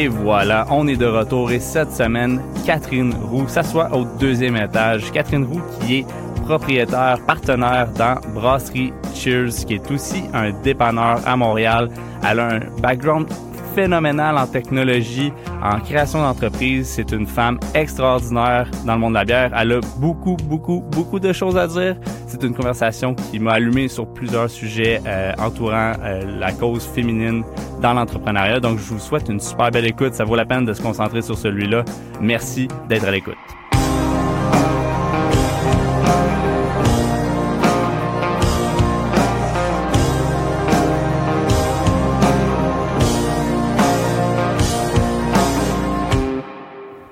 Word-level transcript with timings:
Et 0.00 0.06
voilà, 0.06 0.64
on 0.70 0.86
est 0.86 0.96
de 0.96 1.06
retour 1.06 1.50
et 1.50 1.58
cette 1.58 1.90
semaine, 1.90 2.40
Catherine 2.64 3.12
Roux 3.12 3.48
s'assoit 3.48 3.92
au 3.92 4.04
deuxième 4.04 4.54
étage. 4.54 5.10
Catherine 5.10 5.44
Roux 5.44 5.60
qui 5.80 5.96
est 5.96 6.06
propriétaire, 6.44 7.18
partenaire 7.26 7.88
dans 7.98 8.20
Brasserie 8.32 8.92
Cheers, 9.12 9.66
qui 9.66 9.74
est 9.74 9.90
aussi 9.90 10.22
un 10.32 10.52
dépanneur 10.62 11.20
à 11.26 11.36
Montréal. 11.36 11.88
Elle 12.22 12.38
a 12.38 12.46
un 12.46 12.60
background 12.80 13.26
phénoménal 13.78 14.36
en 14.36 14.46
technologie, 14.48 15.32
en 15.62 15.78
création 15.78 16.20
d'entreprise. 16.20 16.88
C'est 16.88 17.12
une 17.12 17.28
femme 17.28 17.60
extraordinaire 17.74 18.68
dans 18.84 18.94
le 18.94 18.98
monde 18.98 19.12
de 19.12 19.18
la 19.18 19.24
bière. 19.24 19.52
Elle 19.56 19.72
a 19.74 19.80
beaucoup, 19.98 20.36
beaucoup, 20.36 20.80
beaucoup 20.90 21.20
de 21.20 21.32
choses 21.32 21.56
à 21.56 21.68
dire. 21.68 21.94
C'est 22.26 22.42
une 22.42 22.54
conversation 22.54 23.14
qui 23.14 23.38
m'a 23.38 23.52
allumé 23.52 23.86
sur 23.86 24.12
plusieurs 24.12 24.50
sujets 24.50 25.00
euh, 25.06 25.32
entourant 25.38 25.92
euh, 26.02 26.40
la 26.40 26.50
cause 26.50 26.84
féminine 26.86 27.44
dans 27.80 27.94
l'entrepreneuriat. 27.94 28.58
Donc, 28.58 28.78
je 28.78 28.94
vous 28.94 28.98
souhaite 28.98 29.28
une 29.28 29.38
super 29.38 29.70
belle 29.70 29.86
écoute. 29.86 30.12
Ça 30.14 30.24
vaut 30.24 30.34
la 30.34 30.44
peine 30.44 30.64
de 30.64 30.72
se 30.72 30.82
concentrer 30.82 31.22
sur 31.22 31.38
celui-là. 31.38 31.84
Merci 32.20 32.66
d'être 32.88 33.06
à 33.06 33.12
l'écoute. 33.12 33.36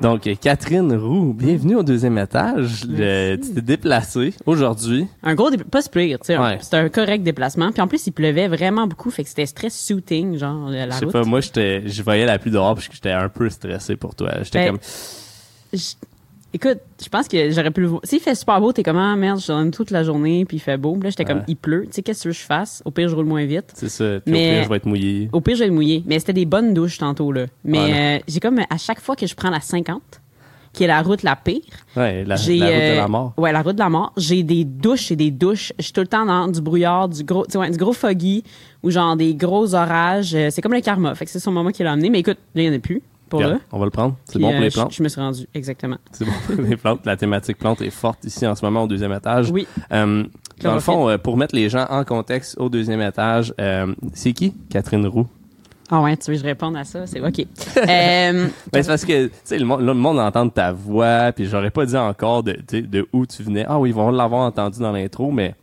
Donc, 0.06 0.28
Catherine 0.40 0.94
Roux, 0.94 1.34
bienvenue 1.34 1.74
au 1.74 1.82
deuxième 1.82 2.16
étage. 2.18 2.84
Le, 2.88 3.34
tu 3.34 3.54
t'es 3.54 3.60
déplacée 3.60 4.32
aujourd'hui. 4.46 5.08
Un 5.24 5.34
gros 5.34 5.50
dé- 5.50 5.56
pas 5.64 5.80
pire, 5.82 6.20
tu 6.20 6.26
sais. 6.26 6.38
Ouais. 6.38 6.58
C'était 6.60 6.76
un 6.76 6.88
correct 6.88 7.24
déplacement. 7.24 7.72
Puis 7.72 7.80
en 7.82 7.88
plus, 7.88 8.06
il 8.06 8.12
pleuvait 8.12 8.46
vraiment 8.46 8.86
beaucoup, 8.86 9.10
fait 9.10 9.24
que 9.24 9.28
c'était 9.28 9.46
stress 9.46 9.76
suiting, 9.76 10.38
genre 10.38 10.70
la 10.70 10.86
Je 10.90 10.92
sais 10.92 11.04
route. 11.06 11.12
pas, 11.12 11.24
moi, 11.24 11.40
j'étais, 11.40 11.88
je 11.88 12.02
voyais 12.04 12.24
la 12.24 12.38
pluie 12.38 12.52
dehors 12.52 12.74
parce 12.76 12.86
que 12.86 12.94
j'étais 12.94 13.10
un 13.10 13.28
peu 13.28 13.50
stressé 13.50 13.96
pour 13.96 14.14
toi. 14.14 14.30
J'étais 14.44 14.66
Ben, 14.70 14.78
comme, 14.78 15.80
Écoute, 16.54 16.78
je 17.02 17.08
pense 17.10 17.28
que 17.28 17.50
j'aurais 17.50 17.70
pu 17.70 17.82
le 17.82 17.88
voir. 17.88 18.00
S'il 18.04 18.20
fait 18.20 18.34
super 18.34 18.60
beau, 18.60 18.72
t'es 18.72 18.82
comme 18.82 18.96
ah 18.96 19.14
merde, 19.16 19.38
je 19.40 19.48
donne 19.48 19.70
toute 19.72 19.90
la 19.90 20.02
journée 20.04 20.44
puis 20.46 20.56
il 20.56 20.60
fait 20.60 20.78
beau. 20.78 20.94
Puis 20.94 21.02
là, 21.02 21.10
j'étais 21.10 21.24
comme 21.24 21.38
Ouais. 21.38 21.44
il 21.48 21.56
pleut. 21.56 21.82
Tu 21.86 21.92
sais 21.92 22.02
qu'est-ce 22.02 22.20
que 22.20 22.22
tu 22.22 22.28
veux 22.28 22.34
que 22.34 22.40
je 22.40 22.44
fasse? 22.46 22.82
Au 22.86 22.90
pire, 22.90 23.08
je 23.08 23.14
roule 23.14 23.26
moins 23.26 23.44
vite. 23.44 23.72
c'est 23.74 23.90
ça. 23.90 24.20
Puis 24.24 24.32
Mais- 24.32 24.48
au 24.48 24.52
pire, 24.54 24.64
je 24.64 24.68
vais 24.70 24.76
être 24.76 24.86
mouillé. 24.86 25.28
Au 25.32 25.40
pire, 25.42 25.54
je 25.56 25.60
vais 25.60 25.68
le 25.68 25.74
mouiller. 25.74 26.02
Mais 26.06 26.18
c'était 26.18 26.32
des 26.32 26.46
bonnes 26.46 26.72
douches 26.72 26.98
tantôt 26.98 27.30
là. 27.32 27.46
Mais 27.64 28.18
euh, 28.18 28.22
j'ai 28.26 28.40
comme 28.40 28.58
à 28.58 28.78
chaque 28.78 29.00
fois 29.00 29.16
que 29.16 29.26
je 29.26 29.34
prends 29.34 29.50
la 29.50 29.60
50, 29.60 30.00
qui 30.72 30.84
est 30.84 30.86
la 30.86 31.02
route 31.02 31.22
la 31.24 31.36
pire, 31.36 31.60
Ouais, 31.96 32.24
la, 32.24 32.36
route 32.36 32.46
de 32.48 32.62
euh, 32.62 32.96
la 32.96 33.08
mort. 33.08 33.34
Ouais, 33.36 33.52
la 33.52 33.60
route 33.62 33.74
de 33.74 33.80
la 33.80 33.90
mort. 33.90 34.12
J'ai 34.16 34.42
des 34.42 34.64
douches 34.64 35.10
et 35.10 35.16
des 35.16 35.30
douches. 35.30 35.72
Je 35.78 35.84
suis 35.84 35.92
tout 35.92 36.00
le 36.00 36.06
temps 36.06 36.24
dans 36.24 36.48
du 36.48 36.62
brouillard, 36.62 37.08
du 37.10 37.22
gros, 37.24 37.44
tu 37.44 37.52
sais, 37.52 37.58
ouais, 37.58 37.70
du 37.70 37.76
gros 37.76 37.92
foggy 37.92 38.44
ou 38.82 38.90
genre 38.90 39.16
des 39.16 39.34
gros 39.34 39.74
orages. 39.74 40.34
Euh, 40.34 40.48
C'est 40.50 40.62
comme 40.62 40.72
le 40.74 40.80
karma. 40.80 41.14
Fait 41.16 41.26
que 41.26 41.30
c'est 41.30 41.40
son 41.40 41.52
maman 41.52 41.70
qui 41.70 41.82
l'a 41.82 41.92
amené. 41.92 42.08
Mais 42.08 42.20
écoute, 42.20 42.38
là, 42.54 42.62
il 42.62 42.68
n'y 42.70 42.74
en 42.74 42.78
a 42.78 42.80
plus 42.80 43.02
pour 43.28 43.40
Regarde, 43.40 43.60
on 43.72 43.78
va 43.78 43.84
le 43.84 43.90
prendre. 43.90 44.16
C'est 44.24 44.38
bon 44.38 44.48
pour 44.50 44.56
euh, 44.58 44.60
les 44.60 44.70
je- 44.70 44.74
plantes. 44.74 44.92
Je, 44.94 45.02
me 45.02 45.08
suis 45.08 45.20
rendu, 45.20 45.46
exactement. 45.54 45.96
C'est 46.12 46.24
bon 46.24 46.32
pour 46.46 46.62
les 46.64 46.76
plantes. 46.76 47.04
La 47.04 47.16
thématique 47.16 47.58
plante 47.58 47.80
est 47.82 47.90
forte 47.90 48.24
ici 48.24 48.46
en 48.46 48.54
ce 48.54 48.64
moment 48.64 48.84
au 48.84 48.86
deuxième 48.86 49.12
étage. 49.12 49.50
Oui. 49.50 49.66
Euh, 49.92 50.24
dans 50.62 50.74
le 50.74 50.80
fond, 50.80 51.08
euh, 51.08 51.18
pour 51.18 51.36
mettre 51.36 51.54
les 51.54 51.68
gens 51.68 51.86
en 51.90 52.04
contexte 52.04 52.56
au 52.58 52.68
deuxième 52.68 53.00
étage, 53.02 53.52
euh, 53.60 53.94
c'est 54.14 54.32
qui 54.32 54.54
Catherine 54.70 55.06
Roux? 55.06 55.26
Ah 55.90 56.00
ouais, 56.02 56.16
tu 56.16 56.30
veux 56.30 56.36
que 56.36 56.42
je 56.42 56.46
réponde 56.46 56.76
à 56.76 56.82
ça? 56.84 57.06
C'est 57.06 57.20
OK. 57.20 57.46
Euh, 57.76 58.48
Ben, 58.72 58.82
c'est 58.82 58.88
parce 58.88 59.04
que, 59.04 59.26
tu 59.26 59.32
sais, 59.44 59.58
le, 59.58 59.64
monde- 59.66 59.82
le 59.82 59.94
monde 59.94 60.18
entend 60.18 60.48
ta 60.48 60.72
voix, 60.72 61.30
puis 61.32 61.46
j'aurais 61.46 61.70
pas 61.70 61.84
dit 61.86 61.96
encore 61.96 62.42
de, 62.42 62.56
de 62.72 63.06
où 63.12 63.24
tu 63.26 63.42
venais. 63.42 63.64
Ah 63.68 63.78
oui, 63.78 63.90
ils 63.90 63.94
vont 63.94 64.10
l'avoir 64.10 64.42
entendu 64.46 64.80
dans 64.80 64.90
l'intro, 64.92 65.30
mais 65.30 65.54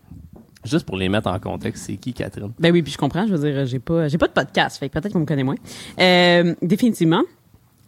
juste 0.63 0.85
pour 0.85 0.95
les 0.95 1.09
mettre 1.09 1.27
en 1.27 1.39
contexte, 1.39 1.85
c'est 1.87 1.97
qui 1.97 2.13
Catherine? 2.13 2.51
ben 2.59 2.71
oui, 2.71 2.81
puis 2.83 2.93
je 2.93 2.97
comprends. 2.97 3.25
Je 3.27 3.33
veux 3.35 3.51
dire, 3.51 3.65
j'ai 3.65 3.79
pas, 3.79 4.07
j'ai 4.07 4.17
pas 4.17 4.27
de 4.27 4.33
podcast. 4.33 4.77
Fait 4.77 4.87
que 4.87 4.93
peut-être 4.97 5.11
qu'on 5.13 5.19
me 5.21 5.25
connaît 5.25 5.43
moins. 5.43 5.55
Euh, 5.99 6.53
définitivement. 6.61 7.23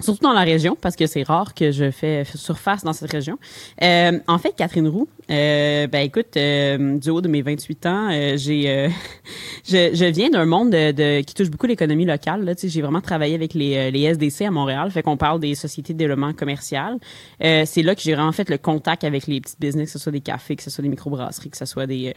Surtout 0.01 0.23
dans 0.23 0.33
la 0.33 0.41
région, 0.41 0.75
parce 0.79 0.97
que 0.97 1.07
c'est 1.07 1.23
rare 1.23 1.53
que 1.53 1.71
je 1.71 1.89
fais 1.89 2.25
surface 2.35 2.83
dans 2.83 2.91
cette 2.91 3.09
région. 3.09 3.37
Euh, 3.81 4.19
en 4.27 4.37
fait, 4.37 4.53
Catherine 4.53 4.89
Roux, 4.89 5.07
euh, 5.31 5.87
ben 5.87 5.99
écoute, 6.05 6.35
euh, 6.35 6.97
du 6.97 7.09
haut 7.11 7.21
de 7.21 7.29
mes 7.29 7.41
28 7.41 7.85
ans, 7.85 8.09
euh, 8.11 8.35
j'ai, 8.35 8.69
euh, 8.69 8.89
je, 9.65 9.91
je 9.95 10.05
viens 10.05 10.29
d'un 10.29 10.43
monde 10.45 10.71
de, 10.71 10.91
de- 10.91 11.21
qui 11.21 11.33
touche 11.33 11.49
beaucoup 11.49 11.65
l'économie 11.65 12.03
locale. 12.03 12.43
Là, 12.43 12.53
j'ai 12.61 12.81
vraiment 12.81 12.99
travaillé 12.99 13.35
avec 13.35 13.53
les, 13.53 13.77
euh, 13.77 13.89
les 13.89 14.01
SDC 14.01 14.41
à 14.41 14.51
Montréal, 14.51 14.91
fait 14.91 15.01
qu'on 15.01 15.15
parle 15.15 15.39
des 15.39 15.55
sociétés 15.55 15.93
de 15.93 15.97
développement 15.97 16.33
commercial. 16.33 16.97
C'est 17.39 17.81
là 17.81 17.95
que 17.95 18.01
j'ai 18.01 18.15
vraiment 18.15 18.33
fait 18.33 18.49
le 18.49 18.57
contact 18.57 19.05
avec 19.05 19.27
les 19.27 19.39
petites 19.39 19.61
business, 19.61 19.93
que 19.93 19.97
ce 19.97 20.03
soit 20.03 20.11
des 20.11 20.19
cafés, 20.19 20.57
que 20.57 20.63
ce 20.63 20.69
soit 20.69 20.81
des 20.81 20.89
microbrasseries, 20.89 21.51
que 21.51 21.57
ce 21.57 21.65
soit 21.65 21.87
des... 21.87 22.13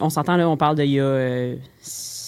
on 0.00 0.10
s'entend 0.10 0.36
là, 0.36 0.48
on 0.48 0.56
parle 0.56 0.74
d'il 0.74 0.90
y 0.90 1.00
a... 1.00 1.52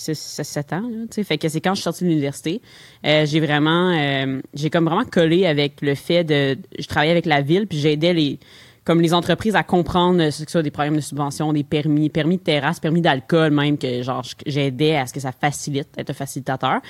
Euh, 0.08 0.14
7 0.14 0.72
ans, 0.72 0.82
là. 0.82 1.24
Fait 1.24 1.38
que 1.38 1.48
c'est 1.48 1.60
quand 1.60 1.70
je 1.70 1.76
suis 1.76 1.84
sortie 1.84 2.04
de 2.04 2.08
l'université, 2.08 2.60
euh, 3.06 3.26
j'ai 3.26 3.40
vraiment, 3.40 3.90
euh, 3.90 4.40
j'ai 4.54 4.70
comme 4.70 4.86
vraiment 4.86 5.04
collé 5.04 5.46
avec 5.46 5.80
le 5.82 5.94
fait 5.94 6.24
de, 6.24 6.58
je 6.78 6.86
travaillais 6.86 7.12
avec 7.12 7.26
la 7.26 7.40
ville 7.42 7.66
puis 7.66 7.78
j'aidais 7.78 8.12
les, 8.12 8.38
comme 8.84 9.00
les 9.00 9.14
entreprises 9.14 9.54
à 9.54 9.62
comprendre 9.62 10.20
euh, 10.20 10.30
ce 10.30 10.44
que 10.44 10.50
soit 10.50 10.62
des 10.62 10.70
programmes 10.70 10.96
de 10.96 11.00
subvention, 11.00 11.52
des 11.52 11.62
permis, 11.62 12.08
permis 12.08 12.38
de 12.38 12.42
terrasse, 12.42 12.80
permis 12.80 13.00
d'alcool 13.00 13.52
même 13.52 13.78
que 13.78 14.02
genre 14.02 14.24
j'aidais 14.44 14.96
à 14.96 15.06
ce 15.06 15.12
que 15.12 15.20
ça 15.20 15.30
facilite, 15.32 15.88
être 15.96 16.10
un 16.10 16.14
facilitateur. 16.14 16.80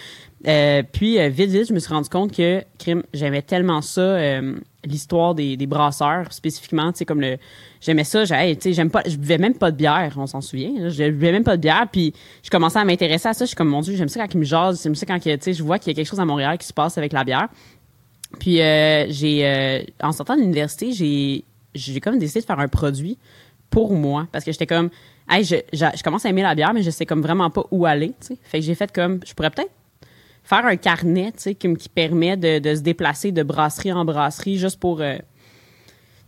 Euh, 0.46 0.82
puis 0.90 1.18
euh, 1.18 1.28
vite 1.28 1.50
vite, 1.50 1.68
je 1.68 1.74
me 1.74 1.78
suis 1.78 1.92
rendu 1.92 2.08
compte 2.08 2.32
que 2.34 2.64
crime, 2.78 3.02
j'aimais 3.12 3.42
tellement 3.42 3.82
ça 3.82 4.18
l'histoire 4.84 5.34
des, 5.34 5.56
des 5.56 5.66
brasseurs 5.66 6.32
spécifiquement, 6.32 6.90
tu 6.92 6.98
sais 6.98 7.04
comme 7.04 7.20
le 7.20 7.36
j'aimais 7.80 8.04
ça, 8.04 8.24
j'ai 8.24 8.34
hey, 8.34 8.56
tu 8.56 8.62
sais 8.62 8.72
j'aime 8.72 8.90
pas 8.90 9.02
je 9.06 9.16
buvais 9.16 9.38
même 9.38 9.54
pas 9.54 9.70
de 9.70 9.76
bière, 9.76 10.14
on 10.16 10.26
s'en 10.26 10.40
souvient, 10.40 10.72
là. 10.76 10.88
je 10.88 11.10
buvais 11.10 11.30
même 11.30 11.44
pas 11.44 11.56
de 11.56 11.62
bière 11.62 11.86
puis 11.92 12.12
je 12.42 12.50
commençais 12.50 12.78
à 12.78 12.84
m'intéresser 12.84 13.28
à 13.28 13.34
ça, 13.34 13.44
je 13.44 13.48
suis 13.48 13.56
comme 13.56 13.68
mon 13.68 13.80
dieu, 13.80 13.94
j'aime 13.94 14.08
ça 14.08 14.20
quand 14.20 14.34
ils 14.34 14.38
me 14.38 14.44
jasent, 14.44 14.82
j'aime 14.82 14.94
ça 14.94 15.06
quand 15.06 15.20
tu 15.20 15.30
sais 15.38 15.52
je 15.52 15.62
vois 15.62 15.78
qu'il 15.78 15.92
y 15.92 15.94
a 15.94 15.96
quelque 15.96 16.08
chose 16.08 16.20
à 16.20 16.24
Montréal 16.24 16.58
qui 16.58 16.66
se 16.66 16.72
passe 16.72 16.98
avec 16.98 17.12
la 17.12 17.22
bière. 17.22 17.48
Puis 18.40 18.56
j'ai 18.56 19.86
en 20.02 20.12
sortant 20.12 20.34
de 20.34 20.40
l'université, 20.40 20.92
j'ai 20.92 21.44
j'ai 21.74 22.00
comme 22.00 22.18
décidé 22.18 22.40
de 22.40 22.46
faire 22.46 22.58
un 22.58 22.68
produit 22.68 23.18
pour 23.70 23.94
moi 23.94 24.28
parce 24.32 24.44
que 24.44 24.52
j'étais 24.52 24.66
comme 24.66 24.90
je, 25.30 25.56
je, 25.72 26.02
commence 26.02 26.26
à 26.26 26.28
aimer 26.28 26.42
la 26.42 26.54
bière 26.54 26.74
mais 26.74 26.82
je 26.82 26.90
sais 26.90 27.06
comme 27.06 27.22
vraiment 27.22 27.50
pas 27.50 27.64
où 27.70 27.86
aller. 27.86 28.12
Fait 28.44 28.60
que 28.60 28.64
j'ai 28.64 28.74
fait 28.74 28.92
comme 28.92 29.20
je 29.26 29.34
pourrais 29.34 29.50
peut-être 29.50 29.72
faire 30.44 30.66
un 30.66 30.76
carnet, 30.76 31.32
qui, 31.32 31.54
qui 31.54 31.88
permet 31.88 32.36
de, 32.36 32.58
de 32.58 32.74
se 32.74 32.80
déplacer 32.80 33.32
de 33.32 33.42
brasserie 33.42 33.92
en 33.92 34.04
brasserie 34.04 34.58
juste 34.58 34.78
pour 34.78 35.00
euh, 35.00 35.16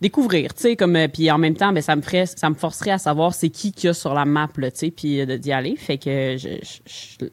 découvrir, 0.05 0.53
tu 0.53 0.61
sais, 0.61 0.77
comme 0.77 0.97
euh, 0.97 1.09
puis 1.09 1.31
en 1.31 1.39
même 1.39 1.57
temps, 1.57 1.73
ben 1.73 1.83
ça 1.83 1.97
me 1.97 2.03
ferait, 2.03 2.27
ça 2.27 2.51
me 2.51 2.55
forcerait 2.55 2.91
à 2.91 2.99
savoir 2.99 3.33
c'est 3.33 3.49
qui 3.49 3.73
qu'il 3.73 3.87
y 3.87 3.91
a 3.91 3.95
sur 3.95 4.13
la 4.13 4.27
map, 4.27 4.49
tu 4.55 4.63
sais, 4.75 4.91
puis 4.91 5.19
euh, 5.19 5.39
d'y 5.39 5.51
aller. 5.51 5.77
Fait 5.77 5.97
que 5.97 6.37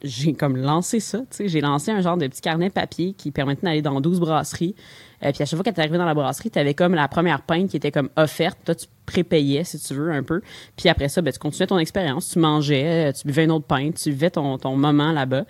j'ai 0.03 0.33
comme 0.33 0.55
lancé 0.55 1.01
ça, 1.01 1.19
tu 1.19 1.25
sais, 1.31 1.47
j'ai 1.49 1.59
lancé 1.59 1.91
un 1.91 1.99
genre 1.99 2.15
de 2.15 2.27
petit 2.27 2.39
carnet 2.39 2.69
papier 2.69 3.11
qui 3.11 3.31
permettait 3.31 3.63
d'aller 3.63 3.81
dans 3.81 3.99
12 3.99 4.21
brasseries. 4.21 4.73
Euh, 5.21 5.33
puis 5.33 5.43
à 5.43 5.45
chaque 5.45 5.57
fois 5.61 5.69
que 5.69 5.75
tu 5.75 5.81
arrivé 5.81 5.97
dans 5.97 6.05
la 6.05 6.13
brasserie, 6.13 6.49
tu 6.49 6.59
avais 6.59 6.73
comme 6.73 6.95
la 6.95 7.09
première 7.09 7.41
pinte 7.41 7.69
qui 7.69 7.75
était 7.75 7.91
comme 7.91 8.09
offerte. 8.15 8.57
Toi, 8.63 8.73
tu 8.73 8.87
prépayais, 9.05 9.65
si 9.65 9.77
tu 9.77 9.93
veux, 9.93 10.11
un 10.11 10.23
peu. 10.23 10.41
Puis 10.77 10.87
après 10.87 11.09
ça, 11.09 11.21
ben, 11.21 11.33
tu 11.33 11.39
continuais 11.39 11.67
ton 11.67 11.77
expérience. 11.77 12.29
Tu 12.29 12.39
mangeais, 12.39 13.11
tu 13.11 13.27
buvais 13.27 13.43
une 13.43 13.51
autre 13.51 13.65
pinte, 13.65 13.95
tu 13.95 14.11
vivais 14.11 14.29
ton, 14.29 14.57
ton 14.57 14.77
moment 14.77 15.11
là-bas. 15.11 15.43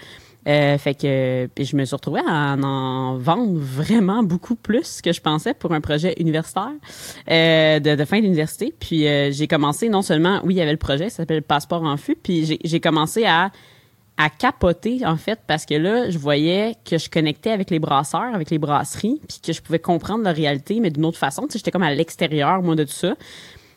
Euh, 0.48 0.78
fait 0.80 0.96
que 0.96 1.48
puis 1.54 1.66
je 1.66 1.76
me 1.76 1.86
suis 1.86 1.96
retrouvée 1.96 2.22
à 2.28 2.56
en, 2.56 2.64
en 2.64 3.18
vendre 3.18 3.54
vraiment 3.60 4.24
beaucoup 4.24 4.56
plus 4.56 5.00
que 5.02 5.12
je 5.12 5.22
pensais 5.22 5.54
pour 5.54 5.72
un 5.74 5.82
projet 5.82 6.16
universitaire 6.20 6.72
euh, 7.30 7.80
de, 7.80 8.06
fin 8.06 8.20
d'université. 8.22 8.74
Puis 8.80 9.08
euh, 9.08 9.32
j'ai 9.32 9.48
commencé 9.48 9.88
non 9.88 10.02
seulement, 10.02 10.42
oui, 10.44 10.56
il 10.56 10.58
y 10.58 10.62
avait 10.62 10.72
le 10.72 10.78
projet, 10.78 11.10
ça 11.10 11.18
s'appelle 11.18 11.44
Passeport 11.44 11.84
en 11.84 11.96
fût, 11.98 12.16
puis 12.16 12.46
j'ai- 12.46 12.60
j'ai 12.64 12.80
commencé 12.80 13.26
à 13.26 13.52
à 14.18 14.30
capoter 14.30 15.06
en 15.06 15.16
fait 15.16 15.40
parce 15.48 15.66
que 15.66 15.74
là 15.74 16.10
je 16.10 16.18
voyais 16.20 16.76
que 16.88 16.98
je 16.98 17.10
connectais 17.10 17.50
avec 17.50 17.70
les 17.72 17.80
brasseurs 17.80 18.36
avec 18.36 18.52
les 18.52 18.60
brasseries 18.60 19.22
puis 19.28 19.40
que 19.44 19.54
je 19.54 19.62
pouvais 19.62 19.80
comprendre 19.80 20.24
leur 20.26 20.36
réalité 20.36 20.80
mais 20.82 20.90
d'une 20.92 21.06
autre 21.06 21.18
façon 21.18 21.44
tu 21.44 21.54
sais 21.54 21.60
j'étais 21.60 21.72
comme 21.72 21.82
à 21.82 21.94
l'extérieur 21.96 22.62
moi 22.62 22.76
de 22.76 22.84
tout 22.84 22.92
ça 22.92 23.16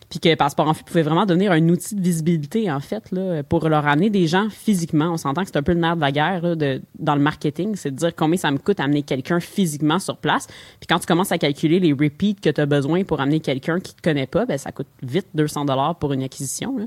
puis 0.08 0.20
que 0.20 0.34
Passeport 0.34 0.68
en 0.68 0.74
fait 0.74 0.84
pouvait 0.84 1.02
vraiment 1.02 1.26
devenir 1.26 1.52
un 1.52 1.68
outil 1.68 1.94
de 1.94 2.00
visibilité 2.02 2.70
en 2.70 2.80
fait 2.80 3.10
là 3.10 3.42
pour 3.42 3.68
leur 3.68 3.86
amener 3.86 4.10
des 4.10 4.26
gens 4.26 4.48
physiquement 4.50 5.10
on 5.12 5.16
s'entend 5.16 5.42
que 5.42 5.48
c'est 5.48 5.56
un 5.58 5.62
peu 5.62 5.72
le 5.72 5.80
nerf 5.80 5.96
de 5.96 6.00
la 6.00 6.12
guerre 6.12 6.42
là, 6.42 6.54
de, 6.54 6.82
dans 6.98 7.14
le 7.14 7.20
marketing 7.20 7.74
c'est 7.76 7.90
de 7.90 7.96
dire 7.96 8.14
combien 8.14 8.36
ça 8.36 8.50
me 8.50 8.58
coûte 8.58 8.80
amener 8.80 9.02
quelqu'un 9.02 9.40
physiquement 9.40 9.98
sur 9.98 10.16
place 10.16 10.46
puis 10.46 10.86
quand 10.88 10.98
tu 10.98 11.06
commences 11.06 11.32
à 11.32 11.38
calculer 11.38 11.80
les 11.80 11.92
repeats 11.92 12.34
que 12.40 12.50
tu 12.50 12.60
as 12.60 12.66
besoin 12.66 13.04
pour 13.04 13.20
amener 13.20 13.40
quelqu'un 13.40 13.80
qui 13.80 13.94
te 13.94 14.02
connaît 14.02 14.26
pas 14.26 14.46
ben 14.46 14.58
ça 14.58 14.72
coûte 14.72 14.88
vite 15.02 15.26
200 15.34 15.64
dollars 15.64 15.96
pour 15.98 16.12
une 16.12 16.22
acquisition 16.22 16.76
là. 16.78 16.84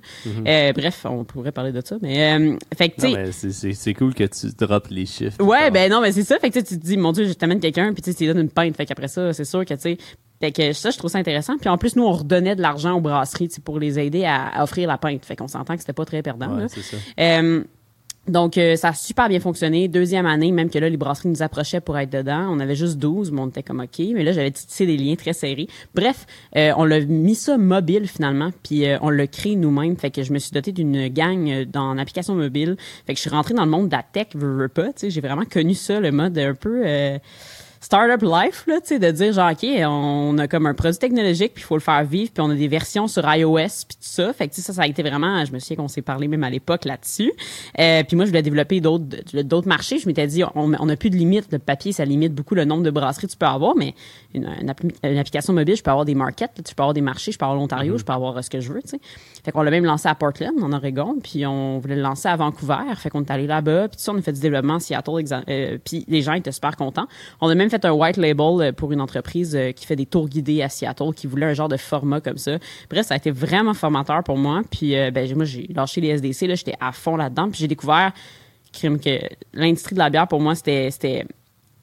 Euh, 0.48 0.74
bref 0.74 1.06
on 1.10 1.24
pourrait 1.24 1.52
parler 1.52 1.72
de 1.72 1.82
ça 1.84 1.98
mais 2.02 2.34
euh, 2.40 2.56
fait 2.78 2.90
que 2.90 3.02
c'est- 3.02 3.94
cool 3.94 4.14
que 4.14 4.24
tu 4.26 4.48
droppes 4.58 4.88
les 4.90 5.06
chiffres. 5.06 5.42
Ouais, 5.44 5.72
ben 5.72 5.92
non, 5.92 6.02
mais 6.02 6.12
c'est 6.12 6.24
ça. 6.24 6.38
Fait 6.40 6.50
que 6.50 6.60
tu 6.60 6.64
te 6.78 6.86
dis, 6.86 6.98
mon 6.98 7.12
Dieu, 7.12 7.26
je 7.26 7.34
t'amène 7.34 7.60
quelqu'un, 7.60 7.94
puis 7.94 8.02
tu 8.02 8.12
lui 8.12 8.28
donnes 8.28 8.40
une 8.42 8.50
pinte. 8.50 8.76
Fait 8.76 8.86
qu'après 8.86 9.08
ça, 9.08 9.34
c'est 9.34 9.46
sûr 9.46 9.66
que, 9.66 9.74
tu 9.74 9.80
sais, 9.82 9.98
fait 10.40 10.52
que 10.52 10.74
ça, 10.74 10.92
je 10.92 10.98
trouve 10.98 11.10
ça 11.12 11.18
intéressant. 11.18 11.58
Puis 11.58 11.70
en 11.70 11.78
plus, 11.78 11.96
nous, 11.96 12.04
on 12.06 12.12
redonnait 12.12 12.56
de 12.56 12.62
l'argent 12.62 12.94
aux 12.94 13.02
brasseries, 13.02 13.48
tu 13.50 13.56
sais, 13.56 13.62
pour 13.62 13.80
les 13.80 13.98
aider 14.00 14.24
à, 14.26 14.48
à 14.48 14.64
offrir 14.64 14.88
la 14.88 14.98
pinte. 14.98 15.26
Fait 15.26 15.36
qu'on 15.36 15.48
s'entend 15.48 15.74
que 15.76 15.80
c'était 15.82 15.94
pas 15.94 16.06
très 16.06 16.22
perdant, 16.22 16.54
Ouais, 16.56 16.62
là. 16.62 16.68
ça. 16.68 16.98
Euh, 17.20 17.64
donc, 18.28 18.58
euh, 18.58 18.76
ça 18.76 18.90
a 18.90 18.94
super 18.94 19.30
bien 19.30 19.40
fonctionné. 19.40 19.88
Deuxième 19.88 20.26
année, 20.26 20.52
même 20.52 20.70
que 20.70 20.78
là, 20.78 20.90
les 20.90 20.98
brasseries 20.98 21.30
nous 21.30 21.42
approchaient 21.44 21.80
pour 21.80 21.98
être 21.98 22.10
dedans. 22.12 22.50
On 22.52 22.60
avait 22.60 22.76
juste 22.76 22.98
12, 22.98 23.32
mais 23.32 23.40
on 23.40 23.48
était 23.48 23.64
comme 23.64 23.80
OK. 23.80 24.00
Mais 24.14 24.24
là, 24.26 24.34
j'avais 24.34 24.52
tissé 24.52 24.86
des 24.86 24.98
liens 24.98 25.16
très 25.16 25.32
serrés. 25.32 25.70
Bref, 25.96 26.26
euh, 26.58 26.74
on 26.76 26.84
l'a 26.84 27.00
mis 27.00 27.36
ça 27.36 27.58
mobile 27.58 28.06
finalement, 28.06 28.52
puis 28.64 28.86
euh, 28.86 28.98
on 29.02 29.10
l'a 29.10 29.28
créé 29.28 29.56
nous-mêmes. 29.56 29.96
Fait 29.96 30.12
que 30.12 30.24
je 30.24 30.34
me 30.34 30.40
suis 30.40 30.52
dotée 30.52 30.74
d'une 30.74 31.08
gang 31.08 31.50
euh, 31.50 31.64
dans 31.64 31.94
l'application 31.94 32.36
mobile. 32.36 32.76
Fait 33.06 33.14
que 33.14 33.18
je 33.18 33.22
suis 33.22 33.30
rentrée 33.30 33.54
dans 33.54 33.64
le 33.64 33.72
monde 33.72 33.88
de 33.88 33.96
la 33.96 34.04
tech, 34.04 34.28
veux, 34.36 34.58
veux 34.58 34.68
pas. 34.68 34.88
Tu 34.88 34.92
sais, 34.98 35.10
j'ai 35.10 35.22
vraiment 35.22 35.46
connu 35.46 35.74
ça, 35.74 36.02
le 36.02 36.12
mode 36.12 36.38
un 36.38 36.54
peu... 36.54 36.84
euh, 37.94 38.18
startup 38.18 38.22
life, 38.22 38.66
là, 38.68 38.80
tu 38.82 38.88
sais, 38.88 39.00
de 39.00 39.12
dire 39.12 39.34
genre, 39.34 39.52
OK, 39.52 39.66
on 39.86 40.38
a 40.38 40.48
comme 40.48 40.66
un 40.66 40.74
produit 40.74 40.98
technologique, 40.98 41.54
puis 41.54 41.64
il 41.64 41.66
faut 41.66 41.76
le 41.76 41.82
faire 41.82 42.04
vivre, 42.04 42.32
puis 42.34 42.42
on 42.42 42.50
a 42.50 42.56
des 42.56 42.68
versions 42.68 43.08
sur 43.08 43.24
iOS, 43.26 43.58
puis 43.58 43.98
tout 43.98 44.02
ça. 44.02 44.34
Fait 44.34 44.48
que, 44.48 44.56
ça, 44.56 44.74
ça 44.74 44.82
a 44.82 44.88
été 44.88 45.02
vraiment, 45.04 45.44
je 45.46 45.52
me 45.52 45.60
souviens 45.60 45.78
qu'on 45.78 45.88
s'est 45.88 46.02
parlé 46.02 46.28
même 46.28 46.44
à 46.44 46.50
l'époque 46.50 46.86
là-dessus. 46.86 47.32
Euh, 47.80 48.04
puis 48.04 48.16
moi, 48.16 48.26
je 48.26 48.30
voulais 48.30 48.42
développer 48.42 48.82
d'autres 48.82 49.06
d'autres 49.42 49.68
marchés. 49.68 50.00
Je 50.00 50.08
m'étais 50.08 50.28
dit, 50.28 50.44
on 50.56 50.68
n'a 50.68 50.96
plus 50.96 51.10
de 51.10 51.16
limite. 51.16 51.52
Le 51.52 51.60
papier, 51.60 51.92
ça 51.92 52.06
limite 52.06 52.34
beaucoup 52.34 52.56
le 52.56 52.66
nombre 52.66 52.84
de 52.84 52.92
brasseries 52.92 53.28
que 53.28 53.32
tu 53.32 53.38
peux 53.38 53.46
avoir, 53.46 53.76
mais 53.76 53.94
une, 54.34 54.50
une, 54.62 55.18
application 55.18 55.54
mobile, 55.54 55.76
je 55.76 55.84
peux 55.84 55.92
avoir 55.92 56.06
des 56.06 56.16
markets, 56.16 56.52
tu 56.64 56.76
peux 56.76 56.84
avoir 56.84 56.94
des 56.94 57.02
marchés, 57.02 57.32
je 57.32 57.38
peux 57.38 57.46
avoir 57.46 57.58
l'Ontario, 57.58 57.96
mm-hmm. 57.96 58.00
je 58.00 58.06
peux 58.06 58.14
avoir 58.14 58.44
ce 58.44 58.50
que 58.50 58.60
je 58.60 58.72
veux, 58.72 58.82
tu 58.82 58.90
sais. 58.90 59.00
Fait 59.44 59.52
qu'on 59.52 59.62
l'a 59.62 59.72
même 59.72 59.86
lancé 59.86 60.10
à 60.10 60.16
Portland, 60.16 60.54
en 60.62 60.74
Oregon, 60.74 61.18
puis 61.24 61.46
on 61.46 61.80
voulait 61.80 61.96
le 61.96 62.02
lancer 62.02 62.28
à 62.28 62.36
Vancouver. 62.36 62.96
Fait 62.98 63.10
qu'on 63.10 63.24
est 63.24 63.32
allé 63.32 63.48
là-bas, 63.48 63.88
puis 63.88 64.00
ça, 64.00 64.12
on 64.12 64.18
a 64.18 64.22
fait 64.22 64.34
du 64.34 64.42
développement 64.42 64.76
à 64.76 64.80
Seattle, 64.80 65.24
euh, 65.50 65.78
puis 65.84 66.06
les 66.08 66.22
gens 66.22 66.34
étaient 66.34 66.52
super 66.52 66.76
contents. 66.76 67.08
On 67.42 67.48
a 67.50 67.56
même 67.56 67.70
fait 67.70 67.77
un 67.86 67.92
white 67.92 68.18
label 68.18 68.62
euh, 68.62 68.72
pour 68.72 68.92
une 68.92 69.02
entreprise 69.02 69.56
euh, 69.56 69.72
qui 69.72 69.86
fait 69.86 69.96
des 69.96 70.06
tours 70.06 70.28
guidés 70.28 70.62
à 70.62 70.70
Seattle, 70.70 71.14
qui 71.16 71.28
voulait 71.28 71.46
un 71.46 71.54
genre 71.54 71.70
de 71.70 71.78
format 71.78 72.22
comme 72.22 72.38
ça. 72.38 72.58
Bref, 72.90 73.08
ça 73.08 73.14
a 73.16 73.18
été 73.18 73.32
vraiment 73.32 73.74
formateur 73.74 74.24
pour 74.24 74.38
moi. 74.38 74.62
Puis 74.70 74.96
ben, 75.12 75.36
moi, 75.36 75.46
j'ai 75.46 75.68
lâché 75.74 76.02
les 76.02 76.10
SDC, 76.10 76.48
là, 76.48 76.56
j'étais 76.56 76.76
à 76.80 76.92
fond 76.92 77.16
là-dedans, 77.16 77.50
puis 77.50 77.60
j'ai 77.60 77.68
découvert 77.68 78.12
que 78.72 79.20
l'industrie 79.54 79.96
de 79.96 80.00
la 80.00 80.10
bière, 80.10 80.28
pour 80.28 80.40
moi, 80.40 80.56
c'était 80.56 80.90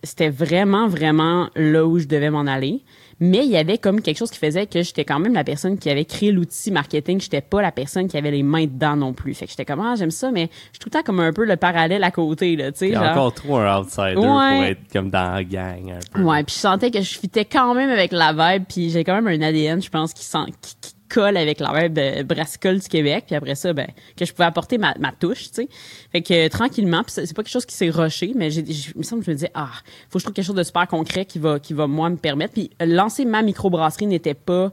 c'était 0.05 0.29
vraiment, 0.29 0.87
vraiment 0.87 1.49
là 1.57 1.87
où 1.87 1.99
je 1.99 2.07
devais 2.07 2.31
m'en 2.31 2.47
aller. 2.47 2.83
Mais 3.21 3.45
il 3.45 3.51
y 3.51 3.57
avait 3.57 3.79
comme 3.79 4.01
quelque 4.01 4.19
chose 4.19 4.31
qui 4.31 4.39
faisait 4.39 4.67
que 4.67 4.83
j'étais 4.83 5.05
quand 5.05 5.19
même 5.19 5.35
la 5.35 5.45
personne 5.45 5.79
qui 5.79 5.91
avait 5.91 6.05
créé 6.05 6.33
l'outil 6.33 6.71
marketing. 6.71 7.21
J'étais 7.21 7.41
pas 7.41 7.63
la 7.63 7.73
personne 7.73 8.09
qui 8.09 8.17
avait 8.17 8.31
les 8.31 8.43
mains 8.43 8.65
dedans 8.65 8.97
non 8.97 9.13
plus. 9.13 9.35
Fait 9.35 9.47
que 9.47 9.51
j'étais 9.51 9.65
comme, 9.65 9.81
ah, 9.81 9.95
j'aime 9.97 10.11
ça, 10.11 10.31
mais 10.31 10.49
je 10.73 10.75
suis 10.75 10.79
tout 10.79 10.89
le 10.89 10.93
temps 10.93 11.03
comme 11.03 11.21
un 11.21 11.33
peu 11.33 11.45
le 11.45 11.57
parallèle 11.57 12.05
à 12.05 12.11
côté, 12.11 12.57
là, 12.57 12.73
tu 12.73 12.91
sais. 12.91 12.97
encore 12.97 13.33
trop 13.35 13.57
un 13.59 13.81
outsider 13.81 14.15
pour 14.15 14.43
être 14.43 14.93
comme 14.93 15.11
dans 15.11 15.33
la 15.35 15.45
gang, 15.45 15.93
un 15.93 15.99
peu. 16.13 16.23
Ouais, 16.23 16.43
puis 16.43 16.55
je 16.55 16.61
sentais 16.61 16.91
que 16.91 17.01
je 17.01 17.19
fitais 17.19 17.45
quand 17.45 17.75
même 17.75 17.91
avec 17.91 18.13
la 18.13 18.33
vibe, 18.33 18.65
puis 18.69 18.91
j'ai 18.91 19.05
quand 19.05 19.21
même 19.21 19.27
un 19.27 19.47
ADN, 19.47 19.83
je 19.83 19.91
pense, 19.91 20.13
qui, 20.13 20.25
sent, 20.25 20.47
qui 20.61 20.95
avec 21.23 21.61
la 21.61 21.73
web 21.73 21.99
brassicole 22.27 22.79
du 22.79 22.89
Québec. 22.89 23.25
Puis 23.27 23.37
après 23.37 23.55
ça, 23.55 23.73
ben, 23.73 23.87
que 24.17 24.25
je 24.25 24.33
pouvais 24.33 24.47
apporter 24.47 24.79
ma, 24.79 24.95
touche, 25.19 25.51
tu 25.51 25.63
sais. 25.63 25.69
Fait 26.13 26.23
que 26.23 26.49
tranquillement, 26.49 27.03
puis 27.03 27.13
c'est 27.13 27.35
pas 27.35 27.43
quelque 27.43 27.53
chose 27.53 27.67
qui 27.67 27.75
s'est 27.75 27.91
rushé, 27.91 28.33
mais 28.35 28.51
j'ai, 28.51 28.65
me 28.97 29.03
semble 29.03 29.21
que 29.21 29.27
je 29.27 29.31
me 29.31 29.37
disais, 29.37 29.51
ah, 29.55 29.71
faut 30.09 30.15
que 30.15 30.21
je 30.21 30.25
trouve 30.25 30.35
quelque 30.35 30.47
chose 30.47 30.57
de 30.57 30.63
super 30.63 30.87
concret 30.89 31.25
qui 31.25 31.39
va, 31.39 31.59
qui 31.59 31.73
va 31.73 31.87
moi 31.87 32.11
me 32.11 32.17
permettre. 32.17 32.55
Puis 32.55 32.71
lancer 32.81 33.25
ma 33.25 33.43
microbrasserie 33.43 34.07
n'était 34.07 34.35
pas 34.35 34.73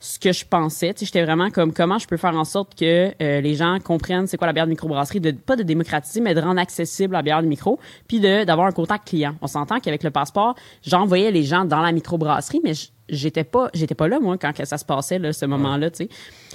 ce 0.00 0.18
que 0.18 0.32
je 0.32 0.46
pensais. 0.46 0.94
Tu 0.94 1.00
sais, 1.00 1.06
j'étais 1.06 1.22
vraiment 1.22 1.50
comme 1.50 1.74
comment 1.74 1.98
je 1.98 2.06
peux 2.06 2.16
faire 2.16 2.34
en 2.34 2.44
sorte 2.44 2.74
que 2.74 3.12
euh, 3.22 3.40
les 3.42 3.54
gens 3.54 3.78
comprennent 3.84 4.26
c'est 4.26 4.38
quoi 4.38 4.46
la 4.46 4.54
bière 4.54 4.64
de 4.64 4.70
microbrasserie, 4.70 5.20
de 5.20 5.30
pas 5.32 5.56
de 5.56 5.62
démocratiser, 5.62 6.22
mais 6.22 6.34
de 6.34 6.40
rendre 6.40 6.58
accessible 6.58 7.12
la 7.12 7.22
bière 7.22 7.42
de 7.42 7.46
micro, 7.46 7.78
puis 8.08 8.18
de 8.18 8.44
d'avoir 8.44 8.66
un 8.66 8.72
contact 8.72 9.08
client. 9.08 9.36
On 9.42 9.46
s'entend 9.46 9.78
qu'avec 9.78 10.02
le 10.02 10.10
passeport, 10.10 10.56
j'envoyais 10.82 11.30
les 11.30 11.42
gens 11.42 11.66
dans 11.66 11.82
la 11.82 11.92
microbrasserie, 11.92 12.60
mais 12.64 12.72
j'étais 13.10 13.44
pas 13.44 13.68
j'étais 13.74 13.94
pas 13.94 14.08
là 14.08 14.20
moi 14.20 14.38
quand 14.38 14.52
ça 14.64 14.78
se 14.78 14.84
passait 14.86 15.18
là, 15.18 15.34
ce 15.34 15.44
moment-là, 15.44 15.90
tu 15.90 16.04
sais. 16.04 16.08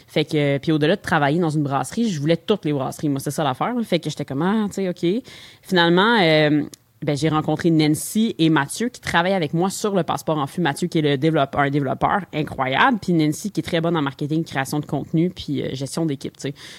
Fait 0.07 0.25
que 0.25 0.57
puis 0.57 0.71
au-delà 0.71 0.95
de 0.95 1.01
travailler 1.01 1.39
dans 1.39 1.51
une 1.51 1.63
brasserie, 1.63 2.09
je 2.09 2.19
voulais 2.19 2.37
toutes 2.37 2.65
les 2.65 2.73
brasseries. 2.73 3.09
Moi, 3.09 3.19
c'est 3.19 3.31
ça 3.31 3.43
l'affaire. 3.43 3.75
Fait 3.83 3.99
que 3.99 4.09
j'étais 4.09 4.25
comme 4.25 4.41
ah, 4.41 4.65
tu 4.69 4.75
sais, 4.75 4.89
OK. 4.89 5.23
Finalement 5.61 6.17
euh, 6.19 6.63
ben, 7.03 7.15
j'ai 7.15 7.29
rencontré 7.29 7.69
Nancy 7.71 8.35
et 8.39 8.49
Mathieu 8.49 8.89
qui 8.89 9.01
travaillent 9.01 9.33
avec 9.33 9.53
moi 9.53 9.69
sur 9.69 9.95
le 9.95 10.03
passeport 10.03 10.37
en 10.37 10.47
flux. 10.47 10.61
Mathieu 10.61 10.87
qui 10.87 10.99
est 10.99 11.01
le 11.01 11.17
développeur, 11.17 11.61
un 11.61 11.69
développeur 11.69 12.21
incroyable, 12.33 12.97
puis 13.01 13.13
Nancy 13.13 13.51
qui 13.51 13.59
est 13.59 13.63
très 13.63 13.81
bonne 13.81 13.95
en 13.95 14.01
marketing, 14.01 14.43
création 14.43 14.79
de 14.79 14.85
contenu, 14.85 15.29
puis 15.29 15.61
euh, 15.61 15.69
gestion 15.73 16.05
d'équipe. 16.05 16.33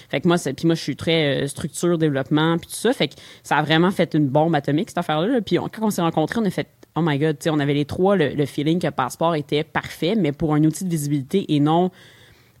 Fait 0.09 0.21
que 0.21 0.27
moi, 0.27 0.37
puis 0.37 0.65
moi, 0.65 0.75
je 0.75 0.81
suis 0.81 0.95
très 0.95 1.43
euh, 1.43 1.47
structure, 1.47 1.97
développement, 1.97 2.57
puis 2.57 2.67
tout 2.67 2.75
ça. 2.75 2.93
Fait 2.93 3.07
que 3.07 3.15
ça 3.43 3.57
a 3.57 3.61
vraiment 3.61 3.91
fait 3.91 4.13
une 4.15 4.27
bombe 4.27 4.55
atomique 4.55 4.89
cette 4.89 4.97
affaire-là. 4.97 5.41
Puis 5.41 5.57
quand 5.57 5.87
on 5.87 5.89
s'est 5.89 6.01
rencontrés, 6.01 6.39
on 6.41 6.45
a 6.45 6.49
fait 6.49 6.67
oh 6.95 7.01
my 7.03 7.17
god, 7.19 7.37
on 7.47 7.59
avait 7.59 7.75
les 7.75 7.85
trois 7.85 8.15
le, 8.15 8.29
le 8.29 8.45
feeling 8.45 8.79
que 8.79 8.89
passeport 8.89 9.35
était 9.35 9.63
parfait, 9.63 10.15
mais 10.17 10.31
pour 10.31 10.55
un 10.55 10.63
outil 10.63 10.83
de 10.83 10.89
visibilité 10.89 11.53
et 11.53 11.59
non 11.59 11.91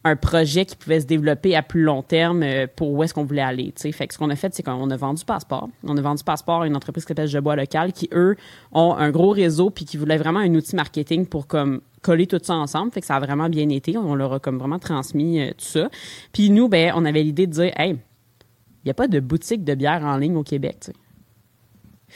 un 0.03 0.15
projet 0.15 0.65
qui 0.65 0.75
pouvait 0.75 1.01
se 1.01 1.05
développer 1.05 1.55
à 1.55 1.63
plus 1.63 1.83
long 1.83 2.01
terme 2.01 2.43
euh, 2.43 2.67
pour 2.73 2.91
où 2.91 3.03
est-ce 3.03 3.13
qu'on 3.13 3.25
voulait 3.25 3.41
aller. 3.41 3.73
Fait 3.77 4.07
que 4.07 4.13
ce 4.13 4.19
qu'on 4.19 4.29
a 4.29 4.35
fait, 4.35 4.53
c'est 4.53 4.63
qu'on 4.63 4.89
a 4.89 4.97
vendu 4.97 5.23
Passeport. 5.25 5.69
On 5.83 5.97
a 5.97 6.01
vendu 6.01 6.23
Passeport 6.23 6.61
à 6.61 6.67
une 6.67 6.75
entreprise 6.75 7.03
qui 7.03 7.09
s'appelle 7.09 7.27
Je 7.27 7.39
Bois 7.39 7.55
Local, 7.55 7.93
qui, 7.93 8.09
eux, 8.13 8.35
ont 8.71 8.93
un 8.93 9.11
gros 9.11 9.31
réseau 9.31 9.69
puis 9.69 9.85
qui 9.85 9.97
voulaient 9.97 10.17
vraiment 10.17 10.39
un 10.39 10.53
outil 10.55 10.75
marketing 10.75 11.25
pour 11.25 11.47
comme 11.47 11.81
coller 12.01 12.27
tout 12.27 12.39
ça 12.41 12.55
ensemble. 12.55 12.91
Fait 12.91 13.01
que 13.01 13.07
ça 13.07 13.15
a 13.15 13.19
vraiment 13.19 13.49
bien 13.49 13.69
été. 13.69 13.97
On 13.97 14.15
leur 14.15 14.33
a 14.33 14.39
comme 14.39 14.57
vraiment 14.57 14.79
transmis 14.79 15.41
euh, 15.41 15.49
tout 15.51 15.65
ça. 15.65 15.89
Puis 16.31 16.49
nous, 16.49 16.69
ben, 16.69 16.93
on 16.95 17.05
avait 17.05 17.23
l'idée 17.23 17.47
de 17.47 17.51
dire, 17.51 17.71
hey, 17.77 17.91
il 17.91 18.85
n'y 18.85 18.91
a 18.91 18.93
pas 18.93 19.07
de 19.07 19.19
boutique 19.19 19.63
de 19.63 19.75
bière 19.75 20.03
en 20.03 20.17
ligne 20.17 20.37
au 20.37 20.43
Québec. 20.43 20.91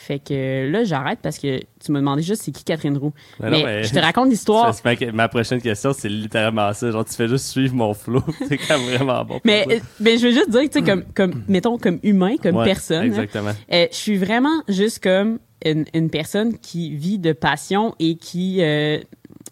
Fait 0.01 0.17
que 0.17 0.67
là, 0.71 0.83
j'arrête 0.83 1.19
parce 1.21 1.37
que 1.37 1.59
tu 1.59 1.91
m'as 1.91 1.99
demandé 1.99 2.23
juste 2.23 2.41
c'est 2.41 2.51
qui 2.51 2.63
Catherine 2.63 2.97
Roux. 2.97 3.13
Mais, 3.39 3.83
je 3.83 3.93
te 3.93 3.99
raconte 3.99 4.29
l'histoire. 4.29 4.75
Ma 5.13 5.27
prochaine 5.27 5.61
question, 5.61 5.93
c'est 5.93 6.09
littéralement 6.09 6.73
ça. 6.73 6.89
Genre, 6.89 7.05
tu 7.05 7.13
fais 7.13 7.27
juste 7.27 7.45
suivre 7.45 7.75
mon 7.75 7.93
flow. 7.93 8.23
c'est 8.47 8.57
quand 8.57 8.79
même 8.79 8.95
vraiment 8.95 9.23
bon. 9.23 9.39
Mais, 9.43 9.63
euh, 9.69 9.79
mais 9.99 10.17
je 10.17 10.25
veux 10.25 10.33
juste 10.33 10.49
dire, 10.49 10.61
tu 10.61 10.69
sais, 10.71 10.81
comme, 10.81 11.03
comme, 11.13 11.43
mettons, 11.47 11.77
comme 11.77 11.99
humain, 12.01 12.35
comme 12.41 12.63
personne. 12.63 13.03
Exactement. 13.03 13.51
Euh, 13.71 13.85
je 13.91 13.95
suis 13.95 14.17
vraiment 14.17 14.63
juste 14.67 15.03
comme 15.03 15.37
une, 15.63 15.85
une, 15.93 16.09
personne 16.09 16.57
qui 16.57 16.95
vit 16.95 17.19
de 17.19 17.31
passion 17.31 17.93
et 17.99 18.15
qui 18.15 18.63
euh, 18.63 18.97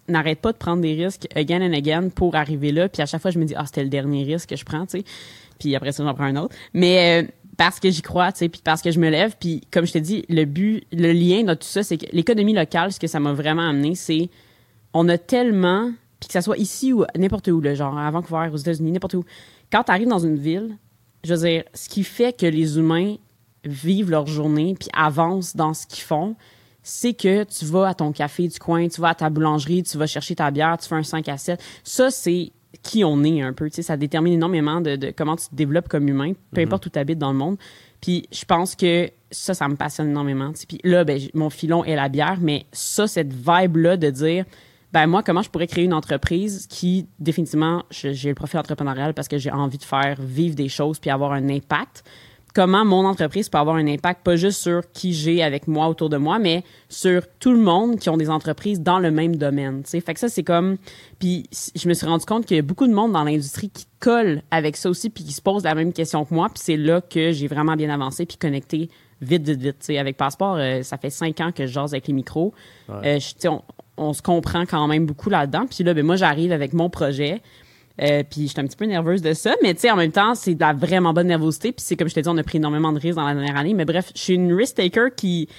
n'arrête 0.08 0.40
pas 0.40 0.52
de 0.52 0.58
prendre 0.58 0.82
des 0.82 0.96
risques 0.96 1.28
again 1.36 1.62
and 1.62 1.74
again 1.74 2.10
pour 2.10 2.36
arriver 2.36 2.72
là. 2.72 2.90
Puis 2.90 3.04
à 3.04 3.06
chaque 3.06 3.22
fois, 3.22 3.30
je 3.30 3.38
me 3.38 3.46
dis, 3.46 3.54
ah, 3.56 3.68
c'était 3.68 3.84
le 3.84 3.90
dernier 3.90 4.24
risque 4.24 4.50
que 4.50 4.56
je 4.56 4.66
prends, 4.66 4.88
tu 4.88 4.98
sais. 4.98 5.04
Puis 5.60 5.76
après 5.76 5.92
ça, 5.92 6.04
j'en 6.04 6.16
prends 6.16 6.24
un 6.24 6.38
autre. 6.38 6.56
Mais 6.74 7.28
parce 7.60 7.82
que 7.82 7.90
j'y 7.90 8.02
crois, 8.02 8.32
tu 8.32 8.40
sais, 8.40 8.48
puis 8.48 8.62
parce 8.64 8.82
que 8.82 8.90
je 8.90 9.02
me 9.02 9.10
lève. 9.10 9.36
Puis 9.38 9.62
comme 9.70 9.86
je 9.86 9.92
te 9.92 9.98
dis, 9.98 10.24
le 10.30 10.46
but, 10.46 10.88
le 10.94 11.12
lien 11.12 11.44
dans 11.44 11.58
tout 11.58 11.68
ça, 11.68 11.84
c'est 11.84 11.98
que 11.98 12.06
l'économie 12.14 12.54
locale, 12.54 12.94
ce 12.94 13.02
que 13.02 13.08
ça 13.08 13.20
m'a 13.20 13.34
vraiment 13.34 13.68
amené, 13.68 13.96
c'est 13.96 14.30
on 14.94 15.10
a 15.10 15.18
tellement, 15.18 15.92
puis 16.22 16.30
que 16.30 16.32
ça 16.32 16.42
soit 16.42 16.58
ici 16.58 16.94
ou 16.94 17.04
n'importe 17.18 17.50
où, 17.50 17.60
le 17.60 17.76
genre 17.76 17.98
à 17.98 18.10
Vancouver, 18.12 18.48
aux 18.54 18.56
États-Unis, 18.56 18.94
n'importe 18.94 19.16
où. 19.16 19.26
Quand 19.74 19.84
tu 19.84 19.92
arrives 19.92 20.08
dans 20.08 20.20
une 20.20 20.38
ville, 20.38 20.78
je 21.26 21.34
veux 21.34 21.42
dire, 21.46 21.66
ce 21.74 21.90
qui 21.90 22.06
fait 22.06 22.32
que 22.32 22.46
les 22.46 22.78
humains 22.78 23.16
vivent 23.66 24.10
leur 24.10 24.26
journée 24.26 24.78
puis 24.80 24.88
avancent 24.94 25.54
dans 25.54 25.74
ce 25.74 25.86
qu'ils 25.86 26.04
font, 26.04 26.38
c'est 26.82 27.14
que 27.14 27.44
tu 27.44 27.66
vas 27.66 27.90
à 27.90 27.94
ton 27.94 28.14
café 28.14 28.48
du 28.48 28.58
coin, 28.58 28.88
tu 28.88 29.02
vas 29.02 29.10
à 29.10 29.16
ta 29.16 29.30
boulangerie, 29.30 29.84
tu 29.84 29.98
vas 29.98 30.08
chercher 30.08 30.36
ta 30.36 30.50
bière, 30.50 30.78
tu 30.78 30.88
fais 30.88 30.96
un 30.96 31.04
5 31.04 31.28
à 31.28 31.38
7. 31.38 31.62
Ça, 31.84 32.10
c'est 32.10 32.54
qui 32.84 33.04
on 33.04 33.24
est 33.24 33.42
un 33.42 33.54
peu. 33.54 33.70
Tu 33.70 33.78
sais, 33.78 33.82
ça 33.82 33.98
détermine 33.98 34.34
énormément 34.34 34.82
de, 34.82 35.12
comment 35.16 35.36
tu 35.36 35.48
te 35.48 35.56
développes 35.56 35.88
comme 35.88 36.08
humain, 36.08 36.34
peu 36.54 36.62
mhm. 36.62 36.68
importe 36.68 36.86
où 36.86 36.90
tu 36.90 37.00
habites 37.00 37.20
dans 37.20 37.32
le 37.32 37.38
monde. 37.38 37.58
Puis 38.02 38.28
je 38.32 38.46
pense 38.46 38.76
que 38.76 39.10
ça, 39.32 39.54
ça 39.54 39.68
me 39.68 39.76
passionne 39.76 40.10
énormément. 40.10 40.52
Puis 40.68 40.80
là, 40.84 41.04
ben, 41.04 41.20
mon 41.34 41.50
filon 41.50 41.84
est 41.84 41.96
la 41.96 42.10
bière, 42.10 42.38
mais 42.40 42.66
ça, 42.72 43.08
cette 43.08 43.34
vibe-là 43.34 43.98
de 43.98 44.10
dire, 44.10 44.46
ben 44.94 45.06
moi, 45.06 45.22
comment 45.22 45.42
je 45.42 45.50
pourrais 45.50 45.68
créer 45.68 45.84
une 45.84 45.94
entreprise 45.94 46.66
qui, 46.68 47.08
définitivement, 47.20 47.84
j'ai 47.92 48.30
le 48.30 48.36
profil 48.36 48.60
entrepreneurial 48.60 49.14
parce 49.14 49.28
que 49.28 49.38
j'ai 49.38 49.52
envie 49.52 49.78
de 49.78 49.84
faire 49.84 50.20
vivre 50.20 50.56
des 50.56 50.70
choses 50.70 51.00
puis 51.00 51.10
avoir 51.10 51.34
un 51.34 51.48
impact 51.50 52.04
comment 52.60 52.84
mon 52.84 53.06
entreprise 53.06 53.48
peut 53.48 53.58
avoir 53.58 53.78
un 53.78 53.88
impact 53.88 54.22
pas 54.22 54.36
juste 54.36 54.60
sur 54.60 54.82
qui 54.92 55.14
j'ai 55.14 55.42
avec 55.42 55.70
moi 55.70 55.88
autour 55.88 56.10
de 56.10 56.18
moi, 56.18 56.40
mais 56.40 56.66
sur 56.90 57.22
tout 57.40 57.54
le 57.54 57.58
monde 57.58 58.00
qui 58.00 58.10
ont 58.10 58.18
des 58.18 58.30
entreprises 58.30 58.82
dans 58.82 59.00
le 59.00 59.12
même 59.12 59.38
domaine. 59.38 59.84
T'sais. 59.84 60.02
Fait 60.02 60.14
que 60.14 60.20
ça, 60.20 60.28
c'est 60.28 60.44
comme... 60.44 60.76
Puis 61.20 61.46
je 61.74 61.88
me 61.88 61.94
suis 61.94 62.06
rendu 62.06 62.26
compte 62.26 62.46
qu'il 62.46 62.58
y 62.58 62.60
a 62.60 62.62
beaucoup 62.62 62.86
de 62.86 62.92
monde 62.92 63.14
dans 63.14 63.24
l'industrie 63.24 63.70
qui 63.70 63.86
colle 64.02 64.42
avec 64.52 64.76
ça 64.76 64.90
aussi, 64.90 65.10
puis 65.10 65.24
qui 65.24 65.32
se 65.32 65.42
pose 65.42 65.64
la 65.64 65.74
même 65.74 65.94
question 65.94 66.26
que 66.26 66.34
moi. 66.34 66.50
Puis 66.50 66.62
c'est 66.62 66.76
là 66.76 67.00
que 67.00 67.32
j'ai 67.32 67.48
vraiment 67.48 67.78
bien 67.78 67.90
avancé, 67.90 68.26
puis 68.26 68.36
connecté 68.36 68.90
vite, 69.22 69.44
vite, 69.48 69.62
vite. 69.62 69.80
T'sais. 69.80 69.98
Avec 69.98 70.18
Passeport, 70.18 70.58
euh, 70.58 70.84
ça 70.84 70.98
fait 70.98 71.12
cinq 71.12 71.40
ans 71.40 71.54
que 71.54 71.66
je 71.66 71.72
jase 71.72 71.94
avec 71.94 72.08
les 72.08 72.14
micros. 72.14 72.54
Euh, 72.90 73.20
on, 73.46 73.62
on, 73.96 74.12
se 74.12 74.22
comprend 74.22 74.66
quand 74.66 74.86
même 74.88 75.06
beaucoup 75.06 75.30
là-dedans. 75.30 75.66
Puis 75.66 75.86
là, 75.86 75.94
ben, 75.94 76.06
moi, 76.06 76.18
j'arrive 76.18 76.52
avec 76.52 76.74
mon 76.74 76.90
projet. 76.90 77.42
Euh, 78.02 78.24
puis 78.30 78.48
j'étais 78.48 78.62
un 78.62 78.66
petit 78.66 78.78
peu 78.78 78.86
nerveuse 78.86 79.22
de 79.22 79.34
ça, 79.34 79.56
mais 79.62 79.74
tu 79.74 79.82
sais, 79.82 79.92
en 79.92 79.96
même 79.96 80.12
temps, 80.12 80.36
c'est 80.36 80.56
de 80.56 80.60
la 80.60 80.74
vraiment 80.74 81.14
bonne 81.14 81.28
nervosité. 81.28 81.72
Puis 81.72 81.84
c'est 81.86 81.96
comme 81.96 82.08
je 82.08 82.14
t'ai 82.14 82.22
dit, 82.22 82.30
on 82.30 82.38
a 82.38 82.44
pris 82.44 82.58
énormément 82.58 82.94
de 82.94 83.00
risques 83.00 83.18
dans 83.18 83.26
la 83.26 83.34
dernière 83.34 83.58
année. 83.58 83.74
Mais 83.74 83.86
bref, 83.86 84.12
je 84.16 84.22
suis 84.22 84.34
une 84.34 84.54
risk 84.54 84.76
taker 84.76 85.10
qui 85.16 85.50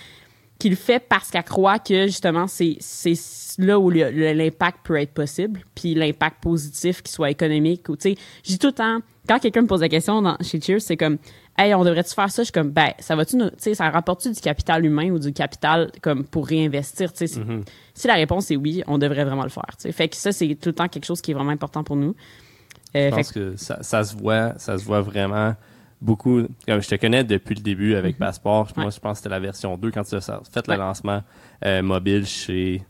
qui 0.58 0.68
le 0.68 0.76
fait 0.76 1.00
parce 1.00 1.30
qu'elle 1.30 1.42
croit 1.42 1.78
que 1.78 2.06
justement 2.06 2.46
c'est 2.46 2.76
c'est 2.80 3.14
là 3.58 3.80
où 3.80 3.88
l'impact 3.88 4.80
peut 4.84 4.96
être 4.96 5.12
possible 5.12 5.60
puis 5.74 5.94
l'impact 5.94 6.42
positif 6.42 7.02
qui 7.02 7.10
soit 7.10 7.30
économique 7.30 7.88
ou 7.88 7.96
tu 7.96 8.10
sais 8.10 8.16
je 8.44 8.50
dis 8.50 8.58
tout 8.58 8.66
le 8.66 8.74
temps 8.74 8.98
quand 9.30 9.38
quelqu'un 9.38 9.62
me 9.62 9.68
pose 9.68 9.80
la 9.80 9.88
question 9.88 10.20
dans, 10.20 10.36
chez 10.40 10.60
Cheers 10.60 10.80
c'est 10.80 10.96
comme 10.96 11.18
hey, 11.56 11.74
on 11.74 11.84
devrait-tu 11.84 12.14
faire 12.14 12.30
ça? 12.30 12.42
Je 12.42 12.46
suis 12.46 12.52
comme, 12.52 12.70
ben, 12.70 12.92
ça 12.98 13.14
va-tu, 13.14 13.36
tu 13.36 13.44
sais, 13.58 13.74
ça 13.74 13.90
rapporte-tu 13.90 14.32
du 14.32 14.40
capital 14.40 14.84
humain 14.84 15.10
ou 15.10 15.18
du 15.18 15.32
capital 15.32 15.90
comme 16.00 16.24
pour 16.24 16.46
réinvestir? 16.46 17.12
Tu 17.12 17.26
sais, 17.26 17.40
mm-hmm. 17.40 17.62
Si 17.94 18.08
la 18.08 18.14
réponse 18.14 18.50
est 18.50 18.56
oui, 18.56 18.82
on 18.86 18.98
devrait 18.98 19.24
vraiment 19.24 19.42
le 19.42 19.50
faire. 19.50 19.76
Tu 19.76 19.82
sais. 19.82 19.92
Fait 19.92 20.08
que 20.08 20.16
ça, 20.16 20.32
c'est 20.32 20.54
tout 20.54 20.70
le 20.70 20.74
temps 20.74 20.88
quelque 20.88 21.04
chose 21.04 21.20
qui 21.20 21.30
est 21.30 21.34
vraiment 21.34 21.50
important 21.50 21.84
pour 21.84 21.96
nous. 21.96 22.14
Euh, 22.96 23.10
je 23.10 23.14
pense 23.14 23.32
que, 23.32 23.56
ça, 23.56 23.82
ça, 23.82 24.02
se 24.02 24.16
voit, 24.16 24.54
ça 24.58 24.78
se 24.78 24.84
voit 24.84 25.02
vraiment 25.02 25.54
beaucoup. 26.00 26.42
Comme 26.66 26.80
je 26.80 26.88
te 26.88 26.94
connais 26.94 27.24
depuis 27.24 27.54
le 27.54 27.62
début 27.62 27.94
avec 27.94 28.16
mm-hmm. 28.16 28.20
Passport, 28.20 28.68
moi, 28.76 28.90
je 28.90 28.98
pense 28.98 29.12
que 29.12 29.16
c'était 29.18 29.28
la 29.28 29.40
version 29.40 29.76
2 29.76 29.90
quand 29.90 30.02
tu 30.02 30.14
as 30.14 30.40
fait 30.50 30.66
le 30.66 30.76
lancement 30.76 31.22
euh, 31.64 31.82
mobile 31.82 32.26
chez 32.26 32.82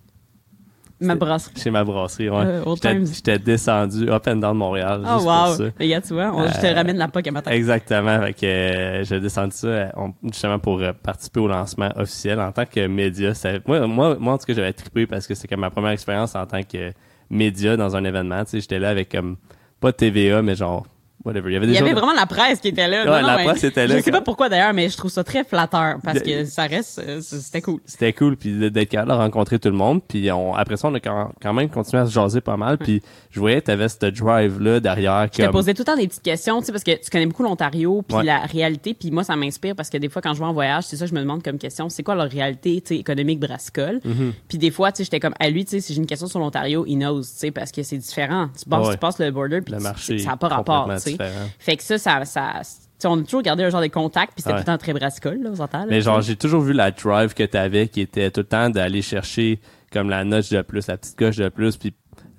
Ma 1.00 1.14
brasserie. 1.14 1.54
Chez 1.56 1.70
ma 1.70 1.82
brasserie, 1.84 2.28
ouais. 2.28 2.44
Euh, 2.44 2.74
J'étais- 3.12 3.38
descendu 3.38 4.08
up 4.10 4.26
and 4.26 4.36
down 4.36 4.52
de 4.52 4.58
Montréal. 4.58 5.02
Oh 5.04 5.14
juste 5.14 5.26
wow. 5.26 5.44
pour 5.46 5.54
ça. 5.56 6.00
Tu 6.02 6.14
vois, 6.14 6.32
on- 6.34 6.46
je 6.48 6.60
te 6.60 6.66
Euh, 6.66 6.74
ramène 6.74 6.96
la 6.98 7.08
POC 7.08 7.26
à 7.28 7.30
matin. 7.30 7.50
Exactement. 7.50 8.20
Fait 8.20 8.32
que 8.34 8.46
euh, 8.46 9.04
j'ai 9.04 9.20
descendu 9.20 9.52
ça 9.56 9.92
on- 9.96 10.12
justement 10.24 10.58
pour 10.58 10.80
participer 11.02 11.40
au 11.40 11.48
lancement 11.48 11.90
officiel 11.96 12.38
en 12.40 12.52
tant 12.52 12.66
que 12.66 12.86
média. 12.86 13.32
Ça- 13.34 13.52
Moi, 13.66 13.86
moi, 13.86 14.16
moi, 14.18 14.34
en 14.34 14.38
tout 14.38 14.44
cas, 14.46 14.54
j'avais 14.54 14.72
trippé 14.72 15.06
parce 15.06 15.26
que 15.26 15.34
c'est 15.34 15.48
comme 15.48 15.60
ma 15.60 15.70
première 15.70 15.90
expérience 15.92 16.34
en 16.34 16.46
tant 16.46 16.62
que 16.62 16.92
média 17.30 17.76
dans 17.76 17.96
un 17.96 18.04
événement. 18.04 18.44
Tu 18.44 18.50
sais, 18.50 18.60
j'étais 18.60 18.78
là 18.78 18.90
avec 18.90 19.10
comme 19.10 19.36
pas 19.80 19.92
TVA, 19.92 20.42
mais 20.42 20.54
genre 20.54 20.86
whatever. 21.24 21.50
Il 21.50 21.54
y 21.54 21.56
avait 21.56 21.66
des 21.66 21.72
Il 21.72 21.76
y 21.76 21.78
avait 21.78 21.92
vraiment 21.92 22.12
la 22.12 22.26
presse 22.26 22.60
qui 22.60 22.68
était 22.68 22.88
là. 22.88 23.04
Ouais, 23.04 23.20
Non, 23.20 23.26
la 23.26 23.38
presse 23.44 23.64
était 23.64 23.86
là 23.86 23.98
Je 23.98 24.02
sais 24.02 24.10
pas 24.10 24.20
pourquoi 24.20 24.48
d'ailleurs, 24.48 24.72
mais 24.74 24.88
je 24.88 24.96
trouve 24.96 25.10
ça 25.10 25.24
très 25.24 25.44
flatteur 25.44 25.96
parce 26.02 26.20
que 26.20 26.44
ça 26.44 26.64
reste, 26.64 26.98
euh, 27.06 27.20
c'était 27.20 27.60
cool. 27.62 27.80
c'était 27.84 28.12
cool 28.12 28.36
puis 28.36 28.70
d'être 28.70 28.88
capable 28.88 29.10
de 29.12 29.16
rencontrer 29.16 29.58
tout 29.58 29.68
le 29.70 29.76
monde 29.76 30.00
puis 30.06 30.30
on 30.32 30.54
après 30.54 30.76
ça 30.76 30.88
on 30.88 30.94
a 30.94 31.00
quand, 31.00 31.52
même 31.52 31.68
continué 31.68 32.02
à 32.02 32.06
se 32.06 32.12
jaser 32.12 32.40
pas 32.40 32.56
mal 32.56 32.78
puis 32.78 33.02
je 33.30 33.40
voyais 33.40 33.60
t'avais 33.60 33.88
ce 33.88 33.96
drive 34.06 34.60
là 34.60 34.80
derrière 34.80 35.28
Je 35.32 35.38
te 35.38 35.42
comme 35.42 35.52
posais 35.52 35.74
tout 35.74 35.82
le 35.82 35.84
temps 35.86 35.96
des 35.96 36.08
petites 36.08 36.22
questions, 36.22 36.60
tu 36.60 36.66
sais, 36.66 36.72
parce 36.72 36.84
que 36.84 36.92
tu 36.92 37.10
connais 37.10 37.26
beaucoup 37.26 37.42
l'Ontario, 37.42 38.02
puis 38.06 38.16
Ouais. 38.16 38.24
la 38.24 38.40
réalité, 38.40 38.94
puis 38.94 39.10
moi, 39.10 39.22
ça 39.24 39.36
m'inspire 39.36 39.74
parce 39.76 39.88
que 39.90 39.96
des 39.98 40.08
fois, 40.08 40.20
quand 40.22 40.34
je 40.34 40.38
vais 40.40 40.44
en 40.44 40.52
voyage, 40.52 40.84
c'est 40.84 40.96
ça 40.96 41.06
je 41.06 41.14
me 41.14 41.20
demande 41.20 41.42
comme 41.42 41.58
question, 41.58 41.88
c'est 41.88 42.02
quoi 42.02 42.14
leur 42.14 42.28
réalité, 42.30 42.80
tu 42.80 42.88
sais, 42.94 42.96
économique 43.00 43.38
brassicole? 43.40 44.00
Mm-hmm. 44.04 44.32
Puis 44.48 44.58
des 44.58 44.70
fois, 44.70 44.90
tu 44.92 44.98
sais, 44.98 45.04
j'étais 45.04 45.20
comme, 45.20 45.34
à 45.38 45.48
lui, 45.50 45.64
tu 45.64 45.70
sais, 45.72 45.80
si 45.80 45.92
j'ai 45.94 46.00
une 46.00 46.06
question 46.06 46.26
sur 46.26 46.38
l'Ontario, 46.40 46.84
il 46.86 46.96
knows, 46.98 47.20
tu 47.22 47.28
sais, 47.28 47.50
parce 47.50 47.70
que 47.72 47.82
c'est 47.82 47.96
différent. 47.98 48.48
Tu 48.58 48.68
passes, 48.68 48.86
Ouais. 48.86 48.92
tu 48.94 48.98
passes 48.98 49.18
le 49.18 49.30
border, 49.30 49.60
puis 49.60 49.72
le 49.72 49.78
tu- 49.78 49.84
marché 49.84 50.18
ça 50.18 50.30
n'a 50.30 50.36
pas 50.36 50.48
rapport, 50.48 50.88
tu 51.12 51.16
sais. 51.16 51.28
différent. 51.30 51.50
Fait 51.58 51.76
que 51.76 51.82
ça, 51.82 51.98
ça, 51.98 52.60
on 53.04 53.20
a 53.20 53.22
toujours 53.24 53.42
gardé 53.42 53.64
un 53.64 53.70
genre 53.70 53.80
de 53.80 53.86
contact, 53.88 54.32
puis 54.34 54.42
c'était 54.42 54.54
Ouais. 54.54 54.60
tout 54.60 54.70
le 54.70 54.72
temps 54.72 54.78
très 54.78 54.92
brassicole, 54.92 55.42
là, 55.42 55.50
vous 55.50 55.60
entendez? 55.60 55.86
Mais 55.90 56.00
genre, 56.00 56.20
j'ai 56.20 56.36
toujours 56.36 56.60
vu 56.62 56.72
la 56.72 56.90
drive 56.90 57.34
que 57.34 57.44
t'avais 57.44 57.88
qui 57.88 58.00
était 58.02 58.30
tout 58.30 58.40
le 58.40 58.46
temps 58.46 58.68
d'aller 58.70 59.02
chercher 59.02 59.60
comme 59.92 60.10
la 60.10 60.24
notch 60.24 60.50
de 60.50 60.62
plus, 60.62 60.86
la 60.86 60.96
petite 60.96 61.16
coche 61.18 61.36
de 61.36 61.48
plus, 61.48 61.76
puis 61.76 61.94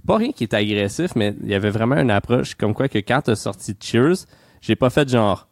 pas 0.05 0.17
rien 0.17 0.31
qui 0.31 0.43
était 0.45 0.57
agressif, 0.57 1.11
mais 1.15 1.35
il 1.43 1.49
y 1.49 1.53
avait 1.53 1.69
vraiment 1.69 1.95
une 1.97 2.11
approche 2.11 2.55
comme 2.55 2.73
quoi 2.73 2.87
que 2.87 2.97
quand 2.99 3.21
t'as 3.21 3.35
sorti 3.35 3.75
Cheers, 3.79 4.25
j'ai 4.61 4.75
pas 4.75 4.89
fait 4.89 5.07
genre, 5.09 5.47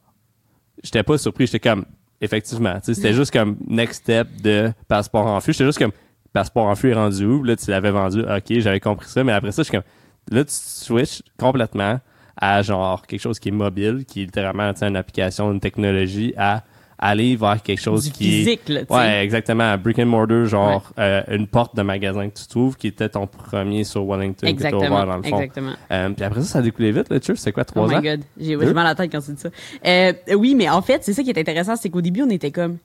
j'étais 0.84 1.04
pas 1.04 1.18
surpris, 1.18 1.46
j'étais 1.48 1.60
comme, 1.60 1.86
effectivement, 2.22 2.74
tu 2.76 2.86
sais, 2.86 2.94
c'était 2.96 3.14
juste 3.14 3.32
comme 3.32 3.58
next 3.68 4.04
step 4.04 4.28
de 4.42 4.72
passeport 4.88 5.26
en 5.26 5.40
flux, 5.42 5.54
j'étais 5.54 5.66
juste 5.66 5.80
comme, 5.80 5.92
passeport 6.34 6.68
en 6.68 6.76
flux 6.76 6.92
est 6.92 6.96
rendu 6.96 7.26
où? 7.26 7.44
Là, 7.44 7.56
tu 7.56 7.70
l'avais 7.72 7.92
vendu, 7.92 8.22
ok, 8.22 8.60
j'avais 8.60 8.80
compris 8.80 9.08
ça, 9.10 9.24
mais 9.24 9.32
après 9.34 9.52
ça, 9.52 9.62
je 9.64 9.70
suis 9.70 9.72
comme, 9.72 9.84
là, 10.32 10.44
tu 10.46 10.54
switches 10.54 11.22
complètement 11.40 12.00
à 12.42 12.62
genre 12.62 13.06
quelque 13.06 13.22
chose 13.22 13.38
qui 13.40 13.50
est 13.50 13.52
mobile, 13.54 14.06
qui 14.08 14.22
est 14.22 14.26
littéralement 14.26 14.72
une 14.82 14.96
application, 14.96 15.52
une 15.52 15.60
technologie, 15.60 16.34
à 16.38 16.64
aller 17.02 17.36
vers 17.38 17.62
quelque 17.64 17.80
chose 17.80 18.06
du 18.06 18.12
qui 18.12 18.28
est 18.28 18.32
physique, 18.40 18.68
là, 18.68 18.82
tu 18.82 18.88
sais. 18.88 18.94
Ouais, 18.94 19.24
exactement. 19.24 19.78
Brick 19.78 20.00
and 20.00 20.08
mortar, 20.08 20.46
genre 20.46 20.92
euh, 21.00 21.22
une 21.30 21.48
porte 21.48 21.74
de 21.76 21.82
magasin 21.82 22.28
que 22.30 22.38
tu 22.38 22.46
trouves, 22.48 22.76
qui 22.76 22.88
était 22.88 23.08
ton 23.08 23.26
premier 23.26 23.86
sur 23.86 24.04
Wellington 24.06 24.48
que 24.48 24.52
ouvert 24.54 24.66
Exactement, 24.68 25.06
dans 25.06 25.16
le 25.18 25.24
fond. 25.24 25.38
exactement. 25.40 25.74
Euh, 25.92 26.10
puis 26.10 26.26
après 26.26 26.42
ça, 26.42 26.48
ça 26.48 26.60
a 26.60 26.62
découlé 26.62 26.92
vite, 26.92 27.10
le 27.10 27.22
Cheers. 27.22 27.38
C'est 27.38 27.54
quoi, 27.54 27.64
Oh 27.68 27.72
trois 27.72 27.88
my 27.88 27.96
ans? 27.96 28.02
god, 28.02 28.22
j'ai 28.38 28.58
Deux? 28.58 28.68
j'ai 28.68 28.74
mal 28.74 28.86
à 28.86 28.90
la 28.90 28.96
tête 28.96 29.12
quand 29.14 29.22
tu 29.22 29.32
dis 29.32 29.40
ça. 29.42 29.50
Euh, 29.86 30.12
oui, 30.36 30.56
mais 30.56 30.70
en 30.70 30.82
fait, 30.82 31.02
c'est 31.04 31.14
ça 31.14 31.24
qui 31.24 31.30
est 31.30 31.40
intéressant, 31.40 31.78
c'est 31.78 31.90
qu'au 31.90 32.02
début, 32.02 32.22
on 32.22 32.30
était 32.30 32.52
comme, 32.52 32.78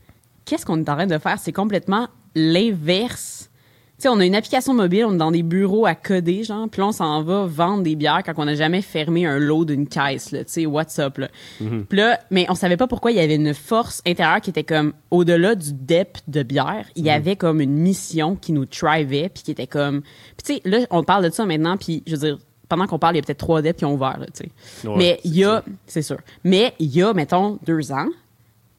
qu'est-ce 0.44 0.64
qu'on 0.64 0.78
est 0.78 0.88
en 0.88 0.94
train 0.94 1.06
de 1.08 1.18
faire? 1.18 1.38
C'est 1.40 1.52
complètement 1.52 2.06
l'inverse. 2.37 3.50
Sais, 3.96 4.08
on 4.08 4.18
a 4.18 4.26
une 4.26 4.34
application 4.34 4.74
mobile, 4.74 5.04
on 5.04 5.14
est 5.14 5.18
dans 5.18 5.30
des 5.30 5.44
bureaux 5.44 5.86
à 5.86 5.94
coder, 5.94 6.42
genre, 6.42 6.68
puis 6.68 6.80
là, 6.80 6.88
on 6.88 6.92
s'en 6.92 7.22
va 7.22 7.46
vendre 7.46 7.84
des 7.84 7.94
bières 7.94 8.22
quand 8.24 8.32
on 8.38 8.44
n'a 8.44 8.56
jamais 8.56 8.82
fermé 8.82 9.24
un 9.24 9.38
lot 9.38 9.64
d'une 9.64 9.86
caisse, 9.86 10.32
là, 10.32 10.44
tu 10.44 10.52
sais, 10.52 10.66
what's 10.66 10.98
up, 10.98 11.18
là. 11.18 11.28
Mm-hmm. 11.62 11.84
Puis 11.84 11.98
là, 11.98 12.20
mais 12.30 12.44
on 12.48 12.54
savait 12.54 12.76
pas 12.76 12.88
pourquoi 12.88 13.12
il 13.12 13.18
y 13.18 13.20
avait 13.20 13.36
une 13.36 13.54
force 13.54 14.02
intérieure 14.04 14.40
qui 14.40 14.50
était 14.50 14.64
comme, 14.64 14.94
au-delà 15.12 15.54
du 15.54 15.72
dep 15.72 16.18
de 16.26 16.42
bière, 16.42 16.86
il 16.96 17.04
y 17.04 17.08
Mm-hmm. 17.08 17.14
avait 17.14 17.36
comme 17.36 17.60
une 17.60 17.74
mission 17.74 18.34
qui 18.34 18.52
nous 18.52 18.66
drivait, 18.66 19.28
puis 19.32 19.44
qui 19.44 19.52
était 19.52 19.68
comme... 19.68 20.02
Puis 20.36 20.44
tu 20.44 20.54
sais, 20.54 20.60
là, 20.64 20.86
on 20.90 21.04
parle 21.04 21.24
de 21.24 21.30
ça 21.30 21.46
maintenant, 21.46 21.76
puis 21.76 22.02
je 22.06 22.16
veux 22.16 22.26
dire, 22.26 22.38
pendant 22.68 22.86
qu'on 22.86 22.98
parle, 22.98 23.14
il 23.14 23.18
y 23.18 23.20
a 23.20 23.22
peut-être 23.22 23.38
trois 23.38 23.62
deps 23.62 23.78
qui 23.78 23.84
ont 23.84 23.94
ouvert, 23.94 24.18
là, 24.18 24.26
tu 24.26 24.44
sais. 24.44 24.88
Ouais, 24.88 24.94
mais 24.96 25.20
il 25.22 25.36
y 25.36 25.44
a, 25.44 25.62
c'est 25.86 26.02
sûr. 26.02 26.18
Mais 26.42 26.74
il 26.80 26.94
y 26.94 27.02
a, 27.02 27.12
mettons, 27.14 27.58
deux 27.64 27.92
ans, 27.92 28.08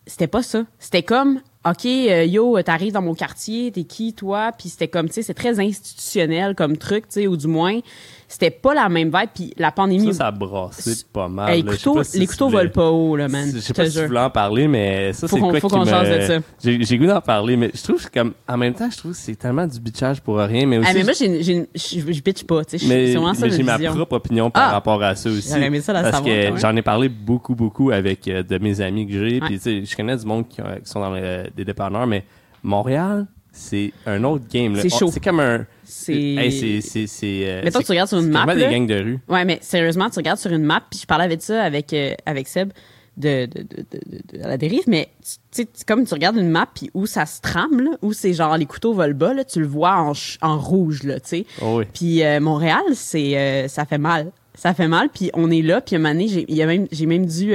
c'était 0.08 0.28
pas 0.28 0.44
ça. 0.44 0.66
C'était 0.78 1.04
comme, 1.04 1.40
OK, 1.68 1.86
euh, 1.86 2.26
yo, 2.26 2.62
t'arrives 2.62 2.94
dans 2.94 3.02
mon 3.02 3.16
quartier, 3.16 3.72
t'es 3.72 3.86
qui, 3.86 4.14
toi? 4.14 4.52
Puis 4.56 4.70
c'était 4.70 4.88
comme, 4.88 5.08
tu 5.08 5.16
sais, 5.16 5.24
c'est 5.24 5.34
très 5.34 5.60
institutionnel 5.60 6.54
comme 6.54 6.78
truc, 6.78 7.08
tu 7.08 7.22
sais, 7.22 7.28
ou 7.28 7.38
du 7.38 7.48
moins, 7.48 7.80
c'était 8.28 8.50
pas 8.52 8.74
la 8.74 8.90
même 8.90 9.08
vibe. 9.08 9.30
Puis 9.34 9.54
la 9.58 9.72
pandémie... 9.72 10.08
Ça, 10.08 10.20
ça 10.20 10.28
a 10.28 10.32
brassé 10.32 10.94
pas 11.14 11.28
mal. 11.28 11.52
Hey, 11.54 11.64
couteaux- 11.64 12.04
si 12.04 12.20
les 12.20 12.28
couteaux 12.28 12.46
voulais- 12.50 12.58
volent 12.64 12.72
pas 12.72 12.90
haut, 12.90 13.16
là, 13.16 13.28
man. 13.28 13.50
Je 13.54 13.60
sais 13.60 13.74
pas 13.74 13.90
si 13.90 13.98
tu 13.98 14.06
voulais 14.06 14.20
en 14.20 14.30
parler, 14.30 14.68
mais 14.68 15.14
ça, 15.14 15.28
c'est 15.28 15.40
quoi 15.40 15.60
faut 15.60 15.70
qu'on 15.70 15.80
me... 15.86 15.86
de 15.86 16.22
ça. 16.26 16.40
J'ai 16.64 16.98
goût 16.98 17.06
d'en 17.08 17.22
parler, 17.22 17.56
mais 17.58 17.72
je 17.74 17.84
trouve 17.84 18.04
que 18.10 18.20
comme, 18.20 18.34
en 18.48 18.58
même 18.58 18.74
temps, 18.74 18.90
je 18.92 18.98
trouve 18.98 19.12
que 19.12 19.18
c'est 19.18 19.36
tellement 19.36 19.68
du 19.68 19.80
bitchage 19.80 20.22
pour 20.22 20.38
rien, 20.38 20.66
mais 20.66 20.78
aussi... 20.80 20.88
Ah, 20.90 20.94
mais 20.96 21.04
moi, 21.04 21.14
je 21.14 22.22
bitch 22.22 22.44
pas, 22.46 22.66
tu 22.66 22.80
sais. 22.80 22.86
mais, 22.88 23.08
j'ai 23.52 23.64
ma 23.64 23.78
propre 23.80 24.16
opinion 24.18 24.50
par 24.50 24.70
Ah! 24.70 24.72
rapport 24.74 25.02
à 25.04 25.16
ça 25.16 25.30
aussi. 25.30 25.50
J'aurais 25.50 25.66
aimé 25.68 25.82
ça 25.82 25.94
la 25.94 26.02
parce 26.04 26.16
savoir, 26.16 26.34
que 26.36 26.44
même. 26.46 26.58
j'en 26.58 26.76
ai 26.76 26.82
parlé 26.82 27.10
beaucoup, 27.10 27.56
beaucoup 27.56 27.92
avec 27.92 28.28
euh, 28.28 28.44
de 28.44 28.58
mes 28.58 28.82
amis 28.82 29.06
que 29.08 29.14
j'ai. 29.14 29.40
Ouais. 29.40 29.48
Puis, 29.48 29.56
tu 29.58 29.62
sais, 29.62 29.86
je 29.86 29.96
connais 29.96 30.18
du 30.18 30.26
monde 30.26 30.48
qui, 30.48 30.62
euh, 30.62 30.76
qui 30.84 30.90
sont 30.90 31.00
dans 31.00 31.12
le- 31.12 31.46
des 31.56 31.66
dépanneurs, 31.66 32.08
mais 32.08 32.24
Montréal, 32.64 33.28
c'est 33.52 33.92
un 34.06 34.24
autre 34.24 34.44
game. 34.52 34.76
C'est 34.78 34.94
On- 34.94 34.98
chaud. 34.98 35.10
C'est 35.12 35.24
comme 35.24 35.40
un... 35.40 35.66
C'est... 35.86 36.14
Hey, 36.14 36.52
c'est... 36.52 36.82
c'est- 36.82 37.08
c'est, 37.08 37.42
euh, 37.50 37.62
Mettons 37.64 37.80
c'est- 37.80 37.86
tu 37.86 37.92
regardes 37.92 38.10
sur 38.10 38.18
une 38.20 38.26
c'est 38.26 38.30
map, 38.32 38.46
là. 38.46 38.56
des 38.56 38.74
gangs 38.74 38.88
de 38.88 38.96
rue. 39.04 39.20
Ouais, 39.30 39.46
mais 39.46 39.60
sérieusement, 39.62 40.10
tu 40.10 40.18
regardes 40.20 40.40
sur 40.40 40.52
une 40.52 40.64
map, 40.64 40.82
puis 40.90 41.00
je 41.02 41.06
parlais 41.06 41.24
avec 41.26 41.42
ça 41.42 41.64
avec, 41.64 41.94
euh, 41.94 42.14
avec 42.26 42.48
Seb 42.48 42.72
de, 43.18 43.46
de, 43.46 43.62
de, 43.62 43.86
de- 43.92 44.38
de- 44.40 44.44
à 44.44 44.48
la 44.50 44.58
dérive, 44.58 44.84
mais 44.88 45.08
tu 45.24 45.38
sais, 45.52 45.68
comme 45.88 46.06
tu 46.06 46.14
regardes 46.14 46.36
une 46.36 46.50
map, 46.50 46.68
puis 46.74 46.90
où 46.94 47.06
ça 47.06 47.26
se 47.26 47.40
trame, 47.40 47.80
là, 47.80 47.92
où 48.02 48.12
c'est 48.12 48.34
genre 48.34 48.58
les 48.58 48.66
couteaux 48.66 48.94
volent 48.94 49.16
bas, 49.16 49.34
là, 49.34 49.46
tu 49.46 49.62
le 49.62 49.68
vois 49.68 49.96
en, 49.96 50.12
en 50.42 50.58
rouge, 50.60 51.04
là, 51.04 51.20
tu 51.22 51.30
sais. 51.30 51.46
Oh 51.62 51.78
oui. 51.80 51.86
Puis 51.94 52.24
euh, 52.24 52.40
Montréal, 52.42 52.82
c'est 52.94 53.38
euh, 53.38 53.68
ça 53.70 53.86
fait 53.86 53.98
mal. 53.98 54.32
Ça 54.54 54.74
fait 54.74 54.88
mal, 54.88 55.10
puis 55.14 55.32
on 55.34 55.50
est 55.52 55.62
là, 55.62 55.80
puis 55.82 55.96
à 55.96 56.00
un 56.00 56.02
moment 56.02 56.14
donné, 56.14 56.28
j'ai 56.28 56.66
même, 56.66 56.88
j'ai 56.92 57.06
même 57.06 57.26
dû 57.26 57.54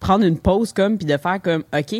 prendre 0.00 0.24
une 0.24 0.38
pause 0.38 0.72
comme, 0.72 0.96
puis 0.98 1.06
de 1.06 1.16
faire 1.16 1.40
comme, 1.42 1.64
OK, 1.76 1.94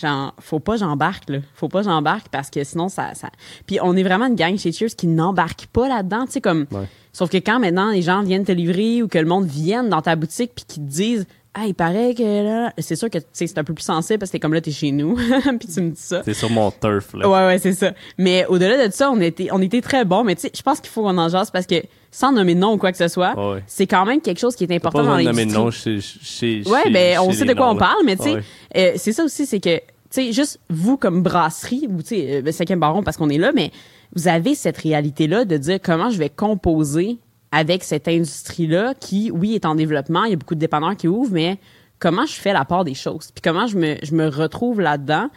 genre, 0.00 0.34
faut 0.40 0.60
pas 0.60 0.76
j'embarque, 0.76 1.28
là. 1.30 1.38
Faut 1.54 1.68
pas 1.68 1.82
j'embarque 1.82 2.28
parce 2.30 2.50
que 2.50 2.62
sinon, 2.64 2.88
ça, 2.88 3.14
ça... 3.14 3.30
Puis 3.66 3.78
on 3.82 3.96
est 3.96 4.02
vraiment 4.02 4.26
une 4.26 4.34
gang 4.34 4.56
chez 4.58 4.72
Cheers 4.72 4.94
qui 4.96 5.06
n'embarque 5.06 5.66
pas 5.66 5.88
là-dedans, 5.88 6.26
tu 6.26 6.32
sais, 6.32 6.40
comme... 6.40 6.66
Ouais. 6.70 6.86
Sauf 7.12 7.30
que 7.30 7.38
quand 7.38 7.58
maintenant 7.58 7.90
les 7.92 8.02
gens 8.02 8.22
viennent 8.22 8.44
te 8.44 8.52
livrer 8.52 9.02
ou 9.02 9.08
que 9.08 9.16
le 9.18 9.24
monde 9.24 9.46
vienne 9.46 9.88
dans 9.88 10.02
ta 10.02 10.16
boutique 10.16 10.52
puis 10.54 10.64
qu'ils 10.68 10.82
te 10.84 10.88
disent 10.88 11.26
ah 11.54 11.64
il 11.66 11.74
paraît 11.74 12.12
que 12.14 12.44
là 12.44 12.74
c'est 12.76 12.96
sûr 12.96 13.08
que 13.08 13.16
tu 13.16 13.24
sais 13.32 13.46
c'est 13.46 13.56
un 13.56 13.64
peu 13.64 13.72
plus 13.72 13.84
sensible 13.84 14.18
parce 14.18 14.30
que 14.30 14.36
t'es 14.36 14.40
comme 14.40 14.52
là 14.52 14.60
t'es 14.60 14.70
chez 14.70 14.92
nous 14.92 15.14
puis 15.58 15.66
tu 15.72 15.80
me 15.80 15.90
dis 15.92 16.00
ça 16.00 16.20
C'est 16.22 16.34
sur 16.34 16.50
mon 16.50 16.70
turf, 16.70 17.14
là. 17.14 17.26
ouais 17.26 17.46
ouais 17.46 17.58
c'est 17.58 17.72
ça 17.72 17.92
mais 18.18 18.44
au-delà 18.50 18.86
de 18.86 18.92
ça 18.92 19.10
on 19.10 19.18
était 19.22 19.48
on 19.50 19.62
était 19.62 19.80
très 19.80 20.04
bons 20.04 20.24
mais 20.24 20.34
tu 20.34 20.42
sais 20.42 20.50
je 20.54 20.60
pense 20.60 20.80
qu'il 20.80 20.90
faut 20.90 21.00
qu'on 21.02 21.16
en 21.16 21.30
jase 21.30 21.50
parce 21.50 21.66
que 21.66 21.76
sans 22.16 22.32
nommer 22.32 22.54
de 22.54 22.60
nom 22.60 22.72
ou 22.72 22.78
quoi 22.78 22.92
que 22.92 22.96
ce 22.98 23.08
soit 23.08 23.34
Ouais, 23.36 23.54
ouais. 23.56 23.64
c'est 23.66 23.86
quand 23.86 24.06
même 24.06 24.22
quelque 24.22 24.38
chose 24.38 24.56
qui 24.56 24.64
est 24.64 24.68
Pas 24.68 24.76
important 24.76 25.00
besoin 25.00 25.16
dans 25.16 25.18
de 25.20 25.24
nommer 25.26 25.44
l'industrie 25.44 25.60
de 25.60 25.64
nom 25.64 25.70
chez, 25.70 26.00
chez, 26.00 26.62
Ouais, 26.66 26.84
chez- 26.84 26.90
ben 26.90 27.18
on 27.20 27.30
sait 27.30 27.44
de 27.44 27.52
quoi 27.52 27.66
noms, 27.66 27.72
on 27.72 27.74
là. 27.74 27.78
parle, 27.80 28.04
mais 28.06 28.16
tu 28.16 28.22
sais, 28.22 28.34
Ouais. 28.36 28.42
euh, 28.76 28.92
c'est 28.96 29.12
ça 29.12 29.22
aussi, 29.24 29.44
c'est 29.44 29.60
que, 29.60 29.76
tu 29.76 29.82
sais, 30.10 30.32
juste 30.32 30.58
vous 30.70 30.96
comme 30.96 31.22
brasserie, 31.22 31.86
ou 31.90 32.00
tu 32.00 32.08
sais, 32.08 32.36
euh, 32.36 32.40
le 32.42 32.52
cinquième 32.52 32.80
baron 32.80 33.02
parce 33.02 33.18
qu'on 33.18 33.28
est 33.28 33.36
là, 33.36 33.52
mais 33.54 33.70
vous 34.14 34.28
avez 34.28 34.54
cette 34.54 34.78
réalité-là 34.78 35.44
de 35.44 35.56
dire 35.58 35.78
comment 35.82 36.08
je 36.08 36.16
vais 36.16 36.30
composer 36.30 37.18
avec 37.52 37.84
cette 37.84 38.08
industrie-là 38.08 38.94
qui, 38.98 39.30
oui, 39.30 39.54
est 39.54 39.66
en 39.66 39.74
développement, 39.74 40.24
il 40.24 40.30
y 40.30 40.32
a 40.32 40.36
beaucoup 40.36 40.54
de 40.54 40.60
dépanneurs 40.60 40.96
qui 40.96 41.08
ouvrent, 41.08 41.32
mais 41.32 41.58
comment 41.98 42.24
je 42.24 42.32
fais 42.34 42.54
la 42.54 42.64
part 42.64 42.84
des 42.84 42.94
choses, 42.94 43.30
puis 43.34 43.42
comment 43.42 43.66
je 43.66 43.76
me, 43.76 43.96
je 44.02 44.14
me 44.14 44.28
retrouve 44.28 44.80
là-dedans, 44.80 45.28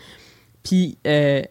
puis, 0.64 0.98
euh, 1.08 1.42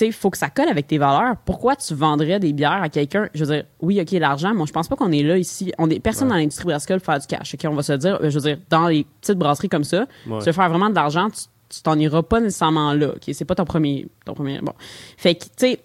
il 0.00 0.12
faut 0.12 0.30
que 0.30 0.38
ça 0.38 0.50
colle 0.50 0.68
avec 0.68 0.86
tes 0.86 0.98
valeurs. 0.98 1.36
Pourquoi 1.44 1.74
tu 1.76 1.94
vendrais 1.94 2.38
des 2.38 2.52
bières 2.52 2.82
à 2.82 2.88
quelqu'un? 2.88 3.28
Je 3.34 3.44
veux 3.44 3.52
dire, 3.54 3.64
oui, 3.80 4.00
OK, 4.00 4.10
l'argent, 4.12 4.54
mais 4.54 4.66
je 4.66 4.72
pense 4.72 4.88
pas 4.88 4.96
qu'on 4.96 5.10
est 5.12 5.22
là 5.22 5.36
ici. 5.36 5.72
On 5.78 5.90
est 5.90 5.98
personne 6.00 6.28
dans 6.28 6.36
l'industrie 6.36 6.66
brassicole 6.66 7.00
pour 7.00 7.06
faire 7.12 7.20
du 7.20 7.26
cash. 7.26 7.54
OK, 7.54 7.60
on 7.68 7.74
va 7.74 7.82
se 7.82 7.92
dire, 7.94 8.18
euh, 8.22 8.30
je 8.30 8.38
veux 8.38 8.44
dire, 8.54 8.58
dans 8.70 8.86
les 8.88 9.04
petites 9.20 9.38
brasseries 9.38 9.68
comme 9.68 9.84
ça, 9.84 10.06
Ouais. 10.26 10.38
tu 10.38 10.44
veux 10.46 10.52
faire 10.52 10.68
vraiment 10.68 10.90
de 10.90 10.94
l'argent, 10.94 11.28
tu 11.30 11.42
tu 11.70 11.82
t'en 11.82 11.98
iras 11.98 12.22
pas 12.22 12.38
nécessairement 12.40 12.92
là. 12.92 13.08
OK, 13.16 13.22
c'est 13.32 13.44
pas 13.46 13.56
ton 13.56 13.64
premier, 13.64 14.06
ton 14.24 14.34
premier, 14.34 14.60
bon. 14.60 14.74
Fait 15.16 15.34
que, 15.34 15.44
tu 15.44 15.50
sais, 15.56 15.80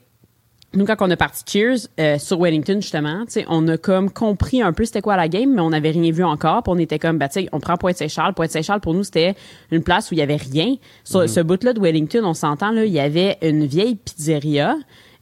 nous, 0.73 0.85
quand 0.85 0.95
on 0.99 1.09
a 1.09 1.17
parti 1.17 1.43
Cheers 1.47 1.87
euh, 1.99 2.19
sur 2.19 2.39
Wellington, 2.39 2.79
justement, 2.79 3.25
tu 3.25 3.31
sais, 3.31 3.45
on 3.47 3.67
a 3.67 3.77
comme 3.77 4.11
compris 4.11 4.61
un 4.61 4.71
peu 4.71 4.85
c'était 4.85 5.01
quoi 5.01 5.17
la 5.17 5.27
game, 5.27 5.53
mais 5.55 5.61
on 5.61 5.71
n'avait 5.71 5.89
rien 5.89 6.11
vu 6.11 6.23
encore. 6.23 6.61
Puis 6.61 6.71
on 6.75 6.77
était 6.77 6.99
comme, 6.99 7.17
bah, 7.17 7.27
tu 7.27 7.41
sais, 7.41 7.49
on 7.51 7.59
prend 7.59 7.75
Pointe-Saint-Charles. 7.75 8.35
Pointe-Saint-Charles, 8.35 8.79
pour 8.79 8.93
nous, 8.93 9.03
c'était 9.03 9.35
une 9.71 9.81
place 9.81 10.11
où 10.11 10.13
il 10.13 10.17
y 10.17 10.21
avait 10.21 10.35
rien. 10.35 10.75
Sur 11.03 11.27
ce 11.27 11.39
bout-là 11.39 11.73
de 11.73 11.79
Wellington, 11.79 12.21
on 12.23 12.35
s'entend, 12.35 12.71
là, 12.71 12.85
il 12.85 12.91
y 12.91 12.99
avait 12.99 13.37
une 13.41 13.65
vieille 13.65 13.95
pizzeria. 13.95 14.75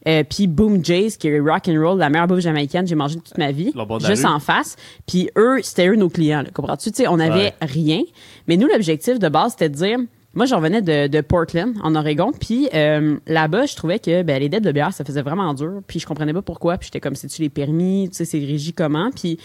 Euh, 0.06 0.22
puis 0.22 0.46
Boom 0.46 0.84
Jays, 0.84 1.12
qui 1.18 1.28
est 1.28 1.40
rock 1.40 1.66
and 1.68 1.80
roll, 1.80 1.98
la 1.98 2.08
meilleure 2.08 2.28
bouffe 2.28 2.40
jamaïcaine 2.40 2.82
que 2.82 2.88
j'ai 2.88 2.94
mangée 2.94 3.16
de 3.16 3.20
toute 3.20 3.36
ma 3.36 3.50
vie, 3.50 3.72
juste 4.06 4.24
en 4.24 4.38
face. 4.38 4.76
Puis 5.06 5.28
eux, 5.36 5.58
c'était 5.62 5.88
eux 5.88 5.96
nos 5.96 6.08
clients, 6.08 6.44
comprends-tu? 6.54 6.92
Tu 6.92 7.02
sais, 7.02 7.08
on 7.08 7.16
n'avait 7.16 7.54
rien. 7.60 8.02
Mais 8.46 8.56
nous, 8.56 8.68
l'objectif 8.68 9.18
de 9.18 9.28
base, 9.28 9.52
c'était 9.52 9.68
de 9.68 9.74
dire, 9.74 9.98
moi, 10.38 10.46
je 10.46 10.54
revenais 10.54 10.82
de, 10.82 11.08
de 11.08 11.20
Portland, 11.20 11.74
en 11.82 11.96
Oregon, 11.96 12.30
puis 12.30 12.68
euh, 12.72 13.16
là-bas, 13.26 13.66
je 13.66 13.74
trouvais 13.74 13.98
que 13.98 14.22
ben, 14.22 14.38
les 14.38 14.48
dettes 14.48 14.62
de 14.62 14.70
bière, 14.70 14.92
ça 14.92 15.04
faisait 15.04 15.22
vraiment 15.22 15.52
dur, 15.52 15.80
puis 15.88 15.98
je 15.98 16.06
comprenais 16.06 16.32
pas 16.32 16.42
pourquoi, 16.42 16.78
puis 16.78 16.86
j'étais 16.86 17.00
comme, 17.00 17.16
c'est-tu 17.16 17.42
les 17.42 17.48
permis, 17.48 18.08
tu 18.08 18.18
sais, 18.18 18.24
c'est 18.24 18.38
régi 18.38 18.72
comment, 18.72 19.10
puis 19.10 19.36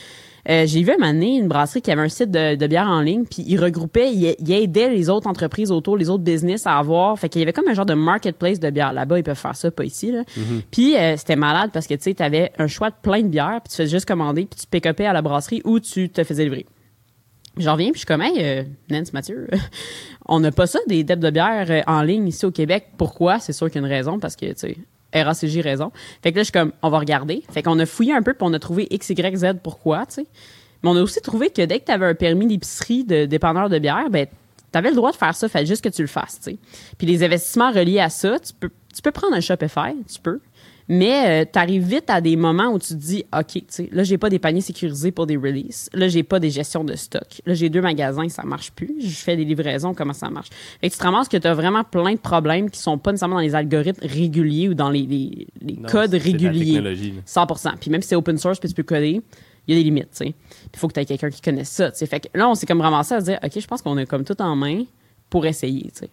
euh, 0.49 0.67
j'ai 0.67 0.83
vu 0.83 0.91
un 0.91 1.11
donné 1.11 1.37
une 1.37 1.47
brasserie 1.47 1.81
qui 1.81 1.89
avait 1.89 2.03
un 2.03 2.09
site 2.09 2.29
de, 2.29 2.53
de 2.55 2.67
bière 2.67 2.87
en 2.87 3.01
ligne, 3.01 3.25
puis 3.25 3.43
il 3.47 3.59
regroupait, 3.59 4.13
il, 4.13 4.35
il 4.37 4.51
aidait 4.51 4.89
les 4.89 5.09
autres 5.09 5.25
entreprises 5.25 5.71
autour, 5.71 5.97
les 5.97 6.11
autres 6.11 6.23
business 6.23 6.67
à 6.67 6.77
avoir. 6.77 7.17
Fait 7.17 7.27
qu'il 7.27 7.39
y 7.39 7.43
avait 7.43 7.53
comme 7.53 7.67
un 7.67 7.73
genre 7.73 7.87
de 7.87 7.95
marketplace 7.95 8.59
de 8.59 8.69
bière. 8.69 8.93
Là-bas, 8.93 9.17
ils 9.17 9.23
peuvent 9.23 9.35
faire 9.35 9.55
ça, 9.55 9.71
pas 9.71 9.85
ici. 9.85 10.11
Là. 10.11 10.23
Puis 10.69 10.95
euh, 10.95 11.15
c'était 11.17 11.37
malade 11.37 11.71
parce 11.73 11.87
que 11.87 11.95
tu 11.95 12.03
sais, 12.03 12.13
t'avais 12.13 12.51
un 12.59 12.67
choix 12.67 12.89
de 12.89 12.95
plein 13.01 13.21
de 13.21 13.29
bières, 13.29 13.61
puis 13.63 13.71
tu 13.71 13.77
faisais 13.77 13.89
juste 13.89 14.05
commander, 14.05 14.45
puis 14.45 14.59
tu 14.59 14.67
pick-upais 14.67 15.05
à 15.05 15.13
la 15.13 15.21
brasserie 15.21 15.61
ou 15.63 15.79
tu 15.79 16.09
te 16.09 16.23
faisais 16.23 16.43
livrer. 16.43 16.65
J'en 17.57 17.73
reviens, 17.73 17.91
puis 17.91 17.95
je 17.95 17.99
suis 17.99 18.07
comme, 18.07 18.21
hey, 18.21 18.37
euh, 18.39 18.63
Nance 18.89 19.13
Mathieu, 19.13 19.47
on 20.27 20.39
n'a 20.39 20.51
pas 20.51 20.65
ça, 20.65 20.79
des 20.87 21.03
dettes 21.03 21.19
de 21.19 21.29
bière 21.29 21.67
euh, 21.69 21.81
en 21.85 22.01
ligne 22.01 22.27
ici 22.27 22.45
au 22.45 22.51
Québec. 22.51 22.87
Pourquoi? 22.97 23.39
C'est 23.39 23.53
sûr 23.53 23.67
qu'il 23.69 23.81
y 23.81 23.83
a 23.83 23.87
une 23.87 23.93
raison, 23.93 24.19
parce 24.19 24.35
que, 24.35 24.47
tu 24.53 24.53
sais, 24.57 24.77
RACJ 25.13 25.59
raison. 25.59 25.91
Fait 26.23 26.31
que 26.31 26.37
là, 26.37 26.41
je 26.41 26.45
suis 26.45 26.51
comme, 26.51 26.71
on 26.81 26.89
va 26.89 26.97
regarder. 26.97 27.43
Fait 27.51 27.61
qu'on 27.61 27.77
a 27.77 27.85
fouillé 27.85 28.13
un 28.13 28.23
peu, 28.23 28.33
puis 28.33 28.43
on 28.43 28.53
a 28.53 28.59
trouvé 28.59 28.87
X, 28.89 29.09
Y, 29.09 29.35
Z 29.37 29.59
pourquoi, 29.61 30.05
tu 30.07 30.15
sais. 30.15 30.25
Mais 30.81 30.89
on 30.89 30.95
a 30.95 31.01
aussi 31.01 31.21
trouvé 31.21 31.49
que 31.51 31.61
dès 31.61 31.79
que 31.79 31.85
tu 31.85 31.91
avais 31.91 32.07
un 32.07 32.15
permis 32.15 32.47
d'épicerie 32.47 33.03
de 33.03 33.25
dépanneur 33.25 33.69
de 33.69 33.77
bière, 33.77 34.09
ben, 34.09 34.25
tu 34.25 34.77
avais 34.77 34.89
le 34.89 34.95
droit 34.95 35.11
de 35.11 35.15
faire 35.15 35.35
ça, 35.35 35.47
fallait 35.47 35.67
juste 35.67 35.83
que 35.83 35.89
tu 35.89 36.01
le 36.01 36.07
fasses, 36.07 36.39
tu 36.43 36.51
sais. 36.51 36.57
Puis 36.97 37.05
les 37.05 37.23
investissements 37.23 37.71
reliés 37.71 37.99
à 37.99 38.09
ça, 38.09 38.39
tu 38.39 38.53
peux, 38.53 38.71
tu 38.93 39.01
peux 39.01 39.11
prendre 39.11 39.35
un 39.35 39.41
Shopify, 39.41 39.93
tu 40.11 40.19
peux. 40.19 40.39
Mais 40.89 41.45
tu 41.45 41.57
arrives 41.57 41.83
vite 41.87 42.09
à 42.09 42.19
des 42.19 42.35
moments 42.35 42.67
où 42.73 42.79
tu 42.79 42.89
te 42.89 42.93
dis, 42.93 43.23
OK, 43.37 43.45
tu 43.53 43.63
sais, 43.69 43.89
là, 43.91 44.03
j'ai 44.03 44.17
pas 44.17 44.29
des 44.29 44.39
paniers 44.39 44.61
sécurisés 44.61 45.11
pour 45.11 45.25
des 45.25 45.37
releases. 45.37 45.89
Là, 45.93 46.07
j'ai 46.09 46.23
pas 46.23 46.39
des 46.39 46.49
gestions 46.49 46.83
de 46.83 46.95
stock. 46.95 47.41
Là, 47.45 47.53
j'ai 47.53 47.69
deux 47.69 47.81
magasins, 47.81 48.27
ça 48.29 48.43
marche 48.43 48.71
plus. 48.71 48.93
Je 48.99 49.15
fais 49.15 49.37
des 49.37 49.45
livraisons, 49.45 49.93
comment 49.93 50.13
ça 50.13 50.29
marche? 50.29 50.49
Fait 50.81 50.89
que 50.89 50.93
tu 50.93 50.99
te 50.99 51.03
ramasses 51.03 51.29
que 51.29 51.37
tu 51.37 51.47
as 51.47 51.53
vraiment 51.53 51.83
plein 51.83 52.13
de 52.13 52.19
problèmes 52.19 52.69
qui 52.69 52.79
sont 52.79 52.97
pas 52.97 53.11
nécessairement 53.11 53.35
dans 53.35 53.41
les 53.41 53.55
algorithmes 53.55 54.05
réguliers 54.05 54.69
ou 54.69 54.73
dans 54.73 54.89
les, 54.89 55.03
les, 55.03 55.47
les 55.61 55.75
Non, 55.77 55.87
codes 55.89 56.13
la 56.13 56.19
réguliers. 56.19 56.81
là. 56.81 56.91
100 57.25 57.47
Puis 57.79 57.89
même 57.89 58.01
si 58.01 58.09
c'est 58.09 58.15
open 58.15 58.37
source 58.37 58.59
puis 58.59 58.67
tu 58.69 58.75
peux 58.75 58.83
coder, 58.83 59.21
il 59.67 59.73
y 59.73 59.77
a 59.77 59.79
des 59.79 59.83
limites, 59.85 60.09
tu 60.11 60.17
sais. 60.17 60.25
Puis 60.25 60.69
il 60.73 60.79
faut 60.79 60.89
que 60.89 60.93
tu 60.93 60.99
aies 60.99 61.05
quelqu'un 61.05 61.29
qui 61.29 61.41
connaisse 61.41 61.69
ça, 61.69 61.91
tu 61.91 61.99
sais. 61.99 62.05
Fait 62.05 62.19
que 62.19 62.27
là, 62.37 62.49
on 62.49 62.55
s'est 62.55 62.65
comme 62.65 62.81
ramassé 62.81 63.13
à 63.15 63.19
se 63.21 63.25
dire, 63.25 63.39
OK, 63.41 63.51
je 63.57 63.65
pense 63.67 63.81
qu'on 63.81 63.95
a 63.97 64.05
comme 64.05 64.25
tout 64.25 64.39
en 64.41 64.55
main 64.57 64.83
pour 65.29 65.45
essayer, 65.45 65.83
tu 65.83 65.99
sais. 65.99 66.09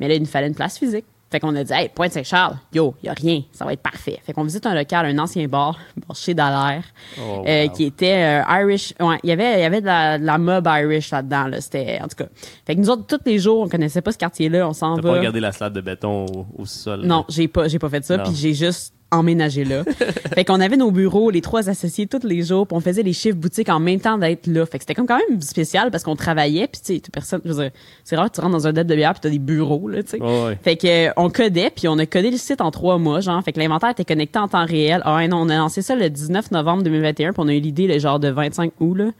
Mais 0.00 0.08
là, 0.08 0.14
il 0.14 0.20
nous 0.20 0.26
fallait 0.26 0.48
une 0.48 0.54
place 0.56 0.76
physique. 0.76 1.04
Fait 1.30 1.40
qu'on 1.40 1.54
a 1.56 1.62
dit, 1.62 1.72
hey, 1.74 1.90
Pointe-Saint-Charles, 1.94 2.56
yo, 2.72 2.94
il 3.02 3.06
y 3.06 3.08
a 3.10 3.12
rien, 3.12 3.42
ça 3.52 3.66
va 3.66 3.74
être 3.74 3.82
parfait. 3.82 4.18
Fait 4.24 4.32
qu'on 4.32 4.44
visite 4.44 4.64
un 4.64 4.74
local, 4.74 5.04
un 5.04 5.18
ancien 5.18 5.46
bar, 5.46 5.78
chez 6.14 6.32
Dallaire, 6.32 6.84
Oh, 7.20 7.44
euh, 7.46 7.68
qui 7.68 7.84
était 7.84 8.40
euh, 8.48 8.60
Irish. 8.62 8.94
Ouais, 8.98 9.18
il 9.22 9.28
y 9.28 9.32
avait, 9.32 9.60
y 9.60 9.64
avait 9.64 9.80
de 9.82 9.86
la, 9.86 10.18
de 10.18 10.24
la 10.24 10.38
mob 10.38 10.66
Irish 10.70 11.10
là-dedans, 11.10 11.48
là. 11.48 11.60
C'était, 11.60 12.00
en 12.02 12.08
tout 12.08 12.16
cas. 12.16 12.28
Fait 12.66 12.74
que 12.74 12.80
nous 12.80 12.88
autres, 12.88 13.06
tous 13.06 13.22
les 13.26 13.38
jours, 13.38 13.60
on 13.60 13.68
connaissait 13.68 14.00
pas 14.00 14.12
ce 14.12 14.18
quartier-là, 14.18 14.66
on 14.68 14.72
s'en 14.72 14.96
T'as 14.96 15.02
va. 15.02 15.10
pas 15.12 15.18
regardé 15.18 15.40
la 15.40 15.52
slab 15.52 15.74
de 15.74 15.82
béton 15.82 16.24
au, 16.26 16.46
au 16.62 16.64
sol. 16.64 17.02
Non, 17.04 17.26
j'ai 17.28 17.46
pas, 17.46 17.68
j'ai 17.68 17.78
pas 17.78 17.90
fait 17.90 18.04
ça, 18.04 18.18
puis 18.18 18.34
j'ai 18.34 18.54
juste 18.54 18.94
emménagé 19.10 19.64
là. 19.64 19.84
fait 20.34 20.44
qu'on 20.44 20.60
avait 20.60 20.76
nos 20.76 20.90
bureaux, 20.90 21.30
les 21.30 21.40
trois 21.40 21.68
associés 21.68 22.06
tous 22.06 22.26
les 22.26 22.42
jours, 22.42 22.66
puis 22.66 22.76
on 22.76 22.80
faisait 22.80 23.02
les 23.02 23.12
chiffres 23.12 23.36
boutiques 23.36 23.68
en 23.68 23.80
même 23.80 24.00
temps 24.00 24.18
d'être 24.18 24.46
là. 24.46 24.66
Fait 24.66 24.78
que 24.78 24.82
c'était 24.82 24.94
comme 24.94 25.06
quand 25.06 25.18
même 25.28 25.40
spécial 25.40 25.90
parce 25.90 26.04
qu'on 26.04 26.16
travaillait, 26.16 26.66
puis 26.66 26.80
tu 26.84 26.94
sais, 26.96 27.02
personne, 27.12 27.40
je 27.44 27.52
veux 27.52 27.62
dire, 27.62 27.70
c'est 28.04 28.16
rare 28.16 28.30
que 28.30 28.34
tu 28.34 28.40
rentres 28.40 28.52
dans 28.52 28.66
un 28.66 28.72
dette 28.72 28.86
de 28.86 28.94
bière 28.94 29.12
puis 29.12 29.20
t'as 29.20 29.30
des 29.30 29.38
bureaux 29.38 29.88
là, 29.88 30.02
tu 30.02 30.10
sais. 30.10 30.22
Ouais. 30.22 30.58
Fait 30.62 30.76
que 30.76 31.08
euh, 31.08 31.12
on 31.16 31.30
codait, 31.30 31.70
puis 31.74 31.88
on 31.88 31.98
a 31.98 32.06
codé 32.06 32.30
le 32.30 32.36
site 32.36 32.60
en 32.60 32.70
trois 32.70 32.98
mois, 32.98 33.20
genre. 33.20 33.42
Fait 33.42 33.52
que 33.52 33.60
l'inventaire 33.60 33.90
était 33.90 34.04
connecté 34.04 34.38
en 34.38 34.48
temps 34.48 34.66
réel. 34.66 35.02
Ah 35.04 35.26
non, 35.26 35.38
on 35.38 35.48
a 35.48 35.56
lancé 35.56 35.82
ça 35.82 35.94
le 35.94 36.10
19 36.10 36.50
novembre 36.50 36.82
2021, 36.82 37.32
puis 37.32 37.42
on 37.42 37.48
a 37.48 37.54
eu 37.54 37.60
l'idée 37.60 37.86
le 37.86 37.98
genre 37.98 38.18
de 38.18 38.28
25 38.28 38.72
août 38.80 38.94
là. 38.94 39.10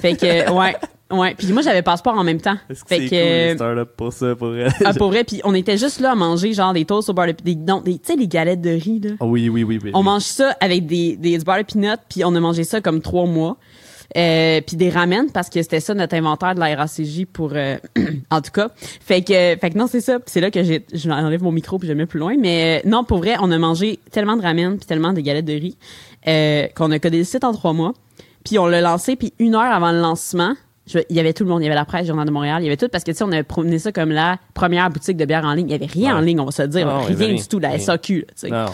Fait 0.00 0.14
que 0.14 0.26
euh, 0.26 0.52
ouais, 0.58 0.76
ouais. 1.18 1.34
Puis 1.36 1.52
moi 1.52 1.62
j'avais 1.62 1.82
passeport 1.82 2.14
en 2.16 2.24
même 2.24 2.40
temps. 2.40 2.56
Est-ce 2.68 2.82
que 2.84 2.88
Fait 2.88 3.00
c'est 3.00 3.08
que 3.08 3.10
cool, 3.10 3.48
les 3.50 3.54
startups 3.54 3.92
pour 3.96 4.12
ça, 4.12 4.36
pour 4.36 4.48
vrai? 4.48 4.68
ah, 4.84 4.92
pour 4.94 5.08
vrai, 5.08 5.24
puis 5.24 5.40
on 5.44 5.54
était 5.54 5.78
juste 5.78 6.00
là 6.00 6.12
à 6.12 6.14
manger 6.14 6.52
genre 6.52 6.72
des 6.72 6.84
toasts 6.84 7.08
au 7.10 7.14
beurre 7.14 7.26
de 7.28 7.32
des, 7.42 7.56
non, 7.56 7.80
des, 7.80 7.94
tu 7.94 8.12
sais, 8.12 8.16
les 8.16 8.28
galettes 8.28 8.60
de 8.60 8.70
riz, 8.70 9.00
là. 9.00 9.10
Ah 9.20 9.24
oui, 9.26 9.48
oui, 9.48 9.64
oui. 9.64 9.78
oui, 9.82 9.90
On 9.94 9.98
oui. 10.00 10.04
mange 10.04 10.22
ça 10.22 10.56
avec 10.60 10.86
des, 10.86 11.16
des 11.16 11.38
du 11.38 11.44
beurre 11.44 11.58
de 11.58 11.62
peanut, 11.64 11.98
puis 12.08 12.24
on 12.24 12.34
a 12.34 12.40
mangé 12.40 12.64
ça 12.64 12.80
comme 12.80 13.00
trois 13.00 13.26
mois. 13.26 13.56
Euh, 14.18 14.60
puis 14.60 14.76
des 14.76 14.90
ramen 14.90 15.30
parce 15.32 15.48
que 15.48 15.60
c'était 15.62 15.80
ça 15.80 15.94
notre 15.94 16.14
inventaire 16.14 16.54
de 16.54 16.60
la 16.60 16.76
RACJ 16.76 17.24
pour 17.24 17.52
euh, 17.54 17.78
en 18.30 18.42
tout 18.42 18.50
cas 18.52 18.68
fait 18.76 19.22
que 19.22 19.56
fait 19.58 19.70
que 19.72 19.78
non 19.78 19.86
c'est 19.86 20.02
ça 20.02 20.18
c'est 20.26 20.42
là 20.42 20.50
que 20.50 20.62
j'ai 20.62 20.84
je 20.92 21.10
enlève 21.10 21.42
mon 21.42 21.50
micro 21.50 21.78
puis 21.78 21.88
je 21.88 21.94
mets 21.94 22.04
plus 22.04 22.20
loin 22.20 22.36
mais 22.38 22.82
euh, 22.84 22.88
non 22.88 23.02
pour 23.02 23.18
vrai 23.18 23.36
on 23.40 23.50
a 23.50 23.56
mangé 23.58 23.98
tellement 24.12 24.36
de 24.36 24.42
ramen 24.42 24.76
puis 24.76 24.86
tellement 24.86 25.14
de 25.14 25.20
galettes 25.22 25.46
de 25.46 25.54
riz 25.54 25.76
qu'on 26.76 26.90
a 26.92 26.98
codé 26.98 27.18
le 27.18 27.24
site 27.24 27.44
en 27.44 27.52
trois 27.54 27.72
mois 27.72 27.94
puis 28.44 28.58
on 28.58 28.66
l'a 28.66 28.82
lancé 28.82 29.16
puis 29.16 29.32
une 29.38 29.54
heure 29.54 29.62
avant 29.72 29.90
le 29.90 30.00
lancement 30.00 30.54
je- 30.86 30.98
il 31.08 31.16
y 31.16 31.20
avait 31.20 31.32
tout 31.32 31.44
le 31.44 31.50
monde, 31.50 31.60
il 31.62 31.64
y 31.64 31.66
avait 31.68 31.74
la 31.74 31.84
presse, 31.84 32.06
Journal 32.06 32.26
de 32.26 32.30
Montréal, 32.32 32.62
il 32.62 32.66
y 32.66 32.68
avait 32.68 32.76
tout 32.76 32.88
parce 32.88 33.04
que 33.04 33.10
tu 33.10 33.16
sais 33.18 33.24
on 33.24 33.32
avait 33.32 33.42
promené 33.42 33.78
ça 33.78 33.92
comme 33.92 34.10
la 34.10 34.38
première 34.54 34.90
boutique 34.90 35.16
de 35.16 35.24
bière 35.24 35.44
en 35.44 35.54
ligne, 35.54 35.68
il 35.68 35.72
y 35.72 35.74
avait 35.74 35.86
rien 35.86 36.12
Ouais. 36.14 36.18
en 36.18 36.20
ligne, 36.22 36.40
on 36.40 36.44
va 36.46 36.50
se 36.52 36.62
dire, 36.62 36.86
Non, 36.86 37.04
avait 37.06 37.14
rien 37.26 37.34
du 37.34 37.46
tout, 37.48 37.58
la. 37.58 37.78
SAQ, 37.78 38.26
là. 38.50 38.66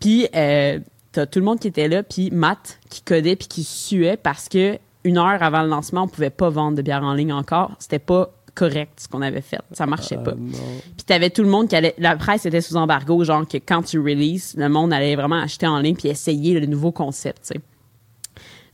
Puis 0.00 0.26
euh, 0.34 0.78
t'as 1.12 1.26
tout 1.26 1.38
le 1.38 1.44
monde 1.44 1.58
qui 1.60 1.68
était 1.68 1.88
là, 1.88 2.02
puis 2.02 2.30
Matt 2.30 2.78
qui 2.90 3.02
codait 3.02 3.36
puis 3.36 3.48
qui 3.48 3.64
suait 3.64 4.16
parce 4.16 4.48
que 4.48 4.78
une 5.04 5.18
heure 5.18 5.42
avant 5.42 5.62
le 5.62 5.68
lancement, 5.68 6.04
on 6.04 6.08
pouvait 6.08 6.30
pas 6.30 6.48
vendre 6.48 6.76
de 6.76 6.82
bière 6.82 7.02
en 7.02 7.12
ligne 7.12 7.32
encore. 7.32 7.72
C'était 7.78 7.98
pas 7.98 8.30
correct 8.54 8.92
ce 8.96 9.08
qu'on 9.08 9.20
avait 9.20 9.40
fait. 9.42 9.58
Ça 9.72 9.84
marchait 9.84 10.16
pas. 10.16 10.30
Ah, 10.32 10.38
non. 10.38 10.52
Puis 10.96 11.04
t'avais 11.04 11.28
tout 11.30 11.42
le 11.42 11.48
monde 11.48 11.68
qui 11.68 11.76
allait. 11.76 11.94
La 11.98 12.16
presse 12.16 12.46
était 12.46 12.60
sous 12.60 12.76
embargo, 12.76 13.22
genre 13.24 13.46
que 13.46 13.58
quand 13.58 13.82
tu 13.82 13.98
releases, 13.98 14.54
le 14.56 14.68
monde 14.68 14.92
allait 14.92 15.14
vraiment 15.16 15.40
acheter 15.42 15.66
en 15.66 15.78
ligne 15.80 15.96
puis 15.96 16.08
essayer 16.08 16.58
le 16.58 16.64
nouveau 16.66 16.90
concept. 16.92 17.42
Tu 17.42 17.54
sais. 17.54 17.60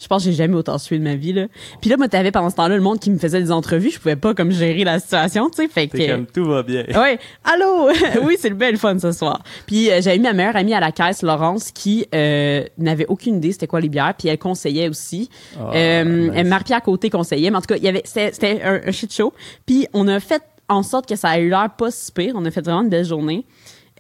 Je 0.01 0.07
pense 0.07 0.25
que 0.25 0.31
j'ai 0.31 0.37
jamais 0.37 0.55
autant 0.55 0.79
sué 0.79 0.99
de 0.99 1.05
ma 1.05 1.15
vie 1.15 1.33
là. 1.33 1.47
Puis 1.81 1.91
là, 1.91 1.97
moi, 1.97 2.09
t'avais 2.09 2.33
pendant 2.33 2.49
ce 2.51 2.57
temps-là 2.57 2.75
le 2.75 2.83
monde 2.83 2.99
qui 2.99 3.11
me 3.11 3.19
faisait 3.19 3.41
des 3.41 3.53
entrevues. 3.53 3.91
Je 3.91 3.99
pouvais 3.99 4.17
pas 4.17 4.35
comme 4.35 4.51
gérer 4.51 4.83
la 4.83 4.99
situation, 4.99 5.51
tu 5.51 5.57
sais. 5.57 5.69
Fait 5.69 5.89
que 5.89 6.11
comme 6.11 6.27
tout 6.27 6.47
va 6.47 6.63
bien. 6.63 6.85
Ouais, 6.95 7.19
allô? 7.45 7.91
oui, 8.25 8.37
c'est 8.39 8.49
le 8.49 8.55
bel 8.55 8.77
fun 8.79 8.99
ce 8.99 9.13
soir. 9.13 9.43
Puis 9.67 9.91
euh, 9.91 10.01
j'avais 10.01 10.17
mis 10.17 10.25
ma 10.25 10.33
meilleure 10.33 10.57
amie 10.57 10.75
à 10.75 10.81
la 10.81 10.91
caisse, 10.91 11.23
Laurence, 11.23 11.71
qui 11.71 12.07
euh, 12.15 12.65
n'avait 12.79 13.07
aucune 13.07 13.37
idée 13.37 13.53
c'était 13.53 13.67
quoi 13.67 13.81
les 13.81 13.89
bières, 13.89 14.15
puis 14.19 14.29
elle 14.29 14.39
conseillait 14.39 14.89
aussi. 14.89 15.29
Ah, 15.59 15.71
euh, 15.75 16.31
nice. 16.31 16.47
Marie-Pierre 16.47 16.83
Côté 16.83 17.11
conseillait, 17.11 17.51
mais 17.51 17.59
en 17.59 17.61
tout 17.61 17.67
cas, 17.67 17.77
il 17.77 17.85
y 17.85 17.89
avait 17.89 18.03
c'était 18.05 18.33
c'était 18.33 18.63
un, 18.63 18.81
un 18.87 18.91
shit 18.93 19.13
show. 19.13 19.35
Puis 19.67 19.87
on 19.93 20.09
a 20.09 20.19
fait 20.19 20.43
en 20.69 20.83
sorte 20.83 21.07
que 21.07 21.17
ça 21.17 21.29
a 21.31 21.39
eu 21.39 21.51
l'air 21.51 21.71
pas 21.77 21.91
si 21.91 22.11
pire. 22.11 22.33
On 22.37 22.45
a 22.45 22.51
fait 22.51 22.63
vraiment 22.63 22.83
une 22.83 22.89
belle 22.89 23.05
journée. 23.05 23.45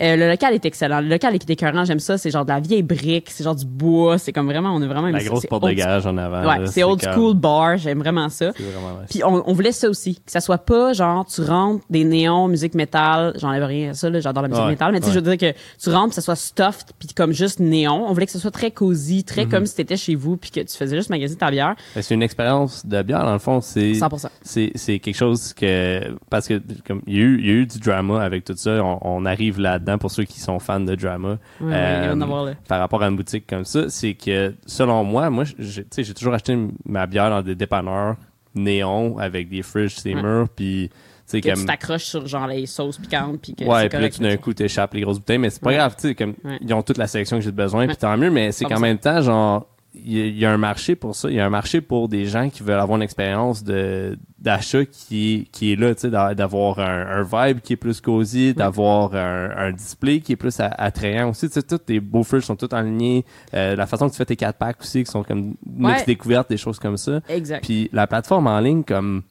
Euh, 0.02 0.16
le 0.16 0.28
local 0.28 0.54
est 0.54 0.64
excellent. 0.64 1.00
Le 1.00 1.08
local 1.08 1.34
est 1.34 1.50
écœurant, 1.50 1.84
j'aime 1.84 2.00
ça. 2.00 2.16
C'est 2.18 2.30
genre 2.30 2.44
de 2.44 2.50
la 2.50 2.60
vieille 2.60 2.82
brique, 2.82 3.30
c'est 3.30 3.44
genre 3.44 3.54
du 3.54 3.66
bois. 3.66 4.18
C'est 4.18 4.32
comme 4.32 4.46
vraiment, 4.46 4.74
on 4.74 4.80
a 4.82 4.86
vraiment 4.86 5.08
La 5.08 5.22
grosse 5.22 5.46
porte 5.46 5.64
de 5.66 5.72
garage 5.72 6.06
en 6.06 6.16
avant. 6.16 6.42
Ouais, 6.48 6.66
c'est 6.66 6.82
old 6.82 7.00
comme- 7.02 7.12
school 7.12 7.34
bar. 7.34 7.76
J'aime 7.76 7.98
vraiment 7.98 8.28
ça. 8.28 8.52
C'est 8.56 8.62
vraiment 8.62 8.98
nice. 9.00 9.08
Puis 9.10 9.22
on, 9.24 9.42
on 9.48 9.52
voulait 9.52 9.72
ça 9.72 9.88
aussi, 9.88 10.14
que 10.16 10.30
ça 10.32 10.40
soit 10.40 10.58
pas 10.58 10.92
genre 10.92 11.24
tu 11.26 11.42
rentres 11.42 11.84
des 11.90 12.04
néons, 12.04 12.48
musique 12.48 12.74
métal, 12.74 13.34
j'enlève 13.38 13.64
rien 13.64 13.90
à 13.90 13.94
ça 13.94 14.08
là, 14.10 14.20
j'adore 14.20 14.42
la 14.42 14.48
musique 14.48 14.62
Ouais, 14.64 14.70
métal, 14.70 14.92
mais 14.92 15.00
tu 15.00 15.04
sais 15.06 15.08
ouais. 15.10 15.14
je 15.20 15.24
veux 15.24 15.36
dire 15.36 15.52
que 15.52 15.58
tu 15.82 15.90
rentres, 15.90 16.08
que 16.10 16.14
ça 16.14 16.20
soit 16.22 16.36
stuffed 16.36 16.88
puis 16.98 17.08
comme 17.14 17.32
juste 17.32 17.60
néon. 17.60 18.06
On 18.08 18.12
voulait 18.12 18.26
que 18.26 18.32
ce 18.32 18.38
soit 18.38 18.50
très 18.50 18.70
cosy, 18.70 19.24
très 19.24 19.44
Mhm. 19.44 19.50
comme 19.50 19.66
si 19.66 19.74
t'étais 19.76 19.96
chez 19.96 20.14
vous 20.14 20.36
puis 20.36 20.50
que 20.50 20.60
tu 20.60 20.76
faisais 20.76 20.96
juste 20.96 21.10
magasiner 21.10 21.38
ta 21.38 21.50
bière. 21.50 21.74
Ben, 21.94 22.02
C'est 22.02 22.14
une 22.14 22.22
expérience 22.22 22.86
de 22.86 23.02
bière, 23.02 23.24
dans 23.24 23.32
le 23.32 23.38
fond. 23.38 23.60
C'est 23.60 23.92
100%. 23.94 24.28
c'est 24.42 24.72
c'est 24.74 24.98
quelque 24.98 25.16
chose 25.16 25.52
que 25.52 26.00
parce 26.30 26.48
que 26.48 26.60
comme 26.86 27.02
il 27.06 27.16
y 27.16 27.18
a 27.18 27.22
eu 27.22 27.38
il 27.40 27.46
y 27.46 27.50
a 27.50 27.52
eu 27.54 27.66
du 27.66 27.78
drama 27.78 28.22
avec 28.22 28.44
tout 28.44 28.54
ça 28.56 28.82
on, 28.82 28.98
on 29.02 29.24
arrive 29.26 29.60
là-dedans 29.60 29.89
pour 29.98 30.10
ceux 30.10 30.24
qui 30.24 30.40
sont 30.40 30.58
fans 30.58 30.80
de 30.80 30.94
drama 30.94 31.38
Euh, 31.62 32.12
avoir, 32.20 32.50
par 32.68 32.78
rapport 32.80 33.02
à 33.02 33.08
une 33.08 33.16
boutique 33.16 33.46
comme 33.46 33.64
ça 33.64 33.88
c'est 33.88 34.14
que 34.14 34.54
selon 34.66 35.04
moi 35.04 35.30
moi 35.30 35.44
j'ai 35.58 35.82
tu 35.84 35.88
sais, 35.90 36.04
j'ai 36.04 36.14
toujours 36.14 36.34
acheté 36.34 36.56
ma 36.86 37.06
bière 37.06 37.30
dans 37.30 37.42
des 37.42 37.54
dépanneurs 37.54 38.16
néons 38.54 39.18
avec 39.18 39.48
des 39.48 39.62
fridges 39.62 39.94
sur 39.94 40.08
les 40.08 40.14
Ouais. 40.14 40.22
murs 40.22 40.48
puis 40.48 40.90
tu 40.90 40.96
sais 41.36 41.40
Que 41.40 41.50
comme 41.50 41.60
tu 41.60 41.66
t'accroches 41.66 42.04
sur 42.04 42.26
genre 42.26 42.48
les 42.48 42.66
sauces 42.66 42.98
piquantes 42.98 43.40
puis 43.40 43.54
que 43.54 43.64
Ouais, 43.64 43.88
puis 43.88 44.00
là, 44.00 44.10
tout 44.10 44.20
d'un 44.22 44.36
coup, 44.36 44.52
t'échappes 44.52 44.94
les 44.94 45.02
grosses 45.02 45.18
bouteilles, 45.20 45.38
mais 45.38 45.50
c'est 45.50 45.62
pas 45.62 45.70
Ouais. 45.70 45.76
grave, 45.76 45.94
tu 45.94 46.08
sais, 46.08 46.14
comme, 46.16 46.34
Ouais. 46.42 46.58
ils 46.60 46.74
ont 46.74 46.82
toute 46.82 46.98
la 46.98 47.06
sélection 47.06 47.36
que 47.38 47.44
j'ai 47.44 47.52
besoin, 47.52 47.86
puis 47.86 47.96
tant 47.96 48.16
mieux, 48.16 48.32
mais 48.32 48.50
c'est 48.50 48.64
qu'en 48.64 48.70
100%. 48.78 48.80
même 48.80 48.98
temps, 48.98 49.22
genre, 49.22 49.66
il 49.94 50.12
y, 50.18 50.38
y 50.40 50.44
a 50.46 50.52
un 50.52 50.56
marché 50.58 50.94
pour 50.94 51.14
ça, 51.16 51.28
il 51.28 51.34
y 51.34 51.40
a 51.40 51.46
un 51.46 51.50
marché 51.50 51.80
pour 51.80 52.08
des 52.08 52.24
gens 52.26 52.48
qui 52.48 52.62
veulent 52.62 52.78
avoir 52.78 52.96
une 52.96 53.02
expérience 53.02 53.64
de, 53.64 54.16
d'achat 54.38 54.84
qui 54.84 55.34
est, 55.34 55.44
qui 55.50 55.72
est 55.72 55.76
là, 55.76 55.94
tu 55.94 56.02
sais, 56.02 56.10
d'a- 56.10 56.34
d'avoir 56.34 56.78
un, 56.78 57.06
un 57.06 57.22
vibe 57.22 57.60
qui 57.60 57.72
est 57.72 57.76
plus 57.76 58.00
cosy, 58.00 58.54
d'avoir 58.54 59.14
un, 59.14 59.50
un 59.56 59.72
display 59.72 60.20
qui 60.20 60.32
est 60.32 60.36
plus 60.36 60.54
attrayant 60.60 61.30
aussi, 61.30 61.48
tu 61.48 61.54
sais, 61.54 61.62
tous 61.62 61.78
tes 61.78 61.98
beaux 61.98 62.22
fridges 62.22 62.44
sont 62.44 62.56
tous 62.56 62.72
alignés, 62.74 63.24
euh, 63.54 63.74
la 63.74 63.86
façon 63.86 64.06
que 64.06 64.12
tu 64.12 64.18
fais 64.18 64.26
tes 64.26 64.36
4 64.36 64.56
packs 64.56 64.80
aussi, 64.80 65.02
qui 65.04 65.10
sont 65.10 65.24
comme 65.24 65.54
mix 65.66 65.98
Ouais. 66.00 66.04
découvertes, 66.06 66.48
des 66.50 66.56
choses 66.56 66.78
comme 66.78 66.96
ça. 66.96 67.20
Exact. 67.28 67.64
Puis 67.64 67.90
la 67.92 68.06
plateforme 68.06 68.46
en 68.46 68.60
ligne, 68.60 68.84
comme 68.84 69.22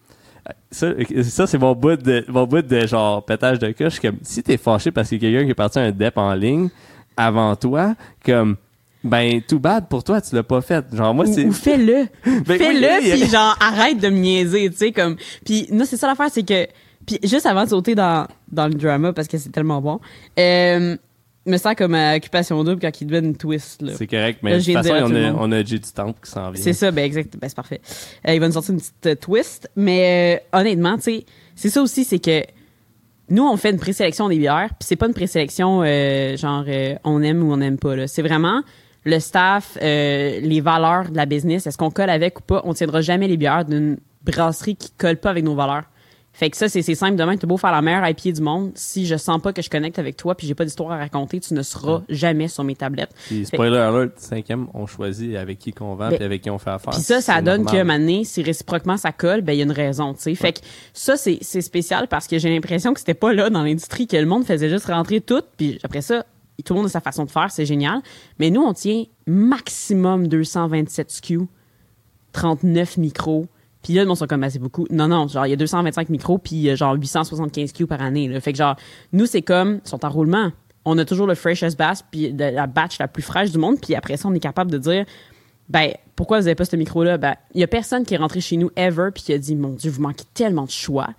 ça, 0.72 0.88
ça 1.24 1.48
c'est 1.48 1.58
mon 1.58 1.74
bout 1.76 1.96
de 2.02 2.26
mon 2.28 2.46
bout 2.48 2.62
de 2.64 2.88
genre 2.88 3.24
pétage 3.24 3.60
de 3.60 3.72
coche. 3.72 4.00
Comme 4.00 4.18
si 4.24 4.42
t'es 4.44 4.58
fâché 4.58 4.92
parce 4.92 5.08
qu'il 5.10 5.24
y 5.24 5.28
a 5.28 5.30
quelqu'un 5.30 5.46
qui 5.46 5.52
est 5.52 5.56
parti 5.56 5.80
à 5.80 5.84
un 5.84 5.92
dep 5.92 6.18
en 6.18 6.34
ligne 6.34 6.70
avant 7.16 7.56
toi, 7.56 7.96
comme 8.26 8.56
ben 9.04 9.42
tout 9.42 9.60
bad 9.60 9.88
pour 9.88 10.04
toi, 10.04 10.22
tu 10.22 10.36
l'as 10.36 10.44
pas 10.44 10.62
fait. 10.62 10.86
Genre 10.94 11.14
moi 11.14 11.26
c'est 11.26 11.46
ou, 11.46 11.50
ou 11.50 11.54
fais-le. 11.54 12.08
Ben 12.46 12.58
fais-le 12.58 12.80
oui, 13.02 13.12
oui, 13.14 13.22
puis 13.22 13.30
genre 13.30 13.58
arrête 13.62 13.98
de 14.00 14.10
me 14.10 14.18
niaiser, 14.18 14.70
tu 14.70 14.78
sais 14.78 14.92
comme 14.92 15.16
puis 15.46 15.68
non, 15.72 15.86
c'est 15.86 15.98
ça 15.98 16.08
l'affaire 16.08 16.30
c'est 16.32 16.44
que 16.44 16.68
puis 17.06 17.20
juste 17.24 17.46
avant 17.46 17.64
de 17.64 17.70
sauter 17.70 17.96
dans 17.96 18.28
dans 18.52 18.68
le 18.68 18.74
drama 18.74 19.14
parce 19.14 19.28
que 19.28 19.38
c'est 19.38 19.50
tellement 19.52 19.82
bon. 19.82 20.00
Euh, 20.38 20.98
me 21.46 21.58
sens 21.58 21.74
comme 21.76 21.96
à 21.96 22.16
occupation 22.16 22.64
double 22.64 22.80
quand 22.82 23.02
il 23.02 23.08
devait 23.08 23.20
une 23.26 23.36
twist 23.36 23.82
là. 23.82 23.94
c'est 23.96 24.08
correct, 24.08 24.40
mais 24.44 24.52
Là, 24.52 24.58
de 24.60 24.64
toute 24.64 24.74
façon 24.74 25.12
on 25.12 25.16
a, 25.16 25.34
on 25.34 25.52
a 25.52 25.64
du 25.64 25.80
Temple 25.80 26.20
qui 26.24 26.30
s'en 26.32 26.52
vient. 26.52 26.62
C'est 26.62 26.74
ça, 26.74 26.92
ben 26.92 27.04
exact, 27.04 27.36
ben 27.40 27.48
c'est 27.48 27.56
parfait. 27.56 27.82
Euh, 28.28 28.34
il 28.34 28.40
va 28.40 28.48
nous 28.48 28.54
sortir 28.54 28.74
une 28.74 28.80
petite 28.80 29.06
euh, 29.08 29.16
twist, 29.16 29.70
mais 29.76 30.44
honnêtement, 30.54 30.98
tu 30.98 31.04
sais, 31.04 31.26
c'est 31.56 31.70
ça 31.70 31.82
aussi, 31.82 32.04
c'est 32.04 32.20
que 32.20 32.44
nous, 33.30 33.44
on 33.48 33.58
fait 33.58 33.70
une 33.72 33.80
présélection 33.80 34.28
des 34.28 34.38
bières, 34.38 34.70
puis 34.70 34.88
c'est 34.88 34.96
pas 34.96 35.08
une 35.08 35.14
présélection 35.14 35.82
euh, 35.84 36.36
genre 36.36 36.66
euh, 36.68 36.96
on 37.04 37.22
aime 37.22 37.44
ou 37.44 37.54
on 37.54 37.58
n'aime 37.58 37.78
pas. 37.78 37.96
là. 37.96 38.08
C'est 38.08 38.22
vraiment 38.22 38.62
le 39.04 39.20
staff, 39.20 39.78
euh, 39.82 40.40
les 40.42 40.62
valeurs 40.62 41.10
de 41.10 41.18
la 41.18 41.26
business. 41.26 41.68
Est-ce 41.68 41.78
qu'on 41.78 41.92
colle 41.92 42.10
avec 42.10 42.40
ou 42.40 42.44
pas 42.44 42.62
On 42.66 42.74
tiendra 42.74 43.02
jamais 43.02 43.28
les 43.28 43.38
bières 43.38 43.66
d'une 43.66 43.98
brasserie 44.24 44.76
qui 44.76 44.92
colle 44.92 45.18
pas 45.18 45.30
avec 45.30 45.44
nos 45.44 45.56
valeurs. 45.56 45.84
Fait 46.40 46.50
que 46.50 46.56
ça, 46.56 46.70
c'est 46.70 46.82
simple. 46.96 47.18
Demain, 47.18 47.36
tu 47.36 47.46
beau 47.48 47.58
faire 47.58 47.74
la 47.74 47.82
meilleure 47.82 48.08
IPA 48.08 48.32
du 48.32 48.42
monde. 48.42 48.72
Si 48.76 49.06
je 49.06 49.18
sens 49.18 49.42
pas 49.42 49.52
que 49.52 49.62
je 49.62 49.70
connecte 49.70 50.00
avec 50.00 50.16
toi 50.16 50.36
puis 50.36 50.48
j'ai 50.48 50.56
pas 50.56 50.64
d'histoire 50.64 50.92
à 50.92 50.98
raconter, 50.98 51.42
tu 51.42 51.54
ne 51.54 51.62
seras 51.62 52.02
jamais 52.08 52.48
sur 52.48 52.64
mes 52.64 52.76
tablettes. 52.76 53.10
Puis 53.28 53.46
spoiler 53.46 53.78
alert, 53.78 54.18
cinquième, 54.18 54.68
on 54.74 54.86
choisit 54.86 55.36
avec 55.36 55.60
qui 55.60 55.74
qu'on 55.74 55.96
vend 55.96 56.10
Ben, 56.10 56.16
puis 56.16 56.24
avec 56.24 56.42
qui 56.42 56.50
on 56.50 56.58
fait 56.58 56.70
affaire. 56.70 56.94
Puis 56.94 57.02
ça, 57.02 57.20
ça 57.20 57.42
donne 57.42 57.64
normal. 57.64 58.08
que 58.08 58.24
si 58.24 58.42
réciproquement 58.42 58.96
ça 58.96 59.12
colle, 59.12 59.42
ben 59.42 59.52
il 59.52 59.58
y 59.60 59.62
a 59.62 59.66
une 59.66 59.72
raison, 59.72 60.14
tu 60.14 60.22
sais. 60.22 60.36
Fait 60.36 60.54
que 60.54 60.60
ça, 60.94 61.18
c'est 61.18 61.40
c'est 61.42 61.62
spécial 61.62 62.08
parce 62.08 62.26
que 62.26 62.38
j'ai 62.38 62.50
l'impression 62.50 62.94
que 62.94 63.00
c'était 63.02 63.14
pas 63.16 63.34
là 63.34 63.50
dans 63.50 63.64
l'industrie 63.64 64.08
que 64.08 64.16
le 64.16 64.26
monde 64.26 64.46
faisait 64.46 64.70
juste 64.70 64.86
rentrer 64.86 65.20
tout, 65.20 65.42
puis 65.58 65.78
après 65.84 66.02
ça, 66.02 66.26
tout 66.64 66.74
le 66.74 66.80
monde 66.80 66.88
a 66.88 66.90
sa 66.90 67.02
façon 67.02 67.26
de 67.26 67.32
faire, 67.32 67.52
c'est 67.52 67.66
génial. 67.66 68.02
Mais 68.40 68.50
nous, 68.50 68.62
on 68.62 68.74
tient 68.74 69.04
maximum 69.28 70.28
227 70.28 71.12
SKU, 71.12 71.42
39 72.34 72.98
micros. 72.98 73.48
Puis 73.84 73.94
là, 73.94 74.02
le 74.02 74.08
monde 74.08 74.18
sont 74.18 74.28
comme, 74.28 74.44
Ah, 74.44 74.50
c'est 74.50 74.60
beaucoup. 74.60 74.86
Non, 74.90 75.08
non, 75.08 75.28
genre, 75.28 75.46
il 75.46 75.52
y 75.52 75.54
a 75.54 75.58
225 75.58 76.10
micros, 76.10 76.38
puis 76.38 76.70
euh, 76.70 76.76
genre 76.76 76.94
875 76.96 77.70
SKU 77.70 77.88
par 77.88 78.02
année. 78.02 78.40
Fait 78.42 78.52
que 78.52 78.58
genre, 78.58 78.76
nous, 79.14 79.26
c'est 79.26 79.42
comme, 79.42 79.80
ils 79.86 79.90
sont 79.90 80.04
en 80.06 80.10
roulement. 80.10 80.52
On 80.86 80.98
a 80.98 81.06
toujours 81.06 81.28
le 81.28 81.36
freshest 81.36 81.78
batch, 81.78 82.00
puis 82.10 82.32
la 82.32 82.68
batch 82.68 83.00
la 83.00 83.08
plus 83.08 83.22
fraîche 83.24 83.52
du 83.52 83.58
monde, 83.58 83.80
puis 83.82 83.96
après 83.96 84.18
ça, 84.18 84.28
on 84.28 84.34
est 84.34 84.40
capable 84.40 84.72
de 84.72 84.78
dire, 84.78 85.06
ben, 85.70 85.94
pourquoi 86.16 86.40
vous 86.40 86.48
avez 86.48 86.56
pas 86.56 86.66
ce 86.66 86.76
micro-là? 86.76 87.18
Ben, 87.18 87.36
il 87.54 87.62
y 87.62 87.64
a 87.64 87.68
personne 87.68 88.04
qui 88.04 88.16
est 88.16 88.18
rentré 88.18 88.42
chez 88.42 88.58
nous 88.58 88.72
ever 88.76 89.10
puis 89.14 89.24
qui 89.24 89.34
a 89.34 89.38
dit, 89.38 89.56
mon 89.56 89.70
Dieu, 89.70 89.92
vous 89.92 90.02
manquez 90.02 90.26
tellement 90.34 90.66
de 90.66 90.72
choix. 90.72 91.10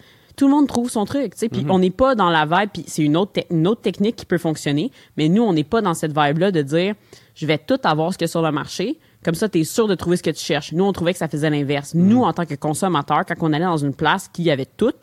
Tout 0.41 0.47
le 0.47 0.53
monde 0.53 0.69
trouve 0.69 0.89
son 0.89 1.05
truc, 1.05 1.35
tu 1.35 1.41
sais. 1.41 1.49
Puis 1.51 1.67
on 1.69 1.79
n'est 1.79 1.91
pas 1.91 2.15
dans 2.15 2.31
la 2.31 2.47
vibe, 2.47 2.71
puis 2.73 2.85
c'est 2.87 3.03
une 3.03 3.19
autre, 3.19 3.43
une 3.51 3.67
autre 3.67 3.83
technique 3.83 4.17
qui 4.17 4.25
peut 4.25 4.39
fonctionner, 4.39 4.91
mais 5.19 5.29
nous, 5.29 5.43
on 5.43 5.53
n'est 5.53 5.65
pas 5.65 5.83
dans 5.83 5.93
cette 5.93 6.17
vibe-là 6.17 6.51
de 6.51 6.63
dire, 6.63 6.95
je 7.35 7.45
vais 7.45 7.59
tout 7.59 7.79
avoir 7.85 8.11
ce 8.11 8.17
qu'il 8.17 8.25
y 8.25 8.31
a 8.31 8.33
sur 8.33 8.41
le 8.41 8.51
marché. 8.51 8.99
Comme 9.23 9.35
ça, 9.35 9.51
tu 9.51 9.61
es 9.61 9.65
sûr 9.65 9.87
de 9.87 9.95
trouver 9.95 10.17
ce 10.17 10.23
que 10.23 10.31
tu 10.31 10.43
cherches. 10.43 10.73
Nous, 10.73 10.83
on 10.83 10.95
trouvait 10.95 11.13
que 11.13 11.19
ça 11.19 11.29
faisait 11.29 11.51
l'inverse. 11.51 11.93
Nous, 11.93 12.23
en 12.23 12.33
tant 12.33 12.47
que 12.47 12.55
consommateurs, 12.55 13.27
quand 13.29 13.35
on 13.41 13.53
allait 13.53 13.67
dans 13.67 13.77
une 13.77 13.93
place 13.93 14.29
qui 14.29 14.51
avait 14.51 14.65
tout, 14.65 14.95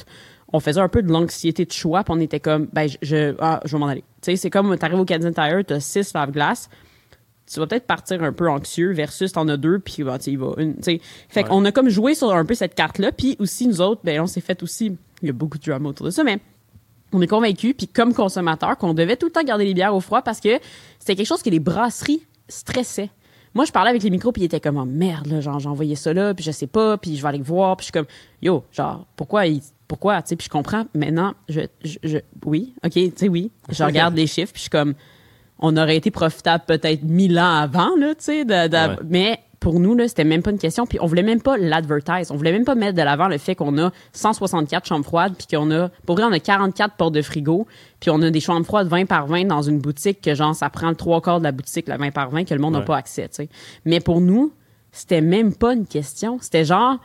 on 0.52 0.60
faisait 0.60 0.82
un 0.82 0.90
peu 0.90 1.04
de 1.04 1.12
l'anxiété 1.12 1.66
de 1.66 1.72
choix, 1.72 2.04
puis 2.04 2.16
on 2.18 2.20
était 2.20 2.40
comme, 2.40 2.68
ben, 2.74 2.90
je, 2.90 2.98
je, 3.04 3.36
ah, 3.38 3.60
je 3.64 3.74
vais 3.74 3.80
m'en 3.80 3.90
aller. 3.90 4.04
Tu 4.24 4.32
sais, 4.32 4.38
c'est 4.38 4.50
comme, 4.50 4.76
t'arrives 4.76 5.00
au 5.00 5.06
Canadian 5.06 5.34
Tire, 5.34 5.64
t'as 5.68 5.80
six 5.80 6.16
lave-glaces, 6.16 6.68
tu 7.46 7.60
vas 7.60 7.68
peut-être 7.68 7.86
partir 7.86 8.24
un 8.24 8.34
peu 8.34 8.50
anxieux 8.50 8.92
versus 8.92 9.32
t'en 9.32 9.48
as 9.48 9.58
deux 9.58 9.80
puis 9.80 10.04
bah, 10.04 10.18
il 10.26 10.38
va 10.38 10.54
une 10.58 10.76
tu 10.76 10.84
sais 10.84 11.02
fait 11.30 11.44
qu'on 11.44 11.64
a 11.64 11.72
comme 11.72 11.90
joué 11.90 12.14
sur 12.14 12.34
un 12.34 12.44
peu 12.44 12.56
cette 12.56 12.76
carte 12.76 13.00
là 13.00 13.12
puis 13.12 13.38
aussi 13.40 13.68
nous 13.68 13.80
autres 13.80 14.02
ben 14.04 14.20
on 14.20 14.28
s'est 14.28 14.42
fait 14.42 14.62
aussi 14.64 14.98
il 15.22 15.28
y 15.28 15.30
a 15.30 15.34
beaucoup 15.34 15.58
de 15.58 15.64
drama 15.64 15.90
autour 15.90 16.06
de 16.06 16.12
ça 16.12 16.24
mais 16.24 16.40
on 17.14 17.22
est 17.22 17.28
convaincus 17.28 17.74
puis 17.78 17.88
comme 17.88 18.14
consommateurs 18.14 18.78
qu'on 18.78 18.94
devait 18.94 19.16
tout 19.16 19.28
le 19.28 19.32
temps 19.32 19.44
garder 19.44 19.66
les 19.66 19.74
bières 19.74 19.96
au 19.96 20.00
froid 20.02 20.22
parce 20.22 20.40
que 20.40 20.60
c'était 21.00 21.16
quelque 21.16 21.28
chose 21.28 21.42
que 21.42 21.50
les 21.50 21.60
brasseries 21.60 22.22
stressaient 22.48 23.10
moi 23.54 23.66
je 23.66 23.72
parlais 23.72 23.90
avec 23.90 24.04
les 24.04 24.10
micros 24.10 24.32
puis 24.32 24.44
ils 24.44 24.46
étaient 24.46 24.60
comme 24.60 24.78
oh, 24.78 24.86
merde 24.86 25.28
là 25.28 25.42
genre 25.42 25.60
j'ai 25.60 25.70
envoyé 25.70 25.96
ça 25.96 26.14
là 26.14 26.34
puis 26.34 26.44
je 26.44 26.52
sais 26.52 26.68
pas 26.68 26.98
puis 26.98 27.16
je 27.16 27.22
vais 27.22 27.28
aller 27.30 27.42
voir 27.42 27.78
puis 27.78 27.84
je 27.84 27.86
suis 27.88 27.92
comme 27.94 28.06
yo 28.42 28.64
genre 28.72 29.06
pourquoi 29.16 29.48
ils 29.48 29.62
pourquoi 29.88 30.22
tu 30.22 30.30
sais 30.30 30.36
puis 30.36 30.46
je 30.46 30.50
comprends 30.52 30.86
maintenant 30.94 31.34
je, 31.50 31.62
je, 31.84 31.98
je- 32.04 32.18
oui 32.46 32.74
ok 32.86 32.92
tu 32.92 33.12
sais 33.16 33.30
oui 33.30 33.52
je 33.70 33.84
regarde 33.86 34.16
les 34.16 34.28
chiffres 34.28 34.52
puis 34.54 34.60
je 34.60 34.64
suis 34.64 34.70
comme 34.70 34.94
on 35.60 35.76
aurait 35.76 35.96
été 35.98 36.12
profitable 36.12 36.66
peut-être 36.68 37.02
mille 37.02 37.40
ans 37.40 37.56
avant, 37.56 37.96
là, 37.96 38.14
tu 38.14 38.26
sais, 38.26 38.44
Ouais. 38.46 38.96
mais 39.10 39.40
pour 39.60 39.80
nous, 39.80 39.96
là, 39.96 40.08
c'était 40.08 40.24
même 40.24 40.44
pas 40.44 40.52
une 40.52 40.60
question. 40.60 40.86
Puis 40.86 41.00
on 41.02 41.08
voulait 41.08 41.24
même 41.24 41.42
pas 41.42 41.58
l'advertise. 41.58 42.32
On 42.32 42.36
voulait 42.36 42.52
même 42.52 42.64
pas 42.66 42.76
mettre 42.76 42.96
de 42.96 43.02
l'avant 43.02 43.28
le 43.28 43.38
fait 43.38 43.56
qu'on 43.56 43.78
a 43.80 43.92
164 44.14 44.86
chambres 44.88 45.06
froides, 45.06 45.34
puis 45.36 45.48
qu'on 45.48 45.72
a, 45.72 45.90
pour 46.06 46.16
vrai, 46.16 46.26
on 46.26 46.32
a 46.32 46.40
44 46.40 46.96
portes 46.96 47.14
de 47.14 47.22
frigo, 47.22 47.66
puis 48.00 48.10
on 48.12 48.22
a 48.22 48.30
des 48.30 48.40
chambres 48.40 48.66
froides 48.66 48.88
20 48.88 49.06
par 49.06 49.26
20 49.28 49.46
dans 49.46 49.62
une 49.64 49.80
boutique 49.80 50.22
que, 50.22 50.36
genre, 50.36 50.54
ça 50.56 50.70
prend 50.70 50.90
le 50.90 50.96
trois 50.96 51.22
quarts 51.22 51.40
de 51.40 51.44
la 51.46 51.52
boutique, 51.52 51.88
la 51.88 51.98
20 51.98 52.12
par 52.12 52.30
20, 52.30 52.44
que 52.46 52.54
le 52.54 52.60
monde 52.62 52.74
n'a 52.74 52.80
Ouais. 52.80 52.86
pas 52.86 52.98
accès, 52.98 53.28
tu 53.30 53.36
sais. 53.36 53.50
Mais 53.86 54.00
pour 54.00 54.22
nous, 54.22 54.54
c'était 54.92 55.22
même 55.22 55.54
pas 55.56 55.74
une 55.74 55.86
question. 55.88 56.38
C'était 56.42 56.64
genre, 56.66 56.98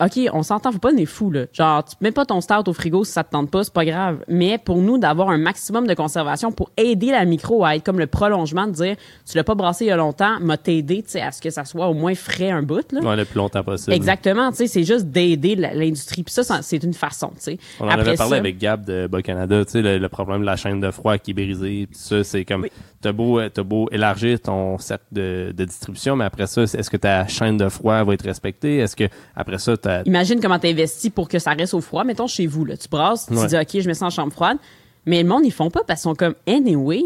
OK, 0.00 0.18
on 0.32 0.42
s'entend, 0.42 0.72
faut 0.72 0.78
pas 0.78 0.88
devenir 0.90 1.06
fou, 1.08 1.30
là. 1.30 1.44
Genre, 1.52 1.84
tu 1.84 1.94
mets 2.00 2.10
pas 2.10 2.24
ton 2.26 2.40
stout 2.40 2.68
au 2.68 2.72
frigo 2.72 3.04
si 3.04 3.12
ça 3.12 3.22
te 3.22 3.30
tente 3.30 3.48
pas, 3.50 3.62
c'est 3.62 3.72
pas 3.72 3.84
grave. 3.84 4.24
Mais 4.26 4.58
pour 4.58 4.78
nous, 4.78 4.98
d'avoir 4.98 5.30
un 5.30 5.38
maximum 5.38 5.86
de 5.86 5.94
conservation 5.94 6.50
pour 6.50 6.70
aider 6.76 7.12
la 7.12 7.24
micro 7.24 7.64
à 7.64 7.76
être 7.76 7.84
comme 7.84 8.00
le 8.00 8.08
prolongement, 8.08 8.66
de 8.66 8.72
dire, 8.72 8.96
tu 9.30 9.36
l'as 9.36 9.44
pas 9.44 9.54
brassé 9.54 9.84
il 9.84 9.88
y 9.88 9.90
a 9.92 9.96
longtemps, 9.96 10.40
m'a 10.40 10.56
t'aider, 10.56 11.02
tu 11.04 11.10
sais, 11.10 11.20
à 11.20 11.30
ce 11.30 11.40
que 11.40 11.50
ça 11.50 11.64
soit 11.64 11.86
au 11.86 11.94
moins 11.94 12.16
frais 12.16 12.50
un 12.50 12.62
bout, 12.64 12.90
là. 12.90 13.00
Ouais, 13.02 13.14
le 13.14 13.24
plus 13.24 13.36
longtemps 13.36 13.62
possible. 13.62 13.92
Exactement, 13.92 14.50
tu 14.50 14.56
sais, 14.56 14.66
c'est 14.66 14.82
juste 14.82 15.06
d'aider 15.06 15.54
l'industrie. 15.54 16.24
Puis 16.24 16.34
ça, 16.34 16.42
c'est 16.62 16.82
une 16.82 16.94
façon, 16.94 17.28
tu 17.28 17.34
sais. 17.42 17.58
On 17.78 17.84
en 17.84 17.88
Après 17.90 18.00
avait 18.08 18.16
parlé 18.16 18.30
ça- 18.32 18.36
avec 18.38 18.58
Gab 18.58 18.84
de 18.84 19.06
Bas 19.06 19.22
Canada, 19.22 19.64
tu 19.64 19.70
sais, 19.70 19.82
le, 19.82 19.98
le 19.98 20.08
problème 20.08 20.40
de 20.40 20.46
la 20.46 20.56
chaîne 20.56 20.80
de 20.80 20.90
froid 20.90 21.18
qui 21.18 21.30
est 21.30 21.34
brisée, 21.34 21.86
pis 21.86 21.96
ça, 21.98 22.24
c'est 22.24 22.44
comme, 22.44 22.62
Oui. 22.62 22.72
t'as 23.00 23.12
beau, 23.12 23.38
euh, 23.38 23.48
beau 23.64 23.88
élargir 23.92 24.40
ton 24.40 24.76
cercle 24.78 25.04
de, 25.12 25.52
de 25.56 25.64
distribution, 25.64 26.16
mais 26.16 26.24
après 26.24 26.48
ça, 26.48 26.62
est-ce 26.64 26.90
que 26.90 26.96
ta 26.96 27.28
chaîne 27.28 27.56
de 27.58 27.68
froid 27.68 28.02
va 28.02 28.12
être 28.14 28.24
respectée? 28.24 28.78
Est-ce 28.78 28.96
que, 28.96 29.04
après 29.36 29.58
ça, 29.58 29.76
Imagine 30.06 30.40
comment 30.40 30.58
tu 30.58 30.66
investi 30.68 31.10
pour 31.10 31.28
que 31.28 31.38
ça 31.38 31.52
reste 31.52 31.74
au 31.74 31.80
froid. 31.80 32.04
Mettons 32.04 32.26
chez 32.26 32.46
vous, 32.46 32.64
là, 32.64 32.76
tu 32.76 32.88
brasses, 32.88 33.26
tu 33.26 33.34
Ouais. 33.36 33.46
dis 33.46 33.56
OK, 33.56 33.82
je 33.82 33.86
mets 33.88 33.94
ça 33.94 34.06
en 34.06 34.10
chambre 34.10 34.32
froide. 34.32 34.58
Mais 35.06 35.22
le 35.22 35.28
monde, 35.28 35.44
ils 35.44 35.52
font 35.52 35.70
pas 35.70 35.82
parce 35.86 36.00
qu'ils 36.00 36.10
sont 36.10 36.14
comme 36.14 36.34
anyway. 36.46 37.02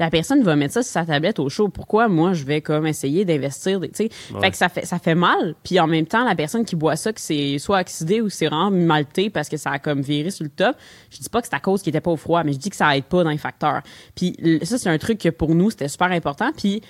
La 0.00 0.10
personne 0.10 0.44
va 0.44 0.54
mettre 0.54 0.74
ça 0.74 0.82
sur 0.84 0.92
sa 0.92 1.04
tablette 1.04 1.40
au 1.40 1.48
chaud. 1.48 1.68
Pourquoi 1.70 2.06
moi 2.06 2.32
je 2.32 2.44
vais 2.44 2.60
comme 2.60 2.86
essayer 2.86 3.24
d'investir, 3.24 3.80
des- 3.80 3.88
tu 3.88 3.96
sais? 4.06 4.10
Ouais. 4.32 4.40
Fait 4.42 4.50
que 4.52 4.56
ça 4.56 4.68
fait 4.68 4.86
ça 4.86 5.00
fait 5.00 5.16
mal. 5.16 5.56
Puis 5.64 5.80
en 5.80 5.88
même 5.88 6.06
temps, 6.06 6.24
la 6.24 6.36
personne 6.36 6.64
qui 6.64 6.76
boit 6.76 6.94
ça, 6.94 7.12
que 7.12 7.20
c'est 7.20 7.58
soit 7.58 7.80
oxydé 7.80 8.20
ou 8.20 8.28
c'est 8.28 8.46
vraiment 8.46 8.70
malté 8.70 9.28
parce 9.28 9.48
que 9.48 9.56
ça 9.56 9.70
a 9.70 9.78
comme 9.80 10.02
viré 10.02 10.30
sur 10.30 10.44
le 10.44 10.50
top. 10.50 10.76
Je 11.10 11.18
dis 11.18 11.28
pas 11.28 11.40
que 11.40 11.48
c'est 11.48 11.56
à 11.56 11.58
cause 11.58 11.82
qu'il 11.82 11.90
était 11.90 12.00
pas 12.00 12.12
au 12.12 12.16
froid, 12.16 12.44
mais 12.44 12.52
je 12.52 12.58
dis 12.58 12.70
que 12.70 12.76
ça 12.76 12.96
aide 12.96 13.04
pas 13.06 13.24
dans 13.24 13.30
les 13.30 13.38
facteurs. 13.38 13.82
Puis 14.14 14.36
ça 14.62 14.78
c'est 14.78 14.88
un 14.88 14.98
truc 14.98 15.18
que 15.18 15.30
pour 15.30 15.52
nous 15.56 15.70
c'était 15.70 15.88
super 15.88 16.12
important. 16.12 16.52
Puis 16.56 16.80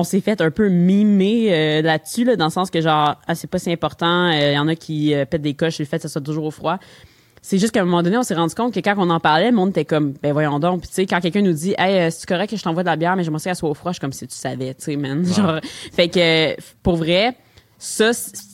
on 0.00 0.04
s'est 0.04 0.20
fait 0.20 0.40
un 0.40 0.50
peu 0.50 0.68
mimer 0.68 1.48
euh, 1.50 1.82
là-dessus, 1.82 2.24
là, 2.24 2.36
dans 2.36 2.46
le 2.46 2.50
sens 2.50 2.70
que 2.70 2.80
genre, 2.80 3.20
ah, 3.26 3.34
c'est 3.34 3.46
pas 3.46 3.58
si 3.58 3.70
important, 3.70 4.30
il 4.30 4.52
y 4.52 4.58
en 4.58 4.66
a 4.66 4.74
qui 4.74 5.14
euh, 5.14 5.24
pètent 5.24 5.42
des 5.42 5.54
coches, 5.54 5.78
le 5.78 5.84
fait 5.84 5.96
que 5.96 6.02
ça 6.02 6.08
soit 6.08 6.20
toujours 6.20 6.46
au 6.46 6.50
froid. 6.50 6.78
C'est 7.42 7.58
juste 7.58 7.72
qu'à 7.72 7.80
un 7.80 7.84
moment 7.84 8.02
donné, 8.02 8.18
on 8.18 8.22
s'est 8.22 8.34
rendu 8.34 8.54
compte 8.54 8.74
que 8.74 8.80
quand 8.80 8.94
on 8.98 9.08
en 9.08 9.20
parlait, 9.20 9.50
le 9.50 9.56
monde 9.56 9.70
était 9.70 9.84
comme, 9.86 10.12
ben 10.22 10.32
voyons 10.32 10.58
donc. 10.58 10.80
Puis 10.80 10.88
tu 10.88 10.94
sais, 10.94 11.06
quand 11.06 11.20
quelqu'un 11.20 11.42
nous 11.42 11.52
dit, 11.52 11.74
hey, 11.78 11.98
euh, 11.98 12.10
c'est 12.10 12.26
correct 12.26 12.50
que 12.50 12.56
je 12.56 12.62
t'envoie 12.62 12.82
de 12.82 12.88
la 12.88 12.96
bière, 12.96 13.16
mais 13.16 13.24
j'aimerais 13.24 13.42
qu'elle 13.42 13.56
soit 13.56 13.70
au 13.70 13.74
froid, 13.74 13.92
je 13.92 13.94
suis 13.94 14.00
comme 14.00 14.12
si 14.12 14.26
tu 14.26 14.34
savais, 14.34 14.74
tu 14.74 14.84
sais, 14.84 14.96
man? 14.96 15.24
Genre, 15.36 15.60
fait 15.92 16.08
que, 16.08 16.52
euh, 16.52 16.54
pour 16.82 16.96
vrai, 16.96 17.36
ça, 17.78 18.10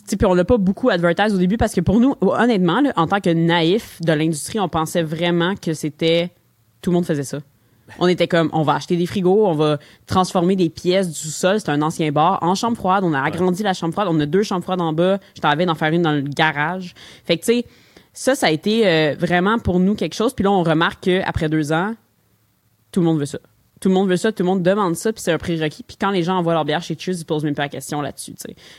tu 0.09 0.17
puis 0.17 0.27
on 0.27 0.35
l'a 0.35 0.45
pas 0.45 0.57
beaucoup 0.57 0.89
advertise 0.89 1.35
au 1.35 1.39
début 1.39 1.57
parce 1.57 1.75
que 1.75 1.81
pour 1.81 1.99
nous, 1.99 2.15
honnêtement, 2.21 2.81
là, 2.81 2.93
en 2.97 3.09
tant 3.09 3.21
que 3.21 3.31
naïf 3.31 4.01
de 4.03 4.13
l'industrie, 4.13 4.61
on 4.61 4.69
pensait 4.69 5.03
vraiment 5.03 5.57
que 5.57 5.75
c'était, 5.75 6.31
tout 6.81 6.91
le 6.91 6.95
monde 6.95 7.07
faisait 7.07 7.25
ça. 7.25 7.39
On 7.99 8.09
était 8.09 8.29
comme, 8.29 8.51
on 8.53 8.63
va 8.63 8.75
acheter 8.75 8.97
des 8.97 9.07
frigos, 9.07 9.47
on 9.47 9.55
va 9.55 9.79
transformer 10.07 10.57
des 10.57 10.69
pièces 10.69 11.09
du 11.09 11.15
sous-sol, 11.15 11.61
c'est 11.61 11.71
un 11.71 11.83
ancien 11.83 12.11
bar, 12.11 12.43
en 12.43 12.55
chambre 12.55 12.77
froide. 12.77 13.05
On 13.05 13.15
a 13.15 13.21
agrandi 13.21 13.63
la 13.63 13.75
chambre 13.75 13.93
froide, 13.93 14.09
on 14.11 14.19
a 14.21 14.27
deux 14.27 14.43
chambres 14.43 14.65
froides 14.65 14.81
en 14.81 14.93
bas. 14.93 15.19
Je 15.35 15.41
t'avais 15.41 15.67
d'en 15.67 15.75
faire 15.75 15.93
une 15.93 16.03
dans 16.03 16.13
le 16.13 16.23
garage. 16.23 16.95
Fait 17.25 17.37
que, 17.37 17.45
tu 17.45 17.53
sais, 17.53 17.67
ça, 18.13 18.35
ça 18.35 18.47
a 18.47 18.51
été 18.51 18.87
euh, 18.87 19.15
vraiment 19.19 19.59
pour 19.59 19.79
nous 19.79 19.95
quelque 19.95 20.15
chose. 20.15 20.35
Puis 20.35 20.43
là, 20.43 20.51
on 20.51 20.63
remarque 20.63 21.05
qu'après 21.05 21.49
deux 21.49 21.73
ans, 21.73 21.95
tout 22.91 23.01
le 23.01 23.07
monde 23.07 23.19
veut 23.19 23.27
ça. 23.27 23.39
Tout 23.79 23.91
le 23.91 23.95
monde 23.95 24.09
veut 24.09 24.17
ça, 24.17 24.33
tout 24.33 24.43
le 24.43 24.49
monde 24.49 24.63
demande 24.63 24.97
ça, 24.97 25.13
puis 25.13 25.21
c'est 25.21 25.33
un 25.33 25.39
prérequis. 25.39 25.83
Puis 25.83 25.99
quand 26.01 26.11
les 26.11 26.23
gens 26.23 26.39
envoient 26.39 26.55
leur 26.55 26.65
bière 26.65 26.83
chez 26.83 26.97
Cheers, 26.99 27.21
ils 27.21 27.27
posent 27.27 27.45
même 27.45 27.55
pas 27.55 27.65
la 27.65 27.69
question 27.69 28.01
là-dessus. 28.01 28.35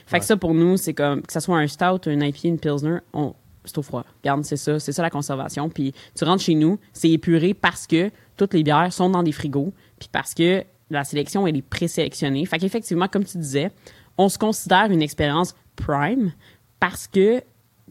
Fait 0.08 0.20
que 0.20 0.26
ça, 0.26 0.36
pour 0.38 0.56
nous, 0.56 0.76
c'est 0.76 0.96
comme, 0.96 1.22
que 1.22 1.32
ça 1.32 1.40
soit 1.40 1.58
un 1.58 1.68
stout, 1.68 2.10
un 2.10 2.20
IPA, 2.20 2.48
une 2.48 2.58
pilsner, 2.58 2.98
on, 3.14 3.36
c'est 3.64 3.78
au 3.78 3.84
froid. 3.84 4.04
Regarde, 4.24 4.44
c'est 4.44 4.58
ça, 4.58 4.80
c'est 4.80 4.92
ça 4.92 5.04
la 5.04 5.12
conservation. 5.12 5.70
Puis 5.70 5.94
tu 6.16 6.24
rentres 6.24 6.42
chez 6.42 6.56
nous, 6.56 6.80
c'est 6.94 7.12
épuré 7.12 7.54
parce 7.54 7.86
que 7.86 8.10
toutes 8.38 8.54
les 8.54 8.64
bières 8.64 8.94
sont 8.94 9.10
dans 9.10 9.24
des 9.24 9.32
frigos, 9.32 9.74
puis 10.00 10.10
parce 10.12 10.34
que 10.34 10.64
la 10.90 11.04
sélection, 11.04 11.46
elle 11.48 11.58
est 11.58 11.62
présélectionnée. 11.62 12.46
Fait 12.46 12.60
qu'effectivement, 12.60 13.08
comme 13.08 13.26
tu 13.26 13.38
disais, 13.38 13.72
on 14.18 14.30
se 14.30 14.38
considère 14.38 14.90
une 14.90 15.02
expérience 15.02 15.56
prime 15.76 16.32
parce 16.80 17.08
que 17.08 17.42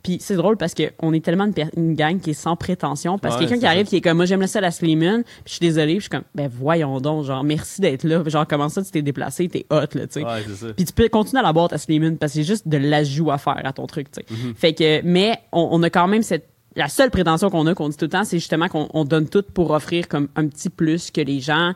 puis 0.03 0.19
c'est 0.21 0.37
drôle 0.37 0.57
parce 0.57 0.75
que 0.75 0.85
on 1.01 1.13
est 1.15 1.25
tellement 1.25 1.49
une, 1.77 1.95
gang 1.95 2.21
qui 2.21 2.31
est 2.31 2.35
sans 2.35 2.55
prétention 2.55 3.19
parce 3.19 3.37
que 3.37 3.41
Ouais, 3.41 3.47
quelqu'un 3.49 3.61
qui 3.61 3.67
arrive 3.67 3.87
qui 3.87 3.97
est 3.97 4.01
comme 4.01 4.19
moi 4.19 4.27
j'aime 4.27 4.43
le 4.43 4.47
seul 4.47 4.65
à 4.65 4.71
Slimane 4.71 5.23
puis 5.25 5.43
je 5.47 5.53
suis 5.53 5.61
désolée 5.61 5.95
puis 5.95 5.97
je 5.97 6.03
suis 6.03 6.11
comme 6.11 6.25
ben 6.35 6.49
voyons 6.49 7.01
donc 7.01 7.25
genre 7.25 7.43
merci 7.43 7.81
d'être 7.81 8.05
là 8.05 8.23
genre 8.27 8.47
comment 8.47 8.69
ça 8.69 8.83
tu 8.85 8.91
t'es 8.91 9.03
déplacé 9.03 9.49
t'es 9.49 9.67
hot 9.71 9.95
là 9.95 10.07
tu 10.07 10.21
sais 10.21 10.25
ouais, 10.25 10.45
puis 10.77 10.85
tu 10.85 10.93
peux 10.93 11.09
continuer 11.09 11.41
à 11.41 11.43
la 11.43 11.53
boîte 11.53 11.73
à 11.73 11.79
Slimane 11.79 12.19
parce 12.19 12.33
que 12.33 12.37
c'est 12.37 12.45
juste 12.45 12.69
de 12.69 12.77
l'ajout 12.77 13.31
à 13.31 13.39
faire 13.39 13.61
à 13.65 13.73
ton 13.73 13.87
truc, 13.87 14.11
tu 14.13 14.21
sais. 14.21 14.27
Mm-hmm. 14.33 14.55
Fait 14.55 14.75
que, 14.75 15.01
mais 15.03 15.41
on, 15.51 15.69
on 15.73 15.83
a 15.83 15.91
quand 15.91 16.07
même 16.07 16.23
cette, 16.23 16.47
la 16.77 16.89
seule 16.89 17.11
prétention 17.11 17.51
qu'on 17.51 17.67
a, 17.67 17.75
qu'on 17.75 17.89
dit 17.89 17.97
tout 17.97 18.05
le 18.05 18.11
temps, 18.11 18.25
c'est 18.25 18.39
justement 18.39 18.69
qu'on 18.69 18.89
on 18.95 19.05
donne 19.05 19.29
tout 19.29 19.43
pour 19.55 19.71
offrir 19.71 20.09
comme 20.09 20.29
un 20.37 20.47
petit 20.47 20.69
plus 20.71 21.11
que 21.11 21.21
les 21.21 21.41
gens 21.41 21.73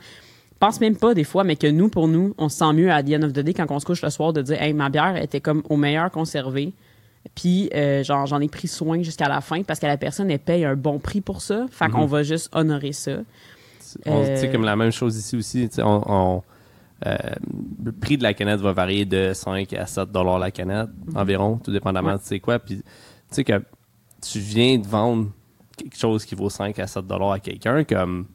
pensent 0.59 0.81
même 0.81 0.97
pas 0.97 1.15
des 1.15 1.25
fois, 1.25 1.43
mais 1.43 1.57
que 1.57 1.67
nous, 1.67 1.89
pour 1.89 2.07
nous, 2.07 2.35
on 2.37 2.49
se 2.51 2.59
sent 2.59 2.73
mieux 2.75 2.93
à 2.93 3.03
the 3.03 3.15
end 3.15 3.23
of 3.23 3.33
the 3.33 3.41
day 3.41 3.55
quand 3.55 3.67
on 3.71 3.79
se 3.81 3.87
couche 3.87 4.03
le 4.03 4.11
soir 4.11 4.33
de 4.35 4.43
dire, 4.43 4.61
hey, 4.61 4.75
ma 4.75 4.91
bière 4.91 5.17
était 5.17 5.41
comme 5.41 5.63
au 5.71 5.77
meilleur 5.77 6.11
conservée. 6.11 6.75
Puis, 7.35 7.71
euh, 7.75 8.03
genre, 8.03 8.27
j'en 8.27 8.41
ai 8.41 8.49
pris 8.49 8.69
soin 8.69 9.03
jusqu'à 9.03 9.29
la 9.29 9.41
fin 9.41 9.63
parce 9.63 9.79
que 9.81 9.87
la 9.87 9.97
personne, 9.97 10.31
elle 10.31 10.39
paye 10.39 10.65
un 10.65 10.77
bon 10.77 10.99
prix 10.99 11.21
pour 11.23 11.41
ça. 11.43 11.67
Fait 11.71 11.89
qu'on 11.89 12.07
va 12.07 12.23
juste 12.23 12.49
honorer 12.55 12.93
ça. 12.93 13.13
On- 14.07 14.23
Euh, 14.25 14.53
comme 14.53 14.65
la 14.65 14.77
même 14.77 14.93
chose 14.93 15.17
ici 15.17 15.37
aussi, 15.37 15.69
on, 15.79 16.03
on- 16.07 16.43
euh, 17.07 17.17
le 17.83 17.93
prix 17.93 18.17
de 18.19 18.23
la 18.23 18.35
canette 18.35 18.61
va 18.61 18.73
varier 18.73 19.05
de 19.07 19.33
5 19.35 19.73
à 19.73 19.87
7 19.87 20.13
dollars 20.13 20.39
la 20.39 20.51
canette, 20.51 20.89
environ, 21.15 21.59
tout 21.63 21.73
dépendamment 21.73 22.11
Ouais. 22.11 22.17
de 22.17 22.23
c'est 22.23 22.41
quoi. 22.41 22.59
Puis, 22.59 22.77
tu 22.77 22.83
sais 23.31 23.45
que 23.45 23.63
tu 24.21 24.39
viens 24.39 24.79
de 24.79 24.87
vendre 24.87 25.29
quelque 25.77 25.97
chose 25.97 26.25
qui 26.25 26.35
vaut 26.35 26.51
5 26.51 26.79
à 26.79 26.87
7 26.87 27.07
dollars 27.07 27.33
à 27.33 27.41
quelqu'un, 27.41 27.85
comme 27.85 28.27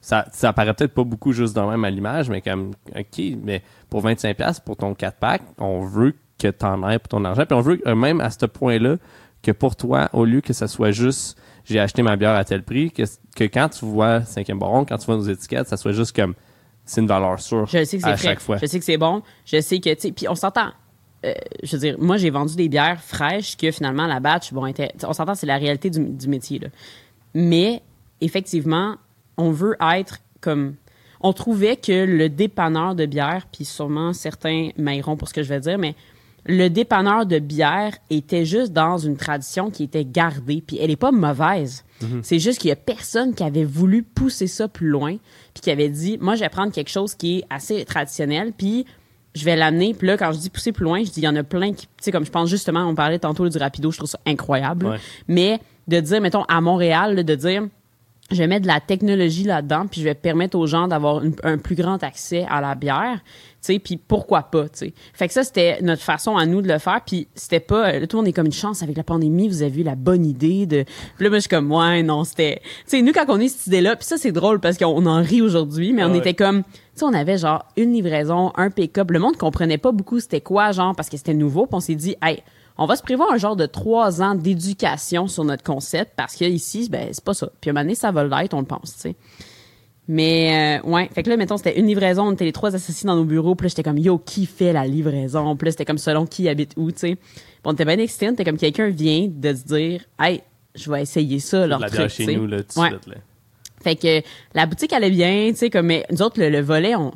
ça, 0.00 0.26
ça 0.32 0.52
paraît 0.52 0.74
peut-être 0.74 0.94
pas 0.94 1.04
beaucoup 1.04 1.32
juste 1.32 1.56
de 1.56 1.60
même 1.60 1.84
à 1.84 1.90
l'image, 1.90 2.28
mais 2.30 2.40
comme, 2.40 2.72
OK, 2.94 3.22
mais 3.42 3.62
pour 3.90 4.02
25 4.02 4.36
pièces 4.36 4.60
pour 4.60 4.76
ton 4.76 4.92
4-pack, 4.92 5.42
on 5.58 5.80
veut 5.80 6.14
que 6.38 6.48
t'en 6.48 6.88
aies 6.88 6.98
pour 6.98 7.08
ton 7.08 7.24
argent, 7.24 7.44
puis 7.46 7.56
on 7.56 7.60
veut 7.60 7.80
euh, 7.86 7.94
même 7.94 8.20
à 8.20 8.30
ce 8.30 8.46
point-là 8.46 8.96
que 9.42 9.52
pour 9.52 9.74
toi, 9.74 10.08
au 10.12 10.24
lieu 10.24 10.40
que 10.40 10.52
ça 10.52 10.68
soit 10.68 10.90
juste 10.90 11.38
j'ai 11.66 11.80
acheté 11.80 12.02
ma 12.02 12.16
bière 12.16 12.34
à 12.34 12.44
tel 12.44 12.62
prix, 12.62 12.90
que, 12.90 13.02
que 13.34 13.44
quand 13.44 13.68
tu 13.68 13.84
vois 13.84 14.20
5e 14.20 14.58
baron, 14.58 14.84
quand 14.84 14.98
tu 14.98 15.06
vois 15.06 15.16
nos 15.16 15.28
étiquettes, 15.28 15.68
ça 15.68 15.76
soit 15.76 15.92
juste 15.92 16.14
comme 16.14 16.34
c'est 16.84 17.00
une 17.00 17.08
valeur 17.08 17.40
sûre 17.40 17.66
Je 17.66 17.84
sais 17.84 17.98
que 17.98 18.06
à 18.06 18.16
chaque 18.16 18.40
fois. 18.40 18.58
Je 18.58 18.66
sais 18.66 18.78
que 18.78 18.84
c'est 18.84 18.96
bon. 18.96 19.22
Je 19.44 19.60
sais 19.60 19.80
que, 19.80 19.92
tu 19.94 20.00
sais, 20.00 20.12
puis 20.12 20.28
on 20.28 20.36
s'entend. 20.36 20.70
Euh, 21.26 21.32
je 21.62 21.72
veux 21.72 21.80
dire, 21.80 21.96
moi, 21.98 22.16
j'ai 22.16 22.30
vendu 22.30 22.54
des 22.56 22.68
bières 22.68 23.00
fraîches 23.02 23.56
que 23.56 23.70
finalement, 23.70 24.06
la 24.06 24.20
batch, 24.20 24.52
bon, 24.52 24.66
était- 24.66 24.92
on 25.04 25.12
s'entend, 25.12 25.34
c'est 25.34 25.46
la 25.46 25.56
réalité 25.58 25.90
du, 25.90 26.00
du 26.00 26.28
métier, 26.28 26.58
là. 26.58 26.68
Mais, 27.34 27.82
effectivement, 28.20 28.96
on 29.36 29.50
veut 29.50 29.76
être 29.94 30.18
comme. 30.40 30.74
On 31.20 31.32
trouvait 31.32 31.76
que 31.76 32.04
le 32.04 32.28
dépanneur 32.28 32.94
de 32.94 33.06
bière, 33.06 33.46
puis 33.52 33.64
sûrement 33.64 34.12
certains 34.12 34.68
m'ailleront 34.76 35.16
pour 35.16 35.28
ce 35.28 35.34
que 35.34 35.42
je 35.42 35.48
vais 35.48 35.60
dire, 35.60 35.78
mais 35.78 35.94
le 36.44 36.68
dépanneur 36.68 37.26
de 37.26 37.38
bière 37.38 37.94
était 38.10 38.44
juste 38.44 38.72
dans 38.72 38.98
une 38.98 39.16
tradition 39.16 39.70
qui 39.70 39.82
était 39.82 40.04
gardée, 40.04 40.62
puis 40.64 40.78
elle 40.80 40.90
est 40.90 40.96
pas 40.96 41.10
mauvaise. 41.10 41.84
C'est 42.22 42.38
juste 42.38 42.60
qu'il 42.60 42.68
y 42.68 42.72
a 42.72 42.76
personne 42.76 43.34
qui 43.34 43.42
avait 43.42 43.64
voulu 43.64 44.02
pousser 44.02 44.46
ça 44.46 44.68
plus 44.68 44.88
loin, 44.88 45.16
puis 45.54 45.62
qui 45.62 45.70
avait 45.70 45.88
dit, 45.88 46.18
moi, 46.20 46.34
je 46.36 46.40
vais 46.40 46.48
prendre 46.50 46.70
quelque 46.72 46.90
chose 46.90 47.14
qui 47.14 47.38
est 47.38 47.44
assez 47.50 47.84
traditionnel, 47.86 48.52
puis 48.56 48.84
je 49.36 49.44
vais 49.44 49.54
l'amener. 49.54 49.94
Puis 49.94 50.08
là, 50.08 50.16
quand 50.16 50.32
je 50.32 50.38
dis 50.38 50.50
pousser 50.50 50.72
plus 50.72 50.84
loin, 50.84 51.00
je 51.04 51.10
dis, 51.10 51.20
il 51.20 51.24
y 51.24 51.28
en 51.28 51.36
a 51.36 51.42
plein 51.44 51.72
qui, 51.72 51.86
tu 51.86 51.92
sais, 52.00 52.10
comme 52.12 52.24
je 52.24 52.30
pense 52.30 52.48
justement, 52.50 52.84
on 52.88 52.94
parlait 52.94 53.18
tantôt 53.18 53.48
du 53.48 53.58
rapido, 53.58 53.90
je 53.92 53.98
trouve 53.98 54.08
ça 54.10 54.18
incroyable. 54.26 54.86
Ouais. 54.86 54.96
Mais 55.28 55.60
de 55.86 56.00
dire, 56.00 56.20
mettons, 56.20 56.42
à 56.44 56.60
Montréal, 56.60 57.14
là, 57.14 57.22
de 57.22 57.34
dire, 57.34 57.62
je 58.32 58.36
vais 58.38 58.48
mettre 58.48 58.62
de 58.62 58.66
la 58.66 58.80
technologie 58.80 59.44
là-dedans, 59.44 59.86
puis 59.88 60.00
je 60.00 60.06
vais 60.06 60.14
permettre 60.14 60.58
aux 60.58 60.66
gens 60.66 60.88
d'avoir 60.88 61.22
un 61.44 61.58
plus 61.58 61.76
grand 61.76 62.02
accès 62.02 62.44
à 62.50 62.60
la 62.60 62.74
bière, 62.74 63.20
tu 63.22 63.72
sais, 63.74 63.78
puis 63.78 63.96
pourquoi 63.98 64.42
pas, 64.42 64.64
tu 64.64 64.78
sais. 64.78 64.94
Fait 65.14 65.28
que 65.28 65.32
ça, 65.32 65.44
c'était 65.44 65.78
notre 65.80 66.02
façon 66.02 66.36
à 66.36 66.44
nous 66.44 66.60
de 66.60 66.66
le 66.66 66.78
faire, 66.78 67.00
puis 67.06 67.28
c'était 67.36 67.60
pas, 67.60 67.90
euh, 67.92 68.00
tout 68.06 68.16
le 68.16 68.22
monde 68.22 68.28
est 68.28 68.32
comme 68.32 68.46
une 68.46 68.52
chance 68.52 68.82
avec 68.82 68.96
la 68.96 69.04
pandémie, 69.04 69.46
vous 69.46 69.62
avez 69.62 69.80
eu 69.80 69.84
la 69.84 69.94
bonne 69.94 70.26
idée 70.26 70.66
de... 70.66 70.82
Puis 70.82 71.24
là, 71.24 71.28
moi, 71.28 71.36
je 71.38 71.42
suis 71.42 71.48
comme, 71.48 71.70
ouais, 71.70 72.02
non, 72.02 72.24
c'était... 72.24 72.60
Tu 72.62 72.70
sais, 72.86 73.02
nous, 73.02 73.12
quand 73.12 73.26
on 73.28 73.38
est 73.38 73.46
cette 73.48 73.68
idée-là, 73.68 73.94
puis 73.94 74.06
ça, 74.06 74.16
c'est 74.16 74.32
drôle 74.32 74.58
parce 74.58 74.76
qu'on 74.76 75.06
en 75.06 75.22
rit 75.22 75.42
aujourd'hui, 75.42 75.92
mais 75.92 76.02
on 76.02 76.10
Ouais. 76.10 76.18
était 76.18 76.34
comme... 76.34 76.64
Sais, 76.98 77.04
on 77.04 77.12
avait 77.14 77.38
genre 77.38 77.64
une 77.76 77.92
livraison, 77.92 78.52
un 78.56 78.70
pick-up. 78.70 79.10
Le 79.10 79.18
monde 79.18 79.36
comprenait 79.36 79.78
pas 79.78 79.92
beaucoup 79.92 80.18
c'était 80.18 80.40
quoi, 80.40 80.72
genre, 80.72 80.94
parce 80.96 81.08
que 81.08 81.16
c'était 81.16 81.34
nouveau, 81.34 81.66
puis 81.66 81.74
on 81.76 81.80
s'est 81.80 81.94
dit, 81.94 82.16
hey, 82.22 82.42
on 82.78 82.86
va 82.86 82.96
se 82.96 83.02
prévoir 83.02 83.30
un 83.32 83.36
genre 83.38 83.56
de 83.56 83.66
trois 83.66 84.22
ans 84.22 84.34
d'éducation 84.34 85.28
sur 85.28 85.44
notre 85.44 85.62
concept 85.62 86.12
parce 86.16 86.36
que 86.36 86.44
ici, 86.44 86.88
ben, 86.90 87.08
c'est 87.12 87.24
pas 87.24 87.34
ça. 87.34 87.48
Puis 87.60 87.68
à 87.68 87.72
un 87.72 87.74
moment 87.74 87.84
donné, 87.84 87.94
ça 87.94 88.10
va 88.12 88.24
l'être, 88.24 88.54
on 88.54 88.60
le 88.60 88.66
pense, 88.66 88.94
tu 88.94 89.00
sais. 89.00 89.14
Mais, 90.08 90.80
euh, 90.84 90.88
ouais. 90.88 91.10
Fait 91.12 91.22
que 91.22 91.30
là, 91.30 91.36
mettons, 91.36 91.56
c'était 91.56 91.78
une 91.80 91.86
livraison, 91.86 92.28
on 92.28 92.32
était 92.32 92.44
les 92.44 92.52
trois 92.52 92.74
associés 92.74 93.06
dans 93.08 93.16
nos 93.16 93.24
bureaux, 93.24 93.54
puis 93.56 93.64
là, 93.64 93.68
j'étais 93.70 93.82
comme, 93.82 93.98
yo, 93.98 94.18
qui 94.18 94.46
fait 94.46 94.72
la 94.72 94.86
livraison? 94.86 95.56
Puis 95.56 95.66
là, 95.66 95.70
c'était 95.72 95.84
comme 95.84 95.98
selon 95.98 96.26
qui 96.26 96.48
habite 96.48 96.72
où, 96.76 96.92
tu 96.92 96.98
sais. 96.98 97.14
Puis 97.16 97.60
on 97.64 97.72
était 97.72 97.84
bien 97.84 97.98
excités, 97.98 98.28
on 98.28 98.32
était 98.32 98.44
comme 98.44 98.56
quelqu'un 98.56 98.88
vient 98.88 99.28
de 99.30 99.52
se 99.54 99.64
dire, 99.64 100.02
hey, 100.20 100.42
je 100.74 100.90
vais 100.90 101.02
essayer 101.02 101.40
ça, 101.40 101.66
leur 101.66 101.80
la 101.80 101.90
truc, 101.90 102.08
chez 102.08 102.36
nous, 102.36 102.46
là, 102.46 102.62
tout 102.62 102.78
Ouais. 102.80 102.90
suite, 102.90 103.06
là. 103.08 103.14
Fait 103.86 103.94
que 103.94 104.26
la 104.54 104.66
boutique 104.66 104.92
allait 104.92 105.10
bien, 105.10 105.48
tu 105.50 105.56
sais, 105.58 105.70
comme 105.70 105.86
mais 105.86 106.04
nous 106.10 106.22
autres, 106.22 106.40
le, 106.40 106.48
le 106.50 106.60
volet, 106.60 106.96
on, 106.96 107.12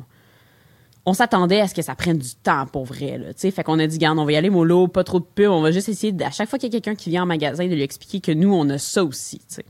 on 1.05 1.13
s'attendait 1.13 1.59
à 1.59 1.67
ce 1.67 1.73
que 1.73 1.81
ça 1.81 1.95
prenne 1.95 2.17
du 2.17 2.35
temps 2.35 2.65
pour 2.65 2.85
vrai, 2.85 3.17
là, 3.17 3.33
tu 3.33 3.41
sais. 3.41 3.51
Fait 3.51 3.63
qu'on 3.63 3.77
a 3.79 3.87
dit, 3.87 3.97
garde, 3.97 4.19
on 4.19 4.23
va 4.25 4.31
y 4.31 4.35
aller 4.37 4.49
mollo, 4.49 4.87
pas 4.87 5.03
trop 5.03 5.19
de 5.19 5.25
pub, 5.25 5.49
on 5.49 5.61
va 5.61 5.71
juste 5.71 5.89
essayer, 5.89 6.13
de- 6.13 6.23
à 6.23 6.31
chaque 6.31 6.47
fois 6.47 6.57
qu'il 6.59 6.71
y 6.71 6.75
a 6.77 6.79
quelqu'un 6.79 6.95
qui 6.95 7.09
vient 7.09 7.23
en 7.23 7.25
magasin, 7.25 7.67
de 7.67 7.73
lui 7.73 7.81
expliquer 7.81 8.21
que 8.21 8.31
nous, 8.31 8.53
on 8.53 8.69
a 8.69 8.77
ça 8.77 9.03
aussi, 9.03 9.39
tu 9.39 9.45
sais. 9.47 9.65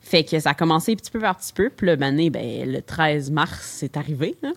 Fait 0.00 0.22
que 0.24 0.38
ça 0.38 0.50
a 0.50 0.54
commencé 0.54 0.94
petit 0.96 1.10
peu 1.10 1.18
par 1.20 1.38
petit 1.38 1.52
peu, 1.54 1.70
puis 1.74 1.86
là, 1.86 1.96
ben, 1.96 2.14
ben, 2.30 2.70
le 2.70 2.82
13 2.82 3.30
mars, 3.30 3.60
c'est 3.78 3.96
arrivé, 3.96 4.34
là. 4.42 4.50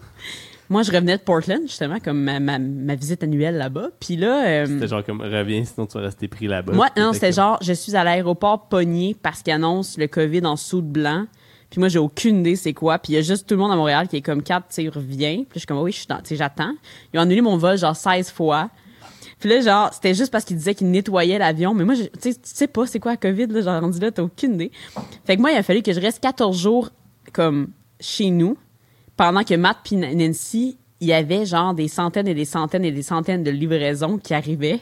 Moi, 0.69 0.84
je 0.84 0.91
revenais 0.91 1.15
de 1.17 1.21
Portland, 1.21 1.62
justement, 1.62 2.00
comme 2.02 2.21
ma, 2.21 2.41
ma, 2.41 2.60
ma 2.60 2.95
visite 2.95 3.23
annuelle 3.23 3.56
là-bas. 3.56 3.88
Puis 4.02 4.17
là... 4.17 4.45
euh, 4.45 4.65
C'était 4.65 4.89
genre 4.89 5.06
comme, 5.06 5.21
reviens, 5.21 5.63
sinon 5.63 5.86
tu 5.86 5.93
vas 5.97 6.04
rester 6.04 6.28
pris 6.28 6.47
là-bas. 6.47 6.73
moi, 6.73 6.89
non, 6.97 7.13
c'était 7.13 7.28
comme- 7.28 7.36
genre, 7.36 7.58
je 7.62 7.71
suis 7.71 7.95
à 7.95 8.04
l'aéroport 8.04 8.67
pogné 8.67 9.15
parce 9.21 9.41
qu'ils 9.43 9.54
annoncent 9.54 9.95
le 9.97 10.08
COVID 10.08 10.45
en 10.45 10.58
soude 10.58 10.89
blanc. 10.91 11.26
Puis 11.69 11.80
moi, 11.80 11.89
j'ai 11.89 11.99
aucune 11.99 12.39
idée 12.39 12.56
c'est 12.56 12.73
quoi. 12.73 12.97
Puis 12.99 13.13
il 13.13 13.15
y 13.15 13.19
a 13.19 13.21
juste 13.21 13.47
tout 13.47 13.56
le 13.56 13.60
monde 13.60 13.71
à 13.71 13.75
Montréal 13.75 14.08
qui 14.08 14.17
est 14.17 14.21
comme, 14.21 14.41
Cap, 14.41 14.69
tu 14.69 14.75
sais, 14.75 14.89
reviens. 14.89 15.38
Puis 15.38 15.56
je 15.56 15.60
suis 15.60 15.67
comme, 15.67 15.80
oui, 15.80 15.91
je 15.91 15.97
suis 15.97 16.08
dans, 16.08 16.17
tu 16.17 16.30
sais, 16.30 16.36
j'attends. 16.36 16.73
Ils 17.13 17.19
ont 17.19 17.23
annulé 17.23 17.41
mon 17.41 17.58
vol 17.58 17.77
genre 17.77 17.95
16 17.95 18.32
fois. 18.32 18.69
Puis 19.39 19.49
là, 19.49 19.62
genre, 19.62 19.93
c'était 19.93 20.13
juste 20.15 20.32
parce 20.32 20.45
qu'ils 20.45 20.58
disaient 20.58 20.73
qu'ils 20.73 20.89
nettoyaient 20.89 21.38
l'avion. 21.38 21.73
Mais 21.73 21.86
moi, 21.86 21.95
tu 21.95 22.03
sais, 22.19 22.34
tu 22.34 22.39
sais 22.43 22.67
pas 22.67 22.88
c'est 22.88 22.99
quoi 22.99 23.12
la 23.12 23.17
COVID, 23.17 23.47
là, 23.47 23.62
genre, 23.62 23.82
rendu 23.82 23.99
là, 23.99 24.12
t'as 24.12 24.23
aucune 24.23 24.56
idée. 24.56 24.71
Fait 25.25 25.36
que 25.36 25.41
moi, 25.41 25.51
il 25.51 25.58
a 25.58 25.63
fallu 25.63 25.82
que 25.82 25.93
je 25.93 25.99
reste 25.99 26.21
14 26.21 26.58
jours, 26.58 26.89
comme, 27.34 27.69
chez 27.99 28.30
nous, 28.30 28.58
pendant 29.15 29.43
que 29.43 29.53
Matt 29.56 29.77
puis 29.84 29.95
Nancy, 29.95 30.77
il 30.99 31.08
y 31.08 31.13
avait 31.13 31.45
genre 31.45 31.73
des 31.73 31.88
centaines 31.88 32.27
et 32.27 32.34
des 32.34 32.45
centaines 32.45 32.86
et 32.86 32.91
des 32.91 33.03
centaines 33.03 33.43
de 33.43 33.51
livraisons 33.51 34.17
qui 34.17 34.34
arrivaient. 34.34 34.80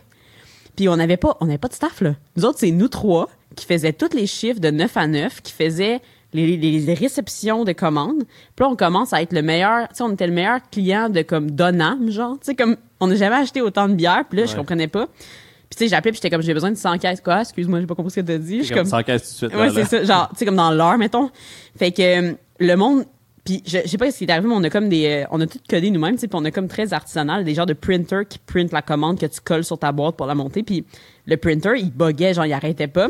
Puis 0.75 0.89
on 0.89 0.97
n'avait 0.97 1.17
pas, 1.17 1.37
on 1.39 1.57
pas 1.57 1.67
de 1.67 1.73
staff, 1.73 2.01
là. 2.01 2.15
Nous 2.35 2.45
autres, 2.45 2.59
c'est 2.59 2.71
nous 2.71 2.87
trois 2.87 3.29
qui 3.55 3.65
faisaient 3.65 3.93
tous 3.93 4.13
les 4.13 4.27
chiffres 4.27 4.59
de 4.59 4.69
9 4.69 4.97
à 4.97 5.07
9, 5.07 5.41
qui 5.41 5.53
faisaient 5.53 6.01
les, 6.35 6.79
les 6.79 6.93
réceptions 6.93 7.63
de 7.63 7.71
commandes. 7.71 8.23
Puis 8.55 8.63
là, 8.65 8.69
on 8.69 8.75
commence 8.75 9.13
à 9.13 9.21
être 9.21 9.33
le 9.33 9.41
meilleur, 9.41 9.87
tu 9.89 9.95
sais, 9.95 10.03
on 10.03 10.11
était 10.13 10.27
le 10.27 10.33
meilleur 10.33 10.59
client 10.71 11.09
de 11.09 11.21
comme 11.21 11.51
Donham, 11.51 12.09
genre. 12.11 12.33
Tu 12.39 12.45
sais, 12.47 12.55
comme, 12.55 12.75
on 12.99 13.07
n'a 13.07 13.15
jamais 13.15 13.35
acheté 13.37 13.61
autant 13.61 13.87
de 13.89 13.93
bière, 13.95 14.23
puis 14.29 14.39
là, 14.39 14.45
je 14.45 14.51
Ouais. 14.51 14.57
comprenais 14.57 14.87
pas. 14.87 15.07
Puis 15.07 15.77
tu 15.77 15.83
sais, 15.85 15.87
j'appelais, 15.87 16.11
puis 16.11 16.17
j'étais 16.21 16.29
comme, 16.29 16.43
j'ai 16.43 16.53
besoin 16.53 16.69
de 16.71 16.75
100 16.77 16.97
caisses, 16.99 17.21
quoi, 17.21 17.41
excuse-moi, 17.41 17.79
j'ai 17.79 17.87
pas 17.87 17.95
compris 17.95 18.11
ce 18.11 18.19
que 18.19 18.25
t'as 18.25 18.37
dit. 18.37 18.63
Je 18.63 18.69
comme 18.69 18.79
comme, 18.83 18.87
sans 18.87 19.03
caisse 19.03 19.37
tout 19.39 19.47
de 19.47 19.51
suite. 19.51 19.61
Ouais, 19.61 19.69
c'est 19.71 19.85
ça. 19.85 20.03
Genre, 20.03 20.29
tu 20.29 20.35
sais, 20.37 20.45
comme 20.45 20.55
dans 20.55 20.71
l'heure, 20.71 20.97
mettons. 20.97 21.29
Fait 21.77 21.91
que 21.91 22.01
euh, 22.01 22.33
le 22.59 22.75
monde. 22.75 23.05
Puis 23.43 23.61
je, 23.67 23.77
je 23.83 23.89
sais 23.89 23.97
pas 23.99 24.09
ce 24.09 24.17
qui 24.17 24.23
est 24.23 24.31
arrivé, 24.31 24.47
mais 24.47 24.55
on 24.55 24.63
a 24.63 24.71
comme 24.71 24.89
des. 24.89 25.05
euh, 25.05 25.27
on 25.29 25.39
a 25.39 25.45
tout 25.45 25.59
codé 25.69 25.91
nous-mêmes, 25.91 26.15
tu 26.15 26.21
sais, 26.21 26.27
puis 26.27 26.37
on 26.41 26.45
a 26.45 26.49
comme 26.51 26.67
très 26.67 26.93
artisanal, 26.93 27.43
des 27.43 27.53
genres 27.53 27.67
de 27.67 27.73
printer 27.73 28.21
qui 28.27 28.39
print 28.39 28.71
la 28.71 28.81
commande 28.81 29.19
que 29.19 29.25
tu 29.27 29.39
colles 29.39 29.63
sur 29.63 29.77
ta 29.77 29.91
boîte 29.91 30.15
pour 30.17 30.25
la 30.25 30.33
monter. 30.33 30.63
Puis 30.63 30.83
le 31.27 31.37
printer, 31.37 31.73
il 31.77 31.91
buguait, 31.91 32.33
genre, 32.33 32.45
il 32.47 32.53
arrêtait 32.53 32.87
pas. 32.87 33.09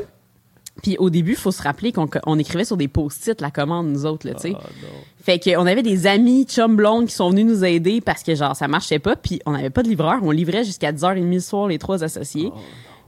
Puis 0.83 0.97
au 0.97 1.09
début, 1.09 1.31
il 1.31 1.37
faut 1.37 1.51
se 1.51 1.61
rappeler 1.61 1.91
qu'on 1.91 2.07
on 2.25 2.37
écrivait 2.37 2.65
sur 2.65 2.77
des 2.77 2.87
post-it 2.87 3.39
la 3.41 3.51
commande, 3.51 3.87
nous 3.87 4.05
autres, 4.05 4.27
là, 4.27 4.33
tu 4.33 4.49
sais. 4.49 4.53
Ah. 4.55 4.67
Fait 5.25 5.39
qu'on 5.39 5.65
avait 5.65 5.81
des 5.81 6.05
amis 6.05 6.45
chum 6.45 6.75
blondes 6.75 7.07
qui 7.07 7.15
sont 7.15 7.31
venus 7.31 7.45
nous 7.45 7.65
aider 7.65 7.99
parce 7.99 8.21
que 8.21 8.35
genre 8.35 8.55
ça 8.55 8.67
marchait 8.67 8.99
pas 8.99 9.15
puis 9.15 9.41
on 9.47 9.53
n'avait 9.53 9.71
pas 9.71 9.81
de 9.81 9.87
livreur, 9.87 10.19
on 10.21 10.29
livrait 10.29 10.63
jusqu'à 10.63 10.91
10h30 10.91 11.33
le 11.33 11.39
soir 11.39 11.67
les 11.67 11.79
trois 11.79 12.03
associés. 12.03 12.51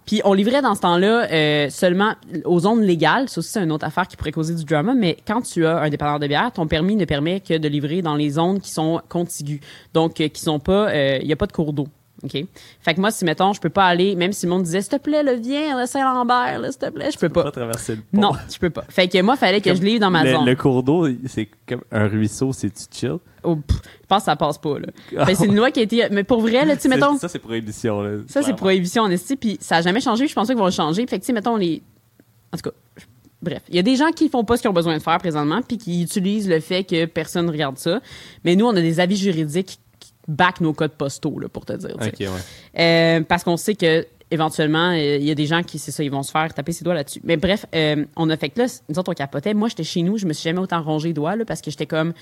Puis 0.07 0.21
on 0.23 0.33
livrait 0.33 0.63
dans 0.63 0.73
ce 0.73 0.81
temps-là 0.81 1.29
euh, 1.31 1.69
seulement 1.69 2.13
aux 2.45 2.61
zones 2.61 2.81
légales, 2.81 3.29
ça 3.29 3.39
aussi 3.39 3.49
c'est 3.49 3.61
une 3.61 3.71
autre 3.71 3.85
affaire 3.85 4.07
qui 4.07 4.15
pourrait 4.15 4.31
causer 4.31 4.55
du 4.55 4.63
drama, 4.63 4.95
mais 4.95 5.17
quand 5.27 5.41
tu 5.41 5.65
as 5.67 5.77
un 5.77 5.89
dépanneur 5.89 6.17
de 6.17 6.25
bière, 6.25 6.51
ton 6.51 6.65
permis 6.65 6.95
ne 6.95 7.05
permet 7.05 7.39
que 7.41 7.57
de 7.57 7.67
livrer 7.67 8.01
dans 8.01 8.15
les 8.15 8.31
zones 8.31 8.61
qui 8.61 8.71
sont 8.71 8.99
contiguës. 9.09 9.59
Donc 9.93 10.19
euh, 10.19 10.27
qui 10.29 10.41
sont 10.41 10.59
pas 10.59 10.91
il 11.19 11.27
y 11.27 11.33
a 11.33 11.35
pas 11.35 11.45
de 11.45 11.51
cours 11.51 11.73
d'eau. 11.73 11.87
OK? 12.23 12.31
Fait 12.81 12.93
que 12.95 12.99
moi 12.99 13.11
si 13.11 13.25
mettons, 13.25 13.53
je 13.53 13.61
peux 13.61 13.69
pas 13.69 13.85
aller 13.85 14.15
même 14.15 14.33
si 14.33 14.47
le 14.47 14.49
monde 14.51 14.63
disait 14.63 14.81
s'il 14.81 14.89
te 14.91 14.97
plaît, 14.97 15.21
le 15.21 15.33
viens 15.33 15.77
à 15.77 15.85
Saint-Lambert, 15.85 16.61
s'il 16.71 16.77
te 16.79 16.89
plaît, 16.89 17.09
je 17.13 17.17
peux 17.19 17.29
Pas 17.29 17.43
pas. 17.43 17.51
traverser 17.51 17.95
le 17.95 18.01
pont. 18.01 18.21
Non, 18.21 18.31
je 18.51 18.57
peux 18.57 18.71
pas. 18.71 18.83
Fait 18.89 19.07
que 19.07 19.21
moi 19.21 19.35
fallait 19.35 19.61
que 19.61 19.75
je 19.75 19.81
livre 19.81 19.99
dans 19.99 20.09
ma 20.09 20.23
le, 20.23 20.31
zone. 20.31 20.45
le 20.45 20.55
cours 20.55 20.81
d'eau, 20.81 21.07
c'est 21.27 21.47
comme 21.67 21.81
un 21.91 22.07
ruisseau, 22.07 22.51
c'est-tu 22.53 22.85
chill? 22.91 23.17
Oh, 23.43 23.55
pff, 23.57 23.77
je 24.01 24.07
pense 24.07 24.19
que 24.23 24.25
ça 24.25 24.35
passe 24.35 24.57
pas, 24.57 24.79
là. 24.79 24.87
Ben, 25.25 25.35
c'est 25.35 25.45
une 25.45 25.55
loi 25.55 25.69
qui 25.71 25.79
a 25.79 25.83
été. 25.83 26.07
Mais 26.09 26.23
pour 26.23 26.41
vrai, 26.41 26.65
là, 26.65 26.75
tu 26.75 26.81
sais, 26.81 26.89
mettons. 26.89 27.17
Ça, 27.17 27.27
c'est 27.29 27.39
prohibition, 27.39 28.01
là. 28.01 28.17
Ça, 28.27 28.41
c'est 28.41 28.55
prohibition 28.55 29.03
en 29.03 29.11
esti, 29.11 29.35
puis 29.35 29.57
ça 29.61 29.77
a 29.77 29.81
jamais 29.83 30.01
changé, 30.01 30.27
je 30.27 30.33
pense 30.33 30.47
pas 30.47 30.53
qu'ils 30.53 30.59
vont 30.59 30.65
le 30.65 30.71
changer. 30.71 31.05
Fait 31.07 31.17
que, 31.17 31.21
tu 31.23 31.27
sais, 31.27 31.33
mettons, 31.33 31.55
les. 31.55 31.81
En 32.51 32.57
tout 32.57 32.69
cas, 32.69 32.75
je- 32.97 33.05
bref. 33.43 33.61
Il 33.69 33.75
y 33.75 33.79
a 33.79 33.83
des 33.83 33.95
gens 33.95 34.11
qui 34.11 34.27
font 34.27 34.43
pas 34.43 34.57
ce 34.57 34.63
qu'ils 34.63 34.69
ont 34.71 34.73
besoin 34.73 34.97
de 34.97 35.01
faire 35.03 35.17
présentement, 35.19 35.61
puis 35.65 35.77
qui 35.77 36.01
utilisent 36.01 36.49
le 36.49 36.59
fait 36.59 36.83
que 36.83 37.05
personne 37.05 37.49
regarde 37.49 37.77
ça. 37.77 38.01
Mais 38.43 38.55
nous, 38.55 38.65
on 38.65 38.75
a 38.75 38.81
des 38.81 38.99
avis 38.99 39.15
juridiques 39.17 39.79
back 40.27 40.61
nos 40.61 40.73
codes 40.73 40.91
postaux, 40.91 41.39
là, 41.39 41.49
pour 41.49 41.65
te 41.65 41.73
dire. 41.73 41.95
ouais. 41.97 42.27
Euh, 42.79 43.21
parce 43.21 43.43
qu'on 43.43 43.57
sait 43.57 43.75
que 43.75 44.05
éventuellement, 44.29 44.91
euh, 44.91 45.17
il 45.17 45.23
y 45.23 45.31
a 45.31 45.35
des 45.35 45.45
gens 45.45 45.63
qui, 45.63 45.79
c'est 45.79 45.91
ça, 45.91 46.03
ils 46.03 46.11
vont 46.11 46.23
se 46.23 46.31
faire 46.31 46.53
taper 46.53 46.71
ses 46.71 46.83
doigts 46.83 46.93
là-dessus. 46.93 47.21
Mais 47.23 47.37
bref, 47.37 47.65
euh, 47.73 48.05
on 48.15 48.29
a 48.29 48.37
fait 48.37 48.49
que 48.49 48.59
là, 48.59 48.65
nous 48.89 48.99
autres, 48.99 49.11
on 49.11 49.15
capotait. 49.15 49.53
Moi, 49.53 49.69
j'étais 49.69 49.83
chez 49.83 50.01
nous, 50.01 50.17
je 50.17 50.25
me 50.25 50.33
suis 50.33 50.43
jamais 50.43 50.59
autant 50.59 50.81
rongé 50.81 51.09
les 51.09 51.13
doigts, 51.13 51.35
là, 51.35 51.45
parce 51.45 51.61
que 51.61 51.71
j'étais 51.71 51.85
comme. 51.85 52.13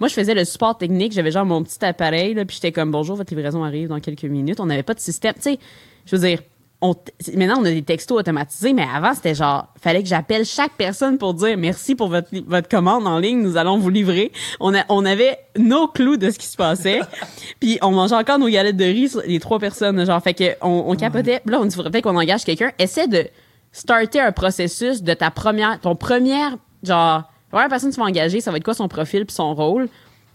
Moi, 0.00 0.08
je 0.08 0.14
faisais 0.14 0.34
le 0.34 0.44
support 0.44 0.76
technique, 0.76 1.12
j'avais 1.12 1.30
genre 1.30 1.46
mon 1.46 1.62
petit 1.62 1.82
appareil, 1.84 2.34
là, 2.34 2.44
puis 2.44 2.56
j'étais 2.56 2.72
comme, 2.72 2.90
bonjour, 2.90 3.16
votre 3.16 3.32
livraison 3.34 3.64
arrive 3.64 3.88
dans 3.88 4.00
quelques 4.00 4.24
minutes. 4.24 4.60
On 4.60 4.66
n'avait 4.66 4.82
pas 4.82 4.94
de 4.94 5.00
système. 5.00 5.34
Tu 5.34 5.42
sais, 5.42 5.58
je 6.04 6.16
veux 6.16 6.26
dire, 6.26 6.40
on 6.84 6.94
maintenant, 7.34 7.60
on 7.60 7.64
a 7.64 7.70
des 7.70 7.82
textos 7.82 8.18
automatisés, 8.18 8.74
mais 8.74 8.86
avant, 8.94 9.14
c'était 9.14 9.34
genre, 9.34 9.68
fallait 9.80 10.02
que 10.02 10.08
j'appelle 10.08 10.44
chaque 10.44 10.72
personne 10.72 11.16
pour 11.16 11.32
dire 11.32 11.56
merci 11.56 11.94
pour 11.94 12.08
votre, 12.08 12.28
votre 12.46 12.68
commande 12.68 13.06
en 13.06 13.18
ligne, 13.18 13.40
nous 13.40 13.56
allons 13.56 13.78
vous 13.78 13.88
livrer. 13.88 14.32
On, 14.60 14.74
a, 14.74 14.84
on 14.90 15.06
avait 15.06 15.38
nos 15.56 15.88
clous 15.88 16.18
de 16.18 16.30
ce 16.30 16.38
qui 16.38 16.46
se 16.46 16.56
passait. 16.56 17.00
Puis 17.60 17.78
on 17.80 17.90
mangeait 17.90 18.14
encore 18.14 18.38
nos 18.38 18.48
galettes 18.48 18.76
de 18.76 18.84
riz, 18.84 19.08
sur 19.08 19.22
les 19.22 19.40
trois 19.40 19.58
personnes. 19.58 20.04
Genre, 20.04 20.22
fait 20.22 20.34
que 20.34 20.44
on, 20.60 20.84
on 20.88 20.94
capotait. 20.94 21.40
Là, 21.46 21.58
on 21.58 21.64
dit, 21.64 21.74
faudrait 21.74 21.90
peut-être 21.90 22.04
qu'on 22.04 22.16
engage 22.16 22.44
quelqu'un. 22.44 22.70
Essaie 22.78 23.08
de 23.08 23.26
starter 23.72 24.20
un 24.20 24.32
processus 24.32 25.02
de 25.02 25.14
ta 25.14 25.30
première, 25.30 25.80
ton 25.80 25.96
première, 25.96 26.58
genre, 26.82 27.16
la 27.16 27.50
première 27.50 27.68
personne 27.70 27.90
que 27.90 27.94
tu 27.94 28.00
vas 28.00 28.06
engager, 28.06 28.42
ça 28.42 28.50
va 28.50 28.58
être 28.58 28.64
quoi 28.64 28.74
son 28.74 28.88
profil 28.88 29.24
puis 29.24 29.34
son 29.34 29.54
rôle 29.54 29.88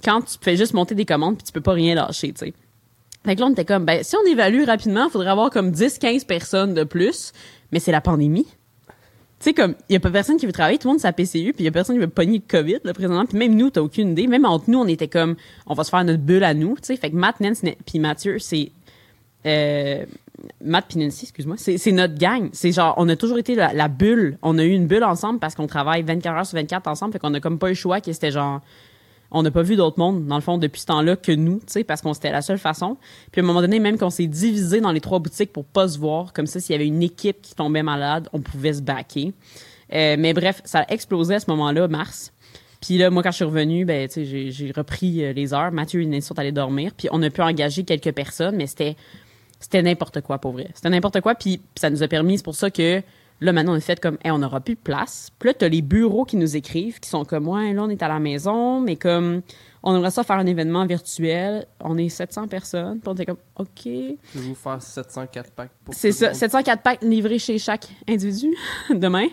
quand 0.03 0.21
tu 0.21 0.35
fais 0.41 0.55
juste 0.55 0.73
monter 0.73 0.95
des 0.95 1.05
commandes 1.05 1.35
puis 1.37 1.43
tu 1.43 1.51
peux 1.51 1.61
pas 1.61 1.73
rien 1.73 1.93
lâcher, 1.93 2.31
tu 2.31 2.45
sais. 2.45 2.53
Fait 3.25 3.35
que 3.35 3.41
là, 3.41 3.47
on 3.47 3.51
était 3.51 3.65
comme, 3.65 3.85
ben, 3.85 4.03
si 4.03 4.15
on 4.15 4.25
évalue 4.25 4.63
rapidement, 4.63 5.05
il 5.07 5.11
faudrait 5.11 5.29
avoir 5.29 5.49
comme 5.49 5.71
10, 5.71 5.99
15 5.99 6.23
personnes 6.23 6.73
de 6.73 6.83
plus. 6.83 7.33
Mais 7.71 7.79
c'est 7.79 7.91
la 7.91 8.01
pandémie. 8.01 8.47
sais, 9.39 9.53
comme, 9.53 9.75
il 9.89 9.93
y 9.93 9.95
a 9.95 9.99
pas 9.99 10.09
personne 10.09 10.37
qui 10.37 10.45
veut 10.45 10.51
travailler, 10.51 10.77
tout 10.77 10.87
le 10.87 10.93
monde 10.93 11.01
sa 11.01 11.13
PCU, 11.13 11.53
puis 11.53 11.59
il 11.59 11.65
y 11.65 11.67
a 11.67 11.71
personne 11.71 11.95
qui 11.95 12.01
veut 12.01 12.07
pogner 12.07 12.37
le 12.37 12.43
COVID, 12.47 12.79
là, 12.83 12.93
présentement. 12.93 13.25
Puis 13.25 13.37
même 13.37 13.55
nous, 13.55 13.69
t'as 13.69 13.81
aucune 13.81 14.11
idée. 14.11 14.27
Même 14.27 14.45
entre 14.45 14.69
nous, 14.69 14.79
on 14.79 14.87
était 14.87 15.07
comme, 15.07 15.35
on 15.67 15.73
va 15.73 15.83
se 15.83 15.89
faire 15.89 16.03
notre 16.03 16.21
bulle 16.21 16.43
à 16.43 16.53
nous, 16.53 16.75
tu 16.75 16.81
sais. 16.83 16.95
Fait 16.95 17.11
que 17.11 17.15
Matt, 17.15 17.39
Nance, 17.39 17.61
puis 17.85 17.99
Mathieu, 17.99 18.39
c'est, 18.39 18.71
euh, 19.45 20.05
Matt 20.63 20.85
puis 20.87 20.99
Nancy, 20.99 21.25
excuse-moi, 21.25 21.55
c'est 21.57 21.91
notre 21.91 22.17
gang. 22.17 22.49
C'est 22.53 22.71
genre, 22.71 22.93
on 22.97 23.07
a 23.09 23.15
toujours 23.15 23.37
été 23.37 23.55
la, 23.55 23.73
la 23.73 23.87
bulle. 23.87 24.37
On 24.41 24.57
a 24.57 24.63
eu 24.63 24.71
une 24.71 24.87
bulle 24.87 25.03
ensemble 25.03 25.39
parce 25.39 25.55
qu'on 25.55 25.67
travaille 25.67 26.03
24 26.03 26.37
heures 26.37 26.45
sur 26.45 26.57
24 26.57 26.87
ensemble, 26.87 27.13
fait 27.13 27.19
qu'on 27.19 27.33
a 27.33 27.39
comme 27.39 27.59
pas 27.59 27.67
eu 27.67 27.71
le 27.71 27.75
choix 27.75 28.01
que 28.01 28.11
c'était 28.11 28.31
genre, 28.31 28.61
on 29.31 29.43
n'a 29.43 29.51
pas 29.51 29.61
vu 29.61 29.75
d'autres 29.75 29.99
mondes, 29.99 30.25
dans 30.25 30.35
le 30.35 30.41
fond, 30.41 30.57
depuis 30.57 30.81
ce 30.81 30.87
temps-là 30.87 31.15
que 31.15 31.31
nous, 31.31 31.61
tu 31.71 31.83
parce 31.83 32.01
qu'on 32.01 32.13
c'était 32.13 32.31
la 32.31 32.41
seule 32.41 32.57
façon. 32.57 32.97
Puis 33.31 33.41
à 33.41 33.43
un 33.43 33.47
moment 33.47 33.61
donné, 33.61 33.79
même 33.79 33.97
qu'on 33.97 34.09
s'est 34.09 34.27
divisé 34.27 34.81
dans 34.81 34.91
les 34.91 35.01
trois 35.01 35.19
boutiques 35.19 35.53
pour 35.53 35.65
pas 35.65 35.87
se 35.87 35.99
voir, 35.99 36.33
comme 36.33 36.47
ça, 36.47 36.59
s'il 36.59 36.73
y 36.73 36.75
avait 36.75 36.87
une 36.87 37.03
équipe 37.03 37.41
qui 37.41 37.53
tombait 37.53 37.83
malade, 37.83 38.27
on 38.33 38.39
pouvait 38.39 38.73
se 38.73 38.81
backer. 38.81 39.33
Euh, 39.93 40.15
mais 40.17 40.33
bref, 40.33 40.61
ça 40.65 40.79
a 40.79 40.93
explosé 40.93 41.35
à 41.35 41.39
ce 41.39 41.49
moment-là, 41.49 41.87
mars. 41.87 42.33
Puis 42.81 42.97
là, 42.97 43.09
moi, 43.09 43.23
quand 43.23 43.31
je 43.31 43.37
suis 43.37 43.45
revenue, 43.45 43.85
ben, 43.85 44.07
tu 44.07 44.25
j'ai, 44.25 44.71
repris 44.75 45.23
euh, 45.23 45.33
les 45.33 45.53
heures. 45.53 45.71
Mathieu 45.71 46.01
et 46.01 46.05
Nancy 46.05 46.27
sont 46.27 46.39
allés 46.39 46.51
dormir. 46.51 46.93
Puis 46.95 47.07
on 47.11 47.21
a 47.21 47.29
pu 47.29 47.41
engager 47.41 47.83
quelques 47.83 48.13
personnes, 48.13 48.55
mais 48.55 48.67
c'était, 48.67 48.95
c'était 49.59 49.81
n'importe 49.81 50.21
quoi, 50.21 50.39
pour 50.39 50.53
vrai. 50.53 50.69
C'était 50.73 50.89
n'importe 50.89 51.21
quoi. 51.21 51.35
Puis 51.35 51.61
ça 51.75 51.89
nous 51.89 52.01
a 52.03 52.07
permis, 52.07 52.37
c'est 52.37 52.43
pour 52.43 52.55
ça 52.55 52.71
que 52.71 53.01
là, 53.41 53.53
maintenant, 53.53 53.73
on 53.73 53.75
est 53.75 53.81
fait 53.81 53.99
comme, 53.99 54.17
hey, 54.23 54.31
on 54.31 54.39
n'aura 54.39 54.59
plus 54.59 54.75
de 54.75 54.79
place. 54.79 55.29
Puis 55.39 55.49
là, 55.49 55.53
t'as 55.53 55.69
les 55.69 55.81
bureaux 55.81 56.25
qui 56.25 56.37
nous 56.37 56.55
écrivent, 56.55 56.99
qui 56.99 57.09
sont 57.09 57.25
comme, 57.25 57.47
ouais, 57.47 57.73
là, 57.73 57.83
on 57.83 57.89
est 57.89 58.01
à 58.03 58.07
la 58.07 58.19
maison, 58.19 58.81
mais 58.81 58.95
comme, 58.95 59.41
on 59.83 59.95
aimerait 59.95 60.11
ça 60.11 60.23
faire 60.23 60.37
un 60.37 60.45
événement 60.45 60.85
virtuel. 60.85 61.65
On 61.81 61.97
est 61.97 62.09
700 62.09 62.47
personnes. 62.47 62.99
Puis 62.99 63.07
on 63.07 63.13
était 63.13 63.25
comme, 63.25 63.37
OK. 63.57 63.69
Je 63.85 64.39
vais 64.39 64.47
vous 64.47 64.55
faire 64.55 64.81
704 64.81 65.51
packs 65.51 65.71
pour 65.85 65.93
C'est 65.93 66.11
ça, 66.11 66.27
monde? 66.27 66.35
704 66.35 66.81
packs 66.81 67.01
livrés 67.01 67.39
chez 67.39 67.57
chaque 67.57 67.87
individu 68.07 68.53
demain. 68.89 69.27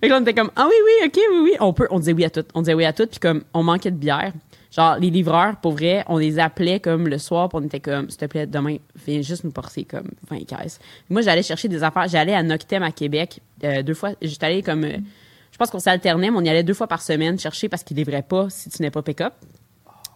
Fait 0.00 0.08
que 0.08 0.12
là, 0.12 0.18
on 0.18 0.22
était 0.22 0.34
comme, 0.34 0.50
ah 0.56 0.66
oui, 0.68 0.74
oui, 0.84 1.06
ok, 1.06 1.20
oui, 1.32 1.40
oui, 1.42 1.56
on 1.60 1.72
peut. 1.72 1.86
On 1.90 1.98
disait 1.98 2.12
oui 2.12 2.24
à 2.24 2.30
tout. 2.30 2.44
On 2.54 2.62
disait 2.62 2.74
oui 2.74 2.84
à 2.84 2.92
tout, 2.92 3.06
puis 3.06 3.20
comme, 3.20 3.44
on 3.54 3.62
manquait 3.62 3.90
de 3.90 3.96
bière. 3.96 4.32
Genre, 4.72 4.96
les 4.98 5.10
livreurs, 5.10 5.56
pour 5.56 5.72
vrai, 5.72 6.02
on 6.08 6.16
les 6.16 6.38
appelait 6.38 6.80
comme 6.80 7.06
le 7.06 7.18
soir, 7.18 7.50
puis 7.50 7.58
on 7.60 7.64
était 7.66 7.78
comme, 7.78 8.08
s'il 8.08 8.18
te 8.18 8.24
plaît, 8.24 8.46
demain, 8.46 8.78
viens 9.06 9.20
juste 9.20 9.44
nous 9.44 9.50
porter 9.50 9.84
comme 9.84 10.08
20 10.30 10.46
caisses. 10.46 10.80
Moi, 11.10 11.20
j'allais 11.20 11.42
chercher 11.42 11.68
des 11.68 11.82
affaires. 11.82 12.08
J'allais 12.08 12.34
à 12.34 12.42
Noctem 12.42 12.82
à 12.82 12.90
Québec 12.90 13.40
euh, 13.64 13.82
deux 13.82 13.94
fois. 13.94 14.12
J'étais 14.20 14.46
allée 14.46 14.62
comme, 14.62 14.84
euh, 14.84 14.96
je 15.50 15.58
pense 15.58 15.70
qu'on 15.70 15.78
s'alternait, 15.78 16.30
mais 16.30 16.36
on 16.36 16.44
y 16.44 16.48
allait 16.48 16.62
deux 16.62 16.74
fois 16.74 16.86
par 16.86 17.02
semaine 17.02 17.38
chercher 17.38 17.68
parce 17.68 17.82
qu'ils 17.82 17.96
livraient 17.96 18.22
pas 18.22 18.48
si 18.50 18.70
tu 18.70 18.82
n'es 18.82 18.90
pas 18.90 19.02
pick-up. 19.02 19.34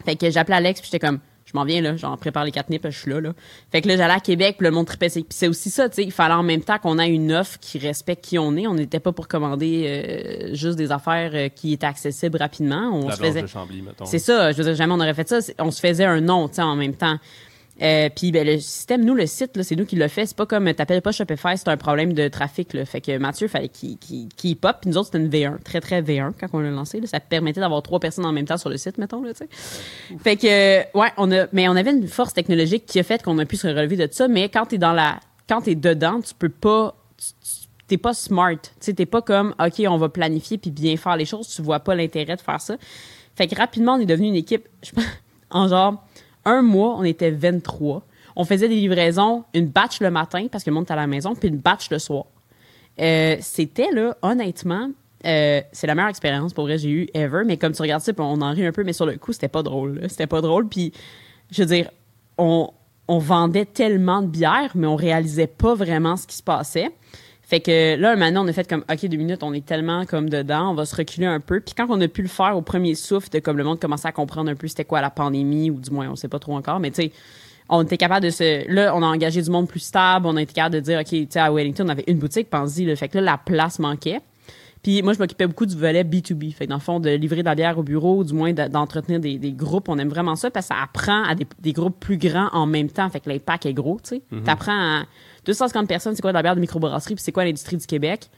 Fait 0.04 0.16
que 0.16 0.30
j'appelais 0.30 0.56
Alex, 0.56 0.80
puis 0.80 0.90
j'étais 0.92 1.04
comme, 1.04 1.18
je 1.44 1.52
m'en 1.54 1.64
viens 1.64 1.80
là, 1.80 1.96
genre 1.96 2.16
prépare 2.18 2.44
les 2.44 2.52
quatre 2.52 2.70
nips, 2.70 2.84
je 2.84 2.98
suis 2.98 3.10
là 3.10 3.20
là. 3.20 3.32
Fait 3.72 3.80
que 3.80 3.88
là 3.88 3.96
j'allais 3.96 4.14
à 4.14 4.20
Québec, 4.20 4.56
puis 4.58 4.66
le 4.66 4.70
monde 4.72 4.86
tripait. 4.86 5.08
Puis 5.08 5.24
c'est 5.30 5.48
aussi 5.48 5.70
ça, 5.70 5.88
tu 5.88 5.96
sais, 5.96 6.04
il 6.04 6.12
fallait 6.12 6.34
en 6.34 6.42
même 6.42 6.62
temps 6.62 6.78
qu'on 6.78 6.98
ait 6.98 7.08
une 7.08 7.32
offre 7.32 7.58
qui 7.60 7.78
respecte 7.78 8.24
qui 8.24 8.38
on 8.38 8.56
est. 8.56 8.66
On 8.66 8.74
n'était 8.74 9.00
pas 9.00 9.12
pour 9.12 9.28
commander 9.28 9.84
euh, 9.86 10.54
juste 10.54 10.76
des 10.76 10.92
affaires 10.92 11.50
qui 11.54 11.72
étaient 11.72 11.86
accessibles 11.86 12.38
rapidement. 12.38 12.90
On 12.92 13.08
La 13.08 13.16
se 13.16 13.20
faisait. 13.22 13.40
C'est 14.06 14.18
ça, 14.18 14.52
je 14.52 14.58
veux 14.58 14.64
dire, 14.64 14.74
jamais 14.74 14.92
on 14.92 15.00
aurait 15.00 15.14
fait 15.14 15.28
ça. 15.28 15.38
On 15.58 15.70
se 15.70 15.80
faisait 15.80 16.04
un 16.04 16.20
nom, 16.20 16.48
tu 16.48 16.56
sais, 16.56 16.62
en 16.62 16.76
même 16.76 16.94
temps. 16.94 17.18
Euh, 17.82 18.08
puis 18.14 18.32
ben, 18.32 18.46
le 18.46 18.58
système, 18.58 19.04
nous, 19.04 19.14
le 19.14 19.26
site, 19.26 19.60
c'est 19.62 19.76
nous 19.76 19.84
qui 19.84 19.96
le 19.96 20.08
fait. 20.08 20.26
C'est 20.26 20.36
pas 20.36 20.46
comme 20.46 20.72
t'appelles 20.72 21.02
pas 21.02 21.12
Shopify, 21.12 21.56
c'est 21.56 21.68
un 21.68 21.76
problème 21.76 22.12
de 22.12 22.28
trafic. 22.28 22.76
Fait 22.84 23.00
que 23.00 23.18
Mathieu, 23.18 23.48
fallait 23.48 23.68
qu'il 23.68 24.56
pop. 24.56 24.76
Puis 24.80 24.90
nous 24.90 24.96
autres, 24.96 25.06
c'était 25.12 25.18
une 25.18 25.28
V1, 25.28 25.62
très 25.62 25.80
très 25.80 26.02
V1 26.02 26.32
quand 26.38 26.46
on 26.52 26.60
l'a 26.60 26.70
lancé. 26.70 27.00
Ça 27.06 27.20
permettait 27.20 27.60
d'avoir 27.60 27.82
trois 27.82 28.00
personnes 28.00 28.24
en 28.24 28.32
même 28.32 28.46
temps 28.46 28.56
sur 28.56 28.70
le 28.70 28.78
site, 28.78 28.98
mettons. 28.98 29.22
Fait 30.22 30.36
que 30.36 30.46
euh, 30.46 30.82
ouais, 30.94 31.08
on 31.16 31.30
a, 31.32 31.46
mais 31.52 31.68
on 31.68 31.76
avait 31.76 31.90
une 31.90 32.08
force 32.08 32.32
technologique 32.32 32.86
qui 32.86 32.98
a 32.98 33.02
fait 33.02 33.22
qu'on 33.22 33.38
a 33.38 33.44
pu 33.44 33.56
se 33.56 33.66
relever 33.66 33.96
de 33.96 34.08
ça. 34.10 34.28
Mais 34.28 34.48
quand 34.48 34.66
t'es 34.66 34.78
dans 34.78 34.92
la, 34.92 35.20
quand 35.48 35.62
t'es 35.62 35.74
dedans, 35.74 36.20
tu 36.20 36.34
peux 36.34 36.48
pas. 36.48 36.96
T'es 37.88 37.98
pas 37.98 38.14
smart. 38.14 38.56
T'es 38.80 39.06
pas 39.06 39.22
comme, 39.22 39.54
OK, 39.64 39.80
on 39.86 39.96
va 39.96 40.08
planifier 40.08 40.58
puis 40.58 40.72
bien 40.72 40.96
faire 40.96 41.16
les 41.16 41.24
choses. 41.24 41.46
Tu 41.48 41.62
vois 41.62 41.78
pas 41.78 41.94
l'intérêt 41.94 42.34
de 42.34 42.40
faire 42.40 42.60
ça. 42.60 42.76
Fait 43.36 43.46
que 43.46 43.54
rapidement, 43.54 43.94
on 43.94 44.00
est 44.00 44.06
devenu 44.06 44.28
une 44.28 44.34
équipe, 44.34 44.66
je 44.82 44.90
pense, 44.90 45.04
en 45.50 45.68
genre, 45.68 46.04
un 46.46 46.62
mois, 46.62 46.96
on 46.96 47.04
était 47.04 47.30
23. 47.30 48.02
On 48.36 48.44
faisait 48.44 48.68
des 48.68 48.76
livraisons, 48.76 49.44
une 49.52 49.66
batch 49.66 50.00
le 50.00 50.10
matin 50.10 50.46
parce 50.50 50.64
que 50.64 50.70
le 50.70 50.74
monde 50.74 50.84
était 50.84 50.92
à 50.92 50.96
la 50.96 51.06
maison, 51.06 51.34
puis 51.34 51.48
une 51.48 51.58
batch 51.58 51.90
le 51.90 51.98
soir. 51.98 52.24
Euh, 52.98 53.36
C'était, 53.40 53.90
là, 53.92 54.16
honnêtement, 54.22 54.90
euh, 55.26 55.60
c'est 55.72 55.86
la 55.86 55.94
meilleure 55.94 56.10
expérience 56.10 56.54
pour 56.54 56.64
vrai 56.64 56.76
que 56.76 56.82
j'ai 56.82 56.90
eu 56.90 57.08
ever. 57.14 57.42
Mais 57.44 57.56
comme 57.56 57.72
tu 57.72 57.82
regardes 57.82 58.02
ça, 58.02 58.12
on 58.18 58.40
en 58.40 58.52
rit 58.52 58.64
un 58.64 58.72
peu, 58.72 58.84
mais 58.84 58.92
sur 58.92 59.06
le 59.06 59.16
coup, 59.16 59.32
c'était 59.32 59.48
pas 59.48 59.62
drôle. 59.62 60.00
C'était 60.08 60.26
pas 60.26 60.40
drôle. 60.40 60.68
Puis, 60.68 60.92
je 61.50 61.62
veux 61.62 61.66
dire, 61.68 61.90
on, 62.38 62.70
on 63.08 63.18
vendait 63.18 63.64
tellement 63.66 64.22
de 64.22 64.28
bière, 64.28 64.72
mais 64.74 64.86
on 64.86 64.96
réalisait 64.96 65.46
pas 65.46 65.74
vraiment 65.74 66.16
ce 66.16 66.26
qui 66.26 66.36
se 66.36 66.42
passait. 66.42 66.90
Fait 67.46 67.60
que 67.60 67.94
là, 67.94 68.16
maintenant, 68.16 68.44
on 68.44 68.48
a 68.48 68.52
fait 68.52 68.68
comme, 68.68 68.84
OK, 68.90 69.06
deux 69.06 69.16
minutes, 69.16 69.44
on 69.44 69.52
est 69.52 69.64
tellement 69.64 70.04
comme 70.04 70.28
dedans, 70.28 70.72
on 70.72 70.74
va 70.74 70.84
se 70.84 70.96
reculer 70.96 71.26
un 71.26 71.38
peu. 71.38 71.60
Puis 71.60 71.74
quand 71.76 71.86
on 71.88 72.00
a 72.00 72.08
pu 72.08 72.22
le 72.22 72.28
faire 72.28 72.56
au 72.56 72.60
premier 72.60 72.96
souffle, 72.96 73.30
de 73.30 73.38
comme 73.38 73.56
le 73.56 73.62
monde 73.62 73.78
commençait 73.78 74.08
à 74.08 74.12
comprendre 74.12 74.50
un 74.50 74.56
peu 74.56 74.66
c'était 74.66 74.84
quoi 74.84 75.00
la 75.00 75.10
pandémie, 75.10 75.70
ou 75.70 75.78
du 75.78 75.90
moins, 75.92 76.10
on 76.10 76.16
sait 76.16 76.26
pas 76.26 76.40
trop 76.40 76.56
encore, 76.56 76.80
mais 76.80 76.90
tu 76.90 77.02
sais, 77.02 77.12
on 77.68 77.84
était 77.84 77.96
capable 77.96 78.26
de 78.26 78.30
se. 78.30 78.68
Là, 78.68 78.92
on 78.96 79.02
a 79.02 79.06
engagé 79.06 79.42
du 79.42 79.50
monde 79.50 79.68
plus 79.68 79.80
stable, 79.80 80.26
on 80.26 80.36
a 80.36 80.42
été 80.42 80.52
capable 80.54 80.74
de 80.74 80.80
dire, 80.80 80.98
OK, 80.98 81.06
tu 81.06 81.26
sais, 81.30 81.38
à 81.38 81.52
Wellington, 81.52 81.84
on 81.86 81.88
avait 81.88 82.04
une 82.08 82.18
boutique, 82.18 82.50
pense-y, 82.50 82.84
là. 82.84 82.96
Fait 82.96 83.08
que 83.08 83.18
là, 83.18 83.22
la 83.22 83.38
place 83.38 83.78
manquait. 83.78 84.20
Puis 84.82 85.02
moi, 85.02 85.12
je 85.14 85.18
m'occupais 85.18 85.46
beaucoup 85.46 85.66
du 85.66 85.76
volet 85.76 86.04
B2B. 86.04 86.52
Fait 86.54 86.64
que 86.66 86.70
dans 86.70 86.76
le 86.76 86.80
fond, 86.80 87.00
de 87.00 87.10
livrer 87.10 87.40
de 87.40 87.46
la 87.46 87.54
bière 87.54 87.78
au 87.78 87.82
bureau, 87.82 88.18
ou 88.18 88.24
du 88.24 88.34
moins 88.34 88.52
de- 88.52 88.68
d'entretenir 88.68 89.18
des, 89.20 89.38
des 89.38 89.52
groupes. 89.52 89.88
On 89.88 89.98
aime 89.98 90.08
vraiment 90.08 90.36
ça 90.36 90.50
parce 90.50 90.68
que 90.68 90.74
ça 90.74 90.80
apprend 90.82 91.24
à 91.24 91.34
des, 91.34 91.46
des 91.60 91.72
groupes 91.72 91.98
plus 91.98 92.18
grands 92.18 92.48
en 92.52 92.66
même 92.66 92.88
temps. 92.90 93.08
Fait 93.10 93.20
que 93.20 93.28
l'impact 93.28 93.66
est 93.66 93.74
gros, 93.74 93.98
tu 94.02 94.16
sais. 94.16 94.22
T'apprends 94.44 95.00
à 95.00 95.04
250 95.44 95.88
personnes, 95.88 96.14
c'est 96.14 96.22
quoi 96.22 96.30
de 96.32 96.36
la 96.36 96.42
bière 96.42 96.54
de 96.56 96.60
microbrasserie, 96.60 97.14
puis 97.16 97.22
c'est 97.24 97.32
quoi 97.32 97.44
l'industrie 97.44 97.76
du 97.76 97.86
Québec? 97.86 98.28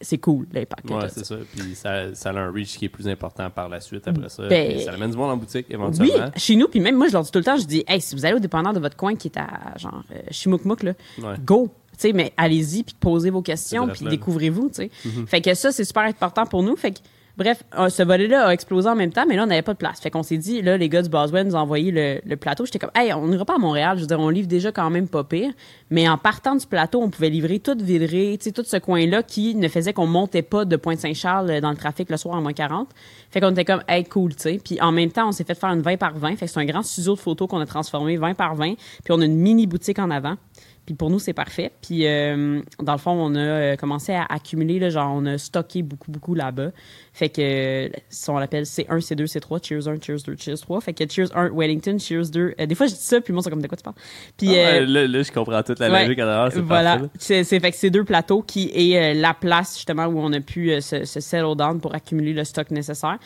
C'est 0.00 0.18
cool, 0.18 0.46
l'impact. 0.52 0.86
t'as, 0.86 1.08
c'est 1.08 1.24
ça. 1.24 1.34
Puis 1.56 1.74
ça, 1.74 2.14
ça 2.14 2.30
a 2.30 2.34
un 2.38 2.52
reach 2.52 2.78
qui 2.78 2.84
est 2.84 2.88
plus 2.88 3.08
important 3.08 3.50
par 3.50 3.68
la 3.68 3.80
suite 3.80 4.06
après 4.06 4.28
ça. 4.28 4.46
Ben- 4.46 4.74
Puis 4.76 4.84
ça 4.84 4.92
amène 4.92 5.10
du 5.10 5.16
monde 5.16 5.30
en 5.32 5.36
boutique 5.36 5.66
Oui, 5.68 5.74
éventuellement. 5.74 6.30
chez 6.36 6.54
nous, 6.54 6.68
puis 6.68 6.78
même 6.78 6.94
moi, 6.96 7.08
je 7.08 7.14
leur 7.14 7.22
dis 7.24 7.32
tout 7.32 7.38
le 7.40 7.44
temps, 7.44 7.56
je 7.56 7.66
dis, 7.66 7.82
hey, 7.88 8.00
si 8.00 8.14
vous 8.14 8.24
allez 8.24 8.36
au 8.36 8.38
dépanneur 8.38 8.72
de 8.72 8.78
votre 8.78 8.96
coin 8.96 9.16
qui 9.16 9.26
est 9.26 9.36
à, 9.36 9.76
genre, 9.76 10.04
euh, 10.12 10.18
Chimoukmouk, 10.30 10.84
là, 10.84 10.92
Ouais. 11.20 11.34
go! 11.44 11.68
Sais, 11.98 12.12
mais 12.12 12.32
allez-y, 12.36 12.84
puis 12.84 12.94
posez 12.98 13.28
vos 13.30 13.42
questions, 13.42 13.88
puis 13.88 14.04
découvrez-vous, 14.10 14.68
tu 14.68 14.74
sais. 14.74 14.90
Fait 15.26 15.40
que 15.40 15.52
ça, 15.54 15.72
c'est 15.72 15.84
super 15.84 16.04
important 16.04 16.46
pour 16.46 16.62
nous. 16.62 16.76
Fait 16.76 16.92
que, 16.92 16.98
bref, 17.36 17.62
euh, 17.76 17.88
ce 17.88 18.02
volet-là 18.04 18.46
a 18.46 18.52
explosé 18.52 18.88
en 18.88 18.94
même 18.94 19.12
temps, 19.12 19.24
mais 19.28 19.34
là, 19.34 19.42
on 19.42 19.46
n'avait 19.46 19.62
pas 19.62 19.72
de 19.72 19.78
place. 19.78 20.00
Fait 20.00 20.10
qu'on 20.10 20.22
s'est 20.22 20.38
dit, 20.38 20.62
là, 20.62 20.76
les 20.76 20.88
gars 20.88 21.02
du 21.02 21.08
Boswell 21.08 21.46
nous 21.46 21.56
ont 21.56 21.58
envoyé 21.60 21.90
le, 21.90 22.20
le 22.24 22.36
plateau. 22.36 22.64
J'étais 22.66 22.78
comme, 22.78 22.90
hey, 22.94 23.12
on 23.12 23.26
n'ira 23.26 23.44
pas 23.44 23.56
à 23.56 23.58
Montréal. 23.58 23.96
Je 23.96 24.02
veux 24.02 24.06
dire, 24.06 24.20
on 24.20 24.28
livre 24.28 24.46
déjà 24.46 24.70
quand 24.70 24.90
même 24.90 25.08
pas 25.08 25.24
pire. 25.24 25.52
Mais 25.90 26.08
en 26.08 26.18
partant 26.18 26.54
du 26.54 26.66
plateau, 26.66 27.00
on 27.02 27.10
pouvait 27.10 27.30
livrer 27.30 27.58
toute 27.58 27.82
Villeray, 27.82 28.38
tu 28.38 28.44
sais, 28.44 28.52
tout 28.52 28.64
ce 28.64 28.76
coin-là 28.76 29.24
qui 29.24 29.56
ne 29.56 29.66
faisait 29.68 29.92
qu'on 29.92 30.06
montait 30.06 30.42
pas 30.42 30.64
de 30.64 30.76
Pointe-Saint-Charles 30.76 31.50
euh, 31.50 31.60
dans 31.60 31.70
le 31.70 31.76
trafic 31.76 32.10
le 32.10 32.16
soir 32.16 32.36
à 32.36 32.40
moins 32.40 32.52
40. 32.52 32.88
Fait 33.30 33.40
qu'on 33.40 33.50
était 33.50 33.64
comme, 33.64 33.82
hey, 33.88 34.04
cool, 34.04 34.34
tu 34.34 34.42
sais. 34.42 34.60
Puis 34.64 34.80
en 34.80 34.92
même 34.92 35.10
temps, 35.10 35.28
on 35.28 35.32
s'est 35.32 35.44
fait 35.44 35.54
faire 35.54 35.70
une 35.70 35.82
20 35.82 35.96
par 35.96 36.16
20. 36.16 36.36
Fait 36.36 36.46
que 36.46 36.52
c'est 36.52 36.60
un 36.60 36.64
grand 36.64 36.82
studio 36.82 37.14
de 37.14 37.20
photos 37.20 37.48
qu'on 37.48 37.60
a 37.60 37.66
transformé 37.66 38.16
20 38.16 38.34
par 38.34 38.54
20. 38.54 38.74
Puis 38.74 39.10
on 39.10 39.20
a 39.20 39.24
une 39.24 39.36
mini 39.36 39.66
boutique 39.66 39.98
en 39.98 40.10
avant. 40.10 40.36
Puis 40.88 40.94
pour 40.94 41.10
nous, 41.10 41.18
c'est 41.18 41.34
parfait. 41.34 41.70
Puis 41.82 42.06
euh, 42.06 42.62
dans 42.80 42.92
le 42.92 42.98
fond, 42.98 43.10
on 43.10 43.34
a 43.34 43.38
euh, 43.38 43.76
commencé 43.76 44.14
à 44.14 44.24
accumuler, 44.24 44.78
là, 44.78 44.88
genre, 44.88 45.12
on 45.14 45.26
a 45.26 45.36
stocké 45.36 45.82
beaucoup, 45.82 46.10
beaucoup 46.10 46.34
là-bas. 46.34 46.70
Fait 47.12 47.28
que, 47.28 47.90
si 48.08 48.30
on 48.30 48.38
l'appelle 48.38 48.64
C1, 48.64 48.98
C2, 48.98 49.26
C3, 49.26 49.62
Cheers 49.62 49.86
1, 49.86 50.00
Cheers 50.00 50.22
2, 50.26 50.36
Cheers 50.38 50.60
3. 50.62 50.80
Fait 50.80 50.94
que 50.94 51.04
Cheers 51.06 51.36
1, 51.36 51.50
Wellington, 51.50 51.98
Cheers 51.98 52.30
2. 52.30 52.54
euh, 52.58 52.64
des 52.64 52.74
fois, 52.74 52.86
je 52.86 52.94
dis 52.94 53.00
ça, 53.02 53.20
puis 53.20 53.32
le 53.32 53.34
monde, 53.34 53.44
c'est 53.44 53.50
comme 53.50 53.60
de 53.60 53.66
quoi 53.66 53.76
tu 53.76 53.82
parles? 53.82 53.96
Puis, 54.38 54.58
Ah 54.58 54.76
euh, 54.78 54.86
là, 54.86 55.06
là, 55.06 55.22
je 55.22 55.30
comprends 55.30 55.62
toute 55.62 55.78
la 55.78 55.90
ouais, 55.90 56.04
logique 56.04 56.20
à 56.20 56.24
l'heure. 56.24 56.52
C'est 56.52 56.60
voilà, 56.60 57.02
c'est 57.18 57.44
fait 57.44 57.70
que 57.70 57.76
c'est 57.76 57.90
deux 57.90 58.04
plateaux 58.04 58.40
qui 58.40 58.70
est 58.74 59.12
la 59.12 59.34
place 59.34 59.74
justement 59.76 60.06
où 60.06 60.18
on 60.18 60.32
a 60.32 60.40
pu 60.40 60.80
se, 60.80 61.04
se 61.04 61.20
settle 61.20 61.54
down 61.54 61.82
pour 61.82 61.94
accumuler 61.94 62.32
le 62.32 62.44
stock 62.44 62.70
nécessaire. 62.70 63.18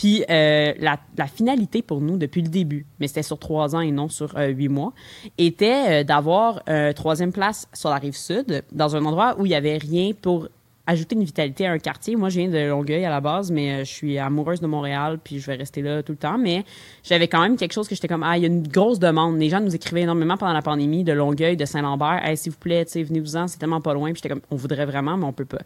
Puis 0.00 0.24
euh, 0.30 0.72
la, 0.78 0.98
la 1.18 1.26
finalité 1.26 1.82
pour 1.82 2.00
nous 2.00 2.16
depuis 2.16 2.40
le 2.40 2.48
début, 2.48 2.86
mais 2.98 3.06
c'était 3.06 3.22
sur 3.22 3.38
trois 3.38 3.76
ans 3.76 3.80
et 3.80 3.90
non 3.90 4.08
sur 4.08 4.34
euh, 4.38 4.46
huit 4.46 4.70
mois, 4.70 4.94
était 5.36 6.00
euh, 6.00 6.04
d'avoir 6.04 6.62
euh, 6.70 6.94
troisième 6.94 7.32
place 7.32 7.68
sur 7.74 7.90
la 7.90 7.96
rive 7.96 8.16
sud, 8.16 8.62
dans 8.72 8.96
un 8.96 9.04
endroit 9.04 9.36
où 9.38 9.44
il 9.44 9.52
y 9.52 9.54
avait 9.54 9.76
rien 9.76 10.12
pour 10.14 10.48
ajouter 10.86 11.16
une 11.16 11.24
vitalité 11.24 11.66
à 11.66 11.72
un 11.72 11.78
quartier. 11.78 12.16
Moi, 12.16 12.30
je 12.30 12.40
viens 12.40 12.48
de 12.48 12.70
Longueuil 12.70 13.04
à 13.04 13.10
la 13.10 13.20
base, 13.20 13.50
mais 13.50 13.84
je 13.84 13.92
suis 13.92 14.16
amoureuse 14.16 14.62
de 14.62 14.66
Montréal, 14.66 15.18
puis 15.22 15.38
je 15.38 15.46
vais 15.46 15.56
rester 15.56 15.82
là 15.82 16.02
tout 16.02 16.12
le 16.12 16.18
temps. 16.18 16.38
Mais 16.38 16.64
j'avais 17.04 17.28
quand 17.28 17.42
même 17.42 17.58
quelque 17.58 17.74
chose 17.74 17.86
que 17.86 17.94
j'étais 17.94 18.08
comme, 18.08 18.22
ah, 18.22 18.38
il 18.38 18.40
y 18.40 18.46
a 18.46 18.48
une 18.48 18.66
grosse 18.66 19.00
demande. 19.00 19.38
Les 19.38 19.50
gens 19.50 19.60
nous 19.60 19.74
écrivaient 19.74 20.00
énormément 20.00 20.38
pendant 20.38 20.54
la 20.54 20.62
pandémie 20.62 21.04
de 21.04 21.12
Longueuil, 21.12 21.58
de 21.58 21.66
Saint-Lambert. 21.66 22.24
Hey, 22.24 22.38
s'il 22.38 22.52
vous 22.52 22.58
plaît, 22.58 22.86
venez-vous-en, 22.94 23.48
c'est 23.48 23.58
tellement 23.58 23.82
pas 23.82 23.92
loin. 23.92 24.12
Puis 24.12 24.22
j'étais 24.22 24.30
comme, 24.30 24.40
on 24.50 24.56
voudrait 24.56 24.86
vraiment, 24.86 25.18
mais 25.18 25.26
on 25.26 25.34
peut 25.34 25.44
pas. 25.44 25.60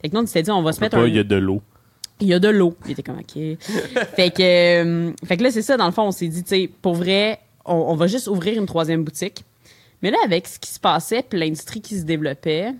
Fait 0.00 0.08
que 0.08 0.14
nous, 0.14 0.22
on 0.22 0.26
s'était 0.26 0.44
dit, 0.44 0.50
on 0.52 0.62
va 0.62 0.72
se 0.72 0.78
Peut 0.78 0.84
mettre 0.84 0.96
pas, 0.98 1.02
un... 1.02 1.08
Il 1.08 1.16
y 1.16 1.18
a 1.18 1.24
de 1.24 1.36
l'eau. 1.36 1.60
Il 2.22 2.28
y 2.28 2.34
a 2.34 2.38
de 2.38 2.48
l'eau. 2.48 2.74
Il 2.86 2.92
était 2.92 3.02
comme, 3.02 3.18
OK. 3.18 3.32
fait, 4.16 4.30
que, 4.30 4.42
euh, 4.42 5.12
fait 5.26 5.36
que 5.36 5.42
là, 5.42 5.50
c'est 5.50 5.60
ça, 5.62 5.76
dans 5.76 5.86
le 5.86 5.92
fond, 5.92 6.04
on 6.04 6.12
s'est 6.12 6.28
dit, 6.28 6.42
tu 6.44 6.48
sais, 6.50 6.70
pour 6.80 6.94
vrai, 6.94 7.40
on, 7.64 7.74
on 7.74 7.94
va 7.96 8.06
juste 8.06 8.28
ouvrir 8.28 8.56
une 8.58 8.66
troisième 8.66 9.02
boutique. 9.04 9.44
Mais 10.02 10.10
là, 10.10 10.18
avec 10.24 10.46
ce 10.46 10.58
qui 10.58 10.70
se 10.70 10.78
passait, 10.80 11.22
puis 11.28 11.38
l'industrie 11.38 11.80
qui 11.80 11.98
se 11.98 12.04
développait, 12.04 12.72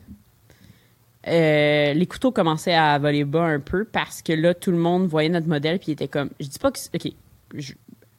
euh, 1.28 1.92
les 1.94 2.06
couteaux 2.06 2.32
commençaient 2.32 2.74
à 2.74 2.98
voler 2.98 3.24
bas 3.24 3.44
un 3.44 3.60
peu 3.60 3.84
parce 3.84 4.22
que 4.22 4.32
là, 4.32 4.54
tout 4.54 4.70
le 4.72 4.76
monde 4.78 5.06
voyait 5.06 5.28
notre 5.28 5.46
modèle, 5.48 5.78
puis 5.78 5.88
il 5.88 5.92
était 5.92 6.08
comme, 6.08 6.30
je 6.40 6.46
dis 6.46 6.58
pas 6.58 6.70
que, 6.72 6.78
c'est- 6.78 6.90
OK, 6.94 7.12
je- 7.54 7.74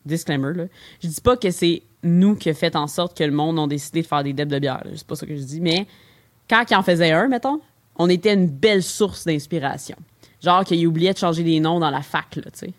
disclaimer, 0.05 0.53
là, 0.53 0.65
je 1.01 1.07
dis 1.07 1.21
pas 1.21 1.35
que 1.37 1.51
c'est 1.51 1.81
nous 2.03 2.35
qui 2.35 2.49
a 2.49 2.53
fait 2.53 2.75
en 2.75 2.87
sorte 2.87 3.17
que 3.17 3.23
le 3.23 3.31
monde 3.31 3.57
a 3.59 3.67
décidé 3.67 4.01
de 4.01 4.07
faire 4.07 4.23
des 4.23 4.33
debs 4.33 4.49
de 4.49 4.59
bière. 4.59 4.83
C'est 4.95 5.07
pas 5.07 5.15
ça 5.15 5.25
que 5.25 5.35
je 5.35 5.41
dis, 5.41 5.61
mais 5.61 5.85
quand 6.49 6.63
ils 6.69 6.75
en 6.75 6.83
faisaient 6.83 7.11
un, 7.11 7.27
mettons, 7.29 7.61
on 7.97 8.09
était 8.09 8.33
une 8.33 8.47
belle 8.47 8.83
source 8.83 9.25
d'inspiration. 9.25 9.95
Genre 10.43 10.63
qu'il 10.65 10.85
oubliait 10.87 11.13
de 11.13 11.17
changer 11.17 11.43
les 11.43 11.59
noms 11.59 11.79
dans 11.79 11.89
la 11.89 12.01
fac, 12.01 12.35
là, 12.35 12.43
tu 12.51 12.59
sais. 12.59 12.73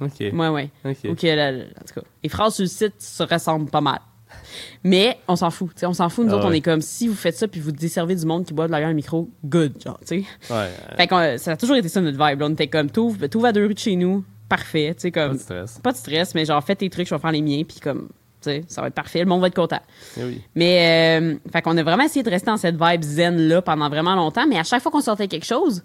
OK. 0.00 0.20
Ouais, 0.20 0.48
ouais. 0.48 0.70
OK. 0.84 0.98
En 1.04 1.14
tout 1.14 1.94
cas, 1.94 2.00
les 2.22 2.28
phrases 2.28 2.54
sur 2.54 2.62
le 2.62 2.68
site 2.68 2.94
se 2.98 3.22
ressemblent 3.22 3.68
pas 3.70 3.80
mal. 3.80 3.98
Mais 4.84 5.18
on 5.28 5.36
s'en 5.36 5.50
fout, 5.50 5.70
tu 5.74 5.80
sais, 5.80 5.86
on 5.86 5.92
s'en 5.92 6.08
fout. 6.08 6.24
Nous 6.24 6.32
Ah 6.32 6.36
autres, 6.36 6.46
on 6.48 6.52
est 6.52 6.60
comme, 6.60 6.80
si 6.80 7.08
vous 7.08 7.14
faites 7.14 7.36
ça 7.36 7.48
puis 7.48 7.60
vous 7.60 7.72
desservez 7.72 8.14
du 8.14 8.24
monde 8.24 8.44
qui 8.44 8.54
boit 8.54 8.66
de 8.66 8.72
la 8.72 8.78
bière 8.78 8.88
à 8.90 8.92
micro, 8.92 9.28
good, 9.44 9.72
genre, 9.84 9.98
tu 10.00 10.06
sais. 10.06 10.16
Ouais. 10.16 10.24
euh, 10.50 10.96
Fait 10.96 11.06
que 11.06 11.36
ça 11.38 11.52
a 11.52 11.56
toujours 11.56 11.76
été 11.76 11.88
ça 11.88 12.00
notre 12.00 12.16
vibe. 12.24 12.40
là. 12.40 12.46
On 12.46 12.52
était 12.52 12.68
comme, 12.68 12.90
t'ouvres 12.90 13.26
t'ouvres 13.26 13.46
à 13.46 13.52
deux 13.52 13.66
rues 13.66 13.74
de 13.74 13.78
chez 13.78 13.96
nous, 13.96 14.24
parfait, 14.48 14.94
tu 14.94 15.02
sais, 15.02 15.10
Pas 15.10 15.26
comme, 15.26 15.36
de 15.36 15.42
stress. 15.42 15.78
pas 15.82 15.92
de 15.92 15.96
stress, 15.96 16.34
mais 16.34 16.44
genre, 16.44 16.62
fais 16.64 16.76
tes 16.76 16.88
trucs, 16.88 17.08
je 17.08 17.14
vais 17.14 17.20
faire 17.20 17.32
les 17.32 17.42
miens, 17.42 17.62
puis 17.68 17.80
comme, 17.80 18.08
tu 18.40 18.50
sais, 18.50 18.64
ça 18.68 18.80
va 18.80 18.86
être 18.88 18.94
parfait, 18.94 19.18
le 19.20 19.26
monde 19.26 19.40
va 19.40 19.48
être 19.48 19.54
content. 19.56 19.80
Eh 20.16 20.24
oui. 20.24 20.40
Mais, 20.54 21.18
euh, 21.20 21.34
fait 21.52 21.62
qu'on 21.62 21.76
a 21.76 21.82
vraiment 21.82 22.04
essayé 22.04 22.22
de 22.22 22.30
rester 22.30 22.50
dans 22.50 22.56
cette 22.56 22.76
vibe 22.80 23.02
zen-là 23.02 23.62
pendant 23.62 23.88
vraiment 23.88 24.14
longtemps, 24.14 24.46
mais 24.48 24.58
à 24.58 24.64
chaque 24.64 24.82
fois 24.82 24.92
qu'on 24.92 25.00
sortait 25.00 25.28
quelque 25.28 25.46
chose, 25.46 25.82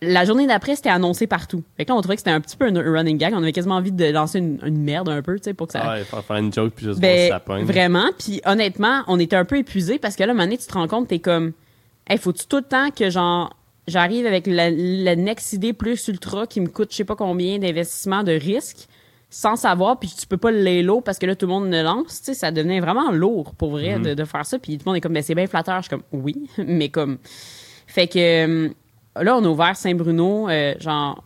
la 0.00 0.24
journée 0.24 0.46
d'après, 0.46 0.76
c'était 0.76 0.90
annoncé 0.90 1.26
partout. 1.26 1.62
Fait 1.76 1.84
que 1.84 1.90
là, 1.90 1.96
on 1.96 2.00
trouvait 2.00 2.16
que 2.16 2.20
c'était 2.20 2.30
un 2.30 2.40
petit 2.40 2.56
peu 2.56 2.66
un 2.66 2.92
running 2.92 3.18
gag. 3.18 3.34
On 3.34 3.42
avait 3.42 3.52
quasiment 3.52 3.76
envie 3.76 3.92
de 3.92 4.06
lancer 4.06 4.38
une, 4.38 4.58
une 4.64 4.82
merde 4.82 5.08
un 5.08 5.22
peu, 5.22 5.36
tu 5.36 5.44
sais, 5.44 5.54
pour 5.54 5.66
que 5.66 5.72
ça. 5.72 5.88
Ouais, 5.88 6.04
faire 6.04 6.24
faire 6.24 6.36
une 6.36 6.52
joke 6.52 6.72
puis 6.74 6.86
juste 6.86 7.00
Ben, 7.00 7.28
voir 7.28 7.40
si 7.40 7.48
ça 7.48 7.64
vraiment. 7.64 8.10
Puis 8.18 8.40
honnêtement, 8.44 9.02
on 9.08 9.18
était 9.18 9.36
un 9.36 9.44
peu 9.44 9.58
épuisés 9.58 9.98
parce 9.98 10.14
que 10.14 10.22
là, 10.22 10.28
à 10.28 10.30
un 10.30 10.34
moment 10.34 10.44
donné, 10.44 10.58
tu 10.58 10.66
te 10.66 10.72
rends 10.72 10.88
compte, 10.88 11.08
t'es 11.08 11.18
comme, 11.18 11.52
hey, 12.08 12.18
faut-tu 12.18 12.46
tout 12.46 12.58
le 12.58 12.62
temps 12.62 12.90
que 12.90 13.10
genre, 13.10 13.56
j'arrive 13.88 14.26
avec 14.26 14.46
la, 14.46 14.70
la 14.70 15.16
next 15.16 15.52
idée 15.52 15.72
plus 15.72 16.06
ultra 16.08 16.46
qui 16.46 16.60
me 16.60 16.68
coûte 16.68 16.92
je 16.92 16.96
sais 16.96 17.04
pas 17.04 17.16
combien 17.16 17.58
d'investissement 17.58 18.22
de 18.22 18.32
risque 18.32 18.88
sans 19.30 19.56
savoir, 19.56 19.98
puis 19.98 20.10
tu 20.18 20.26
peux 20.26 20.36
pas 20.36 20.50
le 20.50 20.82
low 20.82 21.00
parce 21.00 21.18
que 21.18 21.26
là, 21.26 21.36
tout 21.36 21.46
le 21.46 21.52
monde 21.52 21.70
le 21.70 21.82
lance. 21.82 22.20
Tu 22.20 22.26
sais, 22.26 22.34
ça 22.34 22.50
devenait 22.50 22.80
vraiment 22.80 23.10
lourd 23.10 23.54
pour 23.54 23.72
vrai 23.72 23.98
de, 23.98 24.14
de 24.14 24.24
faire 24.24 24.46
ça. 24.46 24.58
Puis 24.58 24.78
tout 24.78 24.84
le 24.86 24.90
monde 24.90 24.96
est 24.96 25.00
comme, 25.00 25.12
ben, 25.12 25.22
c'est 25.22 25.34
bien 25.34 25.46
flatteur. 25.46 25.76
Je 25.82 25.88
suis 25.88 25.90
comme, 25.90 26.02
oui, 26.12 26.48
mais 26.58 26.88
comme. 26.88 27.18
Fait 27.86 28.06
que 28.06 28.18
euh, 28.18 28.68
là, 29.16 29.36
on 29.36 29.44
a 29.44 29.48
ouvert 29.48 29.76
Saint-Bruno, 29.76 30.48
euh, 30.48 30.74
genre, 30.78 31.22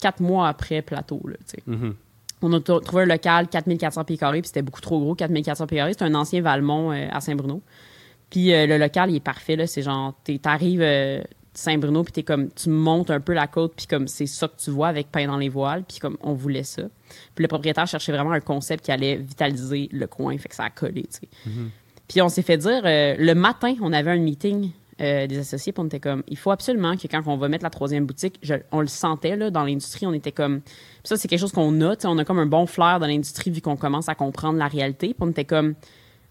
quatre 0.00 0.20
mois 0.20 0.48
après 0.48 0.82
Plateau, 0.82 1.20
là, 1.24 1.36
tu 1.46 1.56
sais. 1.56 1.62
Mhm. 1.66 1.94
On 2.42 2.52
a 2.52 2.60
trouvé 2.60 3.04
un 3.04 3.06
local 3.06 3.48
4400 3.48 4.04
pieds 4.04 4.18
carrés, 4.18 4.42
puis 4.42 4.48
c'était 4.48 4.60
beaucoup 4.60 4.82
trop 4.82 5.00
gros, 5.00 5.14
4400 5.14 5.66
pieds 5.66 5.78
carrés. 5.78 5.94
C'est 5.96 6.04
un 6.04 6.14
ancien 6.14 6.42
Valmont 6.42 6.92
euh, 6.92 7.06
à 7.10 7.22
Saint-Bruno. 7.22 7.62
Puis 8.28 8.52
euh, 8.52 8.66
le 8.66 8.76
local, 8.76 9.10
il 9.10 9.16
est 9.16 9.20
parfait, 9.20 9.56
là. 9.56 9.66
C'est 9.66 9.80
genre, 9.80 10.12
t'arrives 10.42 10.82
euh, 10.82 11.22
Saint-Bruno, 11.54 12.04
puis 12.04 12.12
t'es 12.12 12.22
comme, 12.22 12.50
tu 12.50 12.68
montes 12.68 13.10
un 13.10 13.20
peu 13.20 13.32
la 13.32 13.46
côte, 13.46 13.72
puis 13.74 13.86
comme, 13.86 14.08
c'est 14.08 14.26
ça 14.26 14.48
que 14.48 14.56
tu 14.58 14.70
vois 14.70 14.88
avec 14.88 15.10
pain 15.10 15.26
dans 15.26 15.38
les 15.38 15.48
voiles, 15.48 15.84
puis 15.84 16.00
comme, 16.00 16.18
on 16.20 16.34
voulait 16.34 16.64
ça. 16.64 16.82
Puis 17.34 17.44
le 17.44 17.48
propriétaire 17.48 17.86
cherchait 17.86 18.12
vraiment 18.12 18.32
un 18.32 18.40
concept 18.40 18.84
qui 18.84 18.92
allait 18.92 19.16
vitaliser 19.16 19.88
le 19.90 20.06
coin, 20.06 20.36
fait 20.36 20.50
que 20.50 20.54
ça 20.54 20.64
a 20.64 20.70
collé, 20.70 21.04
tu 21.04 21.20
sais. 21.20 21.28
Puis 22.08 22.20
on 22.20 22.28
s'est 22.28 22.42
fait 22.42 22.58
dire, 22.58 22.82
le 22.84 23.32
matin, 23.32 23.74
on 23.80 23.94
avait 23.94 24.10
un 24.10 24.18
meeting 24.18 24.70
euh, 25.00 25.26
des 25.26 25.38
associés, 25.38 25.72
on 25.76 25.86
était 25.86 26.00
comme, 26.00 26.22
il 26.28 26.36
faut 26.36 26.50
absolument 26.50 26.96
que 26.96 27.06
quand 27.08 27.22
on 27.26 27.36
va 27.36 27.48
mettre 27.48 27.64
la 27.64 27.70
troisième 27.70 28.06
boutique, 28.06 28.40
on 28.70 28.80
le 28.80 28.86
sentait, 28.86 29.36
là, 29.36 29.50
dans 29.50 29.64
l'industrie, 29.64 30.06
on 30.06 30.12
était 30.12 30.32
comme, 30.32 30.60
ça, 31.02 31.16
c'est 31.16 31.28
quelque 31.28 31.40
chose 31.40 31.52
qu'on 31.52 31.80
a, 31.80 31.96
on 32.04 32.18
a 32.18 32.24
comme 32.24 32.38
un 32.38 32.46
bon 32.46 32.66
flair 32.66 33.00
dans 33.00 33.06
l'industrie 33.06 33.50
vu 33.50 33.60
qu'on 33.60 33.76
commence 33.76 34.08
à 34.08 34.14
comprendre 34.14 34.58
la 34.58 34.68
réalité, 34.68 35.08
puis 35.08 35.16
on 35.20 35.30
était 35.30 35.44
comme, 35.44 35.74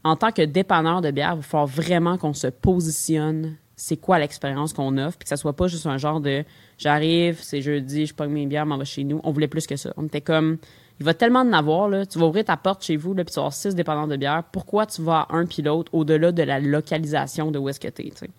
en 0.04 0.16
tant 0.16 0.32
que 0.32 0.42
dépanneur 0.42 1.02
de 1.02 1.12
bière, 1.12 1.34
il 1.34 1.38
va 1.38 1.42
falloir 1.42 1.68
vraiment 1.68 2.18
qu'on 2.18 2.34
se 2.34 2.48
positionne 2.48 3.58
c'est 3.76 3.98
quoi 3.98 4.20
l'expérience 4.20 4.72
qu'on 4.72 4.98
offre, 4.98 5.18
puis 5.18 5.26
que 5.26 5.30
ça 5.30 5.38
soit 5.38 5.56
pas 5.56 5.68
juste 5.68 5.86
un 5.88 5.98
genre 5.98 6.22
de 6.22 6.44
j'arrive, 6.78 7.40
c'est 7.42 7.62
jeudi, 7.62 8.06
je 8.06 8.14
pogne 8.14 8.32
mes 8.32 8.46
bières, 8.46 8.66
m'en 8.66 8.78
vais 8.78 8.86
chez 8.86 9.04
nous. 9.04 9.20
On 9.24 9.32
voulait 9.32 9.48
plus 9.48 9.68
que 9.68 9.76
ça. 9.76 9.94
On 9.98 10.06
était 10.06 10.22
comme 10.22 10.58
il 11.04 11.06
va 11.06 11.14
tellement 11.14 11.42
en 11.42 11.52
avoir, 11.52 11.90
là. 11.90 12.06
Tu 12.06 12.18
vas 12.18 12.28
ouvrir 12.28 12.46
ta 12.46 12.56
porte 12.56 12.82
chez 12.82 12.96
vous, 12.96 13.14
là, 13.14 13.26
puis 13.26 13.34
tu 13.34 13.36
vas 13.36 13.42
avoir 13.42 13.54
six 13.54 13.76
dépendants 13.76 14.08
de 14.08 14.16
bière. 14.16 14.42
Pourquoi 14.54 14.86
tu 14.86 15.02
vas 15.02 15.28
à 15.30 15.36
un 15.36 15.46
puis 15.46 15.62
l'autre 15.62 15.94
au-delà 15.94 16.32
de 16.32 16.44
la 16.44 16.62
localisation 16.62 17.52
de 17.52 17.60
où 17.60 17.68
est-ce 17.68 17.82
que 17.82 17.90
t'es, 17.90 18.04
tu 18.04 18.12
sais? 18.16 18.30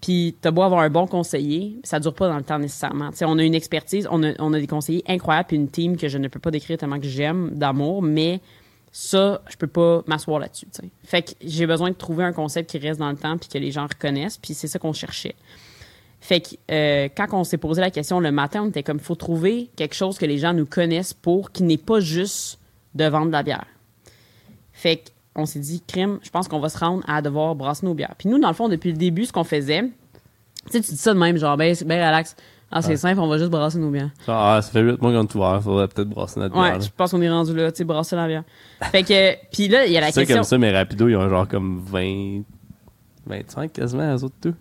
Puis 0.00 0.34
t'as 0.40 0.50
beau 0.50 0.62
avoir 0.62 0.80
un 0.80 0.90
bon 0.90 1.06
conseiller, 1.06 1.78
ça 1.84 2.00
dure 2.00 2.12
pas 2.12 2.28
dans 2.28 2.38
le 2.38 2.42
temps 2.42 2.58
nécessairement. 2.58 3.10
Tu 3.12 3.18
sais, 3.18 3.24
on 3.24 3.38
a 3.38 3.44
une 3.44 3.54
expertise, 3.54 4.08
on 4.10 4.20
a, 4.24 4.32
on 4.40 4.52
a 4.52 4.58
des 4.58 4.66
conseillers 4.66 5.04
incroyables, 5.06 5.46
puis 5.46 5.56
une 5.56 5.68
team 5.68 5.96
que 5.96 6.08
je 6.08 6.18
ne 6.18 6.26
peux 6.26 6.40
pas 6.40 6.50
décrire 6.50 6.76
tellement 6.76 6.98
que 6.98 7.06
j'aime 7.06 7.50
d'amour, 7.50 8.02
mais 8.02 8.40
ça, 8.90 9.40
je 9.48 9.56
peux 9.56 9.68
pas 9.68 10.02
m'asseoir 10.08 10.40
là-dessus. 10.40 10.66
Fait 11.04 11.22
que 11.22 11.30
j'ai 11.40 11.66
besoin 11.68 11.90
de 11.90 11.94
trouver 11.94 12.24
un 12.24 12.32
concept 12.32 12.68
qui 12.68 12.78
reste 12.78 12.98
dans 12.98 13.10
le 13.10 13.16
temps 13.16 13.38
puis 13.38 13.48
que 13.48 13.58
les 13.58 13.70
gens 13.70 13.86
reconnaissent, 13.86 14.38
puis 14.38 14.54
c'est 14.54 14.66
ça 14.66 14.80
qu'on 14.80 14.92
cherchait. 14.92 15.36
Fait 16.24 16.40
que 16.40 16.54
euh, 16.70 17.08
quand 17.16 17.26
on 17.32 17.42
s'est 17.42 17.58
posé 17.58 17.80
la 17.80 17.90
question 17.90 18.20
le 18.20 18.30
matin, 18.30 18.62
on 18.62 18.68
était 18.68 18.84
comme, 18.84 19.00
faut 19.00 19.16
trouver 19.16 19.70
quelque 19.74 19.96
chose 19.96 20.18
que 20.18 20.24
les 20.24 20.38
gens 20.38 20.52
nous 20.54 20.66
connaissent 20.66 21.14
pour, 21.14 21.50
qui 21.50 21.64
n'est 21.64 21.76
pas 21.76 21.98
juste 21.98 22.60
de 22.94 23.04
vendre 23.06 23.26
de 23.26 23.32
la 23.32 23.42
bière. 23.42 23.66
Fait 24.72 25.12
qu'on 25.34 25.46
s'est 25.46 25.58
dit, 25.58 25.82
crime, 25.86 26.18
je 26.22 26.30
pense 26.30 26.46
qu'on 26.46 26.60
va 26.60 26.68
se 26.68 26.78
rendre 26.78 27.02
à 27.08 27.22
devoir 27.22 27.56
brasser 27.56 27.84
nos 27.86 27.94
bières. 27.94 28.14
Puis 28.18 28.28
nous, 28.28 28.38
dans 28.38 28.46
le 28.48 28.54
fond, 28.54 28.68
depuis 28.68 28.92
le 28.92 28.96
début, 28.98 29.24
ce 29.24 29.32
qu'on 29.32 29.42
faisait, 29.42 29.82
tu 29.82 29.90
sais, 30.70 30.80
tu 30.80 30.92
dis 30.92 30.96
ça 30.96 31.12
de 31.12 31.18
même, 31.18 31.36
genre, 31.38 31.56
ben, 31.56 31.74
c'est- 31.74 31.84
ben 31.84 31.96
relax. 31.98 32.36
Ah, 32.70 32.80
c'est 32.82 32.90
Ouais. 32.90 32.96
simple, 32.96 33.20
on 33.20 33.26
va 33.26 33.36
juste 33.36 33.50
brasser 33.50 33.78
nos 33.78 33.90
bières. 33.90 34.10
Ah, 34.28 34.60
ça 34.62 34.70
fait 34.70 34.80
8 34.80 35.02
mois 35.02 35.10
qu'on 35.12 35.22
est 35.26 35.34
ouvert, 35.34 35.60
faudrait 35.62 35.88
peut-être 35.88 36.08
brasser 36.08 36.38
notre 36.40 36.54
bière. 36.54 36.74
Ouais, 36.76 36.80
je 36.80 36.88
pense 36.96 37.10
qu'on 37.10 37.20
est 37.20 37.28
rendu 37.28 37.54
là, 37.54 37.70
tu 37.72 37.78
sais, 37.78 37.84
brasser 37.84 38.14
la 38.16 38.28
bière. 38.28 38.44
Fait 38.92 39.02
que, 39.02 39.34
puis 39.52 39.66
là, 39.68 39.84
il 39.86 39.92
y 39.92 39.96
a 39.98 40.00
la 40.00 40.12
C'est 40.12 40.20
question. 40.20 40.36
comme 40.36 40.44
ça, 40.44 40.56
mais 40.56 40.70
Rapido, 40.72 41.08
ils 41.08 41.16
ont 41.16 41.28
genre 41.28 41.48
comme 41.48 41.82
20... 41.84 42.42
25 43.26 43.72
quasiment, 43.72 44.14
eux 44.16 44.24
autres, 44.24 44.34
tout. 44.40 44.54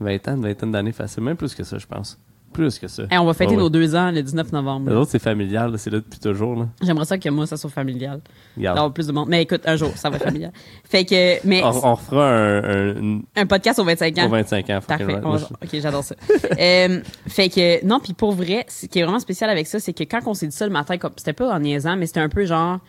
20 0.00 0.28
ans, 0.28 0.36
une 0.36 0.42
vingtaine 0.42 0.72
d'années 0.72 0.92
facile. 0.92 1.22
Même 1.22 1.36
plus 1.36 1.54
que 1.54 1.64
ça, 1.64 1.78
je 1.78 1.86
pense. 1.86 2.18
Plus 2.52 2.80
que 2.80 2.88
ça. 2.88 3.04
Hey, 3.08 3.18
on 3.18 3.24
va 3.26 3.32
fêter 3.32 3.52
ouais. 3.52 3.58
nos 3.58 3.70
deux 3.70 3.94
ans 3.94 4.10
le 4.10 4.22
19 4.22 4.50
novembre. 4.50 4.90
Les 4.90 4.96
autres, 4.96 5.10
c'est 5.12 5.20
familial, 5.20 5.72
c'est 5.78 5.90
là 5.90 5.98
depuis 5.98 6.18
toujours. 6.18 6.56
Là. 6.56 6.68
J'aimerais 6.82 7.04
ça 7.04 7.16
que 7.16 7.28
moi, 7.28 7.46
ça 7.46 7.56
soit 7.56 7.70
familial. 7.70 8.20
D'avoir 8.56 8.92
plus 8.92 9.06
de 9.06 9.12
monde. 9.12 9.28
Mais 9.28 9.42
écoute, 9.42 9.60
un 9.66 9.76
jour, 9.76 9.90
ça 9.94 10.10
va 10.10 10.16
être 10.16 10.24
familial. 10.24 10.50
Fait 10.84 11.04
que, 11.04 11.46
mais 11.46 11.62
On, 11.62 11.68
on 11.68 11.94
refera 11.94 12.28
un, 12.28 13.20
un, 13.36 13.46
podcast 13.46 13.78
aux 13.78 13.84
25 13.84 14.18
ans. 14.18 14.26
aux 14.26 14.30
25 14.30 14.70
ans. 14.70 14.80
Parfait. 14.84 15.20
On 15.22 15.36
ok, 15.36 15.68
j'adore 15.74 16.04
ça. 16.04 16.16
Euh, 16.58 17.00
fait 17.26 17.48
que 17.48 17.84
non, 17.86 18.00
puis 18.00 18.12
pour 18.12 18.32
vrai, 18.32 18.66
ce 18.68 18.86
qui 18.86 18.98
est 18.98 19.02
vraiment 19.02 19.20
spécial 19.20 19.48
avec 19.48 19.66
ça, 19.66 19.78
c'est 19.78 19.92
que 19.92 20.04
quand 20.04 20.20
on 20.26 20.34
s'est 20.34 20.46
dit 20.46 20.56
ça 20.56 20.66
le 20.66 20.72
matin, 20.72 20.98
comme 20.98 21.12
c'était 21.16 21.32
pas 21.32 21.54
en 21.54 21.60
niaisant, 21.60 21.96
mais 21.96 22.06
c'était 22.06 22.20
un 22.20 22.28
peu 22.28 22.44
genre. 22.44 22.80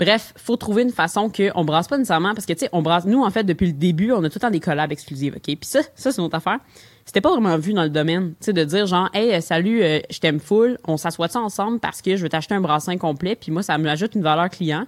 Bref, 0.00 0.32
faut 0.38 0.56
trouver 0.56 0.82
une 0.82 0.92
façon 0.92 1.28
que 1.28 1.50
on 1.54 1.62
brasse 1.62 1.86
pas 1.86 1.98
nécessairement 1.98 2.32
parce 2.32 2.46
que 2.46 2.54
tu 2.54 2.60
sais, 2.60 2.70
on 2.72 2.80
brasse. 2.80 3.04
Nous 3.04 3.22
en 3.22 3.30
fait 3.30 3.44
depuis 3.44 3.66
le 3.66 3.74
début, 3.74 4.12
on 4.12 4.24
a 4.24 4.30
tout 4.30 4.36
le 4.36 4.40
temps 4.40 4.50
des 4.50 4.58
collabs 4.58 4.90
exclusives, 4.90 5.34
ok? 5.36 5.42
Puis 5.42 5.58
ça, 5.62 5.80
ça 5.94 6.10
c'est 6.10 6.22
notre 6.22 6.36
affaire. 6.36 6.58
C'était 7.04 7.20
pas 7.20 7.30
vraiment 7.30 7.58
vu 7.58 7.74
dans 7.74 7.82
le 7.82 7.90
domaine, 7.90 8.30
tu 8.40 8.46
sais, 8.46 8.52
de 8.54 8.64
dire 8.64 8.86
genre, 8.86 9.10
hey, 9.12 9.34
euh, 9.34 9.40
salut, 9.42 9.82
euh, 9.82 10.00
je 10.08 10.18
t'aime 10.18 10.40
full, 10.40 10.78
on 10.84 10.96
s'assoit 10.96 11.28
ça 11.28 11.40
ensemble 11.40 11.80
parce 11.80 12.00
que 12.00 12.16
je 12.16 12.22
veux 12.22 12.30
t'acheter 12.30 12.54
un 12.54 12.62
brassin 12.62 12.96
complet, 12.96 13.36
puis 13.36 13.52
moi 13.52 13.62
ça 13.62 13.76
me 13.76 13.88
ajoute 13.90 14.14
une 14.14 14.22
valeur 14.22 14.48
client, 14.48 14.86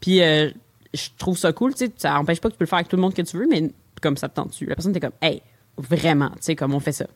puis 0.00 0.22
euh, 0.22 0.50
je 0.92 1.08
trouve 1.18 1.38
ça 1.38 1.52
cool, 1.52 1.74
tu 1.74 1.86
sais, 1.86 1.92
ça 1.96 2.18
empêche 2.18 2.40
pas 2.40 2.48
que 2.48 2.54
tu 2.54 2.58
peux 2.58 2.64
le 2.64 2.68
faire 2.68 2.78
avec 2.78 2.88
tout 2.88 2.96
le 2.96 3.02
monde 3.02 3.14
que 3.14 3.22
tu 3.22 3.36
veux, 3.36 3.46
mais 3.48 3.70
comme 4.02 4.16
ça 4.16 4.28
te 4.28 4.34
tente 4.34 4.50
tu 4.50 4.66
La 4.66 4.74
personne 4.74 4.90
était 4.90 5.00
comme, 5.00 5.16
hey, 5.22 5.42
vraiment, 5.76 6.30
tu 6.30 6.38
sais, 6.40 6.56
comme 6.56 6.74
on 6.74 6.80
fait 6.80 6.92
ça. 6.92 7.06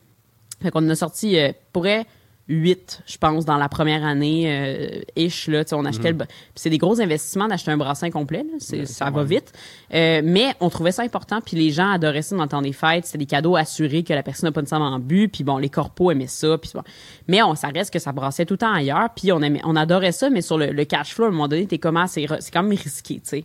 Fait 0.62 0.70
qu'on 0.70 0.88
a 0.88 0.94
sorti, 0.94 1.38
euh, 1.38 1.50
pourrait 1.72 2.06
8, 2.48 3.02
je 3.06 3.16
pense, 3.18 3.44
dans 3.44 3.56
la 3.56 3.68
première 3.68 4.04
année, 4.04 4.44
euh, 4.46 5.00
ish, 5.16 5.48
là, 5.48 5.62
on 5.72 5.84
achetait 5.84 6.10
le... 6.10 6.18
Puis 6.18 6.26
c'est 6.56 6.70
des 6.70 6.78
gros 6.78 7.00
investissements 7.00 7.46
d'acheter 7.46 7.70
un 7.70 7.76
brassin 7.76 8.10
complet, 8.10 8.42
là, 8.42 8.56
c'est, 8.58 8.84
ça 8.84 9.10
va 9.10 9.22
vite. 9.22 9.52
Euh, 9.94 10.22
mais 10.24 10.54
on 10.60 10.68
trouvait 10.68 10.92
ça 10.92 11.02
important, 11.02 11.40
puis 11.40 11.56
les 11.56 11.70
gens 11.70 11.90
adoraient 11.90 12.22
ça 12.22 12.36
dans 12.36 12.42
le 12.42 12.48
temps 12.48 12.60
des 12.60 12.72
fêtes, 12.72 13.06
c'était 13.06 13.18
des 13.18 13.26
cadeaux 13.26 13.54
assurés 13.56 14.02
que 14.02 14.12
la 14.12 14.22
personne 14.24 14.48
n'a 14.48 14.52
pas 14.52 14.60
nécessairement 14.60 14.98
bu, 14.98 15.28
puis 15.28 15.44
bon, 15.44 15.56
les 15.56 15.68
corpos 15.68 16.10
aimaient 16.10 16.26
ça, 16.26 16.58
puis 16.58 16.72
bon. 16.74 16.82
Mais 17.28 17.42
on, 17.42 17.54
ça 17.54 17.68
reste 17.68 17.92
que 17.92 18.00
ça 18.00 18.10
brassait 18.12 18.44
tout 18.44 18.54
le 18.54 18.58
temps 18.58 18.72
ailleurs, 18.74 19.10
puis 19.14 19.30
on, 19.30 19.40
aimait, 19.40 19.60
on 19.64 19.76
adorait 19.76 20.12
ça, 20.12 20.28
mais 20.28 20.42
sur 20.42 20.58
le, 20.58 20.72
le 20.72 20.84
cash 20.84 21.14
flow, 21.14 21.26
à 21.26 21.28
un 21.28 21.30
moment 21.30 21.48
donné, 21.48 21.66
t'es 21.66 21.78
comment, 21.78 22.06
c'est, 22.08 22.24
re- 22.24 22.40
c'est 22.40 22.52
quand 22.52 22.64
même 22.64 22.76
risqué, 22.76 23.14
tu 23.16 23.20
sais. 23.24 23.44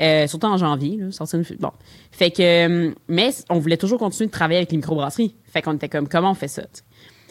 Euh, 0.00 0.26
surtout 0.28 0.46
en 0.46 0.56
janvier, 0.56 0.96
là, 0.96 1.10
sortir 1.10 1.40
une... 1.40 1.56
Bon. 1.58 1.72
Fait 2.12 2.30
que... 2.30 2.94
mais 3.08 3.30
on 3.50 3.58
voulait 3.58 3.76
toujours 3.76 3.98
continuer 3.98 4.28
de 4.28 4.32
travailler 4.32 4.58
avec 4.58 4.70
les 4.70 4.76
microbrasseries. 4.78 5.34
Fait 5.46 5.62
qu'on 5.62 5.74
était 5.74 5.88
comme, 5.88 6.08
comment 6.08 6.30
on 6.30 6.34
fait 6.34 6.48
ça. 6.48 6.62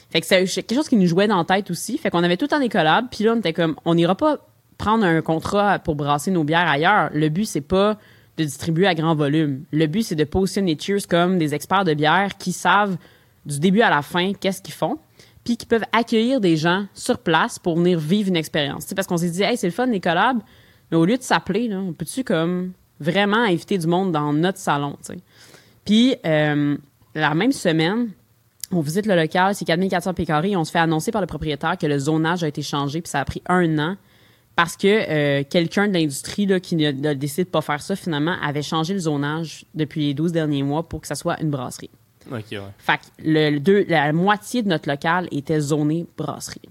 Fait 0.09 0.21
que 0.21 0.27
c'est 0.27 0.45
quelque 0.45 0.75
chose 0.75 0.89
qui 0.89 0.95
nous 0.95 1.07
jouait 1.07 1.27
dans 1.27 1.37
la 1.37 1.43
tête 1.43 1.69
aussi. 1.69 1.97
Fait 1.97 2.09
qu'on 2.09 2.23
avait 2.23 2.37
tout 2.37 2.47
temps 2.47 2.59
des 2.59 2.69
collabs. 2.69 3.05
Puis 3.11 3.23
là, 3.23 3.33
on 3.35 3.39
était 3.39 3.53
comme, 3.53 3.75
on 3.85 3.95
n'ira 3.95 4.15
pas 4.15 4.39
prendre 4.77 5.05
un 5.05 5.21
contrat 5.21 5.77
pour 5.79 5.95
brasser 5.95 6.31
nos 6.31 6.43
bières 6.43 6.67
ailleurs. 6.67 7.09
Le 7.13 7.29
but, 7.29 7.45
c'est 7.45 7.61
pas 7.61 7.97
de 8.37 8.43
distribuer 8.43 8.87
à 8.87 8.95
grand 8.95 9.13
volume. 9.13 9.63
Le 9.71 9.85
but, 9.85 10.03
c'est 10.03 10.15
de 10.15 10.23
positionner 10.23 10.77
Cheers 10.79 11.07
comme 11.07 11.37
des 11.37 11.53
experts 11.53 11.83
de 11.83 11.93
bière 11.93 12.37
qui 12.37 12.53
savent 12.53 12.97
du 13.45 13.59
début 13.59 13.81
à 13.81 13.89
la 13.89 14.01
fin 14.01 14.33
qu'est-ce 14.33 14.61
qu'ils 14.61 14.73
font, 14.73 14.97
puis 15.43 15.57
qui 15.57 15.65
peuvent 15.65 15.85
accueillir 15.91 16.39
des 16.39 16.57
gens 16.57 16.85
sur 16.93 17.19
place 17.19 17.59
pour 17.59 17.77
venir 17.77 17.99
vivre 17.99 18.29
une 18.29 18.35
expérience. 18.35 18.85
Sais, 18.85 18.95
parce 18.95 19.07
qu'on 19.07 19.17
s'est 19.17 19.29
dit, 19.29 19.43
hey, 19.43 19.57
c'est 19.57 19.67
le 19.67 19.73
fun 19.73 19.87
les 19.87 19.99
collabs, 19.99 20.39
mais 20.91 20.97
au 20.97 21.05
lieu 21.05 21.17
de 21.17 21.23
s'appeler, 21.23 21.69
on 21.73 21.93
peut-tu 21.93 22.23
comme 22.23 22.71
vraiment 22.99 23.43
inviter 23.43 23.77
du 23.77 23.87
monde 23.87 24.11
dans 24.11 24.33
notre 24.33 24.57
salon, 24.57 24.97
tu 25.05 25.13
sais? 25.13 25.19
Puis 25.85 26.15
euh, 26.25 26.77
la 27.15 27.33
même 27.33 27.51
semaine, 27.51 28.09
on 28.71 28.81
visite 28.81 29.05
le 29.05 29.15
local, 29.15 29.55
c'est 29.55 29.65
4400 29.65 30.13
pieds 30.13 30.25
carrés, 30.25 30.55
on 30.55 30.63
se 30.63 30.71
fait 30.71 30.79
annoncer 30.79 31.11
par 31.11 31.21
le 31.21 31.27
propriétaire 31.27 31.77
que 31.77 31.87
le 31.87 31.97
zonage 31.97 32.43
a 32.43 32.47
été 32.47 32.61
changé, 32.61 33.01
puis 33.01 33.09
ça 33.09 33.19
a 33.19 33.25
pris 33.25 33.41
un 33.47 33.79
an 33.79 33.97
parce 34.55 34.75
que 34.75 34.87
euh, 34.87 35.43
quelqu'un 35.49 35.87
de 35.87 35.93
l'industrie 35.93 36.45
là, 36.45 36.59
qui 36.59 36.85
a, 36.85 36.89
a 36.89 37.13
décidé 37.15 37.45
de 37.45 37.49
pas 37.49 37.61
faire 37.61 37.81
ça, 37.81 37.95
finalement, 37.95 38.35
avait 38.43 38.61
changé 38.61 38.93
le 38.93 38.99
zonage 38.99 39.63
depuis 39.73 40.07
les 40.07 40.13
12 40.13 40.33
derniers 40.33 40.63
mois 40.63 40.83
pour 40.83 40.99
que 40.99 41.07
ça 41.07 41.15
soit 41.15 41.41
une 41.41 41.49
brasserie. 41.49 41.89
Ok, 42.29 42.43
ouais. 42.51 42.59
Fait 42.77 42.97
que 42.97 43.03
le, 43.23 43.51
le 43.51 43.59
deux, 43.61 43.85
la 43.87 44.11
moitié 44.11 44.61
de 44.61 44.67
notre 44.67 44.89
local 44.89 45.29
était 45.31 45.61
zoné 45.61 46.05
brasserie. 46.17 46.67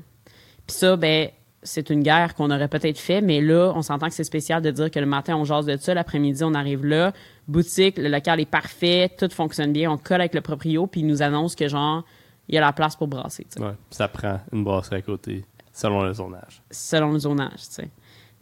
Puis 0.66 0.76
ça, 0.76 0.96
ben, 0.96 1.30
c'est 1.62 1.90
une 1.90 2.02
guerre 2.02 2.34
qu'on 2.34 2.50
aurait 2.50 2.68
peut-être 2.68 2.98
fait, 2.98 3.20
mais 3.20 3.40
là, 3.40 3.72
on 3.74 3.82
s'entend 3.82 4.08
que 4.08 4.14
c'est 4.14 4.24
spécial 4.24 4.60
de 4.62 4.70
dire 4.70 4.90
que 4.90 5.00
le 5.00 5.06
matin, 5.06 5.36
on 5.36 5.44
jase 5.44 5.66
de 5.66 5.76
ça, 5.76 5.94
l'après-midi, 5.94 6.44
on 6.44 6.54
arrive 6.54 6.84
là, 6.84 7.12
boutique, 7.48 7.98
le 7.98 8.08
local 8.08 8.40
est 8.40 8.46
parfait, 8.50 9.10
tout 9.18 9.28
fonctionne 9.30 9.72
bien, 9.72 9.90
on 9.90 9.96
colle 9.98 10.20
avec 10.20 10.34
le 10.34 10.40
proprio, 10.40 10.86
puis 10.86 11.00
il 11.00 11.06
nous 11.06 11.22
annonce 11.22 11.54
que, 11.56 11.66
genre, 11.68 12.04
il 12.48 12.54
y 12.54 12.58
a 12.58 12.60
la 12.60 12.72
place 12.72 12.94
pour 12.96 13.08
brasser. 13.08 13.46
Ouais, 13.58 13.72
ça 13.90 14.08
prend 14.08 14.40
une 14.52 14.64
brasserie 14.64 14.96
à 14.96 15.02
côté, 15.02 15.44
selon 15.72 16.02
le 16.02 16.12
zonage. 16.12 16.62
selon 16.70 17.12
le 17.12 17.18
zonage, 17.18 17.60
tu 17.68 17.74
sais. 17.74 17.90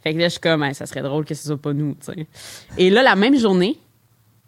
Fait 0.01 0.13
que 0.13 0.19
là, 0.19 0.25
je 0.25 0.31
suis 0.33 0.39
comme, 0.39 0.63
Hey, 0.63 0.75
ça 0.75 0.85
serait 0.85 1.01
drôle 1.01 1.25
que 1.25 1.33
ce 1.33 1.47
soit 1.47 1.57
pas 1.57 1.73
nous, 1.73 1.95
tu 1.95 2.13
sais. 2.13 2.27
Et 2.77 2.89
là, 2.89 3.01
la 3.01 3.15
même 3.15 3.35
journée, 3.37 3.77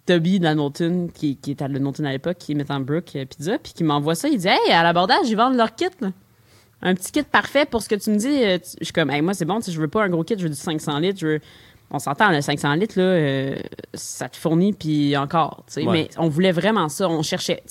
Toby 0.06 0.40
de 0.40 0.44
la 0.44 0.56
Norton, 0.56 1.10
qui, 1.14 1.36
qui 1.38 1.52
était 1.52 1.64
à 1.66 1.68
le 1.68 1.80
Norton 1.80 2.04
à 2.06 2.12
l'époque, 2.12 2.38
qui 2.38 2.56
met 2.56 2.70
en 2.72 2.80
Brook 2.80 3.16
euh, 3.16 3.26
Pizza, 3.26 3.58
puis 3.60 3.74
qui 3.74 3.84
m'envoie 3.84 4.16
ça, 4.16 4.28
il 4.28 4.38
dit, 4.38 4.48
hey, 4.48 4.72
à 4.72 4.84
l'abordage, 4.84 5.28
ils 5.30 5.36
vendent 5.36 5.56
leur 5.56 5.76
kit, 5.76 5.86
là. 6.02 6.12
Un 6.82 6.96
petit 6.96 7.12
kit 7.12 7.24
parfait 7.24 7.66
pour 7.66 7.82
ce 7.82 7.90
que 7.90 7.96
tu 7.96 8.10
me 8.10 8.16
dis. 8.16 8.42
Euh, 8.44 8.58
Je 8.80 8.86
suis 8.86 8.94
comme, 8.94 9.10
hey, 9.10 9.22
moi, 9.22 9.34
c'est 9.34 9.44
bon, 9.44 9.58
tu 9.60 9.64
sais, 9.66 9.72
je 9.74 9.82
veux 9.82 9.90
pas 9.90 10.04
un 10.04 10.10
gros 10.10 10.24
kit, 10.24 10.36
je 10.38 10.44
veux 10.44 10.50
du 10.50 10.56
500 10.56 11.00
litres, 11.00 11.20
je 11.20 11.28
veux... 11.28 11.40
On 11.92 12.00
s'entend, 12.00 12.30
le 12.30 12.42
500 12.42 12.74
litres, 12.76 13.00
là, 13.00 13.04
euh, 13.04 13.56
ça 13.94 14.30
te 14.30 14.38
fournit, 14.38 14.74
puis 14.74 15.18
encore. 15.18 15.64
Ouais. 15.76 15.86
Mais 15.86 16.10
on 16.18 16.30
voulait 16.30 16.52
vraiment 16.52 16.88
ça, 16.90 17.10
on 17.10 17.24
cherchait. 17.24 17.64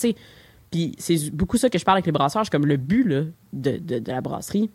Puis 0.71 0.93
c'est 0.97 1.31
beaucoup 1.33 1.57
ça 1.57 1.69
que 1.69 1.79
je 1.79 1.85
parle 1.85 1.97
avec 1.97 2.05
les 2.05 2.11
brasseurs, 2.11 2.49
comme 2.49 2.65
le 2.65 2.77
but, 2.77 3.03
là, 3.03 3.21
de, 3.53 3.77
de, 3.77 3.99
de 3.99 4.11
la 4.11 4.21
brasserie, 4.21 4.69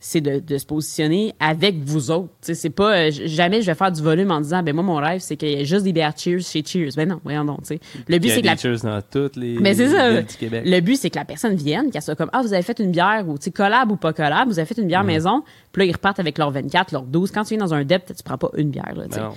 c'est 0.00 0.20
de, 0.20 0.38
de 0.38 0.58
se 0.58 0.64
positionner 0.64 1.34
avec 1.40 1.76
vous 1.84 2.10
autres. 2.10 2.28
C'est 2.40 2.70
pas 2.70 2.96
euh, 2.96 3.10
jamais 3.10 3.62
je 3.62 3.66
vais 3.66 3.74
faire 3.74 3.90
du 3.90 4.00
volume 4.00 4.30
en 4.30 4.40
disant 4.40 4.62
ben 4.62 4.74
moi 4.74 4.84
mon 4.84 4.96
rêve 4.96 5.20
c'est 5.20 5.36
qu'il 5.36 5.48
y 5.48 5.54
ait 5.54 5.64
juste 5.64 5.84
des 5.84 5.92
bières 5.92 6.12
Cheers 6.16 6.40
chez 6.42 6.62
Cheers. 6.64 6.90
Ben 6.96 7.08
non, 7.08 7.20
voyons 7.24 7.44
donc. 7.44 7.60
Le 8.06 8.18
but 8.18 8.30
c'est 8.30 8.42
que 8.42 8.46
la 8.46 8.56
cheers 8.56 8.80
dans 8.82 9.02
toutes 9.02 9.36
les 9.36 9.58
Mais 9.58 9.74
c'est 9.74 9.88
ça. 9.88 10.10
villes 10.10 10.26
du 10.26 10.36
Québec. 10.36 10.62
le 10.64 10.80
but 10.80 10.96
c'est 10.96 11.10
que 11.10 11.18
la 11.18 11.24
personne 11.24 11.56
vienne, 11.56 11.90
qu'elle 11.90 12.02
soit 12.02 12.14
comme 12.14 12.30
ah 12.32 12.42
vous 12.42 12.52
avez 12.52 12.62
fait 12.62 12.78
une 12.78 12.92
bière 12.92 13.24
ou 13.26 13.38
tu 13.38 13.50
collab 13.50 13.90
ou 13.90 13.96
pas 13.96 14.12
collab, 14.12 14.48
vous 14.48 14.58
avez 14.58 14.66
fait 14.66 14.80
une 14.80 14.86
bière 14.88 15.04
maison, 15.04 15.42
puis 15.72 15.80
là 15.82 15.86
ils 15.86 15.92
repartent 15.92 16.20
avec 16.20 16.38
leur 16.38 16.50
24, 16.52 16.92
leur 16.92 17.02
12. 17.02 17.32
Quand 17.32 17.42
tu 17.42 17.56
viens 17.56 17.64
dans 17.64 17.74
un 17.74 17.84
dep, 17.84 18.04
tu 18.06 18.22
prends 18.22 18.38
pas 18.38 18.50
une 18.56 18.70
bière 18.70 18.94
là. 18.94 19.06
Ben. 19.08 19.32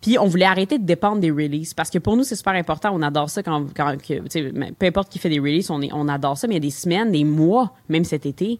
Puis 0.00 0.18
on 0.18 0.26
voulait 0.26 0.46
arrêter 0.46 0.78
de 0.78 0.84
dépendre 0.84 1.20
des 1.20 1.30
releases 1.30 1.74
parce 1.74 1.90
que 1.90 1.98
pour 1.98 2.16
nous 2.16 2.24
c'est 2.24 2.36
super 2.36 2.54
important. 2.54 2.90
On 2.92 3.02
adore 3.02 3.30
ça 3.30 3.42
quand, 3.42 3.66
quand 3.76 3.96
que, 3.96 4.72
peu 4.72 4.86
importe 4.86 5.12
qui 5.12 5.18
fait 5.18 5.28
des 5.28 5.38
releases, 5.38 5.70
on, 5.70 5.82
est, 5.82 5.90
on 5.92 6.08
adore 6.08 6.38
ça. 6.38 6.48
Mais 6.48 6.54
il 6.54 6.56
y 6.56 6.58
a 6.58 6.60
des 6.60 6.70
semaines, 6.70 7.12
des 7.12 7.24
mois, 7.24 7.74
même 7.88 8.04
cet 8.04 8.24
été, 8.24 8.58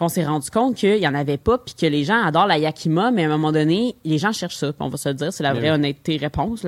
qu'on 0.00 0.08
s'est 0.08 0.24
rendu 0.24 0.50
compte 0.50 0.76
qu'il 0.76 0.96
y 0.96 1.06
en 1.06 1.14
avait 1.14 1.36
pas, 1.36 1.58
puis 1.58 1.74
que 1.78 1.84
les 1.86 2.04
gens 2.04 2.20
adorent 2.24 2.46
la 2.46 2.56
Yakima, 2.58 3.10
mais 3.10 3.24
à 3.24 3.26
un 3.26 3.28
moment 3.28 3.52
donné, 3.52 3.94
les 4.04 4.16
gens 4.18 4.32
cherchent 4.32 4.56
ça. 4.56 4.72
On 4.80 4.88
va 4.88 4.96
se 4.96 5.10
le 5.10 5.14
dire, 5.14 5.32
c'est 5.32 5.42
la 5.42 5.52
vraie 5.52 5.68
oui. 5.68 5.74
honnêteté 5.76 6.16
réponse. 6.16 6.66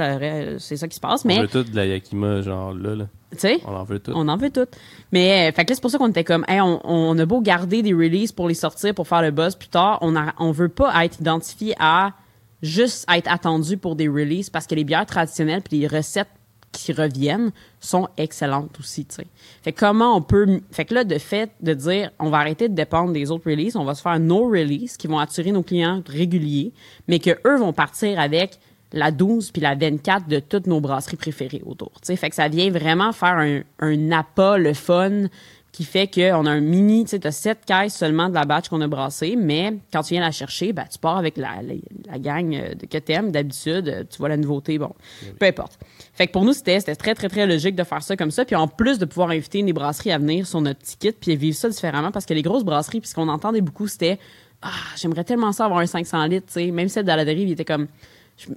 C'est 0.58 0.76
ça 0.76 0.86
qui 0.86 0.94
se 0.94 1.00
passe. 1.00 1.24
On 1.24 1.28
Mais 1.28 1.40
veut 1.40 1.48
tout 1.48 1.64
de 1.64 1.74
la 1.74 1.86
Yakima, 1.86 2.42
genre 2.42 2.74
là, 2.74 2.94
là. 2.94 3.04
tu 3.32 3.38
sais, 3.38 3.60
On 3.66 3.74
en 3.74 3.84
veut 3.84 3.98
tout. 4.00 4.12
on 4.14 4.28
en 4.28 4.36
veut 4.36 4.50
toutes. 4.50 4.76
Mais 5.12 5.48
euh, 5.50 5.52
fait 5.54 5.64
que 5.64 5.74
c'est 5.74 5.80
pour 5.80 5.90
ça 5.90 5.96
qu'on 5.96 6.10
était 6.10 6.24
comme, 6.24 6.44
hey, 6.46 6.60
on, 6.60 6.80
on 6.84 7.18
a 7.18 7.24
beau 7.24 7.40
garder 7.40 7.80
des 7.82 7.94
releases 7.94 8.32
pour 8.32 8.48
les 8.48 8.54
sortir, 8.54 8.94
pour 8.94 9.08
faire 9.08 9.22
le 9.22 9.30
buzz 9.30 9.56
plus 9.56 9.68
tard, 9.70 9.98
on 10.02 10.14
a, 10.14 10.34
on 10.38 10.52
veut 10.52 10.68
pas 10.68 11.04
être 11.04 11.18
identifié 11.18 11.74
à 11.80 12.12
juste 12.60 13.06
être 13.10 13.32
attendu 13.32 13.78
pour 13.78 13.96
des 13.96 14.08
releases 14.08 14.50
parce 14.50 14.66
que 14.66 14.74
les 14.74 14.84
bières 14.84 15.06
traditionnelles 15.06 15.62
puis 15.62 15.78
les 15.80 15.86
recettes 15.88 16.28
qui 16.72 16.92
reviennent 16.92 17.52
sont 17.80 18.08
excellentes 18.16 18.78
aussi, 18.80 19.04
tu 19.04 19.16
sais. 19.16 19.26
Fait 19.62 19.72
comment 19.72 20.16
on 20.16 20.22
peut, 20.22 20.60
fait 20.70 20.84
que 20.86 20.94
là, 20.94 21.04
de 21.04 21.18
fait 21.18 21.50
de 21.60 21.74
dire, 21.74 22.10
on 22.18 22.30
va 22.30 22.38
arrêter 22.38 22.68
de 22.68 22.74
dépendre 22.74 23.12
des 23.12 23.30
autres 23.30 23.48
releases, 23.50 23.76
on 23.76 23.84
va 23.84 23.94
se 23.94 24.02
faire 24.02 24.18
nos 24.18 24.48
releases 24.48 24.96
qui 24.96 25.06
vont 25.06 25.18
attirer 25.18 25.52
nos 25.52 25.62
clients 25.62 26.02
réguliers, 26.06 26.72
mais 27.08 27.18
que 27.18 27.30
eux 27.46 27.58
vont 27.58 27.72
partir 27.72 28.18
avec 28.18 28.58
la 28.92 29.10
12 29.10 29.52
puis 29.52 29.62
la 29.62 29.74
24 29.74 30.28
de 30.28 30.38
toutes 30.38 30.66
nos 30.66 30.80
brasseries 30.80 31.16
préférées 31.16 31.62
autour. 31.64 31.92
tu 32.00 32.06
sais. 32.08 32.16
Fait 32.16 32.30
que 32.30 32.36
ça 32.36 32.48
vient 32.48 32.70
vraiment 32.70 33.12
faire 33.12 33.36
un, 33.36 33.60
un 33.80 34.10
appât, 34.10 34.58
le 34.58 34.74
fun, 34.74 35.28
qui 35.72 35.84
fait 35.84 36.06
qu'on 36.06 36.44
a 36.44 36.50
un 36.50 36.60
mini, 36.60 37.04
tu 37.04 37.10
sais, 37.10 37.18
t'as 37.18 37.30
7 37.30 37.64
caisses 37.64 37.96
seulement 37.96 38.28
de 38.28 38.34
la 38.34 38.44
batch 38.44 38.68
qu'on 38.68 38.82
a 38.82 38.88
brassée, 38.88 39.36
mais 39.36 39.78
quand 39.90 40.02
tu 40.02 40.12
viens 40.12 40.20
la 40.20 40.30
chercher, 40.30 40.74
ben, 40.74 40.84
tu 40.90 40.98
pars 40.98 41.16
avec 41.16 41.38
la, 41.38 41.62
la, 41.62 41.74
la 42.10 42.18
gang 42.18 42.54
euh, 42.54 42.74
de 42.74 42.84
que 42.84 42.98
t'aimes 42.98 43.32
d'habitude, 43.32 43.88
euh, 43.88 44.04
tu 44.08 44.18
vois 44.18 44.28
la 44.28 44.36
nouveauté, 44.36 44.76
bon, 44.76 44.92
peu 45.38 45.46
importe. 45.46 45.78
Fait 46.12 46.26
que 46.26 46.32
pour 46.32 46.44
nous, 46.44 46.52
c'était 46.52 46.78
très, 46.94 47.14
très, 47.14 47.30
très 47.30 47.46
logique 47.46 47.74
de 47.74 47.84
faire 47.84 48.02
ça 48.02 48.16
comme 48.16 48.30
ça, 48.30 48.44
puis 48.44 48.54
en 48.54 48.68
plus 48.68 48.98
de 48.98 49.06
pouvoir 49.06 49.30
inviter 49.30 49.62
des 49.62 49.72
brasseries 49.72 50.12
à 50.12 50.18
venir 50.18 50.46
sur 50.46 50.60
notre 50.60 50.80
petit 50.80 50.98
kit, 50.98 51.12
puis 51.12 51.36
vivre 51.36 51.56
ça 51.56 51.70
différemment, 51.70 52.10
parce 52.10 52.26
que 52.26 52.34
les 52.34 52.42
grosses 52.42 52.64
brasseries, 52.64 53.00
puis 53.00 53.08
ce 53.08 53.14
qu'on 53.14 53.28
entendait 53.28 53.62
beaucoup, 53.62 53.88
c'était 53.88 54.18
«Ah, 54.62 54.68
j'aimerais 54.96 55.24
tellement 55.24 55.52
ça 55.52 55.64
avoir 55.64 55.80
un 55.80 55.86
500 55.86 56.26
litres, 56.26 56.46
tu 56.48 56.52
sais.» 56.52 56.70
Même 56.70 56.88
celle 56.88 57.04
de 57.04 57.08
la 57.08 57.24
dérive, 57.24 57.48
il 57.48 57.52
était 57.52 57.64
comme 57.64 57.88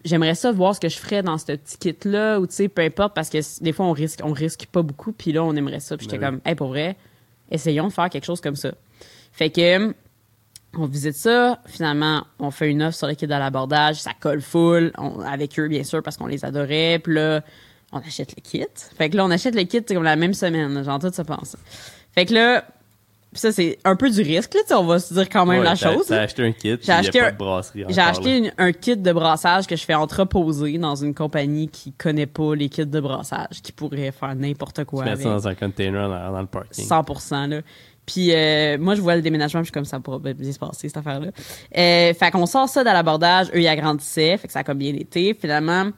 j'aimerais 0.04 0.36
ça 0.36 0.52
voir 0.52 0.76
ce 0.76 0.80
que 0.80 0.90
je 0.90 0.98
ferais 0.98 1.22
dans 1.24 1.38
ce 1.38 1.46
petit 1.54 1.78
kit 1.78 1.96
là 2.06 2.40
ou 2.40 2.48
tu 2.48 2.54
sais 2.56 2.68
peu 2.68 2.82
importe 2.82 3.14
parce 3.14 3.30
que 3.30 3.38
des 3.64 3.72
fois 3.74 3.86
on 3.86 3.92
risque 3.92 4.20
on 4.24 4.32
risque 4.34 4.68
pas 4.72 4.82
beaucoup 4.82 5.12
puis 5.12 5.32
là 5.32 5.44
on 5.44 5.56
aimerait 5.56 5.80
ça 5.80 5.98
puis 5.98 6.06
j'étais 6.06 6.18
Ben 6.18 6.32
comme 6.32 6.42
hey 6.46 6.56
pour 6.56 6.68
vrai 6.70 6.96
essayons 7.52 7.88
de 7.88 7.94
faire 7.94 8.10
quelque 8.10 8.26
chose 8.26 8.42
comme 8.42 8.56
ça. 8.56 8.72
Fait 9.32 9.50
que 9.50 9.94
on 10.78 10.86
visite 10.88 11.16
ça 11.16 11.60
finalement 11.68 12.26
on 12.40 12.52
fait 12.52 12.70
une 12.70 12.84
offre 12.84 12.98
sur 12.98 13.08
le 13.08 13.14
kit 13.16 13.26
de 13.28 13.32
l'abordage 13.32 14.02
ça 14.02 14.12
colle 14.20 14.42
full 14.42 14.92
on- 14.98 15.20
avec 15.22 15.58
eux 15.60 15.68
bien 15.68 15.84
sûr 15.84 16.02
parce 16.04 16.18
qu'on 16.18 16.28
les 16.28 16.44
adorait 16.46 17.00
puis 17.00 17.14
là 17.16 17.42
on 17.92 18.00
achète 18.00 18.36
le 18.36 18.42
kit. 18.42 18.66
Fait 18.98 19.10
que 19.10 19.18
là 19.18 19.26
on 19.26 19.32
achète 19.32 19.56
le 19.56 19.64
kit 19.64 19.82
c'est 19.88 19.94
comme 19.94 20.04
la 20.04 20.16
même 20.16 20.34
semaine 20.34 20.84
genre 20.84 21.00
tout 21.00 21.12
ça 21.14 21.24
passe. 21.24 21.56
Fait 22.14 22.26
que 22.26 22.34
là 22.34 22.66
puis 23.36 23.42
ça 23.42 23.52
c'est 23.52 23.78
un 23.84 23.98
peu 23.98 24.10
du 24.10 24.22
risque 24.22 24.54
là 24.54 24.80
on 24.80 24.86
va 24.86 24.98
se 25.00 25.14
dire 25.14 25.28
quand 25.28 25.46
même 25.46 25.60
Ouais, 25.60 25.66
la 25.66 25.76
chose 25.76 26.10
là. 26.10 26.22
acheté 26.22 26.44
un 26.46 26.54
kit, 26.54 26.70
J'ai 26.70 26.78
j'ai 26.84 26.92
acheté 26.94 27.20
un- 27.20 27.62
J'ai 27.90 28.00
acheté 28.02 28.38
une- 28.38 28.54
un 28.58 28.72
kit 28.72 28.96
de 28.96 29.12
brassage 29.12 29.68
que 29.68 29.76
je 29.76 29.84
fais 29.84 29.94
entreposer 29.94 30.78
dans 30.78 30.96
une 30.96 31.14
compagnie 31.14 31.68
qui 31.68 31.92
connaît 31.92 32.28
pas 32.28 32.56
les 32.56 32.70
kits 32.70 32.86
de 32.86 33.00
brassage, 33.02 33.62
qui 33.62 33.74
pourrait 33.74 34.14
faire 34.14 34.34
n'importe 34.36 34.86
quoi 34.86 35.04
Tu 35.04 35.10
mets 35.10 35.16
ça 35.18 35.30
dans 35.30 35.48
un 35.50 35.54
container 35.56 36.08
dans, 36.08 36.32
dans 36.32 36.40
le 36.42 36.48
parking. 36.48 36.86
100%, 36.88 37.48
là. 37.50 37.62
Puis 38.06 38.30
euh, 38.34 38.78
moi, 38.80 38.96
je 38.96 39.02
vois 39.02 39.16
le 39.18 39.22
déménagement, 39.22 39.60
puis 39.62 39.66
je 39.66 39.70
suis 39.70 39.74
comme 39.74 39.84
ça 39.84 40.00
pourra 40.00 40.20
bien 40.20 40.52
se 40.54 40.58
passer, 40.60 40.88
cette 40.88 40.96
affaire-là. 40.98 41.28
Euh, 41.78 42.14
fait 42.14 42.32
qu'on 42.32 42.46
sort 42.46 42.70
ça 42.70 42.84
dans 42.86 42.94
l'abordage, 42.94 43.48
eux, 43.54 43.60
ils 43.62 43.68
agrandissaient, 43.68 44.38
fait 44.38 44.48
que 44.48 44.54
ça 44.54 44.60
a 44.60 44.64
comme 44.64 44.78
bien 44.78 44.94
été. 44.94 45.34
Finalement, 45.34 45.90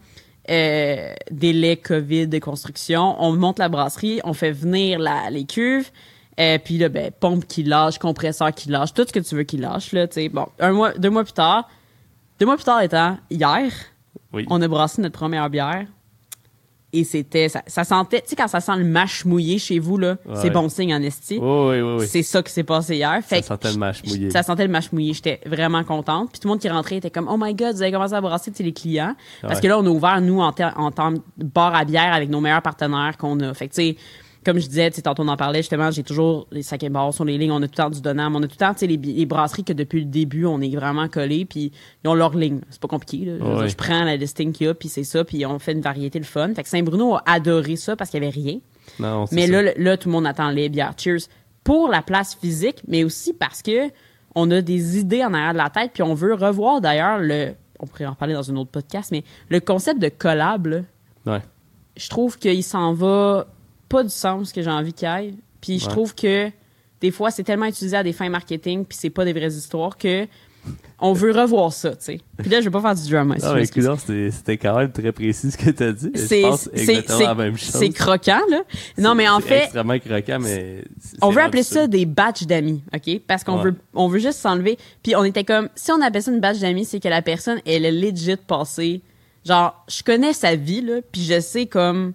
euh, 0.50 1.14
délai 1.30 1.78
COVID 1.78 2.28
de 2.28 2.40
construction, 2.40 3.16
on 3.22 3.34
monte 3.34 3.60
la 3.60 3.68
brasserie, 3.70 4.22
on 4.24 4.34
fait 4.34 4.52
venir 4.52 5.00
la, 5.00 5.30
les 5.30 5.46
cuves, 5.46 5.92
euh, 6.40 6.58
puis 6.64 6.78
là, 6.78 6.90
ben, 6.90 7.12
pompe 7.20 7.46
qui 7.48 7.64
lâche, 7.64 7.98
compresseur 8.00 8.54
qui 8.54 8.70
lâche, 8.70 8.94
tout 8.94 9.06
ce 9.08 9.12
que 9.14 9.20
tu 9.20 9.36
veux 9.36 9.44
qui 9.44 9.58
lâche, 9.58 9.92
là, 9.92 10.08
tu 10.08 10.16
sais. 10.16 10.30
Bon, 10.30 10.46
un 10.60 10.72
mois, 10.72 10.94
deux 10.94 11.10
mois 11.10 11.24
plus 11.24 11.34
tard, 11.34 11.68
deux 12.40 12.46
mois 12.46 12.56
plus 12.56 12.66
tard 12.66 12.82
étant 12.82 13.18
hier, 13.30 13.72
Oui. 14.34 14.46
on 14.50 14.62
a 14.62 14.68
brassé 14.68 15.02
notre 15.02 15.18
première 15.18 15.50
bière. 15.50 15.86
Et 16.94 17.04
c'était, 17.04 17.50
ça, 17.50 17.62
ça 17.68 17.84
sentait, 17.84 18.22
tu 18.22 18.30
sais, 18.30 18.36
quand 18.38 18.48
ça 18.48 18.62
sent 18.62 18.78
le 18.78 18.86
mâche 18.86 19.26
mouillé 19.26 19.60
chez 19.60 19.78
vous, 19.78 19.98
là, 19.98 20.16
Ouais. 20.26 20.36
c'est 20.42 20.50
bon 20.50 20.70
signe 20.70 20.94
en 20.96 21.02
esti. 21.02 21.38
Oui, 21.38 21.82
oui, 21.82 21.96
oui. 22.00 22.08
C'est 22.08 22.24
ça 22.24 22.42
qui 22.42 22.52
s'est 22.52 22.64
passé 22.64 22.96
hier. 22.96 23.20
Fait 23.22 23.42
Ça 23.42 23.50
sentait 23.50 23.74
le 23.74 23.78
mâche 23.78 24.02
mouillé. 24.06 24.30
Ça 24.32 24.42
sentait 24.42 24.64
le 24.66 24.72
mâche 24.72 24.92
mouillé. 24.94 25.14
J'étais 25.14 25.42
vraiment 25.46 25.84
contente. 25.84 26.32
Puis 26.32 26.40
tout 26.40 26.48
le 26.48 26.54
monde 26.54 26.62
qui 26.62 26.70
rentrait 26.70 26.96
était 26.96 27.12
comme, 27.12 27.28
oh 27.30 27.36
my 27.38 27.54
god, 27.54 27.76
vous 27.76 27.82
avez 27.82 27.92
commencé 27.92 28.14
à 28.14 28.22
brasser, 28.22 28.54
les 28.60 28.72
clients. 28.72 29.16
Parce 29.42 29.56
Ouais. 29.56 29.62
que 29.64 29.68
là, 29.68 29.78
on 29.80 29.86
a 29.86 29.90
ouvert, 29.90 30.22
nous, 30.22 30.40
en, 30.40 30.54
en 30.78 30.92
termes 30.92 31.20
de 31.38 31.44
bar 31.46 31.76
à 31.76 31.84
bière 31.84 32.14
avec 32.14 32.30
nos 32.30 32.40
meilleurs 32.40 32.62
partenaires 32.62 33.18
qu'on 33.18 33.38
a. 33.42 33.54
Fait 33.54 33.68
que, 33.68 33.74
tu 33.76 33.82
sais, 33.82 33.98
comme 34.48 34.60
je 34.60 34.68
disais, 34.68 34.90
tantôt 34.90 35.24
on 35.24 35.28
en 35.28 35.36
parlait, 35.38 35.60
justement, 35.60 35.92
j'ai 35.92 36.04
toujours 36.04 36.48
les 36.52 36.64
sacs 36.64 36.82
et 36.84 36.90
bars 36.90 37.14
sur 37.14 37.26
les 37.26 37.38
lignes. 37.38 37.52
On 37.52 37.58
a 37.62 37.68
tout 37.68 37.74
le 37.74 37.84
temps 37.84 37.90
du 37.90 38.02
Donam. 38.02 38.36
On 38.36 38.40
a 38.42 38.48
tout 38.48 38.56
le 38.60 38.66
temps, 38.66 38.74
les, 38.82 38.96
les 38.98 39.26
brasseries 39.26 39.64
que 39.64 39.74
depuis 39.74 40.00
le 40.00 40.06
début, 40.06 40.46
on 40.46 40.62
est 40.62 40.74
vraiment 40.76 41.08
collés. 41.10 41.46
Puis 41.46 41.72
ils 42.04 42.08
ont 42.08 42.14
leur 42.14 42.36
ligne. 42.36 42.62
C'est 42.70 42.80
pas 42.82 42.88
compliqué, 42.88 43.26
là. 43.26 43.34
Je 43.62 43.66
dire, 43.68 43.76
prends 43.76 44.04
la 44.06 44.16
listing 44.16 44.54
qu'il 44.54 44.68
y 44.68 44.70
a, 44.70 44.74
puis 44.74 44.90
c'est 44.90 45.04
ça. 45.04 45.24
Puis 45.26 45.46
on 45.46 45.60
fait 45.60 45.74
une 45.74 45.82
variété 45.82 46.18
le 46.18 46.26
fun. 46.26 46.54
Fait 46.56 46.64
que 46.64 46.70
Saint-Bruno 46.70 47.16
a 47.16 47.24
adoré 47.26 47.76
ça 47.76 47.96
parce 47.96 48.10
qu'il 48.10 48.24
y 48.24 48.26
avait 48.26 48.34
rien. 48.34 48.60
Non, 49.00 49.26
Mais 49.34 49.48
là, 49.48 49.62
le- 49.62 49.74
là, 49.78 49.98
tout 49.98 50.08
le 50.08 50.14
monde 50.14 50.26
attend 50.26 50.50
les 50.50 50.70
bières 50.70 50.94
Cheers 50.98 51.28
pour 51.66 51.90
la 51.90 52.02
place 52.02 52.34
physique, 52.36 52.82
mais 52.88 53.04
aussi 53.04 53.34
parce 53.34 53.62
que 53.62 53.90
on 54.34 54.50
a 54.52 54.62
des 54.62 54.98
idées 54.98 55.24
en 55.26 55.34
arrière 55.34 55.52
de 55.54 55.58
la 55.58 55.70
tête, 55.70 55.92
puis 55.94 56.04
on 56.04 56.14
veut 56.14 56.34
revoir 56.34 56.80
d'ailleurs 56.80 57.20
le. 57.20 57.54
On 57.80 57.86
pourrait 57.88 58.06
en 58.06 58.16
parler 58.16 58.34
dans 58.34 58.50
un 58.50 58.56
autre 58.56 58.72
podcast, 58.72 59.12
mais 59.12 59.24
le 59.50 59.60
concept 59.60 60.02
de 60.02 60.10
collab, 60.10 60.68
là, 60.68 60.80
Ouais. 61.26 61.42
je 61.98 62.10
trouve 62.10 62.38
qu'il 62.40 62.64
s'en 62.64 62.94
va 62.94 63.48
pas 63.90 64.04
du 64.04 64.10
sens 64.10 64.52
que 64.52 64.62
j'ai 64.62 64.70
envie 64.70 64.94
qu'il 64.94 65.08
aille. 65.08 65.36
Puis 65.62 65.80
je 65.80 65.86
Ouais. 65.86 65.92
trouve 65.92 66.14
que 66.16 66.50
des 67.02 67.12
fois, 67.12 67.32
c'est 67.32 67.44
tellement 67.44 67.66
utilisé 67.66 67.96
à 67.98 68.04
des 68.04 68.14
fins 68.14 68.30
marketing, 68.30 68.86
puis 68.86 68.98
c'est 69.00 69.10
pas 69.10 69.26
des 69.26 69.34
vraies 69.34 69.54
histoires 69.54 69.98
que 69.98 70.28
on 71.00 71.14
veut 71.14 71.32
revoir 71.32 71.72
ça, 71.72 71.92
tu 71.92 71.98
sais. 72.04 72.20
Puis 72.40 72.50
là, 72.50 72.60
je 72.60 72.66
vais 72.66 72.72
pas 72.72 72.82
faire 72.82 72.96
du 72.96 73.10
drama. 73.10 73.36
si 73.40 73.46
Non, 73.46 73.54
mais 73.54 74.32
c'était 74.32 74.58
quand 74.58 74.76
même 74.78 74.92
très 74.92 75.12
précis 75.14 75.52
ce 75.52 75.58
que 75.58 75.70
t'as 75.70 75.92
dit. 75.94 76.12
C'est- 76.16 76.44
exactement 76.74 77.20
la 77.20 77.36
même 77.36 77.58
chose. 77.58 77.70
C'est 77.70 77.90
croquant, 77.92 78.42
là. 78.50 78.64
Non, 78.98 79.16
mais 79.16 79.30
en 79.30 79.40
C'est 79.40 79.48
fait, 79.48 79.64
extrêmement 79.64 79.98
croquant, 80.00 80.40
mais. 80.42 80.84
On 81.22 81.30
veut 81.30 81.42
appeler 81.42 81.64
ça 81.64 81.88
des 81.88 82.06
batchs 82.06 82.44
d'amis, 82.44 82.82
OK? 82.94 83.22
Parce 83.28 83.44
qu'on 83.46 83.58
Ouais. 83.60 83.66
veut 83.66 83.76
on 83.94 84.08
veut 84.10 84.20
juste 84.20 84.40
s'enlever. 84.40 84.78
Puis 85.04 85.16
on 85.16 85.24
était 85.24 85.46
comme 85.46 85.70
si 85.76 85.92
on 85.94 86.02
appelle 86.02 86.24
ça 86.24 86.32
une 86.32 86.42
batch 86.42 86.60
d'amis, 86.60 86.84
c'est 86.84 87.00
que 87.00 87.08
la 87.08 87.22
personne 87.22 87.60
elle 87.66 87.86
est 87.86 87.92
legit 87.92 88.36
passée 88.36 89.02
genre 89.46 89.86
je 89.88 90.04
connais 90.04 90.34
sa 90.34 90.56
vie 90.56 90.82
là, 90.82 90.96
puis 91.12 91.24
je 91.24 91.40
sais 91.40 91.68
comme 91.68 92.12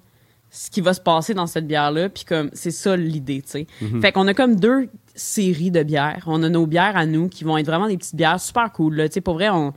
ce 0.53 0.71
qui 0.71 0.83
va 0.83 0.93
se 0.93 1.01
passer 1.01 1.33
dans 1.33 1.47
cette 1.47 1.67
bière 1.67 1.91
là, 1.91 2.11
puis 2.11 2.25
comme 2.25 2.51
c'est 2.53 2.71
ça 2.71 2.95
l'idée, 2.95 3.41
tu 3.43 3.51
sais. 3.51 3.67
Mhm. 3.81 4.03
Fait 4.03 4.13
qu'on 4.13 4.29
a 4.29 4.35
comme 4.35 4.57
deux 4.57 4.91
séries 5.15 5.71
de 5.71 5.83
bières. 5.83 6.25
On 6.27 6.43
a 6.43 6.49
nos 6.49 6.67
bières 6.67 6.97
à 6.97 7.07
nous 7.07 7.29
qui 7.29 7.43
vont 7.45 7.57
être 7.57 7.67
vraiment 7.67 7.89
des 7.89 7.97
petites 7.97 8.15
bières 8.15 8.39
super 8.39 8.71
cool 8.73 8.97
là, 8.97 9.09
tu 9.09 9.15
sais 9.15 9.21
pour 9.21 9.35
vrai 9.35 9.49
on 9.49 9.73